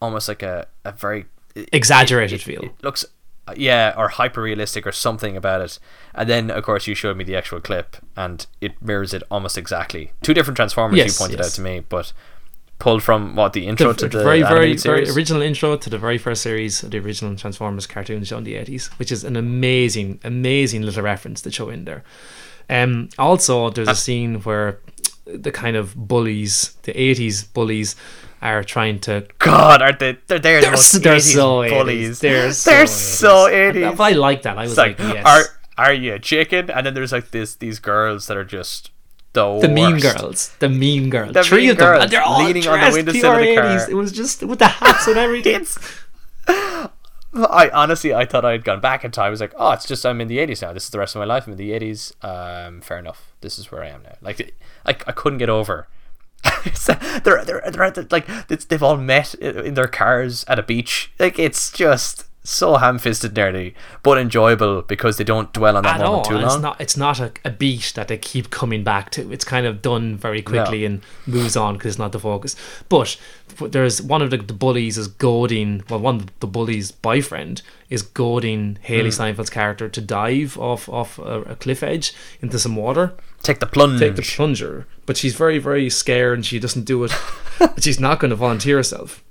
almost 0.00 0.28
like 0.28 0.42
a 0.42 0.66
a 0.84 0.92
very 0.92 1.26
exaggerated 1.72 2.40
it, 2.40 2.42
feel 2.42 2.62
it 2.62 2.72
looks 2.82 3.04
uh, 3.46 3.54
yeah 3.56 3.92
or 3.96 4.08
hyper 4.08 4.42
realistic 4.42 4.86
or 4.86 4.92
something 4.92 5.36
about 5.36 5.60
it 5.60 5.78
and 6.14 6.28
then 6.28 6.50
of 6.50 6.62
course 6.62 6.86
you 6.86 6.94
showed 6.94 7.16
me 7.16 7.24
the 7.24 7.36
actual 7.36 7.60
clip 7.60 7.96
and 8.16 8.46
it 8.60 8.80
mirrors 8.80 9.12
it 9.12 9.22
almost 9.30 9.58
exactly 9.58 10.12
two 10.22 10.34
different 10.34 10.56
transformers 10.56 10.96
Yes, 10.96 11.14
you 11.14 11.24
pointed 11.24 11.38
yes. 11.38 11.48
out 11.48 11.52
to 11.54 11.60
me 11.62 11.80
but 11.80 12.12
pulled 12.78 13.02
from 13.02 13.34
what 13.34 13.54
the 13.54 13.66
intro 13.66 13.92
the, 13.92 14.08
to 14.08 14.18
the 14.18 14.22
very 14.22 14.42
very 14.42 14.76
very 14.76 15.08
original 15.10 15.42
intro 15.42 15.76
to 15.76 15.90
the 15.90 15.98
very 15.98 16.18
first 16.18 16.42
series 16.42 16.82
of 16.82 16.92
the 16.92 16.98
original 16.98 17.34
Transformers 17.34 17.86
cartoon 17.86 18.22
show 18.22 18.38
in 18.38 18.44
the 18.44 18.54
80s 18.54 18.86
which 18.98 19.10
is 19.10 19.24
an 19.24 19.36
amazing 19.36 20.20
amazing 20.22 20.82
little 20.82 21.02
reference 21.02 21.40
to 21.42 21.50
show 21.50 21.70
in 21.70 21.86
there 21.86 22.04
um 22.70 23.08
also 23.18 23.70
there's 23.70 23.88
a 23.88 23.96
scene 23.96 24.36
where 24.42 24.78
the 25.34 25.52
kind 25.52 25.76
of 25.76 25.94
bullies 25.96 26.76
the 26.82 26.92
80s 26.92 27.52
bullies 27.52 27.96
are 28.40 28.62
trying 28.64 29.00
to 29.00 29.26
God, 29.38 29.82
aren't 29.82 29.98
they? 29.98 30.16
They're 30.28 30.38
they're, 30.38 30.60
they're, 30.60 30.70
most 30.70 31.02
they're 31.02 31.16
80s 31.16 31.34
so 31.34 31.48
80s. 31.62 31.70
bullies. 31.70 32.20
They're 32.20 32.52
so 32.52 32.70
They're 32.70 32.84
80s. 32.84 32.88
so 32.88 33.48
80s. 33.50 33.96
But 33.96 34.02
I 34.04 34.10
like 34.16 34.42
that. 34.42 34.56
I 34.58 34.62
was 34.62 34.72
It's 34.72 34.78
like, 34.78 34.98
like, 34.98 35.14
yes. 35.14 35.26
are 35.26 35.86
are 35.86 35.92
you 35.92 36.14
a 36.14 36.18
chicken? 36.18 36.70
And 36.70 36.86
then 36.86 36.94
there's 36.94 37.12
like 37.12 37.30
this 37.32 37.56
these 37.56 37.78
girls 37.80 38.26
that 38.28 38.36
are 38.36 38.44
just 38.44 38.90
the, 39.34 39.58
the 39.60 39.68
mean 39.68 39.98
girls, 39.98 40.54
the 40.58 40.68
mean 40.68 41.10
girls, 41.10 41.32
The 41.34 41.44
three 41.44 41.62
mean 41.62 41.70
of 41.70 41.76
them, 41.78 41.86
girls 41.86 42.02
and 42.04 42.12
they're 42.12 42.22
all 42.22 42.42
leaning 42.44 42.66
on 42.66 42.80
the 42.80 42.90
windowsill 42.96 43.32
of 43.34 43.40
the 43.40 43.54
car. 43.56 43.64
80s. 43.64 43.88
It 43.90 43.94
was 43.94 44.10
just 44.12 44.42
with 44.42 44.58
the 44.60 44.68
hats 44.68 45.06
and 45.06 45.18
everything. 45.26 45.60
It's. 45.60 45.78
I 47.46 47.70
honestly, 47.70 48.14
I 48.14 48.24
thought 48.24 48.44
I'd 48.44 48.64
gone 48.64 48.80
back 48.80 49.04
in 49.04 49.10
time. 49.10 49.26
I 49.26 49.30
was 49.30 49.40
like, 49.40 49.54
oh, 49.56 49.72
it's 49.72 49.86
just 49.86 50.04
I'm 50.04 50.20
in 50.20 50.28
the 50.28 50.38
80s 50.38 50.62
now. 50.62 50.72
This 50.72 50.84
is 50.84 50.90
the 50.90 50.98
rest 50.98 51.14
of 51.14 51.20
my 51.20 51.24
life. 51.24 51.46
I'm 51.46 51.52
in 51.52 51.58
the 51.58 51.70
80s. 51.70 52.12
Um, 52.24 52.80
fair 52.80 52.98
enough. 52.98 53.32
This 53.40 53.58
is 53.58 53.70
where 53.70 53.82
I 53.82 53.88
am 53.88 54.02
now. 54.02 54.16
Like, 54.20 54.54
I, 54.84 54.90
I 54.90 55.12
couldn't 55.12 55.38
get 55.38 55.48
over. 55.48 55.88
they're 57.24 57.44
they're 57.44 57.62
they're 57.70 57.82
at 57.82 57.96
the, 57.96 58.06
like 58.12 58.26
they've 58.46 58.82
all 58.82 58.96
met 58.96 59.34
in 59.34 59.74
their 59.74 59.88
cars 59.88 60.44
at 60.46 60.58
a 60.58 60.62
beach. 60.62 61.12
Like 61.18 61.36
it's 61.36 61.72
just 61.72 62.27
so 62.48 62.76
ham-fisted 62.76 63.36
nearly, 63.36 63.74
but 64.02 64.16
enjoyable 64.16 64.80
because 64.80 65.18
they 65.18 65.24
don't 65.24 65.52
dwell 65.52 65.76
on 65.76 65.82
that 65.82 66.00
at 66.00 66.06
all. 66.06 66.12
moment 66.12 66.26
too 66.26 66.34
long. 66.34 66.44
It's 66.44 66.58
not. 66.62 66.80
It's 66.80 66.96
not 66.96 67.20
a, 67.20 67.32
a 67.44 67.50
beat 67.50 67.92
that 67.94 68.08
they 68.08 68.16
keep 68.16 68.48
coming 68.48 68.82
back 68.82 69.10
to. 69.10 69.30
It's 69.30 69.44
kind 69.44 69.66
of 69.66 69.82
done 69.82 70.16
very 70.16 70.40
quickly 70.40 70.86
and 70.86 71.02
moves 71.26 71.56
on 71.56 71.74
because 71.74 71.90
it's 71.90 71.98
not 71.98 72.12
the 72.12 72.18
focus. 72.18 72.56
But, 72.88 73.18
there's 73.60 74.00
one 74.00 74.22
of 74.22 74.30
the, 74.30 74.38
the 74.38 74.52
bullies 74.54 74.96
is 74.96 75.08
goading. 75.08 75.82
Well, 75.90 76.00
one 76.00 76.16
of 76.16 76.40
the 76.40 76.46
bullies' 76.46 76.90
boyfriend 76.90 77.60
is 77.90 78.02
goading 78.02 78.78
Hailee 78.86 79.14
Hmm. 79.14 79.22
Steinfeld's 79.22 79.50
character 79.50 79.88
to 79.88 80.00
dive 80.00 80.58
off 80.58 80.88
off 80.88 81.18
a, 81.18 81.42
a 81.42 81.56
cliff 81.56 81.82
edge 81.82 82.14
into 82.40 82.58
some 82.58 82.76
water. 82.76 83.12
Take 83.42 83.60
the 83.60 83.66
plunge. 83.66 84.00
Take 84.00 84.16
the 84.16 84.22
plunger, 84.22 84.86
but 85.04 85.16
she's 85.16 85.34
very 85.34 85.58
very 85.58 85.90
scared 85.90 86.38
and 86.38 86.46
she 86.46 86.58
doesn't 86.58 86.84
do 86.84 87.04
it. 87.04 87.12
she's 87.78 88.00
not 88.00 88.20
going 88.20 88.30
to 88.30 88.36
volunteer 88.36 88.76
herself. 88.76 89.22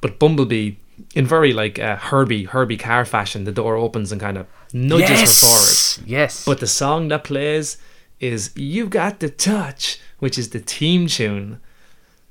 But 0.00 0.18
Bumblebee, 0.18 0.72
in 1.14 1.26
very 1.26 1.52
like 1.52 1.78
uh, 1.78 1.96
Herbie 1.96 2.44
Herbie 2.44 2.76
car 2.76 3.04
fashion, 3.04 3.44
the 3.44 3.52
door 3.52 3.76
opens 3.76 4.12
and 4.12 4.20
kind 4.20 4.38
of 4.38 4.46
nudges 4.72 5.08
her 5.08 5.16
forward. 5.16 5.26
yes. 5.26 6.00
Yes. 6.06 6.44
But 6.44 6.60
the 6.60 6.66
song 6.66 7.08
that 7.08 7.24
plays 7.24 7.78
is 8.20 8.52
You 8.54 8.86
Got 8.88 9.20
the 9.20 9.28
Touch, 9.28 9.98
which 10.18 10.38
is 10.38 10.50
the 10.50 10.60
team 10.60 11.06
tune. 11.06 11.60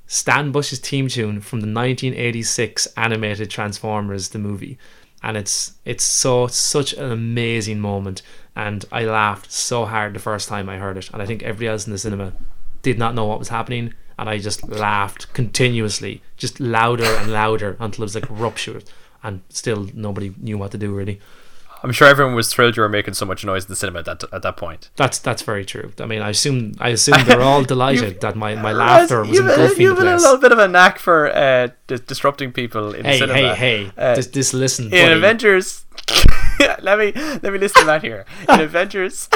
Stan 0.06 0.52
Bush's 0.52 0.78
team 0.78 1.08
tune 1.08 1.40
from 1.40 1.60
the 1.60 1.66
1986 1.66 2.86
animated 2.96 3.50
Transformers 3.50 4.30
the 4.30 4.38
movie. 4.38 4.78
And 5.22 5.36
it's 5.36 5.74
it's 5.84 6.04
so 6.04 6.48
such 6.48 6.92
an 6.94 7.10
amazing 7.10 7.80
moment 7.80 8.22
and 8.56 8.84
I 8.90 9.04
laughed 9.04 9.52
so 9.52 9.84
hard 9.86 10.14
the 10.14 10.18
first 10.18 10.48
time 10.48 10.68
I 10.68 10.78
heard 10.78 10.96
it 10.96 11.08
and 11.12 11.22
I 11.22 11.26
think 11.26 11.42
everybody 11.42 11.68
else 11.68 11.86
in 11.86 11.92
the 11.92 11.98
cinema 11.98 12.32
did 12.82 12.98
not 12.98 13.14
know 13.14 13.24
what 13.24 13.38
was 13.38 13.48
happening 13.48 13.94
and 14.18 14.28
I 14.28 14.38
just 14.38 14.68
laughed 14.68 15.32
continuously 15.32 16.22
just 16.36 16.60
louder 16.60 17.04
and 17.04 17.32
louder 17.32 17.76
until 17.80 18.02
it 18.02 18.06
was 18.06 18.14
like 18.14 18.26
ruptured 18.30 18.84
and 19.22 19.42
still 19.48 19.88
nobody 19.94 20.34
knew 20.38 20.58
what 20.58 20.70
to 20.72 20.78
do 20.78 20.94
really. 20.94 21.20
I'm 21.84 21.90
sure 21.90 22.06
everyone 22.06 22.36
was 22.36 22.52
thrilled 22.52 22.76
you 22.76 22.82
were 22.82 22.88
making 22.88 23.14
so 23.14 23.26
much 23.26 23.44
noise 23.44 23.64
in 23.64 23.68
the 23.68 23.74
cinema 23.76 24.00
at 24.00 24.04
that 24.04 24.24
at 24.32 24.42
that 24.42 24.56
point. 24.56 24.90
That's 24.94 25.18
that's 25.18 25.42
very 25.42 25.64
true. 25.64 25.92
I 25.98 26.06
mean, 26.06 26.22
I 26.22 26.30
assume 26.30 26.74
I 26.78 26.90
assume 26.90 27.24
they're 27.26 27.42
all 27.42 27.64
delighted 27.74 28.20
that 28.20 28.36
my, 28.36 28.54
my 28.54 28.72
laughter 28.84 29.20
was 29.22 29.30
you've, 29.30 29.48
engulfing 29.48 29.80
you've 29.82 29.96
the 29.96 30.14
a 30.14 30.16
little 30.16 30.38
bit 30.38 30.52
of 30.52 30.60
a 30.60 30.68
knack 30.68 31.00
for 31.00 31.34
uh, 31.34 31.68
dis- 31.88 32.00
disrupting 32.00 32.52
people 32.52 32.94
in 32.94 33.02
the 33.02 33.08
Hey, 33.08 33.18
cinema. 33.18 33.54
hey, 33.56 33.84
hey! 33.84 33.92
Uh, 33.98 34.14
this, 34.14 34.28
this 34.28 34.54
listen, 34.54 34.84
in 34.86 34.90
buddy. 34.90 35.12
Avengers. 35.14 35.84
let 36.82 36.98
me 36.98 37.12
let 37.14 37.52
me 37.52 37.58
list 37.58 37.74
them 37.74 37.88
out 37.88 38.02
here. 38.02 38.26
In 38.48 38.60
Avengers, 38.60 39.28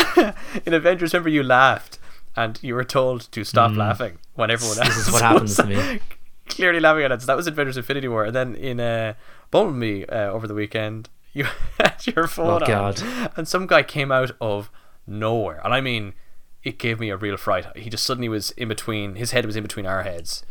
in 0.64 0.72
Avengers, 0.72 1.12
remember 1.14 1.30
you 1.30 1.42
laughed 1.42 1.95
and 2.37 2.59
you 2.62 2.74
were 2.74 2.84
told 2.84 3.30
to 3.32 3.45
stop 3.45 3.74
laughing 3.74 4.18
when 4.34 4.51
everyone 4.51 4.78
else 4.78 4.89
Mm. 4.89 4.95
This 4.97 5.07
is 5.07 5.12
what 5.12 5.22
was 5.43 5.57
happens 5.57 5.57
to 5.57 5.64
me. 5.66 6.01
Clearly 6.49 6.80
laughing 6.80 7.05
at 7.05 7.12
it. 7.12 7.20
So 7.22 7.26
that 7.26 7.37
was 7.37 7.47
Avengers: 7.47 7.76
Infinity 7.76 8.09
War, 8.09 8.24
and 8.24 8.34
then 8.37 8.55
in 8.55 8.78
uh, 8.80 9.14
Bumblebee 9.51 10.05
uh, 10.05 10.30
over 10.30 10.47
the 10.47 10.55
weekend, 10.55 11.09
you 11.32 11.47
had 11.80 12.07
your 12.07 12.26
phone 12.26 12.47
Oh, 12.51 12.55
on, 12.57 12.66
God. 12.66 13.03
and 13.37 13.49
some 13.49 13.66
guy 13.66 13.82
came 13.82 14.12
out 14.12 14.30
of 14.41 14.70
nowhere, 15.07 15.61
and 15.64 15.74
I 15.74 15.80
mean, 15.80 16.14
it 16.62 16.78
gave 16.78 17.01
me 17.01 17.11
a 17.11 17.16
real 17.16 17.37
fright. 17.37 17.66
He 17.76 17.91
just 17.91 18.05
suddenly 18.05 18.28
was 18.28 18.51
in 18.53 18.68
between. 18.68 19.16
His 19.16 19.30
head 19.32 19.45
was 19.47 19.57
in 19.57 19.62
between 19.62 19.87
our 19.87 20.03
heads. 20.03 20.45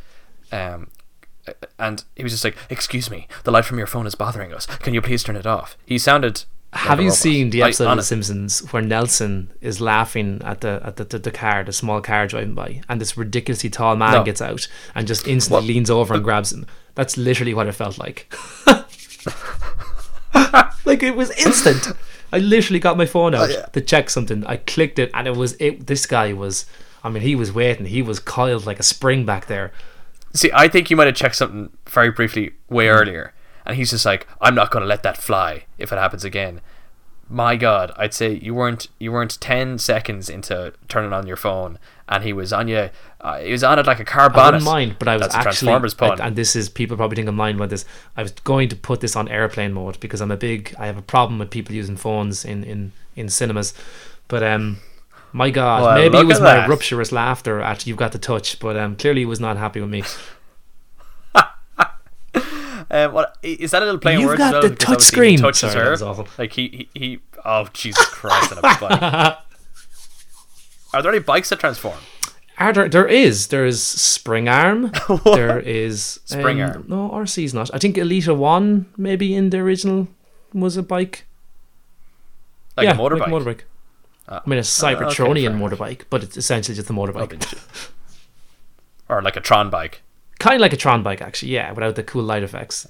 Um, 0.52 0.88
and 1.78 2.04
he 2.16 2.24
was 2.24 2.32
just 2.34 2.44
like, 2.44 2.58
"Excuse 2.70 3.10
me, 3.10 3.28
the 3.44 3.52
light 3.52 3.66
from 3.66 3.78
your 3.78 3.88
phone 3.88 4.08
is 4.08 4.16
bothering 4.16 4.54
us. 4.54 4.66
Can 4.66 4.94
you 4.94 5.02
please 5.02 5.24
turn 5.24 5.36
it 5.36 5.46
off?" 5.46 5.78
He 5.86 5.98
sounded. 5.98 6.44
Like 6.76 6.84
Have 6.84 7.00
you 7.00 7.06
robot. 7.06 7.18
seen 7.18 7.50
the 7.52 7.64
I- 7.64 7.68
episode 7.68 7.90
of 7.90 7.98
The 7.98 8.04
Simpsons 8.04 8.60
where 8.74 8.82
Nelson 8.84 9.50
is 9.62 9.80
laughing 9.82 10.42
at 10.44 10.62
the 10.62 10.82
at 10.84 10.98
the, 10.98 11.06
the, 11.06 11.20
the 11.20 11.32
car, 11.32 11.64
the 11.64 11.72
small 11.74 12.02
car 12.02 12.28
driving 12.28 12.54
by, 12.54 12.82
and 12.90 13.00
this 13.02 13.16
ridiculously 13.18 13.70
tall 13.70 13.96
man 13.96 14.12
No. 14.14 14.24
gets 14.24 14.42
out 14.42 14.68
and 14.94 15.08
just 15.08 15.28
instantly 15.28 15.62
What? 15.62 15.68
leans 15.68 15.90
over 15.90 16.14
and 16.14 16.24
grabs 16.24 16.52
him? 16.54 16.66
That's 16.96 17.18
literally 17.18 17.54
what 17.54 17.68
it 17.68 17.72
felt 17.74 17.98
like. 17.98 18.32
like 20.86 21.02
it 21.04 21.16
was 21.16 21.32
instant. 21.46 21.88
I 22.34 22.40
literally 22.40 22.80
got 22.80 22.98
my 22.98 23.06
phone 23.06 23.34
out 23.36 23.50
Oh, 23.50 23.54
yeah. 23.54 23.66
to 23.68 23.82
check 23.82 24.10
something. 24.10 24.46
I 24.46 24.58
clicked 24.58 25.00
it, 25.00 25.10
and 25.14 25.28
it 25.28 25.36
was 25.36 25.56
it. 25.60 25.88
This 25.88 26.06
guy 26.06 26.34
was. 26.34 26.66
I 27.04 27.10
mean, 27.10 27.22
he 27.24 27.36
was 27.36 27.52
waiting. 27.54 27.86
He 27.86 28.02
was 28.02 28.20
coiled 28.20 28.66
like 28.66 28.80
a 28.80 28.84
spring 28.84 29.26
back 29.26 29.46
there. 29.46 29.72
See, 30.34 30.52
I 30.54 30.68
think 30.68 30.90
you 30.90 30.98
might 30.98 31.06
have 31.08 31.16
checked 31.16 31.36
something 31.36 31.70
very 31.88 32.12
briefly 32.12 32.52
way 32.70 32.88
Hmm. 32.88 32.94
earlier, 32.96 33.34
and 33.66 33.76
he's 33.76 33.92
just 33.92 34.06
like, 34.06 34.28
"I'm 34.42 34.56
not 34.56 34.72
going 34.72 34.82
to 34.82 34.88
let 34.88 35.04
that 35.04 35.18
fly 35.18 35.66
if 35.78 35.92
it 35.92 35.98
happens 35.98 36.24
again." 36.24 36.62
My 37.28 37.56
God, 37.56 37.92
I'd 37.98 38.14
say 38.14 38.34
you 38.36 38.54
weren't 38.54 38.88
you 39.00 39.12
weren't 39.12 39.40
ten 39.42 39.80
seconds 39.80 40.30
into 40.30 40.74
turning 40.88 41.12
on 41.12 41.26
your 41.26 41.38
phone, 41.38 41.80
and 42.08 42.24
he 42.24 42.32
was 42.34 42.54
on 42.54 42.68
you. 42.68 42.92
Uh, 43.20 43.40
he 43.40 43.52
was 43.52 43.64
on 43.64 43.80
it 43.80 43.88
like 43.88 44.00
a 44.00 44.06
car 44.06 44.26
I 44.26 44.28
bonnet. 44.30 44.46
wouldn't 44.58 44.64
mind, 44.66 44.96
but 45.00 45.08
I 45.08 45.14
was 45.16 45.22
That's 45.24 45.36
actually, 45.36 45.70
Transformers 45.70 45.94
pun. 45.96 46.22
and 46.22 46.36
this 46.36 46.56
is 46.56 46.70
people 46.70 46.96
probably 46.98 47.16
think 47.16 47.28
I'm 47.28 47.38
lying 47.38 47.56
about 47.56 47.70
this. 47.72 47.84
I 48.16 48.22
was 48.22 48.32
going 48.32 48.70
to 48.70 48.76
put 48.76 49.02
this 49.02 49.16
on 49.16 49.28
airplane 49.28 49.74
mode 49.74 50.00
because 50.00 50.22
I'm 50.22 50.30
a 50.30 50.38
big. 50.38 50.76
I 50.78 50.86
have 50.86 50.98
a 50.98 51.02
problem 51.02 51.40
with 51.40 51.50
people 51.50 51.74
using 51.74 51.98
phones 51.98 52.46
in 52.46 52.64
in 52.64 52.92
in 53.16 53.30
cinemas, 53.30 53.74
but 54.28 54.44
um. 54.44 54.78
My 55.34 55.50
God, 55.50 55.82
Well, 55.84 55.96
maybe 55.98 56.18
it 56.20 56.26
was 56.26 56.40
my 56.40 56.66
rupturous 56.66 57.12
laughter 57.12 57.60
at 57.60 57.86
"You've 57.86 57.98
Got 57.98 58.14
the 58.14 58.18
Touch," 58.18 58.58
but 58.58 58.78
um, 58.78 58.96
clearly 58.96 59.22
he 59.22 59.26
was 59.26 59.42
not 59.42 59.58
happy 59.58 59.82
with 59.82 59.90
me. 59.90 60.04
Um, 62.96 63.12
what 63.12 63.38
is 63.44 63.72
that 63.72 63.82
a 63.82 63.86
little 63.86 64.00
playing 64.00 64.22
You've 64.22 64.30
words? 64.30 64.38
got 64.38 64.48
as 64.48 64.54
well? 64.54 64.62
the 64.62 64.70
Because 64.70 64.86
touch 64.86 65.02
screen. 65.02 65.32
He 65.32 65.38
touches 65.38 65.60
Sorry, 65.60 65.74
that 65.74 65.84
her. 65.84 65.92
was 65.92 66.02
awful. 66.02 66.28
Like 66.38 66.54
he, 66.54 66.88
he, 66.94 67.00
he 67.00 67.20
oh 67.44 67.68
Jesus 67.74 68.06
Christ! 68.06 68.54
on 68.54 68.60
a 68.60 68.62
bike. 68.62 68.82
Are 70.94 71.02
there 71.02 71.12
any 71.12 71.20
bikes 71.20 71.50
that 71.50 71.60
transform? 71.60 71.98
Are 72.58 72.72
there, 72.72 72.88
there 72.88 73.08
is 73.08 73.48
there 73.48 73.66
is 73.66 73.84
Spring 73.84 74.48
Arm. 74.48 74.94
there 75.26 75.60
is 75.60 76.22
Spring 76.24 76.62
um, 76.62 76.70
Arm. 76.70 76.86
No, 76.88 77.10
Arcee's 77.10 77.54
not. 77.54 77.70
I 77.74 77.80
think 77.80 77.98
Elita 77.98 78.36
One 78.36 78.86
maybe 78.96 79.36
in 79.36 79.50
the 79.50 79.58
original 79.58 80.08
was 80.54 80.78
a 80.78 80.84
bike. 80.84 81.26
Like 82.78 82.86
yeah, 82.86 82.94
a 82.94 82.98
motorbike? 82.98 83.20
Like 83.20 83.28
a 83.28 83.32
motorbike. 83.32 83.62
Ah. 84.30 84.42
I 84.46 84.50
mean, 84.50 84.60
a 84.60 84.62
Cybertronian 84.62 85.18
fair 85.18 85.52
enough. 85.52 85.72
motorbike, 85.74 86.02
but 86.10 86.24
it's 86.24 86.38
essentially 86.38 86.76
just 86.76 86.90
a 86.90 86.94
motorbike. 86.94 87.92
or 89.10 89.22
like 89.22 89.36
a 89.36 89.42
Tron 89.42 89.70
bike? 89.70 90.02
Kind 90.40 90.56
of 90.56 90.62
like 90.62 90.74
a 90.74 90.78
Tron 90.78 91.04
bike, 91.04 91.22
actually. 91.22 91.52
Yeah, 91.52 91.72
without 91.72 91.96
the 91.96 92.04
cool 92.04 92.24
light 92.24 92.44
effects. 92.44 92.88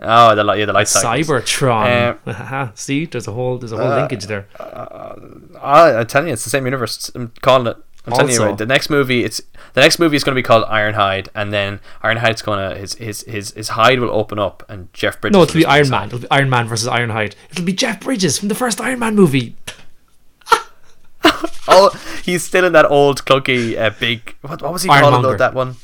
Oh, 0.00 0.34
the 0.34 0.42
li- 0.42 0.58
yeah, 0.60 0.66
the 0.66 0.72
light 0.72 0.88
cycles. 0.88 1.28
Cybertron. 1.28 2.76
See, 2.78 3.06
there's 3.06 3.28
a 3.28 3.32
whole 3.32 3.58
there's 3.58 3.72
a 3.72 3.76
whole 3.76 3.92
uh, 3.92 3.96
linkage 4.00 4.24
there. 4.24 4.48
Ah, 4.58 5.98
I'm 5.98 6.06
telling 6.06 6.28
you, 6.28 6.34
it's 6.34 6.44
the 6.44 6.50
same 6.50 6.64
universe. 6.64 7.10
I'm 7.14 7.32
calling 7.40 7.68
it. 7.68 7.76
I'm 8.06 8.12
telling 8.12 8.34
you, 8.34 8.44
right, 8.44 8.58
the 8.58 8.66
next 8.66 8.90
movie, 8.90 9.24
it's 9.24 9.40
the 9.72 9.80
next 9.80 9.98
movie 9.98 10.16
is 10.16 10.24
going 10.24 10.34
to 10.34 10.38
be 10.38 10.42
called 10.42 10.64
Ironhide, 10.66 11.28
and 11.34 11.52
then 11.54 11.80
Ironhide's 12.02 12.42
going 12.42 12.58
to 12.70 12.76
his 12.78 12.94
his 12.96 13.22
his 13.22 13.52
his 13.52 13.68
hide 13.70 13.98
will 14.00 14.10
open 14.10 14.38
up, 14.38 14.62
and 14.68 14.92
Jeff 14.92 15.20
Bridges. 15.20 15.36
No, 15.36 15.42
it'll 15.44 15.54
be 15.54 15.64
Iron. 15.64 15.88
Man. 15.88 16.08
It'll 16.08 16.18
be 16.18 16.30
Iron 16.30 16.50
Man 16.50 16.66
versus 16.68 16.86
Ironhide. 16.88 17.34
It'll 17.50 17.64
be 17.64 17.72
Jeff 17.72 18.00
Bridges 18.00 18.38
from 18.38 18.48
the 18.48 18.54
first 18.54 18.80
Iron 18.80 18.98
Man 18.98 19.14
movie. 19.14 19.56
Oh, 21.66 21.88
he's 22.22 22.44
still 22.44 22.66
in 22.66 22.74
that 22.74 22.84
old 22.84 23.24
clunky 23.24 23.78
uh, 23.78 23.88
big. 23.98 24.36
What, 24.42 24.60
what 24.60 24.74
was 24.74 24.82
he 24.82 24.88
called 24.88 25.02
Ironmonger. 25.14 25.38
That 25.38 25.54
one. 25.54 25.76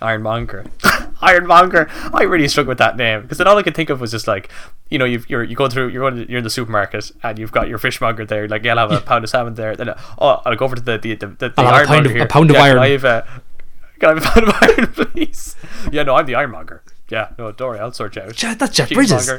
Ironmonger. 0.00 0.66
Ironmonger. 1.20 1.88
I 2.14 2.22
really 2.22 2.48
struggled 2.48 2.68
with 2.68 2.78
that 2.78 2.96
name 2.96 3.22
because 3.22 3.38
then 3.38 3.46
all 3.48 3.56
I 3.58 3.62
could 3.62 3.74
think 3.74 3.90
of 3.90 4.00
was 4.00 4.10
just 4.10 4.26
like, 4.28 4.50
you 4.90 4.98
know, 4.98 5.04
you've, 5.04 5.28
you're 5.28 5.42
you 5.42 5.56
go 5.56 5.68
through, 5.68 5.88
you're 5.88 6.08
going, 6.08 6.24
to, 6.24 6.30
you're 6.30 6.38
in 6.38 6.44
the 6.44 6.50
supermarket 6.50 7.10
and 7.22 7.38
you've 7.38 7.52
got 7.52 7.68
your 7.68 7.78
fishmonger 7.78 8.24
there. 8.24 8.46
Like, 8.48 8.62
yeah, 8.64 8.74
I'll 8.74 8.88
have 8.88 9.02
a 9.02 9.04
pound 9.04 9.24
of 9.24 9.30
salmon 9.30 9.54
there. 9.54 9.74
Then, 9.76 9.88
uh, 9.90 10.00
oh, 10.18 10.40
I'll 10.46 10.56
go 10.56 10.64
over 10.64 10.76
to 10.76 10.82
the 10.82 10.98
the 10.98 11.14
the, 11.14 11.26
the, 11.26 11.52
have 11.56 11.58
a 11.58 11.62
ironmonger 11.62 11.86
pound 11.86 12.06
of- 12.06 12.12
here. 12.12 12.22
a 12.22 12.26
pound 12.26 12.50
of 12.50 12.56
yeah, 12.56 12.62
iron. 12.62 12.74
Can 12.76 12.82
I 12.82 12.88
have 12.90 13.04
a, 13.04 13.42
can 13.98 14.08
I 14.08 14.14
have 14.14 14.18
a 14.18 14.20
pound 14.28 14.48
of 14.48 14.54
iron, 14.60 14.86
please? 15.12 15.56
Yeah, 15.90 16.02
no, 16.04 16.14
I'm 16.14 16.26
the 16.26 16.34
ironmonger. 16.36 16.82
Yeah, 17.10 17.30
no, 17.38 17.52
don't 17.52 17.68
worry, 17.70 17.78
I'll 17.80 17.92
sort 17.92 18.16
you 18.16 18.22
out. 18.22 18.36
That's 18.58 18.76
Jeff 18.76 18.90
Bridges. 18.90 19.30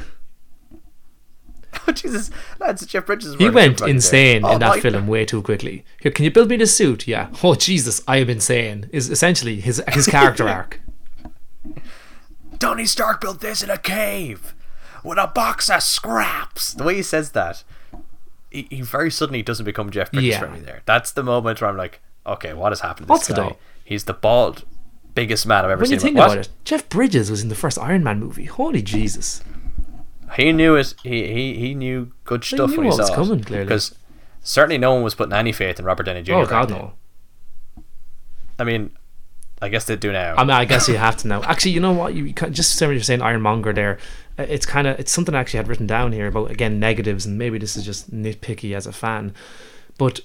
Oh 1.88 1.92
Jesus, 1.92 2.30
lads! 2.60 2.86
Jeff 2.86 3.06
Bridges. 3.06 3.36
He 3.36 3.50
went 3.50 3.82
insane 3.82 4.42
there. 4.44 4.52
in 4.52 4.56
oh 4.58 4.60
that 4.60 4.70
my- 4.76 4.80
film 4.80 5.08
way 5.08 5.26
too 5.26 5.42
quickly. 5.42 5.86
Here, 6.02 6.12
can 6.12 6.26
you 6.26 6.32
build 6.32 6.50
me 6.50 6.58
the 6.58 6.68
suit? 6.68 7.08
Yeah. 7.08 7.30
Oh 7.44 7.56
Jesus, 7.56 8.02
I 8.08 8.18
am 8.18 8.30
insane. 8.30 8.90
Is 8.92 9.10
essentially 9.10 9.60
his 9.60 9.82
his 9.90 10.06
character 10.08 10.48
arc. 10.58 10.80
Tony 12.60 12.86
Stark 12.86 13.22
built 13.22 13.40
this 13.42 13.64
in 13.64 13.70
a 13.70 13.78
cave 13.78 14.54
with 15.04 15.18
a 15.18 15.28
box 15.28 15.70
of 15.70 15.82
scraps. 15.84 16.74
The 16.74 16.84
way 16.84 16.96
he 16.96 17.04
says 17.04 17.32
that, 17.32 17.64
he, 18.52 18.68
he 18.70 18.82
very 18.82 19.10
suddenly 19.12 19.42
doesn't 19.42 19.66
become 19.66 19.90
Jeff 19.90 20.12
Bridges 20.12 20.30
Yeah. 20.32 20.40
for 20.40 20.50
me 20.50 20.60
there. 20.60 20.82
That's 20.86 21.12
the 21.12 21.24
moment 21.24 21.62
where 21.62 21.70
I'm 21.70 21.78
like, 21.78 22.02
okay, 22.26 22.54
what 22.54 22.72
has 22.72 22.82
happened 22.82 23.08
to 23.08 23.12
What's 23.14 23.30
it 23.30 23.38
guy? 23.38 23.44
all? 23.44 23.60
He's 23.84 24.04
the 24.04 24.14
bald, 24.14 24.66
biggest 25.16 25.46
man 25.48 25.64
I've 25.66 25.72
ever 25.72 25.80
When 25.82 25.88
seen. 25.88 25.96
you 25.96 26.00
think 26.02 26.18
What? 26.18 26.26
about 26.26 26.38
it, 26.40 26.50
Jeff 26.66 26.90
Bridges 26.90 27.32
was 27.32 27.42
in 27.42 27.50
the 27.50 27.56
first 27.56 27.80
Iron 27.80 28.04
Man 28.04 28.20
movie. 28.20 28.46
Holy 28.46 28.82
Jesus. 28.82 29.42
He 30.36 30.52
knew 30.52 30.76
it. 30.76 30.94
He 31.04 31.28
he, 31.34 31.56
he 31.56 31.74
knew 31.74 32.12
good 32.24 32.44
stuff 32.44 32.70
knew 32.72 32.78
when 32.78 32.86
he 32.86 32.90
what 32.90 33.00
was 33.00 33.08
saw 33.08 33.16
coming, 33.16 33.40
it. 33.40 33.46
clearly. 33.46 33.66
Because 33.66 33.96
certainly 34.42 34.78
no 34.78 34.94
one 34.94 35.04
was 35.04 35.16
putting 35.16 35.34
any 35.34 35.52
faith 35.52 35.80
in 35.80 35.86
Robert 35.86 36.04
Downey 36.04 36.22
Jr. 36.24 36.34
Oh 36.34 36.42
back 36.42 36.50
God 36.50 36.70
then. 36.70 36.78
no. 36.78 36.94
I 38.58 38.64
mean, 38.64 38.92
I 39.62 39.70
guess 39.70 39.86
they 39.86 39.96
do 39.96 40.12
now. 40.12 40.36
I 40.36 40.44
mean, 40.44 40.52
I 40.52 40.66
guess 40.66 40.88
you 40.88 40.98
have 40.98 41.18
to 41.18 41.28
now. 41.28 41.42
Actually, 41.44 41.72
you 41.72 41.80
know 41.80 41.94
what? 41.94 42.14
You, 42.14 42.26
you 42.26 42.34
can, 42.34 42.54
just 42.54 42.76
saying 42.76 42.92
you're 42.92 43.02
saying 43.02 43.22
Ironmonger 43.22 43.74
there. 43.74 43.98
uh, 44.38 44.44
It's 44.44 44.66
kind 44.66 44.88
of 44.88 45.00
it's 45.00 45.12
something 45.12 45.34
I 45.36 45.40
actually 45.40 45.58
had 45.58 45.68
written 45.68 45.88
down 45.88 46.12
here 46.12 46.28
about 46.28 46.52
again 46.52 46.80
negatives, 46.80 47.26
and 47.26 47.38
maybe 47.38 47.58
this 47.58 47.76
is 47.76 47.86
just 47.86 48.12
nitpicky 48.14 48.76
as 48.76 48.86
a 48.86 48.92
fan, 48.94 49.34
but 49.98 50.22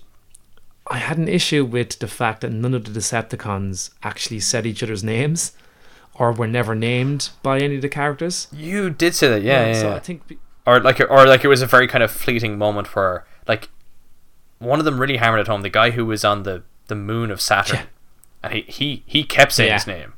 I 0.89 0.99
had 0.99 1.17
an 1.17 1.29
issue 1.29 1.65
with 1.65 1.99
the 1.99 2.07
fact 2.09 2.43
that 2.43 2.51
none 2.53 2.75
of 2.75 2.85
the 2.85 2.91
Decepticons 3.01 3.91
actually 4.03 4.41
said 4.41 4.67
each 4.67 4.83
other's 4.83 5.03
names. 5.03 5.53
Or 6.17 6.33
were 6.33 6.47
never 6.47 6.75
named 6.77 7.31
by 7.43 7.59
any 7.59 7.77
of 7.77 7.83
the 7.83 7.89
characters. 7.89 8.47
You 8.53 8.89
did 8.91 9.15
say 9.17 9.29
that, 9.29 9.43
yeah, 9.43 9.67
yeah. 9.67 9.73
so 9.81 9.89
yeah. 9.89 9.95
I 9.97 9.99
think 9.99 10.27
be- 10.29 10.39
or 10.67 10.79
like 10.81 11.01
or 11.01 11.27
like 11.27 11.45
it 11.45 11.49
was 11.49 11.61
a 11.61 11.67
very 11.67 11.89
kind 11.89 12.05
of 12.05 12.11
fleeting 12.11 12.57
moment 12.57 12.95
where 12.95 13.25
like 13.49 13.69
one 14.59 14.79
of 14.79 14.85
them 14.85 15.01
really 15.01 15.17
hammered 15.17 15.41
it 15.41 15.47
home. 15.49 15.63
The 15.63 15.69
guy 15.71 15.91
who 15.91 16.07
was 16.07 16.25
on 16.25 16.45
the 16.45 16.63
the 16.87 16.95
moon 16.95 17.31
of 17.33 17.41
Saturn, 17.41 17.79
Yeah. 17.79 17.85
and 18.45 18.53
he 18.55 18.61
he 18.63 19.03
he 19.07 19.25
kept 19.25 19.53
saying 19.53 19.69
Yeah. 19.69 19.75
his 19.75 19.87
name. 19.89 20.13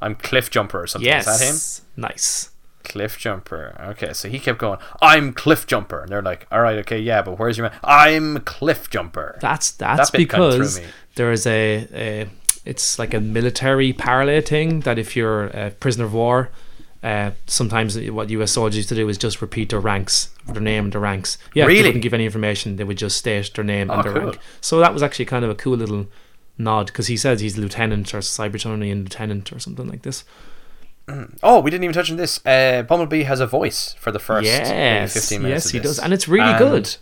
I'm 0.00 0.14
Cliffjumper 0.16 0.74
or 0.74 0.86
something. 0.86 1.06
yes, 1.06 1.28
Is 1.28 1.38
that 1.38 1.46
him? 1.46 2.08
Nice. 2.10 2.50
Cliffjumper. 2.82 3.88
Okay, 3.90 4.12
so 4.12 4.28
he 4.28 4.38
kept 4.38 4.58
going. 4.58 4.78
I'm 5.00 5.32
Cliffjumper, 5.32 6.02
and 6.02 6.08
they're 6.10 6.22
like, 6.22 6.46
all 6.50 6.60
right, 6.62 6.78
okay, 6.78 6.98
yeah, 6.98 7.22
but 7.22 7.38
where's 7.38 7.56
your 7.58 7.68
man? 7.68 7.78
I'm 7.84 8.38
Cliffjumper. 8.38 9.38
That's 9.40 9.70
that's 9.72 10.10
kinda 10.10 10.26
because 10.26 10.80
there 11.14 11.30
is 11.30 11.46
a, 11.46 11.86
a 11.92 12.28
it's 12.64 12.98
like 12.98 13.12
a 13.14 13.20
military 13.20 13.92
parallel 13.92 14.40
thing 14.42 14.80
that 14.80 14.98
if 14.98 15.16
you're 15.16 15.46
a 15.48 15.70
prisoner 15.70 16.04
of 16.04 16.14
war, 16.14 16.50
uh, 17.02 17.32
sometimes 17.46 17.98
what 18.10 18.30
U.S. 18.30 18.52
soldiers 18.52 18.76
used 18.76 18.88
to 18.90 18.94
do 18.94 19.08
is 19.08 19.18
just 19.18 19.42
repeat 19.42 19.70
their 19.70 19.80
ranks, 19.80 20.30
their 20.46 20.62
name 20.62 20.84
and 20.84 20.92
their 20.92 21.00
ranks. 21.00 21.36
Yeah, 21.54 21.64
Really? 21.66 21.82
they 21.82 21.88
wouldn't 21.88 22.02
give 22.02 22.14
any 22.14 22.24
information; 22.26 22.76
they 22.76 22.84
would 22.84 22.98
just 22.98 23.16
state 23.16 23.50
their 23.54 23.64
name 23.64 23.90
Oh, 23.90 23.94
and 23.94 24.04
their 24.04 24.12
cool. 24.12 24.22
rank. 24.30 24.38
So 24.60 24.78
that 24.78 24.92
was 24.94 25.02
actually 25.02 25.24
kind 25.24 25.44
of 25.44 25.50
a 25.50 25.54
cool 25.56 25.76
little 25.76 26.06
nod 26.58 26.86
because 26.86 27.08
he 27.08 27.16
says 27.16 27.40
he's 27.40 27.58
lieutenant 27.58 28.14
or 28.14 28.18
Cybertronian 28.18 29.02
lieutenant 29.02 29.52
or 29.52 29.58
something 29.58 29.88
like 29.88 30.02
this. 30.02 30.22
Oh, 31.42 31.58
we 31.60 31.70
didn't 31.70 31.82
even 31.84 31.94
touch 31.94 32.10
on 32.12 32.16
this. 32.16 32.40
Uh, 32.46 32.84
Bumblebee 32.88 33.24
has 33.24 33.40
a 33.40 33.46
voice 33.46 33.94
for 33.98 34.12
the 34.12 34.20
first 34.20 34.46
yes, 34.46 35.12
15 35.12 35.42
minutes. 35.42 35.64
yes, 35.66 35.72
he 35.72 35.78
does, 35.80 35.98
and 35.98 36.12
it's 36.12 36.28
really 36.28 36.50
And 36.50 36.58
good. 36.58 36.96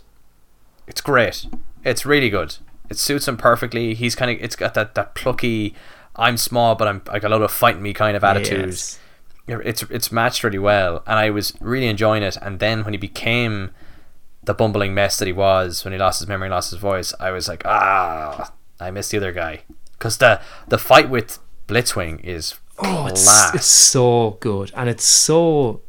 It's 0.87 1.01
great. 1.01 1.45
It's 1.85 2.05
really 2.05 2.29
good. 2.31 2.57
It 2.91 2.97
suits 2.97 3.27
him 3.27 3.37
perfectly. 3.37 3.93
He's 3.93 4.15
kind 4.15 4.29
of. 4.29 4.37
It's 4.39 4.55
got 4.55 4.73
that 4.75 4.95
that 4.95 5.15
plucky. 5.15 5.73
I'm 6.15 6.37
small, 6.37 6.75
but 6.75 6.87
I'm 6.87 7.01
like 7.07 7.23
a 7.23 7.29
lot 7.29 7.41
of 7.41 7.51
fight 7.51 7.79
me 7.79 7.93
kind 7.93 8.15
of 8.17 8.23
attitude. 8.23 8.67
Yes. 8.67 8.99
It's 9.47 9.83
it's 9.83 10.11
matched 10.11 10.43
really 10.43 10.59
well, 10.59 11.03
and 11.07 11.17
I 11.17 11.29
was 11.29 11.53
really 11.59 11.87
enjoying 11.87 12.21
it. 12.23 12.37
And 12.41 12.59
then 12.59 12.83
when 12.83 12.93
he 12.93 12.97
became 12.97 13.71
the 14.43 14.53
bumbling 14.53 14.93
mess 14.93 15.17
that 15.17 15.25
he 15.25 15.33
was, 15.33 15.83
when 15.83 15.93
he 15.93 15.99
lost 15.99 16.19
his 16.19 16.27
memory, 16.27 16.47
and 16.47 16.53
lost 16.53 16.71
his 16.71 16.79
voice, 16.79 17.13
I 17.19 17.31
was 17.31 17.47
like, 17.47 17.63
ah, 17.65 18.53
I 18.79 18.91
miss 18.91 19.09
the 19.09 19.17
other 19.17 19.31
guy. 19.31 19.61
Because 19.93 20.17
the 20.17 20.41
the 20.67 20.77
fight 20.77 21.09
with 21.09 21.39
Blitzwing 21.67 22.23
is 22.23 22.55
Oh, 22.83 23.07
it's, 23.07 23.53
it's 23.53 23.65
so 23.65 24.37
good, 24.39 24.71
and 24.75 24.89
it's 24.89 25.03
so 25.03 25.81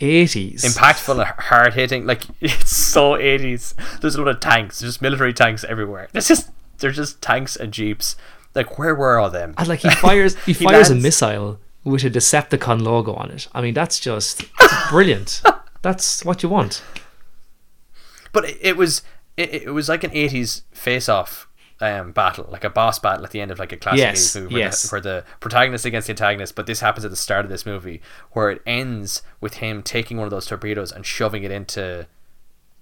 80s. 0.00 0.64
impactful, 0.64 1.20
and 1.20 1.22
hard 1.22 1.74
hitting. 1.74 2.06
Like 2.06 2.22
it's 2.40 2.76
so 2.76 3.16
eighties. 3.16 3.74
There's 4.00 4.14
a 4.14 4.22
lot 4.22 4.28
of 4.28 4.40
tanks, 4.40 4.80
just 4.80 5.02
military 5.02 5.32
tanks 5.32 5.64
everywhere. 5.64 6.08
There's 6.12 6.28
just 6.28 6.50
there's 6.78 6.96
just 6.96 7.20
tanks 7.20 7.56
and 7.56 7.72
jeeps. 7.72 8.16
Like 8.54 8.78
where 8.78 8.94
were 8.94 9.18
all 9.18 9.30
them? 9.30 9.54
And 9.58 9.68
like 9.68 9.80
he 9.80 9.90
fires, 10.06 10.36
he, 10.44 10.52
He 10.52 10.64
fires 10.64 10.90
a 10.90 10.94
missile 10.94 11.60
with 11.84 12.04
a 12.04 12.10
Decepticon 12.10 12.82
logo 12.82 13.14
on 13.14 13.30
it. 13.30 13.48
I 13.52 13.60
mean, 13.60 13.74
that's 13.74 13.98
just 14.00 14.42
it's 14.60 14.88
brilliant. 14.90 15.42
That's 15.82 16.24
what 16.24 16.42
you 16.42 16.48
want. 16.48 16.82
But 18.32 18.44
it, 18.44 18.58
it 18.60 18.76
was 18.76 19.02
it, 19.36 19.52
it 19.54 19.70
was 19.70 19.88
like 19.88 20.04
an 20.04 20.10
eighties 20.12 20.62
face 20.72 21.08
off 21.08 21.48
um, 21.80 22.12
battle, 22.12 22.46
like 22.50 22.64
a 22.64 22.70
boss 22.70 22.98
battle 22.98 23.24
at 23.24 23.30
the 23.30 23.40
end 23.40 23.50
of 23.50 23.58
like 23.58 23.72
a 23.72 23.76
classic 23.76 23.98
Yes, 24.00 24.34
movie 24.34 24.54
where, 24.54 24.62
yes. 24.64 24.82
the, 24.82 24.88
where 24.94 25.00
the 25.00 25.24
protagonist 25.40 25.84
against 25.84 26.06
the 26.08 26.12
antagonist. 26.12 26.54
But 26.54 26.66
this 26.66 26.80
happens 26.80 27.04
at 27.04 27.10
the 27.10 27.16
start 27.16 27.44
of 27.44 27.50
this 27.50 27.64
movie 27.64 28.00
where 28.32 28.50
it 28.50 28.62
ends 28.66 29.22
with 29.40 29.54
him 29.54 29.82
taking 29.82 30.16
one 30.16 30.24
of 30.24 30.30
those 30.30 30.46
torpedoes 30.46 30.90
and 30.92 31.06
shoving 31.06 31.44
it 31.44 31.50
into 31.50 32.06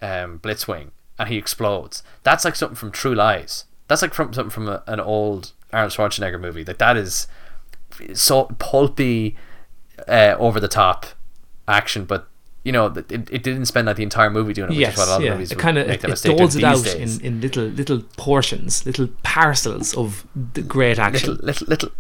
um, 0.01 0.39
Blitzwing, 0.39 0.91
and 1.19 1.29
he 1.29 1.37
explodes. 1.37 2.03
That's 2.23 2.45
like 2.45 2.57
something 2.57 2.77
from 2.77 2.91
True 2.91 3.15
Lies. 3.15 3.65
That's 3.89 4.03
like 4.03 4.15
from 4.15 4.33
something 4.33 4.51
from 4.51 4.69
a, 4.69 4.83
an 4.87 5.01
old 5.01 5.53
Arnold 5.73 5.93
Schwarzenegger 5.93 6.41
movie. 6.41 6.65
Like 6.65 6.79
that 6.79 6.97
is 6.97 7.27
so 8.15 8.45
pulpy, 8.59 9.37
uh, 10.09 10.37
over 10.39 10.59
the 10.61 10.69
top 10.69 11.07
action, 11.69 12.05
but. 12.05 12.29
You 12.67 12.73
know, 12.77 12.87
it, 12.87 13.11
it 13.37 13.43
didn't 13.47 13.67
spend 13.67 13.87
like 13.87 13.97
the 13.97 14.03
entire 14.11 14.31
movie 14.39 14.53
doing 14.59 14.69
it, 14.71 14.73
which 14.73 14.79
Yes, 14.87 14.95
is 14.95 14.99
what 14.99 15.09
a 15.09 15.11
lot 15.13 15.21
of 15.21 15.25
yeah. 15.27 15.33
movies 15.35 15.53
It 15.53 15.59
kind 15.67 15.79
of 15.79 15.87
make 15.87 16.03
it, 16.05 16.11
it 16.27 16.37
doles 16.39 16.57
it 16.57 16.65
out 16.65 16.83
days. 16.85 17.19
in, 17.19 17.25
in 17.27 17.41
little 17.41 17.65
little 17.81 18.01
portions, 18.17 18.85
little 18.91 19.09
parcels 19.23 19.95
of 20.03 20.27
the 20.57 20.63
great 20.75 20.99
action. 20.99 21.31
little 21.31 21.47
little 21.47 21.67
little 21.73 21.91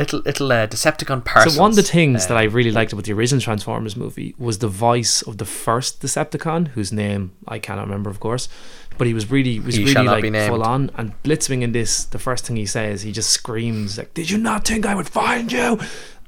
little 0.00 0.20
little 0.24 0.50
uh, 0.52 0.66
Decepticon 0.66 1.20
parcels. 1.24 1.54
So 1.54 1.60
one 1.60 1.70
of 1.70 1.76
the 1.76 1.82
things 1.96 2.24
Uh, 2.24 2.28
that 2.28 2.36
I 2.38 2.44
really 2.44 2.72
liked 2.78 2.92
about 2.92 3.04
the 3.04 3.12
original 3.12 3.40
Transformers 3.48 3.94
movie 3.96 4.34
was 4.38 4.58
the 4.58 4.68
voice 4.88 5.22
of 5.28 5.36
the 5.36 5.44
first 5.44 6.00
Decepticon, 6.02 6.68
whose 6.74 6.90
name 6.92 7.22
I 7.46 7.58
cannot 7.66 7.84
remember, 7.88 8.10
of 8.10 8.18
course, 8.26 8.48
but 8.98 9.06
he 9.06 9.14
was 9.14 9.30
really 9.30 9.60
was 9.60 9.76
really 9.78 9.92
like 10.14 10.24
full 10.48 10.62
on. 10.74 10.90
And 10.98 11.06
Blitzwing 11.22 11.62
in 11.62 11.72
this, 11.72 12.04
the 12.06 12.18
first 12.18 12.46
thing 12.46 12.56
he 12.56 12.66
says, 12.66 13.02
he 13.02 13.12
just 13.12 13.30
screams 13.30 13.98
like, 13.98 14.10
"Did 14.14 14.30
you 14.30 14.38
not 14.38 14.66
think 14.66 14.84
I 14.86 14.94
would 14.98 15.08
find 15.08 15.52
you?" 15.52 15.78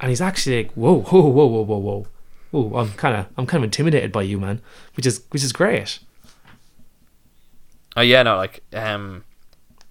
And 0.01 0.07
he's 0.13 0.21
actually 0.21 0.57
like, 0.65 0.73
"Whoa, 0.75 1.01
whoa, 1.01 1.27
whoa, 1.37 1.47
whoa, 1.47 1.63
whoa, 1.71 1.79
whoa." 1.89 2.07
Oh, 2.57 2.77
I'm 2.77 2.93
kind 2.93 3.17
of, 3.17 3.27
I'm 3.37 3.47
kind 3.47 3.63
of 3.63 3.67
intimidated 3.69 4.13
by 4.13 4.23
you, 4.23 4.39
man, 4.39 4.61
which 4.97 5.07
is, 5.07 5.23
which 5.31 5.43
is 5.43 5.53
great. 5.53 5.99
oh 7.97 8.01
yeah, 8.03 8.23
no, 8.23 8.37
like 8.37 8.63
um, 8.73 9.25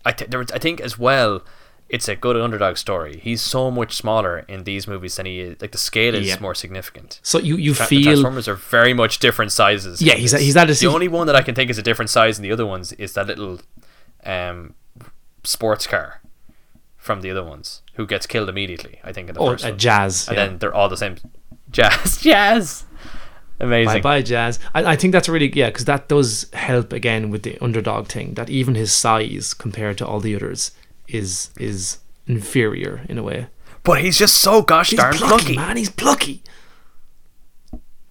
I 0.05 0.11
th- 0.11 0.29
there 0.29 0.39
was, 0.39 0.51
I 0.51 0.59
think 0.59 0.79
as 0.81 0.97
well, 0.97 1.43
it's 1.89 2.07
a 2.07 2.15
good 2.15 2.35
underdog 2.37 2.77
story. 2.77 3.19
He's 3.19 3.41
so 3.41 3.69
much 3.69 3.93
smaller 3.93 4.39
in 4.47 4.63
these 4.63 4.87
movies 4.87 5.15
than 5.17 5.25
he 5.25 5.39
is. 5.41 5.61
Like 5.61 5.71
the 5.71 5.77
scale 5.77 6.15
is 6.15 6.27
Yeah. 6.27 6.39
more 6.39 6.55
significant. 6.55 7.19
So 7.21 7.37
you, 7.37 7.55
you 7.57 7.73
Tra- 7.73 7.85
the 7.85 7.89
feel 7.89 8.03
Transformers 8.05 8.47
are 8.47 8.55
very 8.55 8.93
much 8.93 9.19
different 9.19 9.51
sizes. 9.51 10.01
Yeah, 10.01 10.15
he's- 10.15 10.31
this. 10.31 10.41
he's 10.41 10.57
at 10.57 10.69
a- 10.69 10.73
the 10.73 10.87
only 10.87 11.07
one 11.07 11.27
that 11.27 11.35
I 11.35 11.41
can 11.41 11.53
think 11.55 11.69
is 11.69 11.77
a 11.77 11.83
different 11.83 12.09
size 12.09 12.37
than 12.37 12.43
the 12.43 12.51
other 12.51 12.65
ones 12.65 12.93
is 12.93 13.13
that 13.13 13.27
little 13.27 13.59
um 14.25 14.73
sports 15.43 15.85
car 15.85 16.21
from 16.97 17.21
the 17.21 17.29
other 17.29 17.43
ones 17.43 17.81
who 17.95 18.07
gets 18.07 18.25
killed 18.25 18.47
immediately. 18.49 18.99
I 19.03 19.11
think 19.11 19.27
in 19.29 19.35
the 19.35 19.41
oh, 19.41 19.51
first 19.51 19.65
a 19.65 19.69
one. 19.69 19.77
jazz. 19.77 20.27
and 20.29 20.37
yeah. 20.37 20.45
then 20.47 20.57
they're 20.59 20.73
all 20.73 20.89
the 20.89 20.97
same. 20.97 21.17
Jazz, 21.73 22.17
jazz, 22.21 22.85
amazing. 23.59 23.95
Bye 23.95 24.01
bye, 24.01 24.21
Jazz. 24.21 24.59
I, 24.73 24.93
I 24.93 24.95
think 24.95 25.11
that's 25.11 25.27
really 25.27 25.51
yeah, 25.53 25.67
because 25.69 25.85
that 25.85 26.07
does 26.07 26.49
help 26.53 26.93
again 26.93 27.29
with 27.31 27.43
the 27.43 27.57
underdog 27.61 28.07
thing. 28.07 28.35
That 28.35 28.49
even 28.49 28.75
his 28.75 28.93
size 28.93 29.53
compared 29.53 29.97
to 29.97 30.07
all 30.07 30.19
the 30.21 30.35
others 30.35 30.71
is 31.07 31.49
is 31.59 31.97
inferior 32.27 33.01
in 33.09 33.17
a 33.17 33.23
way. 33.23 33.47
But 33.83 33.99
he's 34.01 34.17
just 34.17 34.37
so 34.37 34.61
gosh 34.61 34.91
He's 34.91 34.99
darn 34.99 35.13
plucky, 35.15 35.43
plucky. 35.43 35.55
man. 35.57 35.75
He's 35.77 35.89
plucky. 35.89 36.41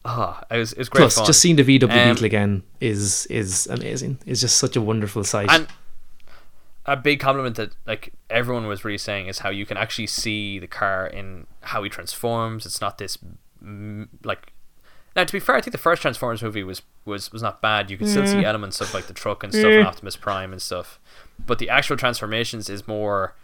Ah, 0.05 0.43
it 0.51 0.57
was 0.59 0.73
it 0.73 0.79
was 0.79 0.89
great 0.89 1.03
Plus, 1.03 1.15
fun. 1.15 1.27
just 1.27 1.41
seeing 1.41 1.57
the 1.57 1.63
VW 1.65 1.85
Um, 1.85 2.09
Beetle 2.15 2.25
again 2.27 2.63
is 2.81 3.27
is 3.27 3.67
amazing. 3.69 4.19
It's 4.27 4.41
just 4.41 4.57
such 4.57 4.75
a 4.77 4.81
wonderful 4.81 5.23
sight. 5.25 5.49
and 5.51 5.69
a 6.85 6.97
big 6.97 7.21
compliment 7.21 7.55
that 7.57 7.71
like 7.87 8.13
everyone 8.29 8.67
was 8.67 8.85
really 8.85 8.99
saying 8.99 9.29
is 9.29 9.39
how 9.39 9.51
you 9.51 9.65
can 9.65 9.77
actually 9.77 10.09
see 10.09 10.59
the 10.59 10.67
car 10.67 11.07
in 11.07 11.47
how 11.63 11.85
he 11.85 11.89
transforms. 11.89 12.67
It's 12.67 12.81
not 12.81 12.99
this 12.99 13.17
like. 14.25 14.53
Now, 15.15 15.25
to 15.25 15.33
be 15.33 15.41
fair, 15.41 15.57
I 15.57 15.61
think 15.61 15.73
the 15.73 15.79
first 15.79 16.01
Transformers 16.01 16.43
movie 16.43 16.65
was 16.65 16.83
was 17.05 17.33
was 17.33 17.43
not 17.43 17.61
bad. 17.61 17.91
You 17.91 17.99
could 17.99 18.09
still 18.09 18.27
see 18.27 18.37
mm. 18.37 18.45
elements 18.45 18.81
of 18.81 18.95
like 18.95 19.07
the 19.07 19.13
truck 19.13 19.45
and 19.45 19.53
stuff 19.53 19.71
and 19.71 19.87
Optimus 19.87 20.17
Prime 20.17 20.53
and 20.53 20.63
stuff, 20.63 20.99
but 21.45 21.59
the 21.59 21.69
actual 21.69 21.97
transformations 21.97 22.71
is 22.71 22.89
more. 22.89 23.35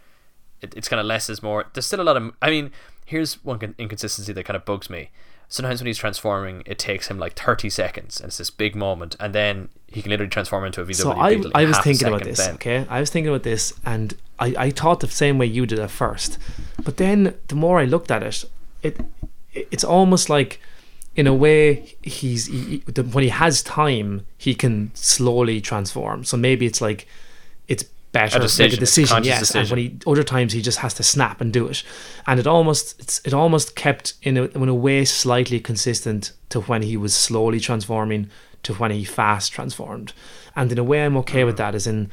It, 0.61 0.73
it's 0.75 0.89
kind 0.89 0.99
of 0.99 1.05
less 1.05 1.29
is 1.29 1.41
more. 1.43 1.65
There's 1.73 1.85
still 1.85 2.01
a 2.01 2.03
lot 2.03 2.17
of. 2.17 2.33
I 2.41 2.49
mean, 2.49 2.71
here's 3.05 3.43
one 3.43 3.75
inconsistency 3.77 4.33
that 4.33 4.45
kind 4.45 4.55
of 4.55 4.65
bugs 4.65 4.89
me. 4.89 5.09
Sometimes 5.51 5.81
when 5.81 5.87
he's 5.87 5.97
transforming, 5.97 6.61
it 6.67 6.77
takes 6.77 7.07
him 7.07 7.17
like 7.17 7.33
30 7.33 7.71
seconds, 7.71 8.19
and 8.19 8.27
it's 8.27 8.37
this 8.37 8.51
big 8.51 8.75
moment, 8.75 9.15
and 9.19 9.33
then 9.33 9.69
he 9.87 10.03
can 10.03 10.11
literally 10.11 10.29
transform 10.29 10.63
into 10.63 10.81
a 10.81 10.85
VW 10.85 10.95
so 10.95 11.11
I, 11.11 11.41
I 11.55 11.65
was 11.65 11.79
thinking 11.79 12.07
about 12.07 12.23
this. 12.23 12.37
then. 12.37 12.53
Okay, 12.55 12.85
I 12.87 12.99
was 12.99 13.09
thinking 13.09 13.29
about 13.29 13.41
this, 13.41 13.73
and 13.83 14.15
I, 14.37 14.53
I 14.57 14.69
thought 14.69 14.99
the 14.99 15.07
same 15.07 15.39
way 15.39 15.47
you 15.47 15.65
did 15.65 15.79
at 15.79 15.89
first, 15.89 16.37
but 16.83 16.97
then 16.97 17.35
the 17.47 17.55
more 17.55 17.79
I 17.79 17.85
looked 17.85 18.11
at 18.11 18.21
it, 18.21 18.45
it 18.83 18.97
it's 19.53 19.83
almost 19.83 20.29
like, 20.29 20.59
in 21.15 21.27
a 21.27 21.33
way, 21.33 21.95
he's 22.01 22.45
he, 22.47 22.83
he- 22.85 23.01
when 23.01 23.23
he 23.23 23.29
has 23.29 23.61
time, 23.63 24.25
he 24.37 24.53
can 24.55 24.91
slowly 24.93 25.59
transform. 25.61 26.23
So 26.23 26.37
maybe 26.37 26.65
it's 26.65 26.81
like, 26.81 27.07
it's 27.67 27.83
better 28.11 28.37
A 28.37 28.39
make 28.39 28.47
decision, 28.47 28.73
a 28.73 28.77
a 28.77 28.79
decision, 28.79 29.23
yes. 29.23 29.55
And 29.55 29.69
when 29.69 29.79
he 29.79 29.97
other 30.07 30.23
times 30.23 30.53
he 30.53 30.61
just 30.61 30.79
has 30.79 30.93
to 30.95 31.03
snap 31.03 31.41
and 31.41 31.51
do 31.53 31.67
it, 31.67 31.83
and 32.25 32.39
it 32.39 32.47
almost 32.47 32.99
it's 32.99 33.21
it 33.25 33.33
almost 33.33 33.75
kept 33.75 34.13
in 34.23 34.37
a 34.37 34.43
in 34.45 34.69
a 34.69 34.73
way 34.73 35.05
slightly 35.05 35.59
consistent 35.59 36.31
to 36.49 36.61
when 36.61 36.81
he 36.81 36.97
was 36.97 37.13
slowly 37.13 37.59
transforming 37.59 38.29
to 38.63 38.73
when 38.73 38.91
he 38.91 39.03
fast 39.03 39.51
transformed, 39.51 40.13
and 40.55 40.71
in 40.71 40.77
a 40.79 40.83
way 40.83 41.05
I'm 41.05 41.17
okay 41.17 41.41
Mm. 41.43 41.45
with 41.47 41.57
that. 41.57 41.75
As 41.75 41.85
in, 41.87 42.09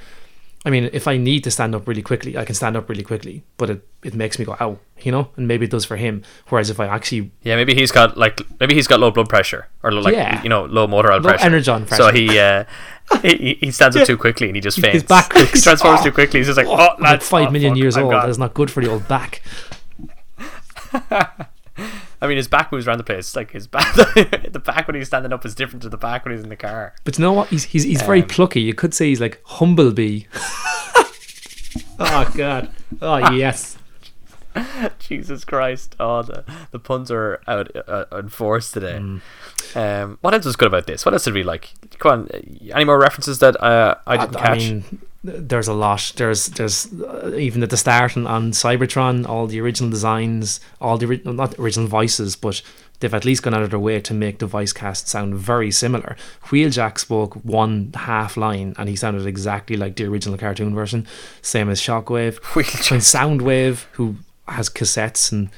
I 0.67 0.71
mean, 0.71 0.91
if 0.93 1.07
I 1.07 1.17
need 1.17 1.45
to 1.45 1.51
stand 1.53 1.75
up 1.77 1.87
really 1.87 2.03
quickly, 2.03 2.37
I 2.37 2.45
can 2.45 2.57
stand 2.57 2.77
up 2.77 2.89
really 2.91 3.05
quickly, 3.05 3.45
but 3.57 3.71
it 3.71 3.87
it 4.03 4.15
makes 4.15 4.37
me 4.39 4.45
go 4.45 4.57
ow, 4.61 4.79
you 5.01 5.13
know, 5.13 5.29
and 5.37 5.47
maybe 5.47 5.65
it 5.67 5.71
does 5.71 5.85
for 5.85 5.97
him. 5.97 6.23
Whereas 6.49 6.71
if 6.71 6.81
I 6.81 6.87
actually 6.87 7.31
Yeah, 7.43 7.55
maybe 7.55 7.73
he's 7.75 7.93
got 7.93 8.19
like 8.19 8.41
maybe 8.61 8.75
he's 8.75 8.89
got 8.89 8.99
low 8.99 9.13
blood 9.13 9.29
pressure 9.29 9.69
or 9.85 9.93
low, 9.93 10.01
like 10.03 10.15
Yeah. 10.15 10.43
you 10.43 10.49
know 10.49 10.65
low 10.65 10.87
motor 10.89 11.11
Low 11.15 11.21
pressure. 11.21 11.47
energon 11.47 11.87
So 11.87 12.11
pressure. 12.11 12.17
he 12.19 12.39
uh, 12.41 12.65
he, 13.23 13.57
he 13.61 13.71
stands 13.71 13.95
up 13.97 14.07
too 14.09 14.17
quickly 14.19 14.49
and 14.49 14.57
he 14.57 14.61
just 14.61 14.81
faints. 14.81 14.95
His 14.95 15.03
back 15.05 15.33
he 15.37 15.47
transforms 15.61 16.01
Oh. 16.01 16.05
too 16.07 16.13
quickly. 16.19 16.41
He's 16.41 16.49
just 16.49 16.57
like, 16.59 16.67
oh, 16.67 16.97
I'm 16.97 17.01
like 17.03 17.23
five 17.23 17.49
oh, 17.49 17.51
million 17.53 17.75
fuck, 17.75 17.79
years 17.83 17.97
I'm 17.97 18.05
old. 18.07 18.13
gone." 18.15 18.27
That's 18.27 18.39
not 18.39 18.53
good 18.55 18.71
for 18.71 18.83
the 18.83 18.91
old 18.91 19.07
back. 19.07 19.43
I 22.21 22.27
mean, 22.27 22.37
his 22.37 22.49
back 22.49 22.73
moves 22.73 22.87
around 22.89 22.99
the 22.99 23.05
place. 23.05 23.37
Like 23.37 23.51
his 23.51 23.67
back, 23.67 23.95
the 23.95 24.63
back 24.65 24.87
when 24.87 24.95
he's 24.97 25.09
standing 25.09 25.33
up 25.33 25.45
is 25.45 25.55
different 25.55 25.83
to 25.83 25.89
the 25.89 25.99
back 25.99 26.25
when 26.25 26.35
he's 26.35 26.43
in 26.43 26.49
the 26.49 26.57
car. 26.57 26.95
But 27.05 27.19
you 27.19 27.23
know 27.23 27.33
what? 27.33 27.49
He's 27.49 27.65
he's, 27.65 27.85
he's 27.85 28.03
very 28.03 28.23
Um, 28.23 28.29
plucky. 28.29 28.61
You 28.63 28.75
could 28.75 28.95
say 28.95 29.09
he's 29.09 29.21
like 29.21 29.43
humblebee. 29.45 30.27
oh 31.99 32.33
god. 32.35 32.71
Oh 33.03 33.31
yes. 33.33 33.79
Jesus 34.99 35.45
Christ! 35.45 35.95
Oh, 36.01 36.23
the 36.23 36.43
the 36.71 36.79
puns 36.79 37.11
are 37.11 37.43
out 37.47 37.71
uh, 37.89 38.07
in 38.13 38.31
force 38.31 38.71
today. 38.71 38.99
Mm. 38.99 39.21
Um, 39.75 40.19
what 40.23 40.33
else 40.33 40.47
was 40.47 40.57
good 40.57 40.69
about 40.69 40.87
this? 40.87 41.05
What 41.05 41.13
else 41.13 41.25
did 41.25 41.35
we 41.35 41.43
like? 41.43 41.75
Come 41.99 42.13
on, 42.13 42.29
uh, 42.33 42.39
any 42.75 42.85
more 42.85 42.99
references 42.99 43.39
that 43.41 43.63
uh, 43.63 43.97
I 44.07 44.17
didn't 44.17 44.37
I, 44.37 44.41
catch? 44.41 44.63
I 44.63 44.71
mean, 44.71 45.03
there's 45.25 45.69
a 45.69 45.73
lot. 45.73 46.13
There's 46.17 46.47
there's 46.47 46.93
uh, 46.93 47.35
even 47.37 47.63
at 47.63 47.71
the 47.71 47.77
start 47.77 48.17
on, 48.17 48.27
on 48.27 48.53
Cybertron, 48.53 49.29
all 49.29 49.47
the 49.47 49.61
original 49.61 49.91
designs, 49.91 50.61
all 50.81 50.99
the 50.99 51.07
ori- 51.07 51.23
not 51.25 51.59
original 51.59 51.89
voices, 51.89 52.37
but 52.37 52.63
they've 53.01 53.13
at 53.13 53.25
least 53.25 53.43
gone 53.43 53.55
out 53.55 53.63
of 53.63 53.71
their 53.71 53.79
way 53.79 54.01
to 54.01 54.15
make 54.15 54.39
the 54.39 54.47
voice 54.47 54.73
cast 54.73 55.09
sound 55.09 55.35
very 55.35 55.71
similar. 55.71 56.17
Wheeljack 56.45 56.99
spoke 56.99 57.35
one 57.35 57.93
half 57.95 58.37
line, 58.37 58.75
and 58.79 58.89
he 58.89 58.97
sounded 58.97 59.27
exactly 59.27 59.77
like 59.77 59.97
the 59.97 60.05
original 60.05 60.39
cartoon 60.39 60.75
version. 60.75 61.07
Same 61.43 61.69
as 61.69 61.81
Shockwave. 61.81 62.41
Wheeljack. 62.41 62.93
And 62.93 63.03
Soundwave, 63.41 63.87
who 63.93 64.17
has 64.49 64.71
cassettes 64.71 65.33
and 65.33 65.51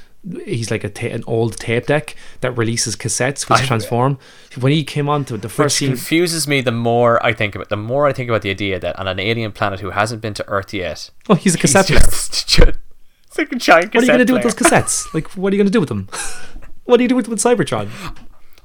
he's 0.45 0.69
like 0.69 0.83
a 0.83 0.89
ta- 0.89 1.07
an 1.07 1.23
old 1.27 1.57
tape 1.57 1.87
deck 1.87 2.15
that 2.41 2.51
releases 2.57 2.95
cassettes 2.95 3.49
which 3.49 3.61
I- 3.61 3.65
transform. 3.65 4.17
When 4.59 4.71
he 4.71 4.83
came 4.83 5.09
on 5.09 5.25
to 5.25 5.37
the 5.37 5.49
first 5.49 5.77
scene, 5.77 5.89
confuses 5.89 6.47
me 6.47 6.61
the 6.61 6.71
more 6.71 7.23
I 7.25 7.33
think 7.33 7.55
about 7.55 7.69
the 7.69 7.77
more 7.77 8.07
I 8.07 8.13
think 8.13 8.29
about 8.29 8.41
the 8.41 8.49
idea 8.49 8.79
that 8.79 8.97
on 8.99 9.07
an 9.07 9.19
alien 9.19 9.51
planet 9.51 9.79
who 9.79 9.91
hasn't 9.91 10.21
been 10.21 10.33
to 10.35 10.47
Earth 10.47 10.73
yet, 10.73 11.11
oh, 11.29 11.35
he's 11.35 11.55
a 11.55 11.57
cassette 11.57 11.87
player. 11.87 11.99
just, 11.99 12.47
just 12.47 12.79
it's 13.27 13.37
like 13.37 13.51
a 13.51 13.55
giant 13.55 13.93
What 13.93 14.03
are 14.03 14.05
you 14.05 14.07
going 14.07 14.19
to 14.19 14.25
do 14.25 14.33
with 14.33 14.43
those 14.43 14.55
cassettes? 14.55 15.13
Like, 15.13 15.29
what 15.37 15.53
are 15.53 15.55
you 15.55 15.59
going 15.59 15.67
to 15.67 15.71
do 15.71 15.79
with 15.79 15.89
them? 15.89 16.07
what 16.85 16.97
do 16.97 17.03
you 17.03 17.09
do 17.09 17.15
with, 17.15 17.27
with 17.27 17.39
Cybertron? 17.39 17.89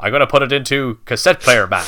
I'm 0.00 0.10
gonna 0.10 0.26
put 0.26 0.42
it 0.42 0.52
into 0.52 0.98
cassette 1.04 1.40
player 1.40 1.66
man. 1.66 1.84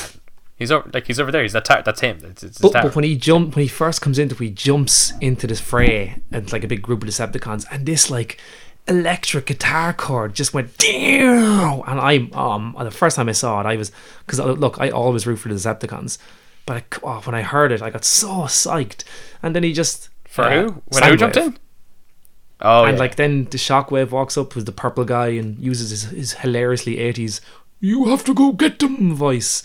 He's 0.57 0.73
over, 0.73 0.89
like 0.95 1.07
he's 1.07 1.21
over 1.21 1.31
there. 1.31 1.43
He's 1.43 1.53
that 1.53 1.67
that's 1.67 2.01
him. 2.01 2.19
It's, 2.23 2.43
it's 2.43 2.59
But, 2.59 2.73
but 2.73 2.95
when 2.95 3.05
he 3.05 3.15
jump, 3.15 3.55
when 3.55 3.63
he 3.63 3.69
first 3.69 4.01
comes 4.01 4.19
into, 4.19 4.35
he 4.37 4.51
jumps 4.51 5.13
into 5.21 5.47
this 5.47 5.61
fray 5.61 6.23
and 6.33 6.51
like 6.51 6.65
a 6.65 6.69
big 6.69 6.81
group 6.81 7.03
of 7.03 7.09
Decepticons, 7.09 7.67
and 7.71 7.85
this 7.85 8.11
like 8.11 8.41
electric 8.89 9.47
guitar 9.47 9.93
chord 9.93 10.35
just 10.35 10.55
went 10.55 10.77
down. 10.79 11.83
And 11.87 12.01
I, 12.01 12.29
um, 12.33 12.77
the 12.79 12.91
first 12.91 13.17
time 13.17 13.29
I 13.29 13.33
saw 13.33 13.61
it, 13.61 13.67
I 13.67 13.77
was 13.77 13.93
because 14.25 14.39
look, 14.39 14.81
I 14.81 14.91
always 14.91 15.27
root 15.27 15.37
for 15.37 15.49
the 15.49 15.55
Decepticons, 15.55 16.19
but 16.67 16.77
I, 16.77 16.85
oh, 17.03 17.21
when 17.21 17.35
I 17.35 17.43
heard 17.43 17.73
it, 17.73 17.83
I 17.83 17.91
got 17.91 18.05
so 18.05 18.43
psyched. 18.43 19.05
And 19.43 19.55
then 19.55 19.63
he 19.63 19.73
just 19.73 20.09
For 20.29 20.45
uh, 20.45 20.63
who? 20.63 20.83
When 20.87 21.03
who 21.03 21.17
jumped 21.17 21.37
in? 21.37 21.59
Oh, 22.61 22.85
and 22.85 22.97
yeah. 22.97 23.01
like 23.01 23.17
then 23.17 23.45
the 23.45 23.59
Shockwave 23.59 24.11
walks 24.11 24.39
up 24.39 24.57
with 24.57 24.65
the 24.65 24.73
purple 24.73 25.05
guy 25.05 25.29
and 25.29 25.59
uses 25.59 25.91
his, 25.91 26.05
his 26.05 26.33
hilariously 26.35 26.97
80s 26.97 27.41
you 27.81 28.07
have 28.07 28.25
to 28.25 28.35
go 28.35 28.53
get 28.53 28.79
them 28.79 29.15
voice 29.15 29.63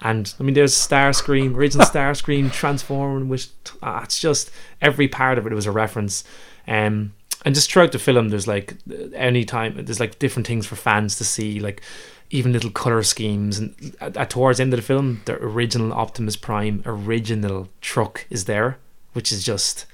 and 0.00 0.34
I 0.38 0.42
mean 0.42 0.54
there's 0.54 0.74
Starscream 0.74 1.54
original 1.54 1.86
Starscream 1.92 2.52
transforming 2.52 3.28
with 3.28 3.50
ah, 3.82 4.02
it's 4.02 4.20
just 4.20 4.50
every 4.80 5.08
part 5.08 5.38
of 5.38 5.46
it 5.46 5.52
was 5.52 5.66
a 5.66 5.72
reference 5.72 6.24
um 6.68 7.12
and 7.44 7.54
just 7.54 7.70
throughout 7.70 7.92
the 7.92 7.98
film 7.98 8.28
there's 8.28 8.46
like 8.48 8.76
any 9.14 9.44
time 9.44 9.84
there's 9.84 10.00
like 10.00 10.18
different 10.18 10.46
things 10.46 10.66
for 10.66 10.76
fans 10.76 11.16
to 11.16 11.24
see 11.24 11.60
like 11.60 11.82
even 12.30 12.52
little 12.52 12.70
color 12.70 13.02
schemes 13.02 13.58
and 13.58 13.96
at, 14.00 14.16
at 14.16 14.30
towards 14.30 14.58
the 14.58 14.62
end 14.62 14.72
of 14.72 14.78
the 14.78 14.86
film 14.86 15.20
the 15.26 15.34
original 15.34 15.92
Optimus 15.92 16.36
Prime 16.36 16.82
original 16.86 17.68
truck 17.80 18.26
is 18.30 18.46
there 18.46 18.78
which 19.12 19.30
is 19.30 19.44
just 19.44 19.86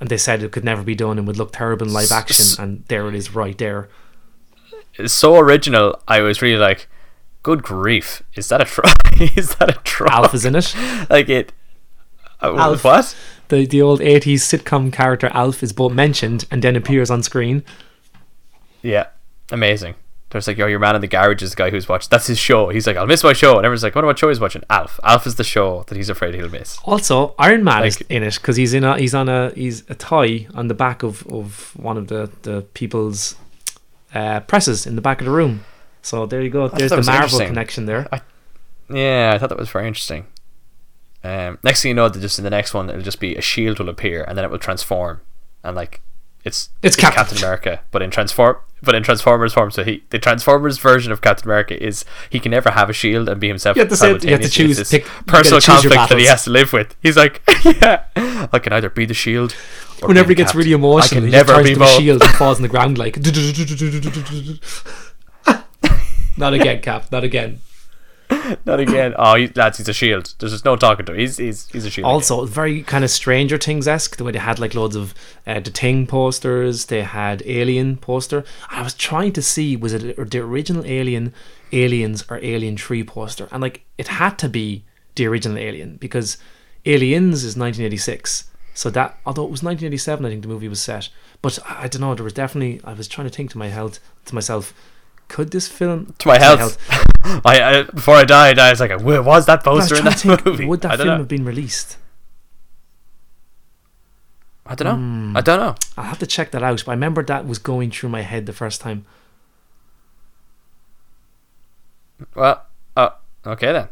and 0.00 0.08
they 0.08 0.16
said 0.16 0.42
it 0.42 0.52
could 0.52 0.64
never 0.64 0.82
be 0.82 0.94
done 0.94 1.18
and 1.18 1.26
would 1.26 1.36
look 1.36 1.52
terrible 1.52 1.86
in 1.86 1.92
live 1.92 2.10
action 2.10 2.62
and 2.62 2.84
there 2.88 3.08
it 3.08 3.14
is 3.14 3.34
right 3.34 3.58
there 3.58 3.88
it's 5.00 5.12
so 5.12 5.38
original. 5.38 6.00
I 6.08 6.20
was 6.20 6.42
really 6.42 6.58
like, 6.58 6.88
good 7.42 7.62
grief, 7.62 8.22
is 8.34 8.48
that 8.48 8.60
a 8.60 8.64
truck? 8.64 8.96
is 9.36 9.54
that 9.56 9.70
a 9.70 9.80
truck? 9.82 10.12
Alf 10.12 10.34
is 10.34 10.44
in 10.44 10.56
it 10.56 10.74
like 11.10 11.28
it. 11.28 11.52
Uh, 12.42 12.56
Alf. 12.56 12.84
What? 12.84 13.16
the 13.48 13.66
the 13.66 13.82
old 13.82 14.00
80s 14.00 14.34
sitcom 14.40 14.92
character 14.92 15.28
Alf 15.34 15.62
is 15.62 15.72
both 15.72 15.92
mentioned 15.92 16.46
and 16.50 16.62
then 16.62 16.76
appears 16.76 17.10
on 17.10 17.22
screen 17.22 17.64
Yeah, 18.82 19.06
amazing. 19.50 19.94
There's 20.30 20.46
like, 20.46 20.58
yo, 20.58 20.66
your 20.68 20.78
man 20.78 20.94
in 20.94 21.00
the 21.00 21.08
garage 21.08 21.42
is 21.42 21.50
the 21.50 21.56
guy 21.56 21.70
who's 21.70 21.88
watching. 21.88 22.06
That's 22.08 22.28
his 22.28 22.38
show. 22.38 22.68
He's 22.68 22.86
like, 22.86 22.96
I'll 22.96 23.06
miss 23.08 23.24
my 23.24 23.32
show. 23.32 23.56
And 23.56 23.66
everyone's 23.66 23.82
like, 23.82 23.96
what 23.96 24.04
what 24.04 24.16
show 24.16 24.28
he's 24.28 24.38
watching? 24.38 24.62
Alf. 24.70 25.00
Alf 25.02 25.26
is 25.26 25.34
the 25.34 25.42
show 25.42 25.82
that 25.88 25.96
he's 25.96 26.08
afraid 26.08 26.34
he'll 26.34 26.48
miss. 26.48 26.78
also 26.84 27.34
Iron 27.36 27.64
Man 27.64 27.84
is 27.84 28.00
in 28.08 28.22
it 28.22 28.34
because 28.36 28.54
he's 28.56 28.72
in 28.72 28.84
a 28.84 28.96
he's 28.96 29.12
on 29.12 29.28
a 29.28 29.50
he's 29.54 29.82
a 29.90 29.94
toy 29.96 30.46
on 30.54 30.68
the 30.68 30.74
back 30.74 31.02
of 31.02 31.26
of 31.26 31.72
one 31.76 31.96
of 31.96 32.06
the 32.06 32.30
the 32.42 32.62
people's 32.74 33.34
uh, 34.14 34.38
presses 34.40 34.86
in 34.86 34.94
the 34.94 35.02
back 35.02 35.20
of 35.20 35.24
the 35.24 35.32
room 35.32 35.64
so 36.02 36.26
there 36.26 36.40
you 36.40 36.50
go 36.50 36.68
there's 36.68 36.90
the 36.90 37.02
Marvel 37.02 37.40
connection 37.40 37.86
there 37.86 38.08
Yeah, 38.88 39.32
I 39.34 39.38
thought 39.38 39.48
that 39.50 39.58
was 39.58 39.70
very 39.70 39.86
interesting. 39.88 40.26
Um, 41.22 41.58
next 41.62 41.82
thing 41.82 41.90
you 41.90 41.94
know, 41.94 42.08
just 42.08 42.38
in 42.38 42.44
the 42.44 42.50
next 42.50 42.72
one, 42.74 42.88
it'll 42.88 43.02
just 43.02 43.20
be 43.20 43.36
a 43.36 43.40
shield 43.42 43.78
will 43.78 43.88
appear, 43.88 44.24
and 44.24 44.36
then 44.38 44.44
it 44.44 44.50
will 44.50 44.58
transform, 44.58 45.20
and 45.62 45.76
like 45.76 46.00
it's 46.44 46.70
It's 46.82 46.96
Captain. 46.96 47.36
America, 47.38 47.80
but 47.90 48.00
in 48.00 48.10
transform, 48.10 48.56
but 48.82 48.94
in 48.94 49.02
Transformers 49.02 49.52
form. 49.52 49.70
So 49.70 49.84
he, 49.84 50.04
the 50.08 50.18
Transformers 50.18 50.78
version 50.78 51.12
of 51.12 51.20
Captain 51.20 51.46
America 51.46 51.80
is 51.82 52.06
he 52.30 52.40
can 52.40 52.50
never 52.50 52.70
have 52.70 52.88
a 52.88 52.94
shield 52.94 53.28
and 53.28 53.38
be 53.38 53.48
himself. 53.48 53.76
You 53.76 53.80
have 53.82 53.90
to 53.90 53.96
say- 53.96 54.16
you 54.22 54.30
have 54.30 54.40
to 54.40 54.48
choose- 54.48 54.90
pick- 54.90 55.04
this 55.04 55.12
personal 55.26 55.60
choose 55.60 55.82
conflict 55.82 56.08
that 56.08 56.18
he 56.18 56.24
has 56.24 56.44
to 56.44 56.50
live 56.50 56.72
with. 56.72 56.96
He's 57.02 57.16
like, 57.18 57.42
yeah, 57.64 58.04
I 58.52 58.58
can 58.58 58.72
either 58.72 58.88
be 58.88 59.04
the 59.04 59.12
shield. 59.12 59.52
Whenever 60.02 60.30
he 60.30 60.34
gets 60.34 60.52
the 60.52 60.58
really 60.58 60.72
emotional 60.72 61.22
I 61.22 61.26
he 61.26 61.30
never 61.30 61.62
be 61.62 61.74
the 61.74 61.86
shield 61.98 62.22
and 62.22 62.30
falls 62.36 62.56
on 62.56 62.62
the 62.62 62.68
ground 62.68 62.96
like 62.96 63.16
not 66.38 66.54
again 66.54 66.80
Cap 66.80 67.12
not 67.12 67.22
again 67.24 67.60
Not 68.64 68.80
again. 68.80 69.14
Oh, 69.18 69.34
he, 69.34 69.48
lads, 69.48 69.78
he's 69.78 69.88
a 69.88 69.92
shield. 69.92 70.34
There's 70.38 70.52
just 70.52 70.64
no 70.64 70.76
talking 70.76 71.06
to 71.06 71.12
him. 71.12 71.18
He's 71.18 71.36
he's 71.36 71.68
he's 71.68 71.84
a 71.84 71.90
shield. 71.90 72.04
again. 72.04 72.14
Also, 72.14 72.44
very 72.46 72.82
kind 72.82 73.04
of 73.04 73.10
Stranger 73.10 73.58
Things 73.58 73.88
esque. 73.88 74.16
The 74.16 74.24
way 74.24 74.32
they 74.32 74.38
had 74.38 74.58
like 74.58 74.74
loads 74.74 74.96
of 74.96 75.14
uh, 75.46 75.60
the 75.60 75.70
Thing 75.70 76.06
posters, 76.06 76.86
they 76.86 77.02
had 77.02 77.42
Alien 77.46 77.96
poster. 77.96 78.44
I 78.68 78.82
was 78.82 78.94
trying 78.94 79.32
to 79.32 79.42
see 79.42 79.76
was 79.76 79.92
it 79.92 80.30
the 80.30 80.38
original 80.40 80.84
Alien, 80.84 81.32
Aliens, 81.72 82.24
or 82.28 82.38
Alien 82.42 82.76
Three 82.76 83.04
poster, 83.04 83.48
and 83.50 83.62
like 83.62 83.84
it 83.98 84.08
had 84.08 84.38
to 84.38 84.48
be 84.48 84.84
the 85.16 85.26
original 85.26 85.58
Alien 85.58 85.96
because 85.96 86.38
Aliens 86.86 87.44
is 87.44 87.56
1986. 87.56 88.44
So 88.74 88.88
that 88.90 89.18
although 89.26 89.44
it 89.44 89.50
was 89.50 89.62
1987, 89.62 90.24
I 90.24 90.28
think 90.28 90.42
the 90.42 90.48
movie 90.48 90.68
was 90.68 90.80
set. 90.80 91.08
But 91.42 91.58
I, 91.66 91.84
I 91.84 91.88
don't 91.88 92.00
know. 92.00 92.14
There 92.14 92.24
was 92.24 92.32
definitely 92.32 92.80
I 92.84 92.92
was 92.92 93.08
trying 93.08 93.28
to 93.28 93.34
think 93.34 93.50
to 93.50 93.58
my 93.58 93.68
health 93.68 93.98
to 94.26 94.34
myself. 94.34 94.72
Could 95.28 95.50
this 95.52 95.68
film 95.68 96.14
to 96.18 96.28
my 96.28 96.38
health. 96.38 96.78
I, 97.22 97.40
I 97.44 97.82
before 97.82 98.16
I 98.16 98.24
died, 98.24 98.58
I 98.58 98.70
was 98.70 98.80
like, 98.80 98.98
where 99.00 99.22
was 99.22 99.46
that 99.46 99.60
I 99.60 99.62
poster 99.62 99.96
in 99.96 100.04
that 100.04 100.20
think, 100.20 100.44
movie? 100.44 100.66
would 100.66 100.84
I 100.84 100.90
that 100.90 100.96
don't 100.96 101.06
film 101.06 101.14
know. 101.14 101.18
have 101.18 101.28
been 101.28 101.44
released? 101.44 101.96
I 104.66 104.74
don't 104.74 104.86
know. 104.86 104.94
Hmm. 104.94 105.36
I 105.36 105.40
don't 105.40 105.58
know. 105.60 105.74
I'll 105.96 106.04
have 106.04 106.18
to 106.20 106.26
check 106.26 106.50
that 106.52 106.62
out. 106.62 106.84
But 106.86 106.92
I 106.92 106.94
remember 106.94 107.22
that 107.24 107.46
was 107.46 107.58
going 107.58 107.90
through 107.90 108.10
my 108.10 108.22
head 108.22 108.46
the 108.46 108.52
first 108.52 108.80
time. 108.80 109.04
Well, 112.34 112.64
uh, 112.96 113.10
okay 113.46 113.72
then. 113.72 113.88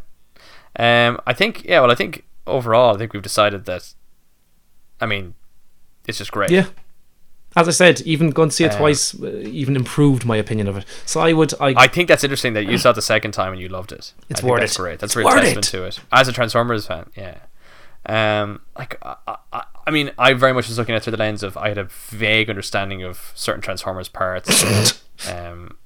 Um, 0.79 1.21
I 1.27 1.33
think 1.33 1.65
yeah. 1.65 1.81
Well, 1.81 1.91
I 1.91 1.95
think 1.95 2.25
overall, 2.47 2.95
I 2.95 2.99
think 2.99 3.13
we've 3.13 3.23
decided 3.23 3.65
that. 3.65 3.95
I 5.01 5.07
mean, 5.07 5.35
it's 6.07 6.19
just 6.19 6.33
great. 6.33 6.51
Yeah. 6.51 6.67
As 7.57 7.67
I 7.67 7.71
said, 7.73 8.03
even 8.03 8.31
going 8.31 8.51
to 8.51 8.55
see 8.55 8.65
it 8.65 8.73
Um, 8.73 8.79
twice 8.79 9.19
uh, 9.21 9.27
even 9.45 9.75
improved 9.75 10.25
my 10.25 10.37
opinion 10.37 10.69
of 10.69 10.77
it. 10.77 10.85
So 11.07 11.21
I 11.21 11.33
would, 11.33 11.55
I, 11.61 11.75
I 11.77 11.89
think 11.89 12.09
that's 12.09 12.23
interesting 12.23 12.53
that 12.53 12.67
you 12.67 12.79
saw 12.79 12.91
it 12.91 12.95
the 12.95 13.03
second 13.03 13.33
time 13.33 13.53
and 13.53 13.61
you 13.61 13.69
loved 13.69 13.91
it. 13.91 14.13
It's 14.29 14.43
worth 14.43 14.61
that's 14.61 14.75
it. 14.75 14.79
great. 14.79 14.99
That's 15.01 15.17
a 15.17 15.19
real 15.21 15.29
testament 15.31 15.67
it. 15.67 15.71
to 15.71 15.85
it. 15.85 15.99
As 16.13 16.29
a 16.29 16.33
Transformers 16.33 16.87
fan, 16.87 17.11
yeah. 17.17 17.39
Um, 18.07 18.61
like 18.79 18.97
I, 19.03 19.17
I, 19.53 19.65
I 19.87 19.91
mean, 19.91 20.13
I 20.19 20.35
very 20.35 20.53
much 20.53 20.69
was 20.69 20.79
looking 20.79 20.95
at 20.95 20.99
it 20.99 21.05
through 21.05 21.13
the 21.13 21.17
lens 21.19 21.43
of 21.43 21.57
I 21.57 21.69
had 21.69 21.79
a 21.79 21.85
vague 21.85 22.49
understanding 22.49 23.03
of 23.03 23.33
certain 23.35 23.61
Transformers 23.63 24.09
parts. 24.09 25.03
um, 25.33 25.77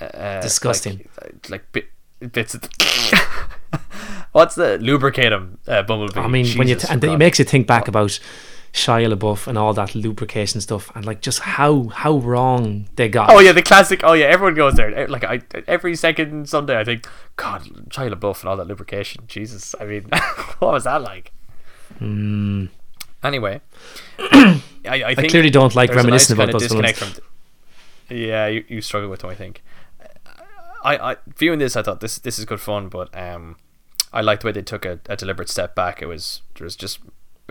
uh, 0.00 0.40
Disgusting. 0.40 1.08
Like, 1.22 1.50
like 1.50 1.72
bit, 1.72 1.86
bits. 2.32 2.54
Of 2.54 2.68
What's 4.32 4.54
the 4.54 4.78
lubricate 4.78 5.32
'em, 5.32 5.58
uh, 5.68 5.82
Bumblebee? 5.82 6.18
I 6.18 6.26
mean, 6.26 6.56
when 6.58 6.66
you 6.68 6.76
t- 6.76 6.86
and 6.90 7.00
then 7.00 7.10
it 7.10 7.18
makes 7.18 7.38
you 7.38 7.44
think 7.44 7.66
back 7.66 7.86
about 7.86 8.18
Shia 8.72 9.12
LaBeouf 9.12 9.46
and 9.46 9.58
all 9.58 9.74
that 9.74 9.94
lubrication 9.94 10.60
stuff, 10.60 10.90
and 10.94 11.04
like 11.04 11.20
just 11.20 11.40
how 11.40 11.84
how 11.88 12.16
wrong 12.18 12.88
they 12.96 13.08
got. 13.08 13.30
Oh 13.30 13.38
yeah, 13.38 13.52
the 13.52 13.62
classic. 13.62 14.00
Oh 14.02 14.14
yeah, 14.14 14.26
everyone 14.26 14.54
goes 14.54 14.74
there. 14.74 14.94
Eh, 14.96 15.06
Like 15.08 15.24
I, 15.24 15.42
every 15.68 15.94
second 15.94 16.48
Sunday, 16.48 16.78
I 16.78 16.84
think, 16.84 17.06
God, 17.36 17.62
Shia 17.90 18.12
LaBeouf 18.12 18.40
and 18.40 18.48
all 18.48 18.56
that 18.56 18.66
lubrication. 18.66 19.24
Jesus, 19.26 19.74
I 19.78 19.84
mean, 19.84 20.04
what 20.58 20.72
was 20.72 20.84
that 20.84 21.02
like? 21.02 21.32
Mm. 22.00 22.70
Anyway, 23.22 23.60
I, 24.18 24.62
I, 24.86 25.04
I 25.10 25.14
clearly 25.14 25.50
don't 25.50 25.74
like 25.74 25.94
reminiscing 25.94 26.36
nice 26.36 26.48
about 26.48 26.58
those 26.58 26.66
films. 26.72 26.98
from. 26.98 28.16
yeah, 28.16 28.46
you, 28.46 28.64
you 28.68 28.80
struggle 28.80 29.10
with 29.10 29.20
them. 29.20 29.30
I 29.30 29.34
think. 29.34 29.62
I, 30.84 31.12
I 31.12 31.16
viewing 31.36 31.58
this, 31.60 31.76
I 31.76 31.82
thought 31.82 32.00
this 32.00 32.18
this 32.18 32.38
is 32.38 32.44
good 32.44 32.60
fun, 32.60 32.88
but 32.88 33.16
um, 33.16 33.56
I 34.12 34.20
liked 34.20 34.42
the 34.42 34.46
way 34.46 34.52
they 34.52 34.62
took 34.62 34.84
a, 34.84 34.98
a 35.08 35.16
deliberate 35.16 35.48
step 35.48 35.74
back. 35.74 36.02
It 36.02 36.06
was 36.06 36.42
there 36.56 36.64
was 36.64 36.74
just 36.74 36.98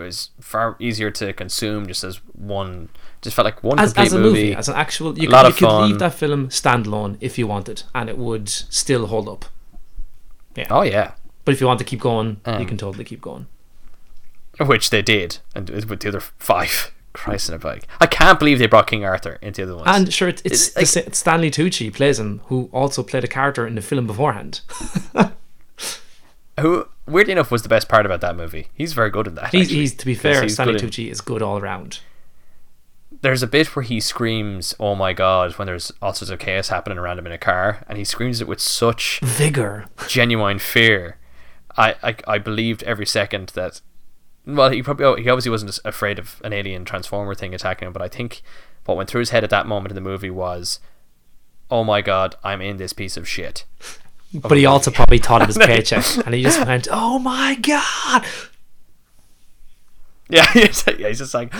it 0.02 0.06
was 0.06 0.30
far 0.40 0.76
easier 0.78 1.10
to 1.10 1.32
consume 1.32 1.86
just 1.86 2.04
as 2.04 2.16
one. 2.34 2.88
Just 3.22 3.36
felt 3.36 3.44
like 3.46 3.62
one 3.62 3.78
As, 3.78 3.92
complete 3.92 4.06
as 4.06 4.12
a 4.14 4.18
movie, 4.18 4.54
as 4.54 4.68
an 4.68 4.74
actual, 4.74 5.16
you, 5.18 5.28
could, 5.28 5.46
you 5.46 5.52
could 5.52 5.82
leave 5.86 5.98
that 6.00 6.14
film 6.14 6.48
standalone 6.48 7.16
if 7.20 7.38
you 7.38 7.46
wanted, 7.46 7.84
and 7.94 8.08
it 8.08 8.18
would 8.18 8.48
still 8.48 9.06
hold 9.06 9.28
up. 9.28 9.44
Yeah. 10.56 10.66
oh 10.70 10.82
yeah, 10.82 11.12
But 11.44 11.54
if 11.54 11.60
you 11.60 11.66
want 11.66 11.78
to 11.78 11.84
keep 11.84 12.00
going, 12.00 12.40
you 12.46 12.52
Um, 12.52 12.66
can 12.66 12.76
totally 12.76 13.04
keep 13.04 13.20
going. 13.22 13.46
which 14.58 14.90
they 14.90 15.02
did, 15.02 15.38
and 15.54 15.70
with 15.70 16.00
the 16.00 16.08
other 16.08 16.20
five 16.20 16.92
Christ 17.12 17.48
in 17.48 17.54
a 17.54 17.58
bike. 17.58 17.86
I 18.00 18.06
can't 18.06 18.38
believe 18.38 18.58
they 18.58 18.66
brought 18.66 18.86
King 18.88 19.04
Arthur 19.04 19.38
into 19.40 19.64
the 19.66 19.72
other 19.74 19.84
ones. 19.84 19.96
And 19.96 20.12
sure, 20.12 20.28
it- 20.28 20.42
it's, 20.44 20.76
It's 20.76 20.96
like- 20.96 21.06
it's 21.06 21.18
Stanley 21.18 21.50
Tucci 21.50 21.92
plays 21.92 22.18
him, 22.18 22.40
who 22.46 22.68
also 22.72 23.02
played 23.02 23.22
a 23.24 23.28
character 23.28 23.66
in 23.66 23.74
the 23.76 23.82
film 23.82 24.06
beforehand. 24.06 24.62
Who, 26.60 26.86
weirdly 27.06 27.32
enough, 27.32 27.50
was 27.50 27.62
the 27.62 27.68
best 27.68 27.88
part 27.88 28.04
about 28.06 28.20
that 28.20 28.36
movie. 28.36 28.68
He's 28.74 28.92
very 28.92 29.10
good 29.10 29.26
in 29.26 29.34
that. 29.36 29.50
He's, 29.52 29.68
actually, 29.68 29.80
he's 29.80 29.94
to 29.94 30.06
be 30.06 30.14
fair, 30.14 30.48
Stanley 30.48 30.78
good 30.78 30.98
in- 30.98 31.06
is 31.08 31.20
good 31.20 31.42
all 31.42 31.58
around. 31.58 32.00
there's 33.22 33.42
a 33.42 33.46
bit 33.46 33.74
where 33.76 33.82
he 33.82 34.00
screams, 34.00 34.74
"Oh 34.80 34.94
my 34.94 35.12
god!" 35.12 35.52
when 35.58 35.66
there's 35.66 35.92
all 36.02 36.12
sorts 36.12 36.30
of 36.30 36.38
chaos 36.38 36.68
happening 36.68 36.98
around 36.98 37.18
him 37.18 37.26
in 37.26 37.32
a 37.32 37.38
car, 37.38 37.84
and 37.88 37.96
he 37.98 38.04
screams 38.04 38.40
it 38.40 38.48
with 38.48 38.60
such 38.60 39.20
Vigor. 39.22 39.86
genuine 40.08 40.58
fear. 40.58 41.16
I, 41.76 41.94
I, 42.02 42.16
I 42.26 42.38
believed 42.38 42.82
every 42.82 43.06
second 43.06 43.48
that. 43.50 43.80
Well, 44.44 44.70
he 44.70 44.82
probably 44.82 45.22
he 45.22 45.28
obviously 45.30 45.50
wasn't 45.52 45.78
afraid 45.84 46.18
of 46.18 46.40
an 46.44 46.52
alien 46.52 46.84
transformer 46.84 47.34
thing 47.34 47.54
attacking 47.54 47.86
him, 47.86 47.92
but 47.92 48.02
I 48.02 48.08
think 48.08 48.42
what 48.84 48.96
went 48.96 49.08
through 49.08 49.20
his 49.20 49.30
head 49.30 49.44
at 49.44 49.50
that 49.50 49.66
moment 49.66 49.92
in 49.92 49.94
the 49.94 50.00
movie 50.00 50.30
was, 50.30 50.80
"Oh 51.70 51.84
my 51.84 52.02
god, 52.02 52.34
I'm 52.44 52.60
in 52.60 52.76
this 52.76 52.92
piece 52.92 53.16
of 53.16 53.26
shit." 53.28 53.64
But 54.34 54.56
he 54.56 54.66
also 54.66 54.90
probably 54.90 55.18
thought 55.18 55.42
of 55.42 55.48
his 55.48 55.58
paycheck, 55.66 56.04
and 56.24 56.34
he 56.34 56.42
just 56.42 56.58
went, 56.66 56.88
"Oh 56.90 57.18
my 57.18 57.54
god!" 57.56 58.24
Yeah, 60.28 60.46
he's, 60.52 60.84
yeah, 60.86 61.08
he's 61.08 61.18
just 61.18 61.34
like 61.34 61.52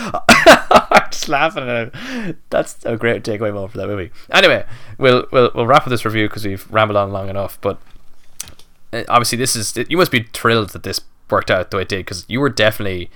just 1.10 1.28
laughing 1.28 1.68
at 1.68 1.94
it. 1.94 2.36
That's 2.48 2.84
a 2.86 2.96
great 2.96 3.22
takeaway 3.22 3.52
moment 3.52 3.72
for 3.72 3.78
that 3.78 3.86
movie. 3.88 4.10
Anyway, 4.30 4.64
we'll 4.98 5.26
we'll 5.30 5.50
we'll 5.54 5.66
wrap 5.66 5.82
up 5.82 5.90
this 5.90 6.04
review 6.04 6.28
because 6.28 6.46
we've 6.46 6.70
rambled 6.72 6.96
on 6.96 7.12
long 7.12 7.28
enough. 7.28 7.58
But 7.60 7.78
uh, 8.92 9.04
obviously, 9.08 9.38
this 9.38 9.54
is 9.54 9.76
you 9.88 9.96
must 9.98 10.10
be 10.10 10.22
thrilled 10.32 10.70
that 10.70 10.82
this 10.82 11.00
worked 11.30 11.50
out 11.50 11.70
the 11.70 11.76
way 11.78 11.82
it 11.82 11.88
did 11.88 11.98
because 11.98 12.24
you 12.28 12.40
were 12.40 12.48
definitely 12.48 13.10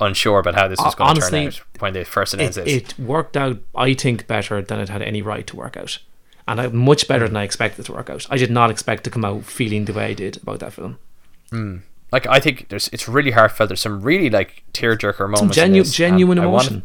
unsure 0.00 0.38
about 0.40 0.54
how 0.54 0.68
this 0.68 0.78
was 0.80 0.94
going 0.94 1.14
to 1.14 1.20
turn 1.20 1.46
out 1.46 1.60
when 1.78 1.92
they 1.92 2.04
first 2.04 2.34
announced 2.34 2.58
it. 2.58 2.68
it 2.68 2.98
worked 2.98 3.36
out, 3.36 3.58
I 3.74 3.94
think, 3.94 4.26
better 4.26 4.60
than 4.60 4.80
it 4.80 4.88
had 4.88 5.02
any 5.02 5.22
right 5.22 5.46
to 5.46 5.56
work 5.56 5.76
out, 5.76 5.98
and 6.48 6.60
I, 6.60 6.66
much 6.68 7.06
better 7.08 7.26
than 7.28 7.36
I 7.36 7.44
expected 7.44 7.80
it 7.80 7.86
to 7.86 7.92
work 7.92 8.10
out. 8.10 8.26
I 8.30 8.36
did 8.36 8.50
not 8.50 8.70
expect 8.70 9.04
to 9.04 9.10
come 9.10 9.24
out 9.24 9.44
feeling 9.44 9.84
the 9.84 9.92
way 9.92 10.06
I 10.06 10.14
did 10.14 10.38
about 10.42 10.60
that 10.60 10.72
film. 10.72 10.98
Like 12.12 12.26
I 12.26 12.40
think 12.40 12.68
there's 12.68 12.88
it's 12.88 13.08
really 13.08 13.30
heartfelt. 13.32 13.68
There's 13.68 13.80
some 13.80 14.02
really 14.02 14.30
like 14.30 14.64
tearjerker 14.72 15.20
moments. 15.20 15.40
Some 15.40 15.50
genu- 15.50 15.84
genuine 15.84 16.38
emotion. 16.38 16.82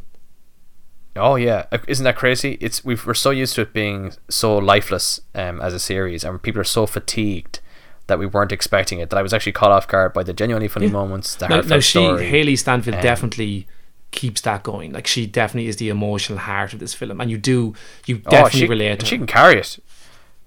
Oh 1.16 1.36
yeah, 1.36 1.66
Uh, 1.72 1.80
isn't 1.88 2.04
that 2.04 2.16
crazy? 2.16 2.58
It's 2.62 2.86
we've, 2.86 3.04
we're 3.06 3.16
so 3.16 3.32
used 3.32 3.56
to 3.56 3.62
it 3.62 3.74
being 3.74 4.14
so 4.30 4.56
lifeless 4.58 5.20
um, 5.34 5.60
as 5.62 5.74
a 5.74 5.80
series, 5.80 6.24
and 6.24 6.42
people 6.42 6.62
are 6.62 6.66
so 6.66 6.86
fatigued 6.86 7.60
that 8.06 8.20
we 8.20 8.26
weren't 8.28 8.52
expecting 8.52 9.00
it. 9.00 9.10
That 9.10 9.18
I 9.18 9.22
was 9.24 9.34
actually 9.34 9.54
caught 9.54 9.72
off 9.72 9.88
guard 9.88 10.14
by 10.14 10.24
the 10.24 10.32
genuinely 10.34 10.68
funny 10.68 10.86
Yeah. 10.86 10.92
moments, 10.94 11.34
the 11.36 11.48
Now, 11.48 11.56
heartfelt 11.56 11.78
now 11.78 11.80
she. 11.80 12.00
Hailee 12.00 12.58
Steinfeld, 12.58 12.96
Um, 12.98 13.02
definitely 13.02 13.68
keeps 14.12 14.42
that 14.42 14.64
going. 14.64 14.92
Like 14.94 15.08
she 15.08 15.26
definitely 15.28 15.68
is 15.70 15.78
the 15.78 15.90
emotional 15.90 16.40
heart 16.40 16.74
of 16.74 16.80
this 16.80 16.94
film, 16.94 17.20
and 17.22 17.30
you 17.32 17.38
do 17.38 17.74
you 18.06 18.22
oh, 18.26 18.30
definitely 18.32 18.60
she, 18.62 18.68
relate 18.68 19.00
to 19.02 19.06
she 19.06 19.16
her. 19.16 19.20
can 19.20 19.28
carry 19.28 19.60
it. 19.60 19.80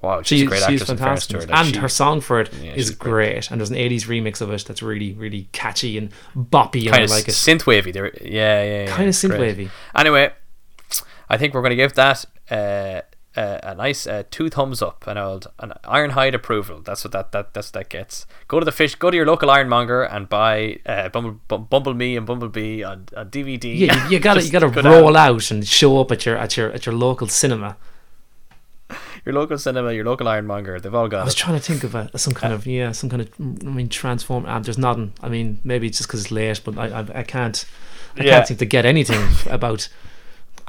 Wow, 0.02 0.22
she's 0.22 0.38
She, 0.38 0.44
a 0.46 0.48
great 0.48 0.56
she's 0.62 0.80
actress. 0.80 0.88
in 0.88 0.96
to 0.96 1.02
fantastic, 1.02 1.36
her. 1.42 1.46
Like, 1.46 1.56
and 1.58 1.74
she- 1.74 1.80
her 1.80 1.88
song 1.88 2.22
for 2.22 2.40
it 2.40 2.48
is 2.54 2.62
Yeah, 2.62 2.74
she's 2.74 2.90
great. 2.92 3.10
great. 3.34 3.50
And 3.50 3.60
there's 3.60 3.70
an 3.70 3.76
'80s 3.76 4.06
remix 4.06 4.40
of 4.40 4.50
it 4.50 4.64
that's 4.64 4.82
really, 4.82 5.12
really 5.12 5.46
catchy 5.52 5.98
and 5.98 6.10
boppy, 6.34 6.84
and 6.86 6.90
kind 6.92 7.00
I 7.02 7.04
of 7.04 7.10
like 7.10 7.28
it. 7.28 7.32
synth 7.32 7.66
wavy. 7.66 7.90
Yeah, 7.94 8.08
yeah, 8.24 8.84
yeah. 8.84 8.86
Kind 8.86 9.08
of 9.10 9.14
synth-wavy. 9.14 9.70
Anyway, 9.94 10.32
I 11.28 11.36
think 11.36 11.52
we're 11.52 11.60
going 11.60 11.70
to 11.70 11.76
give 11.76 11.92
that 11.94 12.24
uh, 12.50 13.02
uh, 13.36 13.58
a 13.62 13.74
nice 13.76 14.06
uh, 14.06 14.24
two 14.30 14.48
thumbs 14.50 14.82
up, 14.82 15.06
an 15.06 15.16
old 15.16 15.46
an 15.60 15.72
Ironhide 15.84 16.34
approval. 16.34 16.80
That's 16.80 17.04
what 17.04 17.12
that, 17.12 17.30
that 17.32 17.54
that's 17.54 17.68
what 17.68 17.74
that 17.74 17.88
gets. 17.88 18.26
Go 18.48 18.58
to 18.58 18.64
the 18.64 18.72
fish. 18.72 18.94
Go 18.96 19.10
to 19.10 19.16
your 19.16 19.26
local 19.26 19.50
ironmonger 19.50 20.02
and 20.02 20.28
buy 20.28 20.80
uh, 20.84 21.08
Bumble, 21.10 21.40
Bum- 21.46 21.64
Bumblebee 21.70 22.16
and 22.16 22.26
Bumblebee 22.26 22.82
on, 22.82 23.06
on 23.16 23.30
DVD. 23.30 23.64
Yeah, 23.78 24.04
you, 24.06 24.12
you 24.14 24.18
gotta 24.28 24.42
you 24.42 24.50
gotta 24.50 24.68
go 24.70 24.82
down 24.82 24.92
roll 25.02 25.16
out 25.16 25.50
and 25.52 25.66
show 25.66 26.00
up 26.00 26.10
at 26.10 26.26
your 26.26 26.36
at 26.36 26.56
your 26.56 26.72
at 26.72 26.86
your 26.86 26.94
local 26.94 27.28
cinema. 27.28 27.76
your 29.24 29.34
local 29.34 29.58
cinema, 29.58 29.92
your 29.92 30.04
local 30.04 30.26
ironmonger. 30.26 30.80
They've 30.80 30.94
all 30.94 31.08
got. 31.08 31.20
I 31.20 31.24
was 31.24 31.34
it. 31.34 31.38
trying 31.38 31.58
to 31.58 31.62
think 31.64 31.84
of 31.84 31.94
a, 31.94 32.16
some 32.18 32.34
kind 32.34 32.52
of 32.52 32.66
yeah, 32.66 32.90
some 32.92 33.08
kind 33.10 33.22
of 33.22 33.30
I 33.40 33.70
mean 33.70 33.88
transform. 33.88 34.46
Um, 34.46 34.62
there's 34.64 34.78
nothing. 34.78 35.12
I 35.22 35.28
mean, 35.28 35.60
maybe 35.62 35.86
it's 35.86 35.98
just 35.98 36.08
because 36.08 36.22
it's 36.22 36.30
late, 36.32 36.60
but 36.64 36.76
I 36.78 36.86
I, 37.00 37.20
I 37.20 37.22
can't 37.22 37.64
I 38.18 38.24
Yeah. 38.24 38.30
can't 38.36 38.48
seem 38.48 38.56
to 38.56 38.64
get 38.66 38.84
anything 38.84 39.22
about 39.52 39.88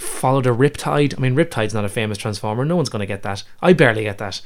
follow 0.02 0.40
a 0.40 0.44
Riptide. 0.44 1.18
I 1.18 1.22
mean, 1.22 1.36
Riptide's 1.36 1.74
not 1.74 1.86
a 1.86 1.90
famous 1.90 2.18
transformer. 2.18 2.66
No 2.66 2.76
one's 2.76 2.90
gonna 2.90 3.06
get 3.06 3.24
that. 3.24 3.44
I 3.62 3.74
barely 3.74 4.04
get 4.04 4.18
that. 4.18 4.42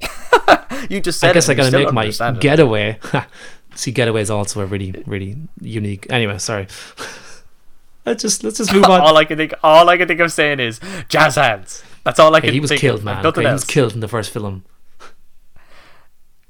You 0.90 1.00
just 1.00 1.18
said 1.18 1.30
I 1.30 1.32
guess 1.32 1.48
it, 1.48 1.52
I 1.52 1.54
gotta 1.54 1.76
make 1.76 1.92
my 1.92 2.04
it. 2.04 2.40
getaway. 2.40 2.98
See, 3.74 3.90
getaway 3.90 4.22
is 4.22 4.30
also 4.30 4.60
a 4.60 4.66
really 4.66 5.02
really 5.06 5.36
unique. 5.60 6.06
Anyway, 6.10 6.38
sorry. 6.38 6.68
let's 8.06 8.22
just 8.22 8.44
let's 8.44 8.58
just 8.58 8.72
move 8.72 8.84
on. 8.84 9.00
all 9.00 9.16
I 9.16 9.24
can 9.24 9.36
think, 9.36 9.52
all 9.62 9.88
I 9.88 9.96
can 9.96 10.06
think 10.06 10.20
of 10.20 10.32
saying 10.32 10.60
is 10.60 10.80
jazz 11.08 11.34
hands. 11.34 11.82
That's 12.04 12.20
all 12.20 12.34
I 12.34 12.40
can. 12.40 12.52
He 12.52 12.60
was 12.60 12.70
killed, 12.70 13.00
of, 13.00 13.04
man. 13.04 13.22
Nothing 13.22 13.40
Okay, 13.40 13.48
he 13.48 13.52
was 13.52 13.64
killed 13.64 13.94
in 13.94 14.00
the 14.00 14.08
first 14.08 14.30
film. 14.30 14.64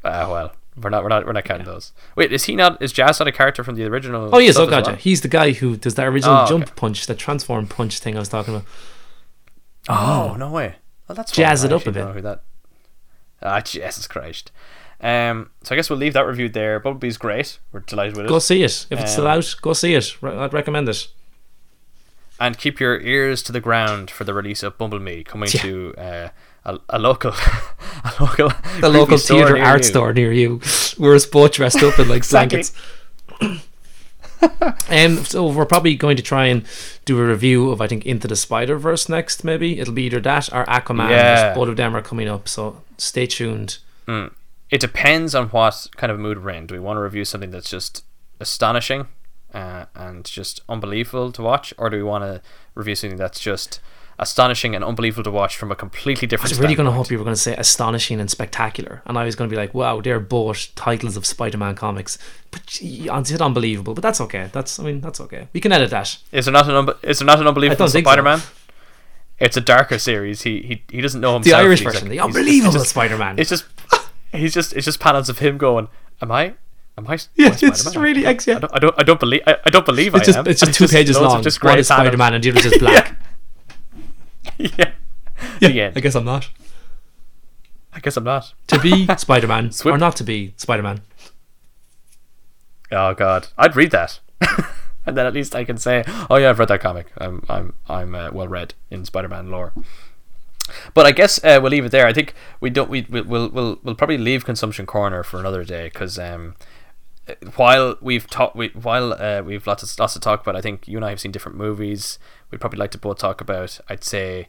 Ah, 0.04 0.30
well, 0.30 0.55
we're 0.80 0.90
not, 0.90 1.02
we're 1.02 1.08
not, 1.08 1.26
we're 1.26 1.32
not 1.32 1.44
counting 1.44 1.66
those. 1.66 1.92
Wait, 2.16 2.32
is 2.32 2.44
he 2.44 2.54
not? 2.56 2.80
Is 2.82 2.92
Jazz 2.92 3.18
not 3.18 3.28
a 3.28 3.32
character 3.32 3.64
from 3.64 3.74
the 3.76 3.84
original? 3.84 4.30
Oh 4.34 4.38
yes, 4.38 4.54
stuff 4.54 4.68
oh 4.70 4.76
as 4.76 4.82
god, 4.84 4.86
well? 4.92 4.96
He's 4.96 5.20
the 5.22 5.28
guy 5.28 5.52
who 5.52 5.76
does 5.76 5.94
that 5.94 6.06
original 6.06 6.36
Oh, 6.36 6.40
okay. 6.42 6.50
jump 6.50 6.76
punch, 6.76 7.06
that 7.06 7.18
transform 7.18 7.66
punch 7.66 7.98
thing 7.98 8.16
I 8.16 8.18
was 8.18 8.28
talking 8.28 8.54
about. 8.56 8.66
Oh 9.88 10.36
no 10.38 10.50
way! 10.50 10.76
Well, 11.08 11.14
that's 11.16 11.32
Jazz 11.32 11.62
fun. 11.62 11.70
it 11.70 11.74
I 11.74 11.76
up 11.76 11.86
a 11.86 11.92
bit. 11.92 12.06
who 12.14 12.20
that. 12.22 12.42
Ah, 13.42 13.60
Jesus 13.60 14.06
Christ! 14.08 14.50
Um, 15.00 15.50
so 15.62 15.74
I 15.74 15.76
guess 15.76 15.88
we'll 15.90 15.98
leave 15.98 16.14
that 16.14 16.26
review 16.26 16.48
there. 16.48 16.80
Bumblebee's 16.80 17.18
great. 17.18 17.58
We're 17.72 17.80
delighted 17.80 18.16
with 18.16 18.26
it. 18.26 18.28
Go 18.28 18.38
see 18.38 18.62
it 18.62 18.86
if 18.90 18.98
it's 19.00 19.12
still 19.12 19.26
Um, 19.28 19.38
out. 19.38 19.54
Go 19.62 19.72
see 19.74 19.94
it. 19.94 20.20
Re- 20.22 20.36
I'd 20.36 20.52
recommend 20.54 20.88
it. 20.88 21.08
And 22.40 22.58
keep 22.58 22.80
your 22.80 23.00
ears 23.00 23.42
to 23.44 23.52
the 23.52 23.60
ground 23.60 24.10
for 24.10 24.24
the 24.24 24.34
release 24.34 24.62
of 24.62 24.76
Bumblebee 24.76 25.22
coming 25.24 25.48
Yeah. 25.54 25.60
to 25.62 25.94
uh, 25.96 26.28
a, 26.66 26.78
a 26.90 26.98
local, 26.98 27.30
a 28.04 28.12
local, 28.20 28.50
The 28.80 28.88
local 28.90 29.16
theatre 29.18 29.56
art 29.58 29.78
you. 29.80 29.84
store 29.84 30.12
near 30.12 30.32
you. 30.32 30.60
We're 30.98 31.14
us 31.14 31.24
both 31.24 31.52
dressed 31.52 31.82
up 31.82 31.98
in 31.98 32.08
like 32.08 32.18
Exactly. 32.24 32.62
blankets. 33.40 33.62
Um, 34.90 35.24
so 35.24 35.48
we're 35.50 35.64
probably 35.64 35.96
going 35.96 36.16
to 36.18 36.22
try 36.22 36.46
and 36.46 36.64
do 37.06 37.18
a 37.18 37.26
review 37.26 37.70
of 37.70 37.80
I 37.80 37.86
think 37.88 38.04
Into 38.04 38.28
the 38.28 38.36
Spider 38.36 38.76
Verse 38.78 39.08
next. 39.08 39.42
Maybe 39.44 39.80
it'll 39.80 39.94
be 39.94 40.04
either 40.04 40.20
that 40.20 40.52
or 40.52 40.64
Aquaman. 40.66 41.08
Yeah. 41.10 41.54
Both 41.54 41.68
of 41.70 41.76
them 41.76 41.96
are 41.96 42.02
coming 42.02 42.28
up, 42.28 42.46
so 42.46 42.82
stay 42.98 43.26
tuned. 43.26 43.78
Mm. 44.06 44.32
It 44.70 44.80
depends 44.80 45.34
on 45.34 45.48
what 45.48 45.86
kind 45.96 46.12
of 46.12 46.18
mood 46.20 46.44
we're 46.44 46.50
in. 46.50 46.66
Do 46.66 46.74
we 46.74 46.80
want 46.80 46.98
to 46.98 47.00
review 47.00 47.24
something 47.24 47.50
that's 47.50 47.70
just 47.70 48.04
astonishing 48.38 49.08
uh, 49.54 49.86
and 49.94 50.24
just 50.24 50.60
unbelievable 50.68 51.32
to 51.32 51.42
watch, 51.42 51.72
or 51.78 51.88
do 51.90 51.96
we 51.96 52.02
want 52.02 52.22
to 52.24 52.42
review 52.74 52.94
something 52.94 53.18
that's 53.18 53.40
just 53.40 53.80
astonishing 54.18 54.74
and 54.74 54.82
unbelievable 54.84 55.22
to 55.24 55.30
watch 55.30 55.56
from 55.56 55.70
a 55.70 55.74
completely 55.76 56.26
different. 56.26 56.50
I 56.50 56.54
was 56.54 56.60
really 56.60 56.74
going 56.74 56.86
to 56.86 56.92
hope 56.92 57.10
you 57.10 57.18
were 57.18 57.24
going 57.24 57.34
to 57.34 57.40
say 57.40 57.54
astonishing 57.56 58.18
and 58.20 58.30
spectacular, 58.30 59.02
and 59.06 59.18
I 59.18 59.24
was 59.24 59.36
going 59.36 59.48
to 59.50 59.54
be 59.54 59.60
like, 59.60 59.74
"Wow, 59.74 60.00
they're 60.00 60.20
both 60.20 60.74
titles 60.74 61.16
of 61.16 61.26
Spider-Man 61.26 61.74
comics," 61.74 62.16
but 62.50 62.64
gee, 62.66 63.08
I 63.10 63.22
said 63.24 63.42
unbelievable. 63.42 63.94
But 63.94 64.02
that's 64.02 64.20
okay. 64.22 64.48
That's 64.52 64.78
I 64.78 64.84
mean 64.84 65.00
that's 65.00 65.20
okay. 65.20 65.48
We 65.52 65.60
can 65.60 65.72
edit 65.72 65.90
that. 65.90 66.16
Is 66.32 66.46
there 66.46 66.52
not 66.52 66.68
an 66.68 66.74
unbe- 66.86 66.98
is 67.04 67.18
there 67.18 67.26
not 67.26 67.40
an 67.40 67.46
unbelievable 67.46 67.86
think 67.88 68.06
so. 68.06 68.10
Spider-Man? 68.10 68.40
It's 69.38 69.56
a 69.56 69.60
darker 69.60 69.98
series. 69.98 70.42
He 70.42 70.62
he, 70.62 70.82
he 70.90 71.00
doesn't 71.02 71.20
know 71.20 71.34
himself. 71.34 71.58
The. 71.60 71.64
Irish 71.64 71.82
version, 71.82 72.02
like- 72.04 72.10
the 72.12 72.20
unbelievable 72.20 72.74
It's 72.74 72.84
just, 72.84 72.90
Spider-Man. 72.90 73.38
it's 73.38 73.50
just 73.50 73.64
he's 74.32 74.54
just 74.54 74.72
it's 74.72 74.86
just 74.86 74.98
panels 74.98 75.28
of 75.28 75.40
him 75.40 75.58
going, 75.58 75.88
"Am 76.22 76.32
I? 76.32 76.54
Am 76.98 77.06
I? 77.06 77.18
Yeah, 77.34 77.48
I 77.48 77.50
it's 77.50 77.80
Spider-Man? 77.82 78.02
really 78.02 78.24
ex- 78.24 78.46
yeah. 78.46 78.56
I 78.56 78.60
don't, 78.60 78.72
I 78.74 78.78
don't 78.78 78.94
I 78.98 79.02
don't 79.02 79.20
believe 79.20 79.42
I, 79.46 79.56
I 79.66 79.68
don't 79.68 79.84
believe 79.84 80.14
It's 80.14 80.22
I 80.22 80.24
just 80.24 80.38
am." 80.38 80.46
it's 80.46 80.60
just 80.60 80.72
two 80.72 80.88
pages 80.88 81.16
loads 81.18 81.34
long. 81.34 81.42
Just 81.42 81.62
One 81.62 81.78
is 81.78 81.88
Spider-Man 81.88 82.32
and 82.32 82.42
the 82.42 82.48
other 82.48 82.58
is 82.60 82.64
just 82.64 82.78
black. 82.86 83.14
yeah. 84.78 84.92
yeah. 85.60 85.92
I 85.94 86.00
guess 86.00 86.14
I'm 86.14 86.24
not 86.24 86.48
I 87.96 88.00
guess 88.00 88.16
I'm 88.18 88.24
not. 88.24 88.52
to 88.66 88.78
be 88.78 89.06
Spider-Man 89.16 89.72
Swip- 89.72 89.94
or 89.94 89.98
not 89.98 90.16
to 90.16 90.24
be 90.24 90.52
Spider-Man. 90.58 91.00
Oh 92.92 93.14
God, 93.14 93.48
I'd 93.56 93.74
read 93.74 93.90
that, 93.90 94.20
and 95.06 95.16
then 95.16 95.26
at 95.26 95.32
least 95.32 95.56
I 95.56 95.64
can 95.64 95.78
say, 95.78 96.04
"Oh 96.30 96.36
yeah, 96.36 96.50
I've 96.50 96.58
read 96.58 96.68
that 96.68 96.80
comic. 96.80 97.06
I'm 97.16 97.42
I'm 97.48 97.72
I'm 97.88 98.14
uh, 98.14 98.30
well 98.32 98.46
read 98.46 98.74
in 98.90 99.06
Spider-Man 99.06 99.50
lore." 99.50 99.72
But 100.92 101.06
I 101.06 101.12
guess 101.12 101.42
uh, 101.42 101.58
we'll 101.60 101.70
leave 101.70 101.86
it 101.86 101.90
there. 101.90 102.06
I 102.06 102.12
think 102.12 102.34
we 102.60 102.68
don't. 102.68 102.90
We 102.90 103.06
we'll 103.08 103.48
we'll 103.48 103.80
we'll, 103.82 103.94
probably 103.94 104.18
leave 104.18 104.44
consumption 104.44 104.84
corner 104.84 105.22
for 105.22 105.40
another 105.40 105.64
day 105.64 105.88
because 105.88 106.18
um, 106.18 106.54
while 107.56 107.96
we've 108.00 108.28
talked, 108.28 108.56
we, 108.56 108.68
while 108.68 109.12
uh, 109.12 109.42
we've 109.44 109.66
lots 109.66 109.82
of 109.82 109.98
lots 109.98 110.14
to 110.14 110.20
talk 110.20 110.42
about, 110.42 110.56
I 110.56 110.60
think 110.60 110.86
you 110.86 110.96
and 110.98 111.04
I 111.04 111.10
have 111.10 111.20
seen 111.20 111.32
different 111.32 111.58
movies. 111.58 112.18
We'd 112.50 112.60
probably 112.60 112.78
like 112.78 112.92
to 112.92 112.98
both 112.98 113.18
talk 113.18 113.40
about. 113.40 113.80
I'd 113.88 114.04
say 114.04 114.48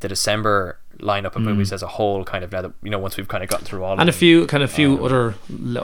the 0.00 0.08
December 0.08 0.78
lineup 0.98 1.36
of 1.36 1.42
movies 1.42 1.72
as 1.72 1.82
a 1.82 1.86
whole, 1.86 2.24
kind 2.24 2.44
of 2.44 2.52
now 2.52 2.62
that 2.62 2.72
you 2.82 2.90
know 2.90 2.98
once 2.98 3.16
we've 3.16 3.28
kind 3.28 3.42
of 3.42 3.48
gotten 3.48 3.64
through 3.64 3.82
all 3.84 3.94
of 3.94 4.00
And 4.00 4.08
a 4.08 4.12
few 4.12 4.46
kind 4.46 4.62
of 4.62 4.70
few 4.70 4.98
Um, 4.98 5.04
other 5.04 5.34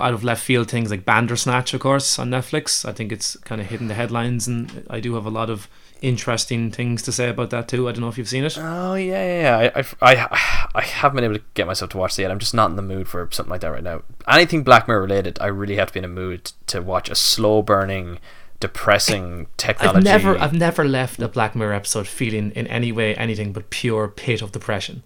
out 0.01 0.15
of 0.15 0.25
left 0.25 0.43
field 0.43 0.71
things 0.71 0.91
like 0.91 1.05
Bandersnatch, 1.05 1.73
of 1.75 1.81
course, 1.81 2.19
on 2.19 2.31
Netflix. 2.31 2.87
I 2.87 2.93
think 2.93 3.13
it's 3.13 3.37
kind 3.37 3.61
of 3.61 3.69
hitting 3.69 3.89
the 3.89 3.95
headlines, 3.95 4.47
and 4.47 4.85
I 4.91 5.01
do 5.01 5.15
have 5.15 5.27
a 5.27 5.31
lot 5.31 5.49
of 5.49 5.69
interesting 6.03 6.71
things 6.71 7.01
to 7.03 7.13
say 7.13 7.29
about 7.29 7.51
that 7.51 7.69
too. 7.69 7.89
I 7.89 7.93
don't 7.93 8.03
know 8.03 8.09
if 8.09 8.19
you've 8.19 8.29
seen 8.29 8.45
it. 8.45 8.59
Oh 8.59 8.95
yeah, 8.95 9.25
yeah. 9.25 9.61
yeah. 9.61 9.83
I, 10.01 10.13
I, 10.13 10.69
I, 10.75 10.83
haven't 10.83 11.17
been 11.17 11.25
able 11.25 11.39
to 11.39 11.45
get 11.55 11.67
myself 11.67 11.93
to 11.93 11.99
watch 11.99 12.19
it 12.19 12.23
yet. 12.23 12.31
I'm 12.31 12.39
just 12.39 12.55
not 12.55 12.69
in 12.71 12.77
the 12.77 12.83
mood 12.83 13.09
for 13.09 13.29
something 13.31 13.51
like 13.51 13.63
that 13.63 13.71
right 13.71 13.83
now. 13.83 14.03
Anything 14.29 14.63
Black 14.65 14.89
Mirror 14.89 15.03
related, 15.03 15.39
I 15.41 15.47
really 15.47 15.77
have 15.77 15.89
to 15.89 15.95
be 15.95 15.99
in 16.01 16.05
a 16.05 16.09
mood 16.09 16.53
to 16.67 16.83
watch 16.83 17.09
a 17.09 17.15
slow 17.15 17.63
burning 17.63 18.19
depressing 18.61 19.49
technology. 19.57 19.99
I've 19.99 20.05
never, 20.05 20.39
I've 20.39 20.53
never 20.53 20.85
left 20.85 21.21
a 21.21 21.29
Black 21.29 21.57
Mirror 21.57 21.73
episode 21.73 22.07
feeling 22.07 22.53
in 22.53 22.67
any 22.69 22.93
way 22.93 23.15
anything 23.17 23.53
but 23.53 23.71
pure 23.71 24.09
pit 24.09 24.41
of 24.43 24.53
depression. 24.53 25.03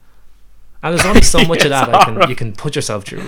And 0.83 0.93
there's 0.93 1.07
only 1.07 1.23
so 1.23 1.43
much 1.47 1.65
of 1.65 1.71
that 1.71 1.95
I 1.95 2.05
can, 2.05 2.29
you 2.29 2.37
can 2.37 2.53
put 2.53 2.77
yourself 2.77 3.05
through. 3.05 3.25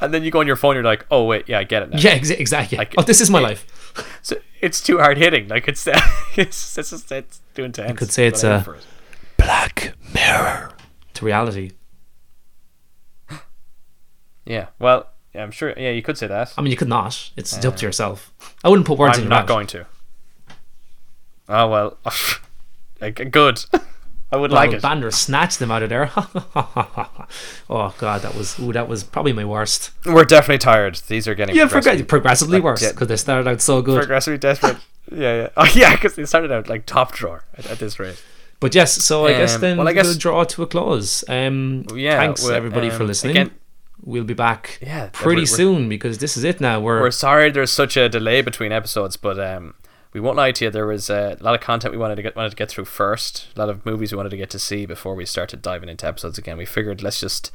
and 0.00 0.12
then 0.12 0.22
you 0.24 0.30
go 0.30 0.40
on 0.40 0.46
your 0.46 0.56
phone, 0.56 0.74
you're 0.74 0.84
like, 0.84 1.06
oh 1.10 1.24
wait, 1.24 1.48
yeah, 1.48 1.58
I 1.58 1.64
get 1.64 1.82
it 1.82 1.90
now. 1.90 1.98
Yeah, 1.98 2.18
exa- 2.18 2.38
exactly. 2.38 2.76
Like, 2.76 2.94
oh, 2.98 3.02
this 3.02 3.20
is 3.20 3.30
my 3.30 3.38
it- 3.38 3.42
life. 3.42 3.66
So 4.22 4.36
it's 4.60 4.80
too 4.80 4.98
hard 4.98 5.18
hitting. 5.18 5.48
Like 5.48 5.66
it's 5.68 5.86
it's 6.36 6.78
it's 6.78 6.90
just 6.90 7.10
it's 7.10 7.40
too 7.54 7.64
intense. 7.64 7.88
You 7.90 7.94
could 7.96 8.12
say 8.12 8.26
it's 8.26 8.44
a- 8.44 8.64
it. 8.76 8.86
Black 9.36 9.94
Mirror 10.14 10.70
to 11.14 11.24
reality. 11.24 11.72
yeah. 14.44 14.66
Well, 14.78 15.08
yeah, 15.34 15.42
I'm 15.42 15.50
sure. 15.50 15.74
Yeah, 15.76 15.90
you 15.90 16.02
could 16.02 16.18
say 16.18 16.26
that. 16.26 16.52
I 16.56 16.62
mean, 16.62 16.70
you 16.70 16.76
could 16.76 16.88
not. 16.88 17.30
It's 17.36 17.64
up 17.64 17.76
to 17.76 17.86
yourself. 17.86 18.32
I 18.62 18.68
wouldn't 18.68 18.86
put 18.86 18.98
words 18.98 19.18
in 19.18 19.24
I'm 19.24 19.28
your 19.28 19.30
not 19.30 19.40
mouth. 19.42 19.48
going 19.48 19.66
to. 19.68 19.86
Oh 21.48 21.68
well, 21.68 21.98
like, 23.00 23.30
good. 23.30 23.64
I 24.32 24.36
would 24.36 24.50
like 24.50 24.72
it. 24.72 24.80
Bander 24.82 25.12
snatched 25.12 25.58
them 25.58 25.70
out 25.70 25.82
of 25.82 25.90
there. 25.90 26.10
oh 26.16 27.94
god, 27.98 28.22
that 28.22 28.34
was 28.34 28.58
ooh, 28.58 28.72
that 28.72 28.88
was 28.88 29.04
probably 29.04 29.32
my 29.32 29.44
worst. 29.44 29.90
We're 30.06 30.24
definitely 30.24 30.58
tired. 30.58 30.96
These 31.08 31.28
are 31.28 31.34
getting 31.34 31.54
Yeah, 31.54 31.66
progressively, 31.68 32.04
progressively, 32.04 32.56
like, 32.58 32.64
worse 32.64 32.92
because 32.92 33.08
they 33.08 33.16
started 33.16 33.48
out 33.48 33.60
so 33.60 33.82
good. 33.82 33.98
progressively 33.98 34.38
desperate. 34.38 34.78
yeah, 35.12 35.34
yeah. 35.42 35.48
Oh 35.56 35.70
yeah, 35.74 35.92
because 35.94 36.14
they 36.16 36.24
started 36.24 36.50
out 36.52 36.68
like 36.68 36.86
top 36.86 37.12
drawer 37.12 37.44
at, 37.56 37.66
at 37.66 37.78
this 37.78 37.98
rate. 37.98 38.22
But 38.60 38.74
yes, 38.74 39.02
so 39.02 39.26
I 39.26 39.32
guess 39.32 39.56
Um, 39.56 39.60
then 39.60 39.76
well, 39.78 39.88
I 39.88 39.92
guess- 39.92 40.06
we'll 40.06 40.18
draw 40.18 40.44
to 40.44 40.62
a 40.62 40.66
close. 40.66 41.24
Um, 41.28 41.84
Yeah, 41.94 42.18
thanks 42.18 42.42
well, 42.44 42.54
everybody 42.54 42.90
for 42.90 43.02
um, 43.02 43.08
listening. 43.08 43.36
again- 43.36 43.50
we'll 44.04 44.24
be 44.24 44.34
back 44.34 44.78
Yeah, 44.82 45.10
pretty 45.12 45.40
we're- 45.42 45.46
soon 45.46 45.88
because 45.88 46.18
this 46.18 46.36
is 46.36 46.44
it 46.44 46.60
now. 46.60 46.80
We're, 46.80 47.00
We're 47.02 47.10
sorry 47.10 47.50
there's 47.50 47.70
such 47.72 47.96
a 47.96 48.08
delay 48.08 48.40
between 48.40 48.72
episodes, 48.72 49.16
but 49.16 49.38
um, 49.38 49.74
we 50.12 50.20
won't 50.20 50.36
lie 50.36 50.52
to 50.52 50.64
you. 50.66 50.70
There 50.70 50.86
was 50.86 51.08
uh, 51.08 51.36
a 51.40 51.42
lot 51.42 51.54
of 51.54 51.60
content 51.60 51.92
we 51.92 51.98
wanted 51.98 52.16
to 52.16 52.22
get 52.22 52.36
wanted 52.36 52.50
to 52.50 52.56
get 52.56 52.70
through 52.70 52.84
first. 52.84 53.48
A 53.56 53.58
lot 53.58 53.68
of 53.68 53.84
movies 53.86 54.12
we 54.12 54.16
wanted 54.16 54.30
to 54.30 54.36
get 54.36 54.50
to 54.50 54.58
see 54.58 54.86
before 54.86 55.14
we 55.14 55.24
started 55.24 55.62
diving 55.62 55.88
into 55.88 56.06
episodes 56.06 56.38
again. 56.38 56.58
We 56.58 56.66
figured 56.66 57.02
let's 57.02 57.20
just 57.20 57.50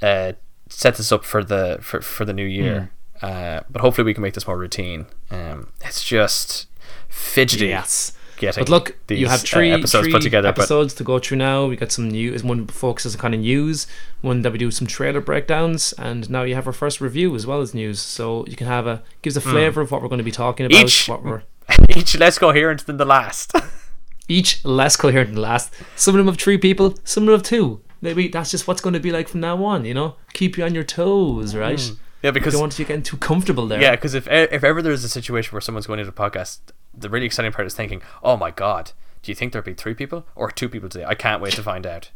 uh, 0.00 0.32
set 0.68 0.96
this 0.96 1.10
up 1.12 1.24
for 1.24 1.42
the 1.42 1.78
for, 1.80 2.00
for 2.00 2.24
the 2.24 2.32
new 2.32 2.46
year. 2.46 2.90
Hmm. 3.20 3.26
Uh, 3.26 3.60
but 3.70 3.80
hopefully 3.80 4.04
we 4.04 4.14
can 4.14 4.22
make 4.22 4.34
this 4.34 4.46
more 4.46 4.58
routine. 4.58 5.06
Um, 5.30 5.72
it's 5.80 6.04
just 6.04 6.66
fidgety 7.08 7.68
yes. 7.68 8.12
getting. 8.36 8.62
But 8.62 8.68
look, 8.68 8.96
these, 9.06 9.20
you 9.20 9.28
have 9.28 9.40
uh, 9.40 9.46
three 9.46 9.70
episodes 9.70 10.06
three 10.06 10.12
put 10.12 10.22
together. 10.22 10.52
But 10.52 10.62
episodes 10.62 10.94
to 10.94 11.04
go 11.04 11.18
through 11.18 11.38
now. 11.38 11.66
We 11.66 11.76
got 11.76 11.92
some 11.92 12.08
news. 12.08 12.44
One 12.44 12.66
focuses 12.66 13.14
on 13.14 13.20
kind 13.20 13.34
of 13.34 13.40
news. 13.40 13.86
One 14.20 14.42
that 14.42 14.52
we 14.52 14.58
do 14.58 14.70
some 14.70 14.86
trailer 14.86 15.20
breakdowns, 15.20 15.92
and 15.94 16.28
now 16.28 16.42
you 16.42 16.54
have 16.54 16.66
our 16.66 16.72
first 16.72 17.00
review 17.00 17.34
as 17.34 17.46
well 17.46 17.60
as 17.60 17.72
news. 17.72 18.00
So 18.00 18.44
you 18.46 18.56
can 18.56 18.66
have 18.66 18.86
a 18.86 19.02
gives 19.22 19.36
a 19.36 19.40
flavour 19.40 19.80
of 19.80 19.90
what 19.90 20.02
we're 20.02 20.08
going 20.08 20.18
to 20.18 20.24
be 20.24 20.32
talking 20.32 20.66
about. 20.66 20.78
Hmm. 20.78 20.86
Each- 20.86 21.08
what 21.08 21.24
we're 21.24 21.42
each 21.96 22.18
less 22.18 22.38
coherent 22.38 22.86
than 22.86 22.96
the 22.96 23.04
last. 23.04 23.52
each 24.28 24.64
less 24.64 24.96
coherent 24.96 25.28
than 25.28 25.36
the 25.36 25.40
last. 25.40 25.72
Some 25.96 26.14
of 26.14 26.18
them 26.18 26.26
have 26.26 26.40
three 26.40 26.58
people. 26.58 26.96
Some 27.04 27.24
of 27.24 27.26
them 27.26 27.34
have 27.34 27.42
two. 27.42 27.80
Maybe 28.00 28.28
that's 28.28 28.50
just 28.50 28.68
what's 28.68 28.80
going 28.80 28.94
to 28.94 29.00
be 29.00 29.10
like 29.10 29.28
from 29.28 29.40
now 29.40 29.64
on. 29.64 29.84
You 29.84 29.94
know, 29.94 30.16
keep 30.32 30.58
you 30.58 30.64
on 30.64 30.74
your 30.74 30.84
toes, 30.84 31.52
hmm. 31.52 31.58
right? 31.58 31.92
yeah, 32.22 32.30
because 32.30 32.54
Don't 32.54 32.60
want 32.62 32.78
you 32.78 32.84
getting 32.84 33.02
too 33.02 33.16
comfortable 33.16 33.66
there. 33.66 33.80
Yeah, 33.80 33.92
because 33.92 34.14
if 34.14 34.26
if 34.28 34.64
ever 34.64 34.82
there's 34.82 35.04
a 35.04 35.08
situation 35.08 35.52
where 35.52 35.60
someone's 35.60 35.86
going 35.86 36.00
into 36.00 36.10
a 36.10 36.14
podcast, 36.14 36.58
the 36.96 37.10
really 37.10 37.26
exciting 37.26 37.52
part 37.52 37.66
is 37.66 37.74
thinking, 37.74 38.02
"Oh 38.22 38.36
my 38.36 38.50
god, 38.50 38.92
do 39.22 39.30
you 39.30 39.34
think 39.34 39.52
there'll 39.52 39.64
be 39.64 39.74
three 39.74 39.94
people 39.94 40.26
or 40.34 40.50
two 40.50 40.68
people 40.68 40.88
today? 40.88 41.04
I 41.04 41.14
can't 41.14 41.42
wait 41.42 41.52
to 41.54 41.62
find 41.62 41.86
out." 41.86 42.10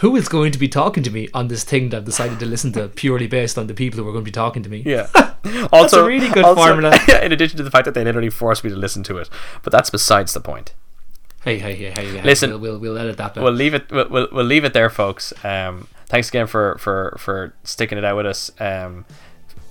Who 0.00 0.16
is 0.16 0.28
going 0.28 0.52
to 0.52 0.58
be 0.58 0.68
talking 0.68 1.02
to 1.02 1.10
me 1.10 1.28
on 1.34 1.48
this 1.48 1.64
thing 1.64 1.90
that 1.90 1.98
I've 1.98 2.04
decided 2.04 2.40
to 2.40 2.46
listen 2.46 2.72
to 2.72 2.88
purely 2.96 3.26
based 3.26 3.58
on 3.58 3.66
the 3.66 3.74
people 3.74 4.02
who 4.02 4.08
are 4.08 4.12
going 4.12 4.24
to 4.24 4.28
be 4.28 4.32
talking 4.32 4.62
to 4.62 4.68
me? 4.68 4.82
Yeah. 4.84 5.08
also, 5.72 6.04
a 6.04 6.08
really 6.08 6.28
good 6.30 6.44
also- 6.44 6.62
formula. 6.62 6.98
in 7.22 7.32
addition 7.32 7.56
to 7.58 7.62
the 7.62 7.70
fact 7.70 7.84
that 7.84 7.94
they 7.94 8.04
literally 8.04 8.30
forced 8.30 8.64
me 8.64 8.70
to 8.70 8.76
listen 8.76 9.02
to 9.04 9.18
it, 9.18 9.28
but 9.62 9.70
that's 9.70 9.90
besides 9.90 10.32
the 10.32 10.40
point. 10.40 10.74
Hey, 11.44 11.58
hey, 11.58 11.74
hey, 11.74 11.90
hey, 11.90 12.06
hey. 12.06 12.22
Listen, 12.22 12.50
we'll, 12.50 12.60
we'll, 12.60 12.78
we'll 12.78 12.98
edit 12.98 13.16
that. 13.16 13.36
We'll 13.36 13.52
leave 13.52 13.74
it. 13.74 13.90
We'll, 13.90 14.08
we'll, 14.08 14.28
we'll 14.30 14.44
leave 14.44 14.64
it 14.64 14.74
there, 14.74 14.88
folks. 14.88 15.32
Um, 15.44 15.88
thanks 16.06 16.28
again 16.28 16.46
for 16.46 16.76
for 16.78 17.16
for 17.18 17.54
sticking 17.64 17.98
it 17.98 18.04
out 18.04 18.16
with 18.16 18.26
us. 18.26 18.52
Um, 18.60 19.04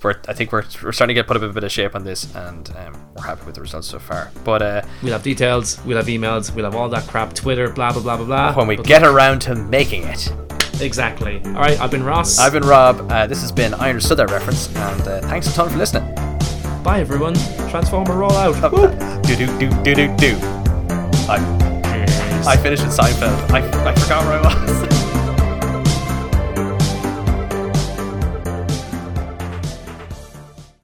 we're, 0.04 0.16
I 0.28 0.32
think 0.32 0.52
we're, 0.52 0.64
we're 0.82 0.92
starting 0.92 1.14
to 1.14 1.20
get 1.20 1.26
put 1.26 1.36
a 1.36 1.48
bit 1.48 1.64
of 1.64 1.72
shape 1.72 1.94
on 1.94 2.04
this, 2.04 2.32
and 2.34 2.68
um, 2.76 2.94
we're 3.16 3.24
happy 3.24 3.44
with 3.46 3.54
the 3.54 3.60
results 3.60 3.88
so 3.88 3.98
far. 3.98 4.30
But 4.44 4.62
uh, 4.62 4.82
We'll 5.02 5.12
have 5.12 5.22
details, 5.22 5.78
we'll 5.84 5.96
have 5.96 6.06
emails, 6.06 6.54
we'll 6.54 6.64
have 6.64 6.74
all 6.74 6.88
that 6.90 7.06
crap, 7.08 7.34
Twitter, 7.34 7.70
blah, 7.70 7.92
blah, 7.92 8.02
blah, 8.02 8.16
blah, 8.16 8.26
blah. 8.26 8.54
when 8.54 8.66
we 8.66 8.76
But- 8.76 8.86
get 8.86 9.02
around 9.02 9.40
to 9.42 9.54
making 9.54 10.04
it. 10.04 10.32
Exactly. 10.80 11.40
All 11.44 11.52
right, 11.52 11.78
I've 11.80 11.90
been 11.92 12.02
Ross. 12.02 12.38
I've 12.38 12.52
been 12.52 12.64
Rob. 12.64 13.10
Uh, 13.12 13.26
this 13.26 13.40
has 13.42 13.52
been 13.52 13.72
I 13.74 13.88
Understood 13.90 14.16
That 14.18 14.30
Reference, 14.30 14.68
and 14.74 15.00
uh, 15.02 15.20
thanks 15.22 15.46
a 15.46 15.52
ton 15.52 15.68
for 15.68 15.76
listening. 15.76 16.02
Bye, 16.82 16.98
everyone. 17.00 17.34
Transformer 17.70 18.16
roll 18.16 18.32
out. 18.32 18.54
do 19.22 19.36
do 19.36 19.46
do 19.60 19.70
do 19.84 19.94
do 19.94 20.16
do. 20.16 20.38
I 21.28 22.42
I 22.44 22.56
finished 22.56 22.82
with 22.82 22.96
Seinfeld. 22.96 23.50
I, 23.52 23.60
I 23.88 23.94
forgot 23.94 24.24
where 24.24 24.40
I 24.40 24.64
was. 24.64 25.12